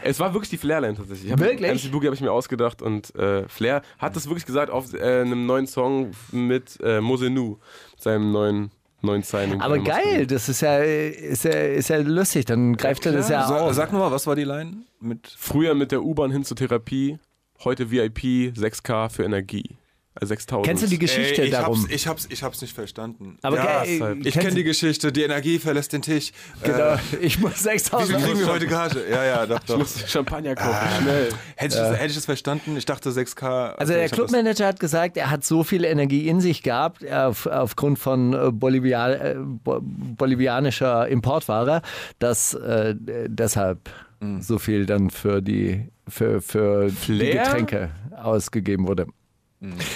Es 0.03 0.19
war 0.21 0.33
wirklich 0.35 0.51
die 0.51 0.57
Flair-Line 0.59 0.95
tatsächlich. 0.97 1.27
Ich 1.27 1.33
hab- 1.33 1.41
Wirklich? 1.41 1.71
MC 1.85 1.91
Boogie 1.93 2.07
habe 2.07 2.15
ich 2.15 2.21
mir 2.21 2.33
ausgedacht 2.33 2.83
und 2.83 3.15
äh, 3.15 3.49
Flair 3.49 3.83
hat 3.99 4.17
das 4.17 4.27
wirklich 4.29 4.47
gesagt 4.47 4.71
auf 4.71 4.93
äh, 4.95 5.21
einem 5.23 5.47
neuen 5.47 5.67
Song 5.67 6.13
mit 6.33 6.79
äh, 6.83 7.01
Mose 7.01 7.31
Nu, 7.31 7.59
seinem 7.99 8.33
neuen, 8.33 8.71
neuen 9.03 9.23
Signing. 9.23 9.61
Aber 9.61 9.77
Äh, 9.77 9.83
geil, 9.83 10.27
das 10.27 10.49
ist 10.49 10.61
ja, 10.63 10.79
ist 10.79 11.45
ja, 11.45 11.51
ist 11.53 11.89
ja 11.89 11.99
lustig, 11.99 12.45
dann 12.47 12.77
greift 12.77 13.05
er 13.07 13.13
das 13.13 13.29
ja 13.29 13.47
Sa 13.47 13.61
auf. 13.61 13.75
sag 13.75 13.93
nochmal, 13.93 14.11
was 14.11 14.27
war 14.27 14.37
die 14.37 14.45
Line? 14.45 14.79
Mit 15.01 15.33
Früher 15.37 15.75
mit 15.75 15.93
der 15.93 16.03
U-Bahn 16.03 16.31
hin 16.33 16.45
zur 16.45 16.57
Therapie, 16.57 17.19
heute 17.65 17.91
VIP, 17.91 18.53
6K 18.57 19.09
für 19.11 19.25
Energie. 19.25 19.77
Also 20.20 20.28
6000. 20.31 20.66
Kennst 20.66 20.82
du 20.82 20.86
die 20.89 20.99
Geschichte 20.99 21.43
Ey, 21.43 21.47
ich 21.49 21.53
darum? 21.53 21.81
Hab's, 21.82 21.93
ich, 21.93 22.07
hab's, 22.09 22.27
ich 22.31 22.43
hab's 22.43 22.61
nicht 22.61 22.74
verstanden. 22.74 23.39
Aber 23.43 23.57
ja, 23.57 23.82
deshalb. 23.85 24.27
ich 24.27 24.35
kenne 24.35 24.55
die 24.55 24.65
Geschichte, 24.65 25.12
die 25.12 25.23
Energie 25.23 25.59
verlässt 25.59 25.93
den 25.93 26.03
Tisch. 26.03 26.32
Genau, 26.62 26.78
Äh, 26.95 26.99
ich 27.20 27.39
muss 27.39 27.53
wie 27.55 27.59
6000 27.69 28.19
viel 28.19 28.27
kriegen 28.27 28.40
wir 28.40 28.47
heute 28.53 28.66
Gage? 28.66 29.05
Ja, 29.11 29.24
ja, 29.24 29.47
doch, 29.47 29.61
Ich 29.61 29.66
doch. 29.66 29.78
muss 29.78 30.11
Champagner 30.11 30.55
kaufen, 30.55 30.89
schnell. 31.03 31.28
Hätte 31.57 31.74
ich, 31.77 31.81
das, 31.81 31.97
hätte 31.97 32.07
ich 32.07 32.15
das 32.16 32.24
verstanden? 32.24 32.77
Ich 32.77 32.85
dachte 32.85 33.11
6K. 33.11 33.74
Also 33.74 33.93
der 33.93 34.05
ich 34.05 34.11
hab 34.12 34.19
das- 34.19 34.28
Clubmanager 34.28 34.66
hat 34.66 34.81
gesagt, 34.81 35.16
er 35.16 35.31
hat 35.31 35.45
so 35.45 35.62
viel 35.65 35.85
Energie 35.85 36.27
in 36.28 36.40
sich 36.40 36.62
gehabt, 36.62 37.03
äh, 37.05 37.12
auf, 37.12 37.47
aufgrund 37.47 37.99
von 37.99 38.32
äh, 38.32 38.51
Bolivia, 38.51 39.11
äh, 39.12 39.36
bo 39.39 39.81
bolivianischer 39.81 41.09
Importware, 41.09 41.82
dass 42.19 42.55
äh, 42.55 42.95
deshalb 42.99 43.89
Mhm. 44.20 44.43
so 44.43 44.59
viel 44.59 44.85
dann 44.85 45.11
für 45.11 45.40
die, 45.40 45.90
für, 46.09 46.40
für 46.43 46.90
die? 47.07 47.19
Getränke 47.31 47.90
ausgegeben 48.20 48.89
wurde. 48.89 49.07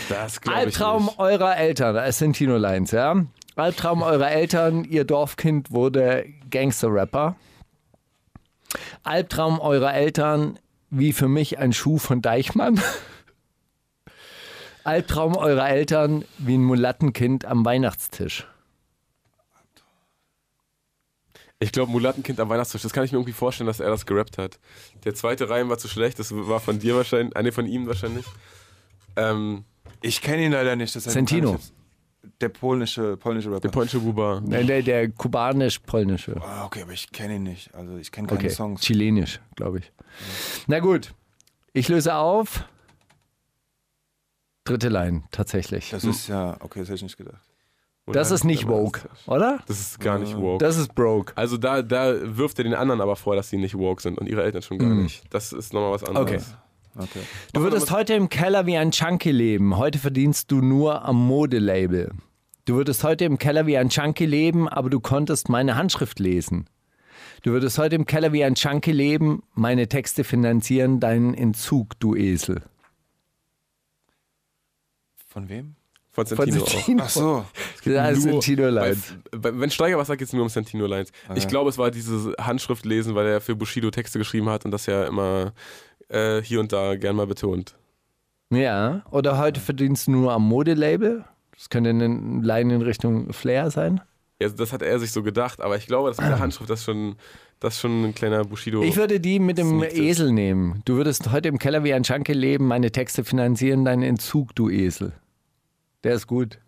Das 0.09 0.41
glaube 0.41 0.59
ich 0.59 0.65
Albtraum 0.67 1.07
nicht. 1.07 1.19
eurer 1.19 1.57
Eltern, 1.57 1.97
es 1.97 2.19
sind 2.19 2.35
Tino 2.35 2.57
Lines, 2.57 2.91
ja? 2.91 3.25
Albtraum 3.55 4.03
eurer 4.03 4.31
Eltern, 4.31 4.85
ihr 4.85 5.05
Dorfkind 5.05 5.71
wurde 5.71 6.27
Gangster-Rapper. 6.51 7.37
Albtraum 9.03 9.61
eurer 9.61 9.95
Eltern, 9.95 10.59
wie 10.91 11.13
für 11.13 11.29
mich 11.29 11.59
ein 11.59 11.73
Schuh 11.73 11.99
von 11.99 12.23
Deichmann. 12.23 12.81
Albtraum 14.85 15.37
eurer 15.37 15.69
Eltern, 15.69 16.25
wie 16.39 16.57
ein 16.57 16.65
Mulattenkind 16.65 17.45
am 17.45 17.65
Weihnachtstisch. 17.65 18.49
Ich 21.61 21.71
glaube, 21.71 21.93
Mulattenkind 21.93 22.41
am 22.41 22.49
Weihnachtstisch, 22.49 22.83
das 22.83 22.93
kann 22.93 23.05
ich 23.05 23.13
mir 23.13 23.19
irgendwie 23.19 23.33
vorstellen, 23.33 23.69
dass 23.69 23.79
er 23.79 23.91
das 23.91 24.07
gerappt 24.07 24.39
hat. 24.39 24.59
Der 25.05 25.15
zweite 25.15 25.49
Reim 25.49 25.69
war 25.69 25.79
zu 25.79 25.87
schlecht, 25.87 26.19
das 26.19 26.35
war 26.35 26.59
von 26.59 26.81
dir 26.81 26.97
wahrscheinlich, 26.97 27.37
eine 27.37 27.53
von 27.53 27.67
ihm 27.67 27.87
wahrscheinlich. 27.87 28.27
Ähm, 29.17 29.65
Ich 30.01 30.21
kenne 30.21 30.45
ihn 30.45 30.53
leider 30.53 30.77
nicht. 30.77 30.93
Sentino. 30.93 31.59
Der 32.41 32.49
polnische, 32.49 33.17
polnische 33.17 33.49
Rapper. 33.51 33.61
der 33.61 33.69
Poncho 33.71 34.01
Buba. 34.01 34.41
Nein, 34.45 34.67
Der, 34.67 34.83
der 34.83 35.09
kubanisch-polnische. 35.11 36.41
ah, 36.43 36.65
okay, 36.65 36.83
aber 36.83 36.93
ich 36.93 37.11
kenne 37.13 37.37
ihn 37.37 37.43
nicht. 37.45 37.73
Also 37.75 37.97
ich 37.97 38.11
kenne 38.13 38.27
keine 38.29 38.39
Okay, 38.41 38.49
Songs. 38.51 38.81
chilenisch, 38.81 39.41
glaube 39.57 39.79
ich. 39.81 39.93
Na 40.67 40.79
gut, 40.81 41.15
ich 41.73 41.89
löse 41.89 42.15
auf. 42.15 42.65
Dritte 44.65 44.89
Line, 44.89 45.25
tatsächlich. 45.33 45.91
Das 45.91 46.05
ist 46.05 46.29
ja, 46.29 46.57
okay, 46.61 46.81
das 46.81 46.89
hätte 46.89 46.95
ich 46.97 47.03
nicht 47.03 47.17
gedacht. 47.17 47.43
Das 48.07 48.31
ist 48.33 48.45
nicht 48.45 48.67
woke, 48.69 49.09
oder? 49.27 49.61
Das 49.67 49.79
ist 49.81 50.01
gar 50.01 50.19
nicht 50.19 50.37
woke. 50.37 50.59
Das 50.65 50.77
ist 50.77 50.95
broke. 50.95 51.33
also 51.37 51.57
da, 51.57 51.83
da 51.83 52.15
wirft 52.37 52.59
er 52.59 52.65
den 52.65 52.75
anderen 52.75 53.01
aber 53.01 53.15
vor, 53.17 53.37
dass 53.37 53.49
sie 53.51 53.57
nicht 53.57 53.77
woke 53.79 54.03
sind 54.03 54.19
und 54.19 54.29
ihre 54.29 54.43
Eltern 54.43 54.63
schon 54.63 54.79
gar 54.79 54.89
nicht. 54.89 55.23
Das 55.31 55.53
ist 55.53 55.73
nochmal 55.73 55.93
was 55.93 56.05
anderes. 56.05 56.29
Okay. 56.29 56.43
Du 57.53 57.61
würdest 57.63 57.91
heute 57.91 58.15
im 58.15 58.29
Keller 58.29 58.67
wie 58.67 58.77
ein 58.77 58.91
Chunky 58.91 59.31
leben. 59.31 59.77
Heute 59.77 59.99
verdienst 59.99 60.51
du 60.51 60.61
nur 60.61 61.05
am 61.05 61.17
Modelabel. 61.27 62.13
Du 62.65 62.75
würdest 62.77 63.03
heute 63.03 63.25
im 63.25 63.39
Keller 63.39 63.67
wie 63.67 63.77
ein 63.79 63.89
Chunky 63.89 64.27
leben, 64.27 64.69
aber 64.69 64.91
du 64.91 65.01
konntest 65.01 65.49
meine 65.49 65.77
Handschrift 65.77 66.19
lesen. 66.21 66.67
Du 67.43 67.51
würdest 67.53 67.79
heute 67.79 67.97
im 67.97 68.05
Keller 68.07 68.33
wie 68.33 68.45
ein 68.45 68.55
Chunky 68.55 68.93
leben, 68.93 69.43
meine 69.55 69.89
Texte 69.89 70.23
finanzieren 70.23 71.01
deinen 71.01 71.35
Entzug, 71.35 71.99
du 71.99 72.15
Esel. 72.15 72.63
Von 75.27 75.49
wem? 75.49 75.75
Von 76.15 76.27
Von 76.27 76.37
Santino 76.37 76.63
auch. 76.63 76.69
Santino. 76.69 77.03
Ach 77.05 77.09
so. 77.09 77.45
Das 77.87 78.19
sind 78.21 78.33
Nur- 78.33 78.41
Tino 78.43 78.63
bei, 78.65 78.69
Lines. 78.71 79.15
bei, 79.31 79.59
wenn 79.59 79.71
Steiger 79.71 79.97
was 79.97 80.09
sagt, 80.09 80.19
geht 80.19 80.29
es 80.29 80.35
nur 80.35 80.43
um 80.43 80.51
Santino 80.51 80.87
Lines. 80.87 81.11
Ich 81.35 81.49
glaube, 81.49 81.71
es 81.71 81.79
war 81.79 81.91
dieses 81.91 82.29
Handschrift 82.39 82.85
lesen, 82.85 83.15
weil 83.15 83.27
er 83.27 83.41
für 83.41 83.57
Bushido 83.57 83.91
Texte 83.91 84.19
geschrieben 84.19 84.51
hat 84.51 84.67
und 84.67 84.73
das 84.73 84.85
ja 84.85 85.07
immer 85.07 85.55
äh, 86.13 86.43
hier 86.43 86.61
und 86.61 86.73
da 86.73 86.97
gern 86.97 87.17
mal 87.17 87.27
betont. 87.27 87.75
Ja, 88.51 89.03
oder 89.11 89.39
heute 89.39 89.61
verdienst 89.61 90.07
du 90.07 90.13
nur 90.13 90.33
am 90.33 90.47
Modelabel. 90.47 91.25
Das 91.55 91.71
könnte 91.71 91.91
eine 91.91 92.07
Line 92.43 92.75
in 92.75 92.83
Richtung 92.83 93.33
Flair 93.33 93.71
sein. 93.71 94.01
Ja, 94.41 94.49
das 94.49 94.73
hat 94.73 94.83
er 94.83 94.99
sich 94.99 95.13
so 95.13 95.23
gedacht, 95.23 95.61
aber 95.61 95.77
ich 95.77 95.87
glaube, 95.87 96.09
das 96.11 96.19
mit 96.19 96.29
der 96.29 96.39
Handschrift, 96.41 96.69
das 96.69 96.85
schon, 96.85 97.17
Das 97.61 97.75
ist 97.75 97.81
schon 97.81 98.05
ein 98.05 98.15
kleiner 98.15 98.45
Bushido. 98.45 98.83
Ich 98.83 98.97
würde 98.97 99.21
die 99.21 99.39
mit 99.39 99.57
dem. 99.59 99.83
Esel 99.83 100.33
nehmen. 100.33 100.83
Du 100.85 100.97
würdest 100.97 101.31
heute 101.33 101.49
im 101.49 101.59
Keller 101.59 101.85
wie 101.85 101.95
ein 101.95 102.03
Junkie 102.03 102.33
leben, 102.33 102.67
meine 102.67 102.91
Texte 102.91 103.25
finanzieren, 103.25 103.85
deinen 103.85 104.03
Entzug, 104.03 104.55
du 104.55 104.69
Esel. 104.69 105.13
Der 106.05 106.15
ist 106.15 106.27
gut. 106.27 106.59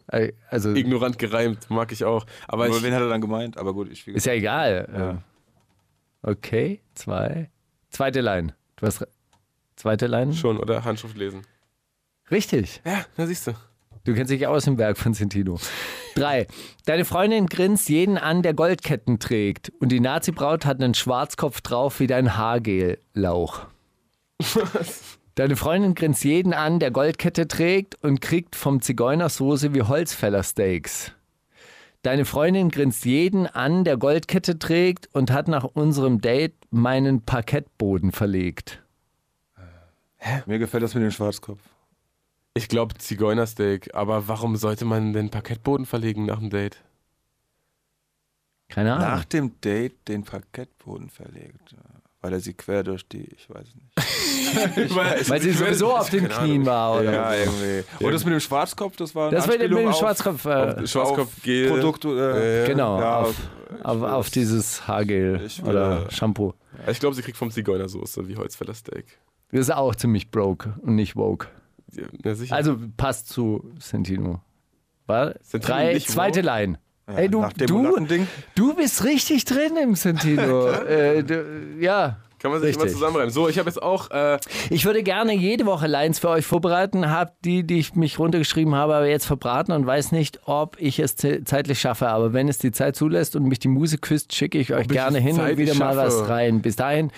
Also 0.48 0.74
Ignorant 0.74 1.18
gereimt, 1.18 1.68
mag 1.68 1.90
ich 1.90 2.04
auch. 2.04 2.24
Aber 2.46 2.66
Aber 2.66 2.76
ich, 2.76 2.82
wen 2.82 2.94
hat 2.94 3.00
er 3.00 3.08
dann 3.08 3.20
gemeint? 3.20 3.58
Aber 3.58 3.74
gut, 3.74 3.90
ich 3.90 4.06
ist 4.06 4.26
ja 4.26 4.32
egal. 4.34 4.88
Ja. 4.96 5.22
Okay, 6.22 6.80
zwei. 6.94 7.50
Zweite 7.90 8.20
Line. 8.20 8.54
Du 8.76 8.86
hast 8.86 9.04
zweite 9.85 10.06
Line? 10.06 10.32
schon, 10.32 10.59
oder? 10.59 10.82
Handschrift 10.82 11.15
lesen. 11.15 11.43
Richtig. 12.31 12.81
Ja, 12.86 13.05
da 13.19 13.27
siehst 13.27 13.47
du. 13.47 13.52
Du 14.05 14.15
kennst 14.15 14.32
dich 14.32 14.47
aus 14.47 14.66
im 14.66 14.78
Werk 14.78 14.97
von 14.97 15.12
Centino. 15.12 15.59
Drei. 16.15 16.47
Deine 16.86 17.05
Freundin 17.05 17.48
grinst 17.48 17.90
jeden 17.90 18.16
an, 18.16 18.40
der 18.40 18.55
Goldketten 18.55 19.19
trägt. 19.19 19.73
Und 19.81 19.90
die 19.93 20.01
Nazi-Braut 20.01 20.65
hat 20.65 20.82
einen 20.82 20.94
Schwarzkopf 20.94 21.61
drauf 21.61 22.01
wie 22.01 22.06
dein 22.06 22.35
Haargel-Lauch. 22.39 23.66
Deine 25.35 25.56
Freundin 25.56 25.94
grinst 25.94 26.24
jeden 26.24 26.55
an, 26.55 26.78
der 26.78 26.90
Goldkette 26.90 27.47
trägt 27.47 28.02
und 28.02 28.23
kriegt 28.23 28.56
vom 28.56 28.81
Zigeuner 28.81 29.28
Soße 29.28 29.74
wie 29.74 29.82
Holzfällersteaks. 29.82 31.12
Deine 32.02 32.24
Freundin 32.24 32.70
grinst 32.70 33.05
jeden 33.05 33.47
an, 33.47 33.85
der 33.85 33.98
Goldkette 33.98 34.59
trägt 34.59 35.11
und 35.12 35.31
hat 35.31 35.48
nach 35.48 35.65
unserem 35.65 36.23
Date 36.23 36.55
meinen 36.70 37.20
Parkettboden 37.23 38.12
verlegt. 38.12 38.84
Mir 40.46 40.59
gefällt 40.59 40.82
das 40.82 40.94
mit 40.94 41.02
dem 41.02 41.10
Schwarzkopf. 41.10 41.60
Ich 42.55 42.68
glaube 42.68 42.94
Zigeunersteak, 42.96 43.94
aber 43.94 44.28
warum 44.28 44.56
sollte 44.56 44.84
man 44.84 45.12
den 45.12 45.30
Parkettboden 45.30 45.86
verlegen 45.86 46.26
nach 46.26 46.38
dem 46.38 46.51
Date? 46.51 46.78
Keine 48.68 48.94
Ahnung. 48.94 49.09
Nach 49.09 49.24
dem 49.24 49.60
Date 49.60 50.09
den 50.09 50.24
Parkettboden 50.24 51.10
verlegt. 51.10 51.74
Weil 52.20 52.32
er 52.32 52.40
sie 52.40 52.55
quer 52.55 52.82
durch 52.82 53.06
die, 53.06 53.24
ich 53.36 53.51
weiß 53.51 53.66
nicht. 53.74 54.94
Weil 55.28 55.42
sie 55.42 55.51
sowieso 55.52 55.94
auf 55.94 56.09
den 56.09 56.28
Knien 56.28 56.64
war, 56.64 57.01
oder? 57.01 57.12
Ja, 57.12 57.34
irgendwie. 57.34 57.84
Und 58.05 58.12
das 58.12 58.24
mit 58.24 58.32
dem 58.32 58.40
Schwarzkopf, 58.40 58.96
das 58.96 59.14
war 59.14 59.26
eine 59.28 59.36
Das 59.36 59.46
war 59.48 59.59
mit 59.59 59.70
dem 59.70 59.88
auf- 59.88 59.98
Schwarzkopf. 59.98 60.44
Äh, 60.46 60.86
Schwarzkopfgel. 60.86 61.68
Produkte. 61.68 62.64
Äh, 62.64 62.66
Genau, 62.68 62.98
Ja, 63.01 63.18
auf, 63.20 63.34
auf, 63.82 64.02
auf 64.02 64.30
dieses 64.30 64.86
Haargel 64.88 65.42
Ich 65.44 65.62
oder 65.62 66.10
Shampoo. 66.10 66.55
Ich 66.88 66.98
glaube, 67.01 67.14
sie 67.14 67.22
kriegt 67.22 67.36
vom 67.36 67.51
Zigeunersoße 67.51 68.26
wie 68.26 68.36
Holzfällersteak. 68.36 69.05
Ist 69.55 69.72
auch 69.72 69.94
ziemlich 69.94 70.32
broke 70.32 70.74
und 70.82 70.97
nicht 70.97 71.14
woke. 71.14 71.47
Ja, 72.24 72.35
sicher. 72.35 72.56
Also 72.56 72.76
passt 72.97 73.28
zu 73.28 73.72
Sentino. 73.78 74.40
War 75.06 75.36
Sentino 75.43 75.72
drei, 75.72 75.98
zweite 76.01 76.40
woke? 76.40 76.47
Line. 76.47 76.78
ja, 77.09 77.14
Ey, 77.14 77.28
du, 77.28 77.47
du, 77.56 77.97
du 78.56 78.74
bist 78.74 79.05
richtig 79.05 79.44
drin 79.44 79.76
im 79.81 79.94
Sentino. 79.94 80.66
äh, 80.89 81.22
du, 81.22 81.76
ja. 81.78 82.18
Kann 82.44 82.52
man 82.52 82.60
sich 82.60 82.74
immer 82.74 82.84
richtig. 82.84 82.98
zusammenreimen. 83.00 83.30
So, 83.32 83.48
ich 83.48 83.58
habe 83.58 83.70
jetzt 83.70 83.82
auch. 83.82 84.10
Äh, 84.10 84.38
Ich 84.68 84.84
würde 84.84 85.02
gerne 85.02 85.34
jede 85.34 85.64
Woche 85.64 85.86
Lines 85.86 86.18
für 86.18 86.28
euch 86.28 86.44
vorbereiten, 86.44 87.10
hab 87.10 87.40
die, 87.40 87.66
die 87.66 87.78
ich 87.78 87.94
mich 87.94 88.18
runtergeschrieben 88.18 88.74
habe, 88.74 88.94
aber 88.96 89.06
jetzt 89.06 89.24
verbraten 89.24 89.72
und 89.72 89.86
weiß 89.86 90.12
nicht, 90.12 90.40
ob 90.44 90.76
ich 90.78 90.98
es 90.98 91.16
ze- 91.16 91.42
zeitlich 91.44 91.80
schaffe. 91.80 92.06
Aber 92.08 92.34
wenn 92.34 92.46
es 92.48 92.58
die 92.58 92.70
Zeit 92.70 92.96
zulässt 92.96 93.34
und 93.34 93.44
mich 93.44 93.60
die 93.60 93.68
Musik 93.68 94.02
küsst, 94.02 94.34
schicke 94.34 94.58
ich 94.58 94.74
euch 94.74 94.88
gerne 94.88 95.20
hin 95.20 95.40
und 95.40 95.56
wieder 95.56 95.72
mal 95.74 95.94
schaffe? 95.94 96.20
was 96.20 96.28
rein. 96.28 96.60
Bis 96.60 96.76
dahin, 96.76 97.10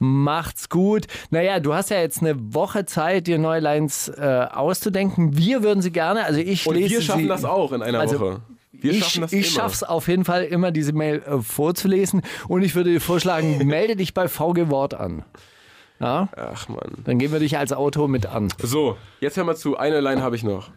macht's 0.00 0.68
gut. 0.68 1.06
Naja, 1.30 1.60
du 1.60 1.74
hast 1.74 1.90
ja 1.90 2.00
jetzt 2.00 2.20
eine 2.20 2.34
Woche 2.52 2.84
Zeit, 2.84 3.28
dir 3.28 3.38
neue 3.38 3.60
Lines 3.60 4.08
äh, 4.08 4.46
auszudenken. 4.52 5.36
Wir 5.36 5.62
würden 5.62 5.80
sie 5.80 5.92
gerne, 5.92 6.24
also 6.24 6.40
ich 6.40 6.66
und 6.66 6.74
lese 6.74 6.90
wir 6.94 7.02
schaffen 7.02 7.20
sie, 7.22 7.28
das 7.28 7.44
auch 7.44 7.70
in 7.70 7.82
einer 7.82 8.00
Also, 8.00 8.18
Woche. 8.18 8.40
Wir 8.72 8.92
ich, 8.92 9.00
schaffen 9.04 9.20
das 9.20 9.32
ich 9.32 9.46
immer. 9.48 9.62
schaff's 9.62 9.82
auf 9.82 10.08
jeden 10.08 10.24
Fall 10.24 10.44
immer, 10.44 10.70
diese 10.72 10.92
Mail 10.92 11.22
äh, 11.22 11.38
vorzulesen. 11.40 12.22
Und 12.48 12.62
ich 12.62 12.74
würde 12.74 12.90
dir 12.90 13.00
vorschlagen, 13.00 13.58
melde 13.66 13.96
dich 13.96 14.14
bei 14.14 14.28
VG 14.28 14.70
Wort 14.70 14.94
an. 14.94 15.24
Ja, 16.00 16.28
Ach 16.34 16.68
man. 16.68 17.02
dann 17.04 17.18
gehen 17.18 17.30
wir 17.30 17.38
dich 17.38 17.58
als 17.58 17.72
Autor 17.72 18.08
mit 18.08 18.26
an. 18.26 18.48
So, 18.58 18.96
jetzt 19.20 19.36
hör 19.36 19.44
mal 19.44 19.56
zu. 19.56 19.76
Eine 19.76 20.00
Line 20.00 20.20
habe 20.22 20.34
ich 20.34 20.42
noch. 20.42 20.70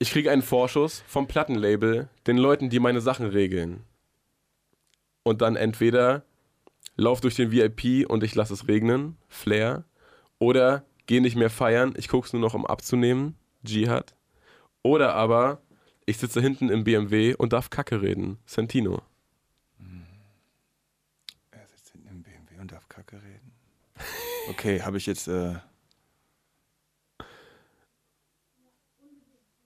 Ich 0.00 0.10
kriege 0.10 0.32
einen 0.32 0.42
Vorschuss 0.42 1.04
vom 1.06 1.28
Plattenlabel, 1.28 2.08
den 2.26 2.38
Leuten, 2.38 2.68
die 2.68 2.80
meine 2.80 3.00
Sachen 3.00 3.26
regeln. 3.26 3.84
Und 5.22 5.42
dann 5.42 5.54
entweder 5.54 6.24
lauf 6.96 7.20
durch 7.20 7.36
den 7.36 7.52
VIP 7.52 8.10
und 8.10 8.24
ich 8.24 8.34
lasse 8.34 8.52
es 8.54 8.66
regnen, 8.66 9.16
Flair. 9.28 9.84
Oder 10.40 10.82
geh 11.06 11.20
nicht 11.20 11.36
mehr 11.36 11.50
feiern, 11.50 11.94
ich 11.96 12.08
guck's 12.08 12.32
nur 12.32 12.42
noch, 12.42 12.54
um 12.54 12.66
abzunehmen, 12.66 13.36
Jihad. 13.64 14.16
Oder 14.82 15.14
aber 15.14 15.61
ich 16.06 16.18
sitze 16.18 16.40
hinten 16.40 16.68
im 16.68 16.84
BMW 16.84 17.34
und 17.34 17.52
darf 17.52 17.70
Kacke 17.70 18.02
reden, 18.02 18.38
Santino. 18.46 19.02
Er 21.50 21.66
sitzt 21.66 21.92
hinten 21.92 22.08
im 22.08 22.22
BMW 22.22 22.58
und 22.60 22.72
darf 22.72 22.88
Kacke 22.88 23.16
reden. 23.16 23.52
Okay, 24.50 24.82
habe 24.82 24.96
ich 24.96 25.06
jetzt. 25.06 25.28
Äh, 25.28 25.56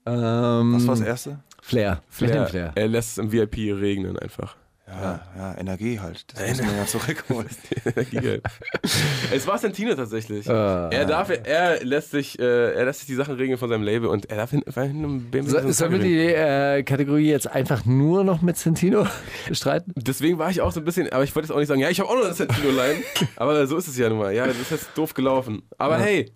Ähm, 0.09 0.75
was 0.75 0.87
war 0.87 0.95
das 0.95 1.05
erste? 1.05 1.43
Flair. 1.61 1.97
Dem 1.97 2.47
Flair. 2.47 2.73
Er 2.77 2.87
lässt 2.89 3.11
es 3.13 3.19
im 3.19 3.33
VIP 3.33 3.57
regnen 3.81 4.17
einfach. 4.17 4.57
Ja, 4.89 5.21
ja, 5.37 5.59
Energie 5.59 5.99
halt. 5.99 6.25
Das 6.35 6.49
muss 6.49 6.63
man 6.63 6.77
ja 6.77 6.87
zurückholen. 6.87 7.49
Energiegeld. 7.85 8.43
es 9.33 9.47
war 9.47 9.59
Santino 9.59 9.95
tatsächlich. 9.97 10.49
Ah. 10.49 10.89
er 10.93 11.05
darf, 11.07 11.29
er 11.31 11.85
lässt 11.85 12.13
sich, 12.13 12.39
äh, 12.39 12.73
er 12.75 12.85
lässt 12.85 13.01
sich 13.01 13.09
die 13.09 13.17
Sachen 13.17 13.35
regeln 13.35 13.59
von 13.59 13.69
seinem 13.69 13.83
Label 13.83 14.09
und 14.09 14.31
er 14.31 14.37
darf 14.37 14.51
hin, 14.51 14.63
hin 14.73 15.03
im 15.03 15.31
BMW 15.31 15.51
So, 15.51 15.61
so 15.61 15.73
sollen 15.73 15.93
wir 15.93 15.99
die 15.99 16.17
äh, 16.19 16.85
Kategorie 16.85 17.29
jetzt 17.29 17.51
einfach 17.51 17.85
nur 17.85 18.23
noch 18.23 18.43
mit 18.43 18.57
Sentino 18.59 19.09
bestreiten? 19.49 19.93
Deswegen 19.97 20.39
war 20.39 20.51
ich 20.51 20.61
auch 20.61 20.71
so 20.71 20.81
ein 20.81 20.85
bisschen, 20.85 21.13
aber 21.13 21.25
ich 21.25 21.35
wollte 21.35 21.49
jetzt 21.49 21.55
auch 21.55 21.59
nicht 21.59 21.69
sagen, 21.69 21.81
ja, 21.81 21.91
ich 21.91 21.99
habe 21.99 22.09
auch 22.09 22.15
noch 22.17 22.25
eine 22.25 22.35
Santino-Line. 22.35 23.03
aber 23.35 23.67
so 23.67 23.77
ist 23.77 23.89
es 23.89 23.99
ja 23.99 24.09
nun 24.09 24.19
mal. 24.19 24.33
Ja, 24.33 24.47
das 24.47 24.57
ist 24.57 24.71
jetzt 24.71 24.89
doof 24.95 25.15
gelaufen. 25.15 25.63
Aber 25.79 25.99
hey, 25.99 26.31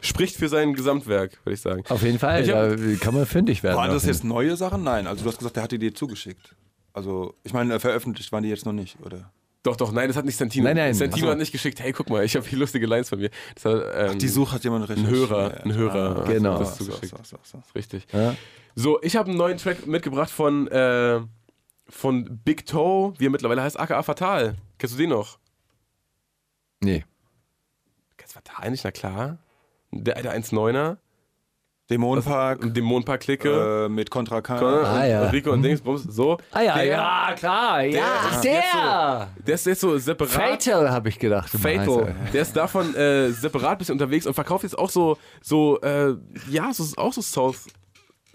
spricht 0.00 0.34
für 0.36 0.48
sein 0.48 0.74
Gesamtwerk, 0.74 1.38
würde 1.44 1.54
ich 1.54 1.60
sagen. 1.60 1.84
Auf 1.88 2.02
jeden 2.02 2.18
Fall. 2.18 2.42
Ich 2.42 2.50
hab- 2.50 2.76
da 2.76 2.76
kann 3.00 3.14
man 3.14 3.24
fündig 3.24 3.62
werden. 3.62 3.76
Waren 3.76 3.90
das 3.92 4.04
jetzt 4.04 4.24
neue 4.24 4.56
Sachen? 4.56 4.82
Nein. 4.82 5.06
Also, 5.06 5.22
du 5.22 5.30
hast 5.30 5.38
gesagt, 5.38 5.54
der 5.54 5.62
hat 5.62 5.70
die 5.72 5.78
dir 5.78 5.94
zugeschickt. 5.94 6.56
Also, 6.94 7.34
ich 7.42 7.52
meine, 7.52 7.78
veröffentlicht 7.80 8.32
waren 8.32 8.42
die 8.44 8.48
jetzt 8.48 8.64
noch 8.64 8.72
nicht, 8.72 8.96
oder? 9.04 9.30
Doch, 9.64 9.76
doch, 9.76 9.92
nein, 9.92 10.08
das 10.08 10.16
hat 10.16 10.24
nicht 10.26 10.36
Santino. 10.36 10.64
Nein, 10.64 10.76
nein. 10.76 10.94
Santino 10.94 11.26
Ach 11.26 11.28
so. 11.28 11.32
hat 11.32 11.38
nicht 11.38 11.52
geschickt, 11.52 11.80
hey, 11.80 11.92
guck 11.92 12.08
mal, 12.08 12.24
ich 12.24 12.36
habe 12.36 12.46
hier 12.46 12.58
lustige 12.58 12.86
Lines 12.86 13.08
von 13.08 13.18
mir. 13.18 13.30
Das 13.54 13.64
hat, 13.64 13.84
ähm, 14.12 14.18
Die 14.18 14.28
Suche 14.28 14.52
hat 14.54 14.64
jemand 14.64 14.88
recherchiert. 14.88 15.10
Hörer, 15.10 15.64
ein 15.64 15.74
Hörer 15.74 16.22
Ah, 16.22 16.24
Genau. 16.30 16.58
Das 16.58 16.78
so, 16.78 16.84
zugeschickt. 16.84 17.16
so, 17.16 17.22
so, 17.24 17.38
so. 17.42 17.62
Richtig. 17.74 18.06
Ja. 18.12 18.36
So, 18.76 19.00
ich 19.02 19.16
habe 19.16 19.28
einen 19.30 19.38
neuen 19.38 19.56
Track 19.58 19.86
mitgebracht 19.86 20.30
von, 20.30 20.68
äh, 20.68 21.20
von 21.88 22.40
Big 22.44 22.66
Toe, 22.66 23.14
wie 23.18 23.26
er 23.26 23.30
mittlerweile 23.30 23.62
heißt, 23.62 23.78
aka 23.80 24.02
Fatal. 24.02 24.56
Kennst 24.78 24.94
du 24.94 24.98
den 24.98 25.10
noch? 25.10 25.38
Nee. 26.80 27.04
Kennst 28.18 28.34
du 28.36 28.40
Fatal 28.40 28.70
nicht? 28.70 28.84
Na 28.84 28.90
klar. 28.90 29.38
Der, 29.90 30.20
der 30.22 30.36
1,9er. 30.38 30.98
Dämonenpark 31.90 32.72
Dämonenpark-Clique. 32.72 33.84
äh, 33.84 33.88
mit 33.90 34.10
Contra 34.10 34.40
K. 34.40 34.56
Ah, 34.58 35.06
ja. 35.06 35.22
Und 35.24 35.32
Rico 35.32 35.50
und 35.52 35.62
Dingsbums. 35.62 36.04
So. 36.04 36.38
Ah 36.50 36.62
ja, 36.62 36.74
der, 36.76 36.84
ja, 36.86 37.34
klar. 37.36 37.82
Ja, 37.82 38.30
ist 38.32 38.44
der. 38.44 39.28
Der 39.46 39.54
ist 39.54 39.66
jetzt 39.66 39.80
so 39.82 39.98
separat. 39.98 40.32
Fatal 40.32 40.90
habe 40.90 41.10
ich 41.10 41.18
gedacht. 41.18 41.50
Fatal. 41.50 42.08
äh. 42.08 42.32
Der 42.32 42.42
ist 42.42 42.56
davon 42.56 42.94
äh, 42.94 43.30
separat 43.30 43.78
bisschen 43.78 43.92
unterwegs 43.92 44.26
und 44.26 44.32
verkauft 44.32 44.62
jetzt 44.62 44.78
auch 44.78 44.88
so, 44.88 45.18
so 45.42 45.78
äh, 45.82 46.14
ja, 46.48 46.72
so, 46.72 46.84
auch 46.96 47.12
so 47.12 47.20
South, 47.20 47.66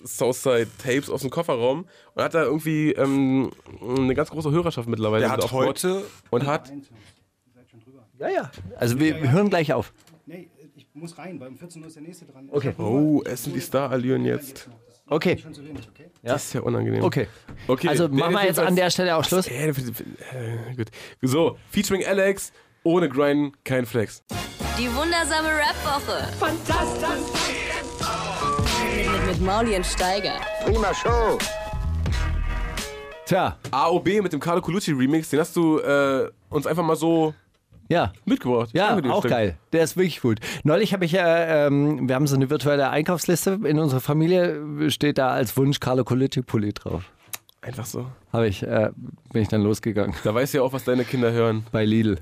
Southside 0.03 0.67
Tapes 0.77 1.09
aus 1.09 1.21
dem 1.21 1.31
Kofferraum 1.31 1.87
und 2.13 2.23
hat 2.23 2.35
da 2.35 2.43
irgendwie 2.43 2.91
ähm, 2.91 3.49
eine 3.81 4.13
ganz 4.13 4.29
große 4.29 4.51
Hörerschaft 4.51 4.87
mittlerweile. 4.87 5.21
Der 5.21 5.31
hat 5.31 5.51
heute 5.51 6.03
und 6.29 6.45
hat 6.45 6.71
Ja, 8.19 8.29
ja. 8.29 8.51
Also 8.77 8.99
wir, 8.99 9.19
wir 9.21 9.31
hören 9.31 9.49
gleich 9.49 9.73
auf. 9.73 9.91
Nee, 10.27 10.49
muss 10.99 11.17
rein, 11.17 11.39
weil 11.39 11.49
um 11.49 11.57
14 11.57 11.81
Uhr 11.81 11.87
ist 11.87 11.95
der 11.95 12.03
nächste 12.03 12.25
dran. 12.25 12.49
Okay. 12.51 12.73
Oh, 12.77 13.21
essen 13.23 13.53
die 13.53 13.59
Star-Allüren 13.59 14.25
jetzt. 14.25 14.69
Okay. 15.07 15.37
Schon 15.37 15.53
zu 15.53 15.65
wenig, 15.65 15.87
okay? 15.89 16.11
Das 16.21 16.45
ist 16.45 16.53
ja 16.53 16.61
unangenehm. 16.61 17.03
Okay. 17.03 17.27
okay 17.67 17.87
Also 17.87 18.07
der 18.07 18.17
machen 18.17 18.33
wir 18.33 18.45
jetzt 18.45 18.59
an 18.59 18.75
der 18.75 18.91
Stelle 18.91 19.15
auch 19.15 19.23
Schluss. 19.23 19.47
Äh, 19.47 19.69
äh, 19.69 19.73
gut. 20.75 20.89
So, 21.21 21.57
featuring 21.71 22.05
Alex, 22.05 22.51
ohne 22.83 23.09
Grind, 23.09 23.53
kein 23.63 23.85
Flex. 23.85 24.23
Die 24.77 24.87
wundersame 24.95 25.49
Rap-Woche. 25.49 26.31
Fantastisch. 26.37 27.49
Mit, 28.95 29.27
mit 29.27 29.41
Mauli 29.41 29.75
und 29.75 29.85
Steiger. 29.85 30.39
Prima 30.63 30.93
Show. 30.93 31.37
Tja, 33.25 33.57
AOB 33.71 34.21
mit 34.21 34.33
dem 34.33 34.39
Carlo 34.39 34.61
Colucci 34.61 34.91
Remix, 34.91 35.29
den 35.29 35.39
hast 35.39 35.55
du 35.55 35.79
äh, 35.79 36.29
uns 36.49 36.65
einfach 36.65 36.83
mal 36.83 36.95
so 36.95 37.33
ja. 37.89 38.13
mitgebracht. 38.25 38.69
Ja, 38.73 38.97
auch 39.09 39.19
Stück. 39.19 39.31
geil. 39.31 39.57
Der 39.73 39.83
ist 39.83 39.97
wirklich 39.97 40.21
gut. 40.21 40.39
Neulich 40.63 40.93
habe 40.93 41.05
ich 41.05 41.11
ja, 41.11 41.67
ähm, 41.67 42.07
wir 42.07 42.15
haben 42.15 42.27
so 42.27 42.35
eine 42.35 42.49
virtuelle 42.49 42.89
Einkaufsliste. 42.89 43.59
In 43.65 43.79
unserer 43.79 43.99
Familie 43.99 44.89
steht 44.89 45.17
da 45.17 45.29
als 45.31 45.57
Wunsch 45.57 45.79
Carlo 45.79 46.03
Colucci 46.03 46.41
Pulli 46.41 46.73
drauf. 46.73 47.11
Einfach 47.61 47.85
so. 47.85 48.05
Habe 48.31 48.47
ich, 48.47 48.63
äh, 48.63 48.91
bin 49.33 49.41
ich 49.41 49.49
dann 49.49 49.61
losgegangen 49.61 50.15
Da 50.23 50.33
weißt 50.33 50.53
du 50.53 50.59
ja 50.59 50.63
auch, 50.63 50.71
was 50.71 50.85
deine 50.85 51.03
Kinder 51.03 51.31
hören. 51.31 51.65
bei 51.71 51.83
Lidl. 51.83 52.19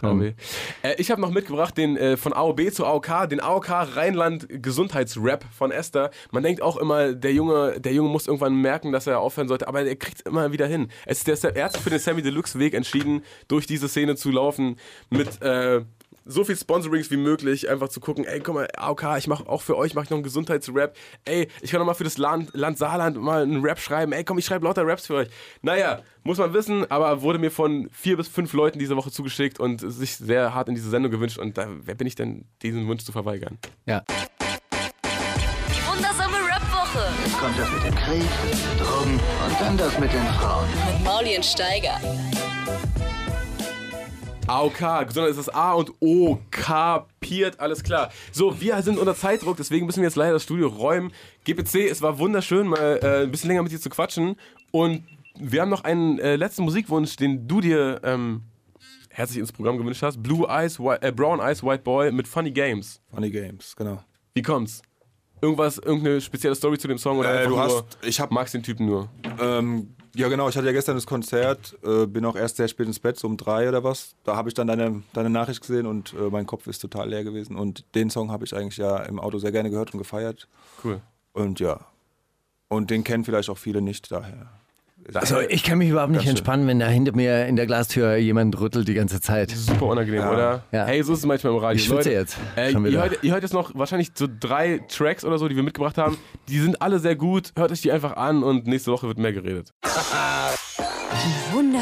AOB. 0.00 0.22
Äh, 0.22 0.34
ich 0.98 1.10
habe 1.10 1.20
noch 1.20 1.30
mitgebracht 1.30 1.76
den 1.76 1.96
äh, 1.96 2.16
von 2.16 2.32
AOB 2.32 2.70
zu 2.72 2.86
AOK, 2.86 3.28
den 3.28 3.40
AOK 3.40 3.68
Rheinland 3.68 4.46
Gesundheitsrap 4.48 5.44
von 5.52 5.72
Esther. 5.72 6.10
Man 6.30 6.44
denkt 6.44 6.62
auch 6.62 6.76
immer, 6.76 7.14
der 7.14 7.32
Junge, 7.32 7.80
der 7.80 7.92
Junge 7.92 8.08
muss 8.08 8.28
irgendwann 8.28 8.54
merken, 8.54 8.92
dass 8.92 9.08
er 9.08 9.18
aufhören 9.18 9.48
sollte, 9.48 9.66
aber 9.66 9.82
er 9.84 9.96
kriegt 9.96 10.20
es 10.20 10.26
immer 10.26 10.52
wieder 10.52 10.68
hin. 10.68 10.88
Es 11.04 11.24
der, 11.24 11.56
er 11.56 11.64
hat 11.64 11.72
sich 11.72 11.82
für 11.82 11.90
den 11.90 11.98
Sammy 11.98 12.22
Deluxe 12.22 12.60
Weg 12.60 12.74
entschieden, 12.74 13.24
durch 13.48 13.66
diese 13.66 13.88
Szene 13.88 14.14
zu 14.14 14.30
laufen 14.30 14.76
mit 15.10 15.42
äh, 15.42 15.80
so 16.28 16.44
viel 16.44 16.56
Sponsorings 16.56 17.10
wie 17.10 17.16
möglich, 17.16 17.70
einfach 17.70 17.88
zu 17.88 18.00
gucken, 18.00 18.24
ey, 18.26 18.38
guck 18.40 18.54
mal, 18.54 18.68
AOK, 18.76 19.16
ich 19.16 19.26
mache 19.26 19.48
auch 19.48 19.62
für 19.62 19.76
euch, 19.76 19.94
mache 19.94 20.04
ich 20.04 20.10
noch 20.10 20.18
einen 20.18 20.24
Gesundheitsrap. 20.24 20.94
Ey, 21.24 21.48
ich 21.62 21.70
kann 21.70 21.80
noch 21.80 21.86
mal 21.86 21.94
für 21.94 22.04
das 22.04 22.18
Land, 22.18 22.50
Land 22.52 22.76
Saarland 22.76 23.16
mal 23.16 23.42
einen 23.42 23.62
Rap 23.62 23.80
schreiben. 23.80 24.12
Ey, 24.12 24.24
komm, 24.24 24.36
ich 24.38 24.44
schreibe 24.44 24.66
lauter 24.66 24.86
Raps 24.86 25.06
für 25.06 25.14
euch. 25.14 25.28
Naja, 25.62 26.02
muss 26.24 26.36
man 26.36 26.52
wissen, 26.52 26.88
aber 26.90 27.22
wurde 27.22 27.38
mir 27.38 27.50
von 27.50 27.88
vier 27.90 28.18
bis 28.18 28.28
fünf 28.28 28.52
Leuten 28.52 28.78
diese 28.78 28.94
Woche 28.94 29.10
zugeschickt 29.10 29.58
und 29.58 29.80
sich 29.80 30.16
sehr 30.16 30.54
hart 30.54 30.68
in 30.68 30.74
diese 30.74 30.90
Sendung 30.90 31.10
gewünscht. 31.10 31.38
Und 31.38 31.56
da, 31.56 31.66
wer 31.82 31.94
bin 31.94 32.06
ich 32.06 32.14
denn, 32.14 32.44
diesen 32.60 32.86
Wunsch 32.86 33.04
zu 33.04 33.12
verweigern? 33.12 33.56
Ja. 33.86 34.02
Die 35.70 35.86
wundersame 35.90 36.36
Rap-Woche 36.36 37.08
Jetzt 37.24 37.38
kommt 37.38 37.58
das 37.58 37.72
mit 37.72 37.84
dem 37.84 37.94
Krieg, 37.94 38.28
Drogen 38.78 39.14
und 39.14 39.60
dann 39.60 39.78
das 39.78 39.98
mit 39.98 40.12
den 40.12 40.26
Frauen. 40.38 40.66
mit 40.94 41.04
Mauli 41.04 41.36
und 41.36 41.44
Steiger. 41.46 41.98
AOK, 44.48 45.06
Gesundheit 45.06 45.30
ist 45.32 45.36
das 45.38 45.48
A 45.50 45.74
und 45.74 45.92
O, 46.00 46.38
kapiert, 46.50 47.60
alles 47.60 47.82
klar. 47.82 48.10
So, 48.32 48.60
wir 48.60 48.80
sind 48.82 48.98
unter 48.98 49.14
Zeitdruck, 49.14 49.58
deswegen 49.58 49.84
müssen 49.84 49.98
wir 50.00 50.08
jetzt 50.08 50.16
leider 50.16 50.32
das 50.32 50.42
Studio 50.44 50.68
räumen. 50.68 51.12
GPC, 51.44 51.88
es 51.90 52.00
war 52.00 52.18
wunderschön, 52.18 52.66
mal 52.66 52.98
äh, 53.02 53.22
ein 53.24 53.30
bisschen 53.30 53.48
länger 53.48 53.62
mit 53.62 53.72
dir 53.72 53.80
zu 53.80 53.90
quatschen. 53.90 54.36
Und 54.70 55.04
wir 55.38 55.60
haben 55.60 55.68
noch 55.68 55.84
einen 55.84 56.18
äh, 56.18 56.36
letzten 56.36 56.62
Musikwunsch, 56.62 57.16
den 57.16 57.46
du 57.46 57.60
dir 57.60 58.00
ähm, 58.02 58.42
herzlich 59.10 59.38
ins 59.38 59.52
Programm 59.52 59.76
gewünscht 59.76 60.02
hast. 60.02 60.22
Blue 60.22 60.46
Eyes, 60.48 60.80
White, 60.80 61.02
äh, 61.06 61.12
Brown 61.12 61.40
Eyes, 61.40 61.62
White 61.62 61.82
Boy 61.82 62.10
mit 62.10 62.26
Funny 62.26 62.50
Games. 62.50 63.02
Funny 63.14 63.30
Games, 63.30 63.76
genau. 63.76 64.02
Wie 64.34 64.42
kommt's? 64.42 64.80
Irgendwas, 65.42 65.76
irgendeine 65.78 66.20
spezielle 66.22 66.54
Story 66.56 66.78
zu 66.78 66.88
dem 66.88 66.98
Song 66.98 67.18
oder 67.18 67.28
Äh, 67.32 67.38
einfach 67.38 67.50
du 67.50 67.56
nur, 67.56 67.64
hast- 67.64 67.98
ich 68.02 68.18
hab- 68.18 68.30
magst 68.32 68.54
den 68.54 68.62
Typen 68.62 68.86
nur? 68.86 69.08
Ähm, 69.40 69.94
ja, 70.18 70.28
genau. 70.28 70.48
Ich 70.48 70.56
hatte 70.56 70.66
ja 70.66 70.72
gestern 70.72 70.96
das 70.96 71.06
Konzert, 71.06 71.78
äh, 71.84 72.06
bin 72.06 72.24
auch 72.24 72.34
erst 72.34 72.56
sehr 72.56 72.66
spät 72.66 72.88
ins 72.88 72.98
Bett, 72.98 73.18
so 73.18 73.28
um 73.28 73.36
drei 73.36 73.68
oder 73.68 73.84
was. 73.84 74.16
Da 74.24 74.34
habe 74.34 74.48
ich 74.48 74.54
dann 74.54 74.66
deine, 74.66 75.02
deine 75.12 75.30
Nachricht 75.30 75.60
gesehen 75.60 75.86
und 75.86 76.12
äh, 76.12 76.28
mein 76.28 76.44
Kopf 76.44 76.66
ist 76.66 76.80
total 76.80 77.08
leer 77.08 77.22
gewesen. 77.22 77.56
Und 77.56 77.84
den 77.94 78.10
Song 78.10 78.32
habe 78.32 78.44
ich 78.44 78.54
eigentlich 78.54 78.78
ja 78.78 78.96
im 79.04 79.20
Auto 79.20 79.38
sehr 79.38 79.52
gerne 79.52 79.70
gehört 79.70 79.94
und 79.94 79.98
gefeiert. 79.98 80.48
Cool. 80.82 81.00
Und 81.34 81.60
ja. 81.60 81.86
Und 82.66 82.90
den 82.90 83.04
kennen 83.04 83.24
vielleicht 83.24 83.48
auch 83.48 83.58
viele 83.58 83.80
nicht, 83.80 84.10
daher. 84.10 84.57
Also 85.14 85.40
ich 85.40 85.62
kann 85.62 85.78
mich 85.78 85.88
überhaupt 85.88 86.12
nicht 86.12 86.26
entspannen, 86.26 86.66
wenn 86.66 86.78
da 86.78 86.86
hinter 86.86 87.14
mir 87.16 87.46
in 87.46 87.56
der 87.56 87.66
Glastür 87.66 88.16
jemand 88.16 88.60
rüttelt 88.60 88.88
die 88.88 88.94
ganze 88.94 89.20
Zeit. 89.20 89.50
Super 89.50 89.86
unangenehm, 89.86 90.20
Ja. 90.20 90.30
oder? 90.32 90.62
Ja. 90.70 90.84
Hey, 90.84 91.02
so 91.02 91.12
ist 91.14 91.20
es 91.20 91.26
manchmal 91.26 91.52
im 91.54 91.58
Radio. 91.58 91.76
Ich 91.76 91.84
schwitze 91.84 92.10
Leute, 92.10 92.12
jetzt 92.12 92.36
Äh, 92.56 92.72
ihr, 92.72 93.02
hört, 93.02 93.18
ihr 93.22 93.32
hört 93.32 93.42
jetzt 93.42 93.54
noch 93.54 93.74
wahrscheinlich 93.74 94.10
so 94.14 94.26
drei 94.38 94.80
Tracks 94.88 95.24
oder 95.24 95.38
so, 95.38 95.48
die 95.48 95.56
wir 95.56 95.62
mitgebracht 95.62 95.96
haben. 95.98 96.18
Die 96.48 96.58
sind 96.58 96.82
alle 96.82 96.98
sehr 96.98 97.16
gut. 97.16 97.52
Hört 97.56 97.72
euch 97.72 97.80
die 97.80 97.90
einfach 97.92 98.16
an 98.16 98.42
und 98.42 98.66
nächste 98.66 98.90
Woche 98.92 99.06
wird 99.08 99.18
mehr 99.18 99.32
geredet. 99.32 99.72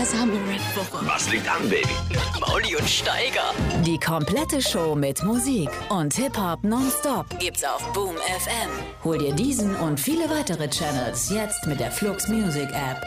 Die 0.07 0.12
wundersame 0.12 0.35
Rap-Woche. 0.49 1.07
Was 1.07 1.31
liegt 1.31 1.49
an, 1.49 1.69
Baby? 1.69 1.89
Mit 2.11 2.41
Mauli 2.41 2.77
und 2.77 2.89
Steiger. 2.89 3.53
Die 3.85 3.99
komplette 3.99 4.62
Show 4.62 4.95
mit 4.95 5.23
Musik 5.24 5.69
und 5.89 6.15
Hip-Hop 6.15 6.62
nonstop 6.62 7.27
gibt's 7.41 7.65
auf 7.65 7.93
Boom 7.93 8.15
FM. 8.16 8.70
Hol 9.03 9.19
dir 9.19 9.33
diesen 9.33 9.74
und 9.77 9.99
viele 9.99 10.31
weitere 10.31 10.69
Channels 10.69 11.31
jetzt 11.31 11.66
mit 11.66 11.81
der 11.81 11.91
Flux 11.91 12.28
Music 12.28 12.69
App. 12.70 13.03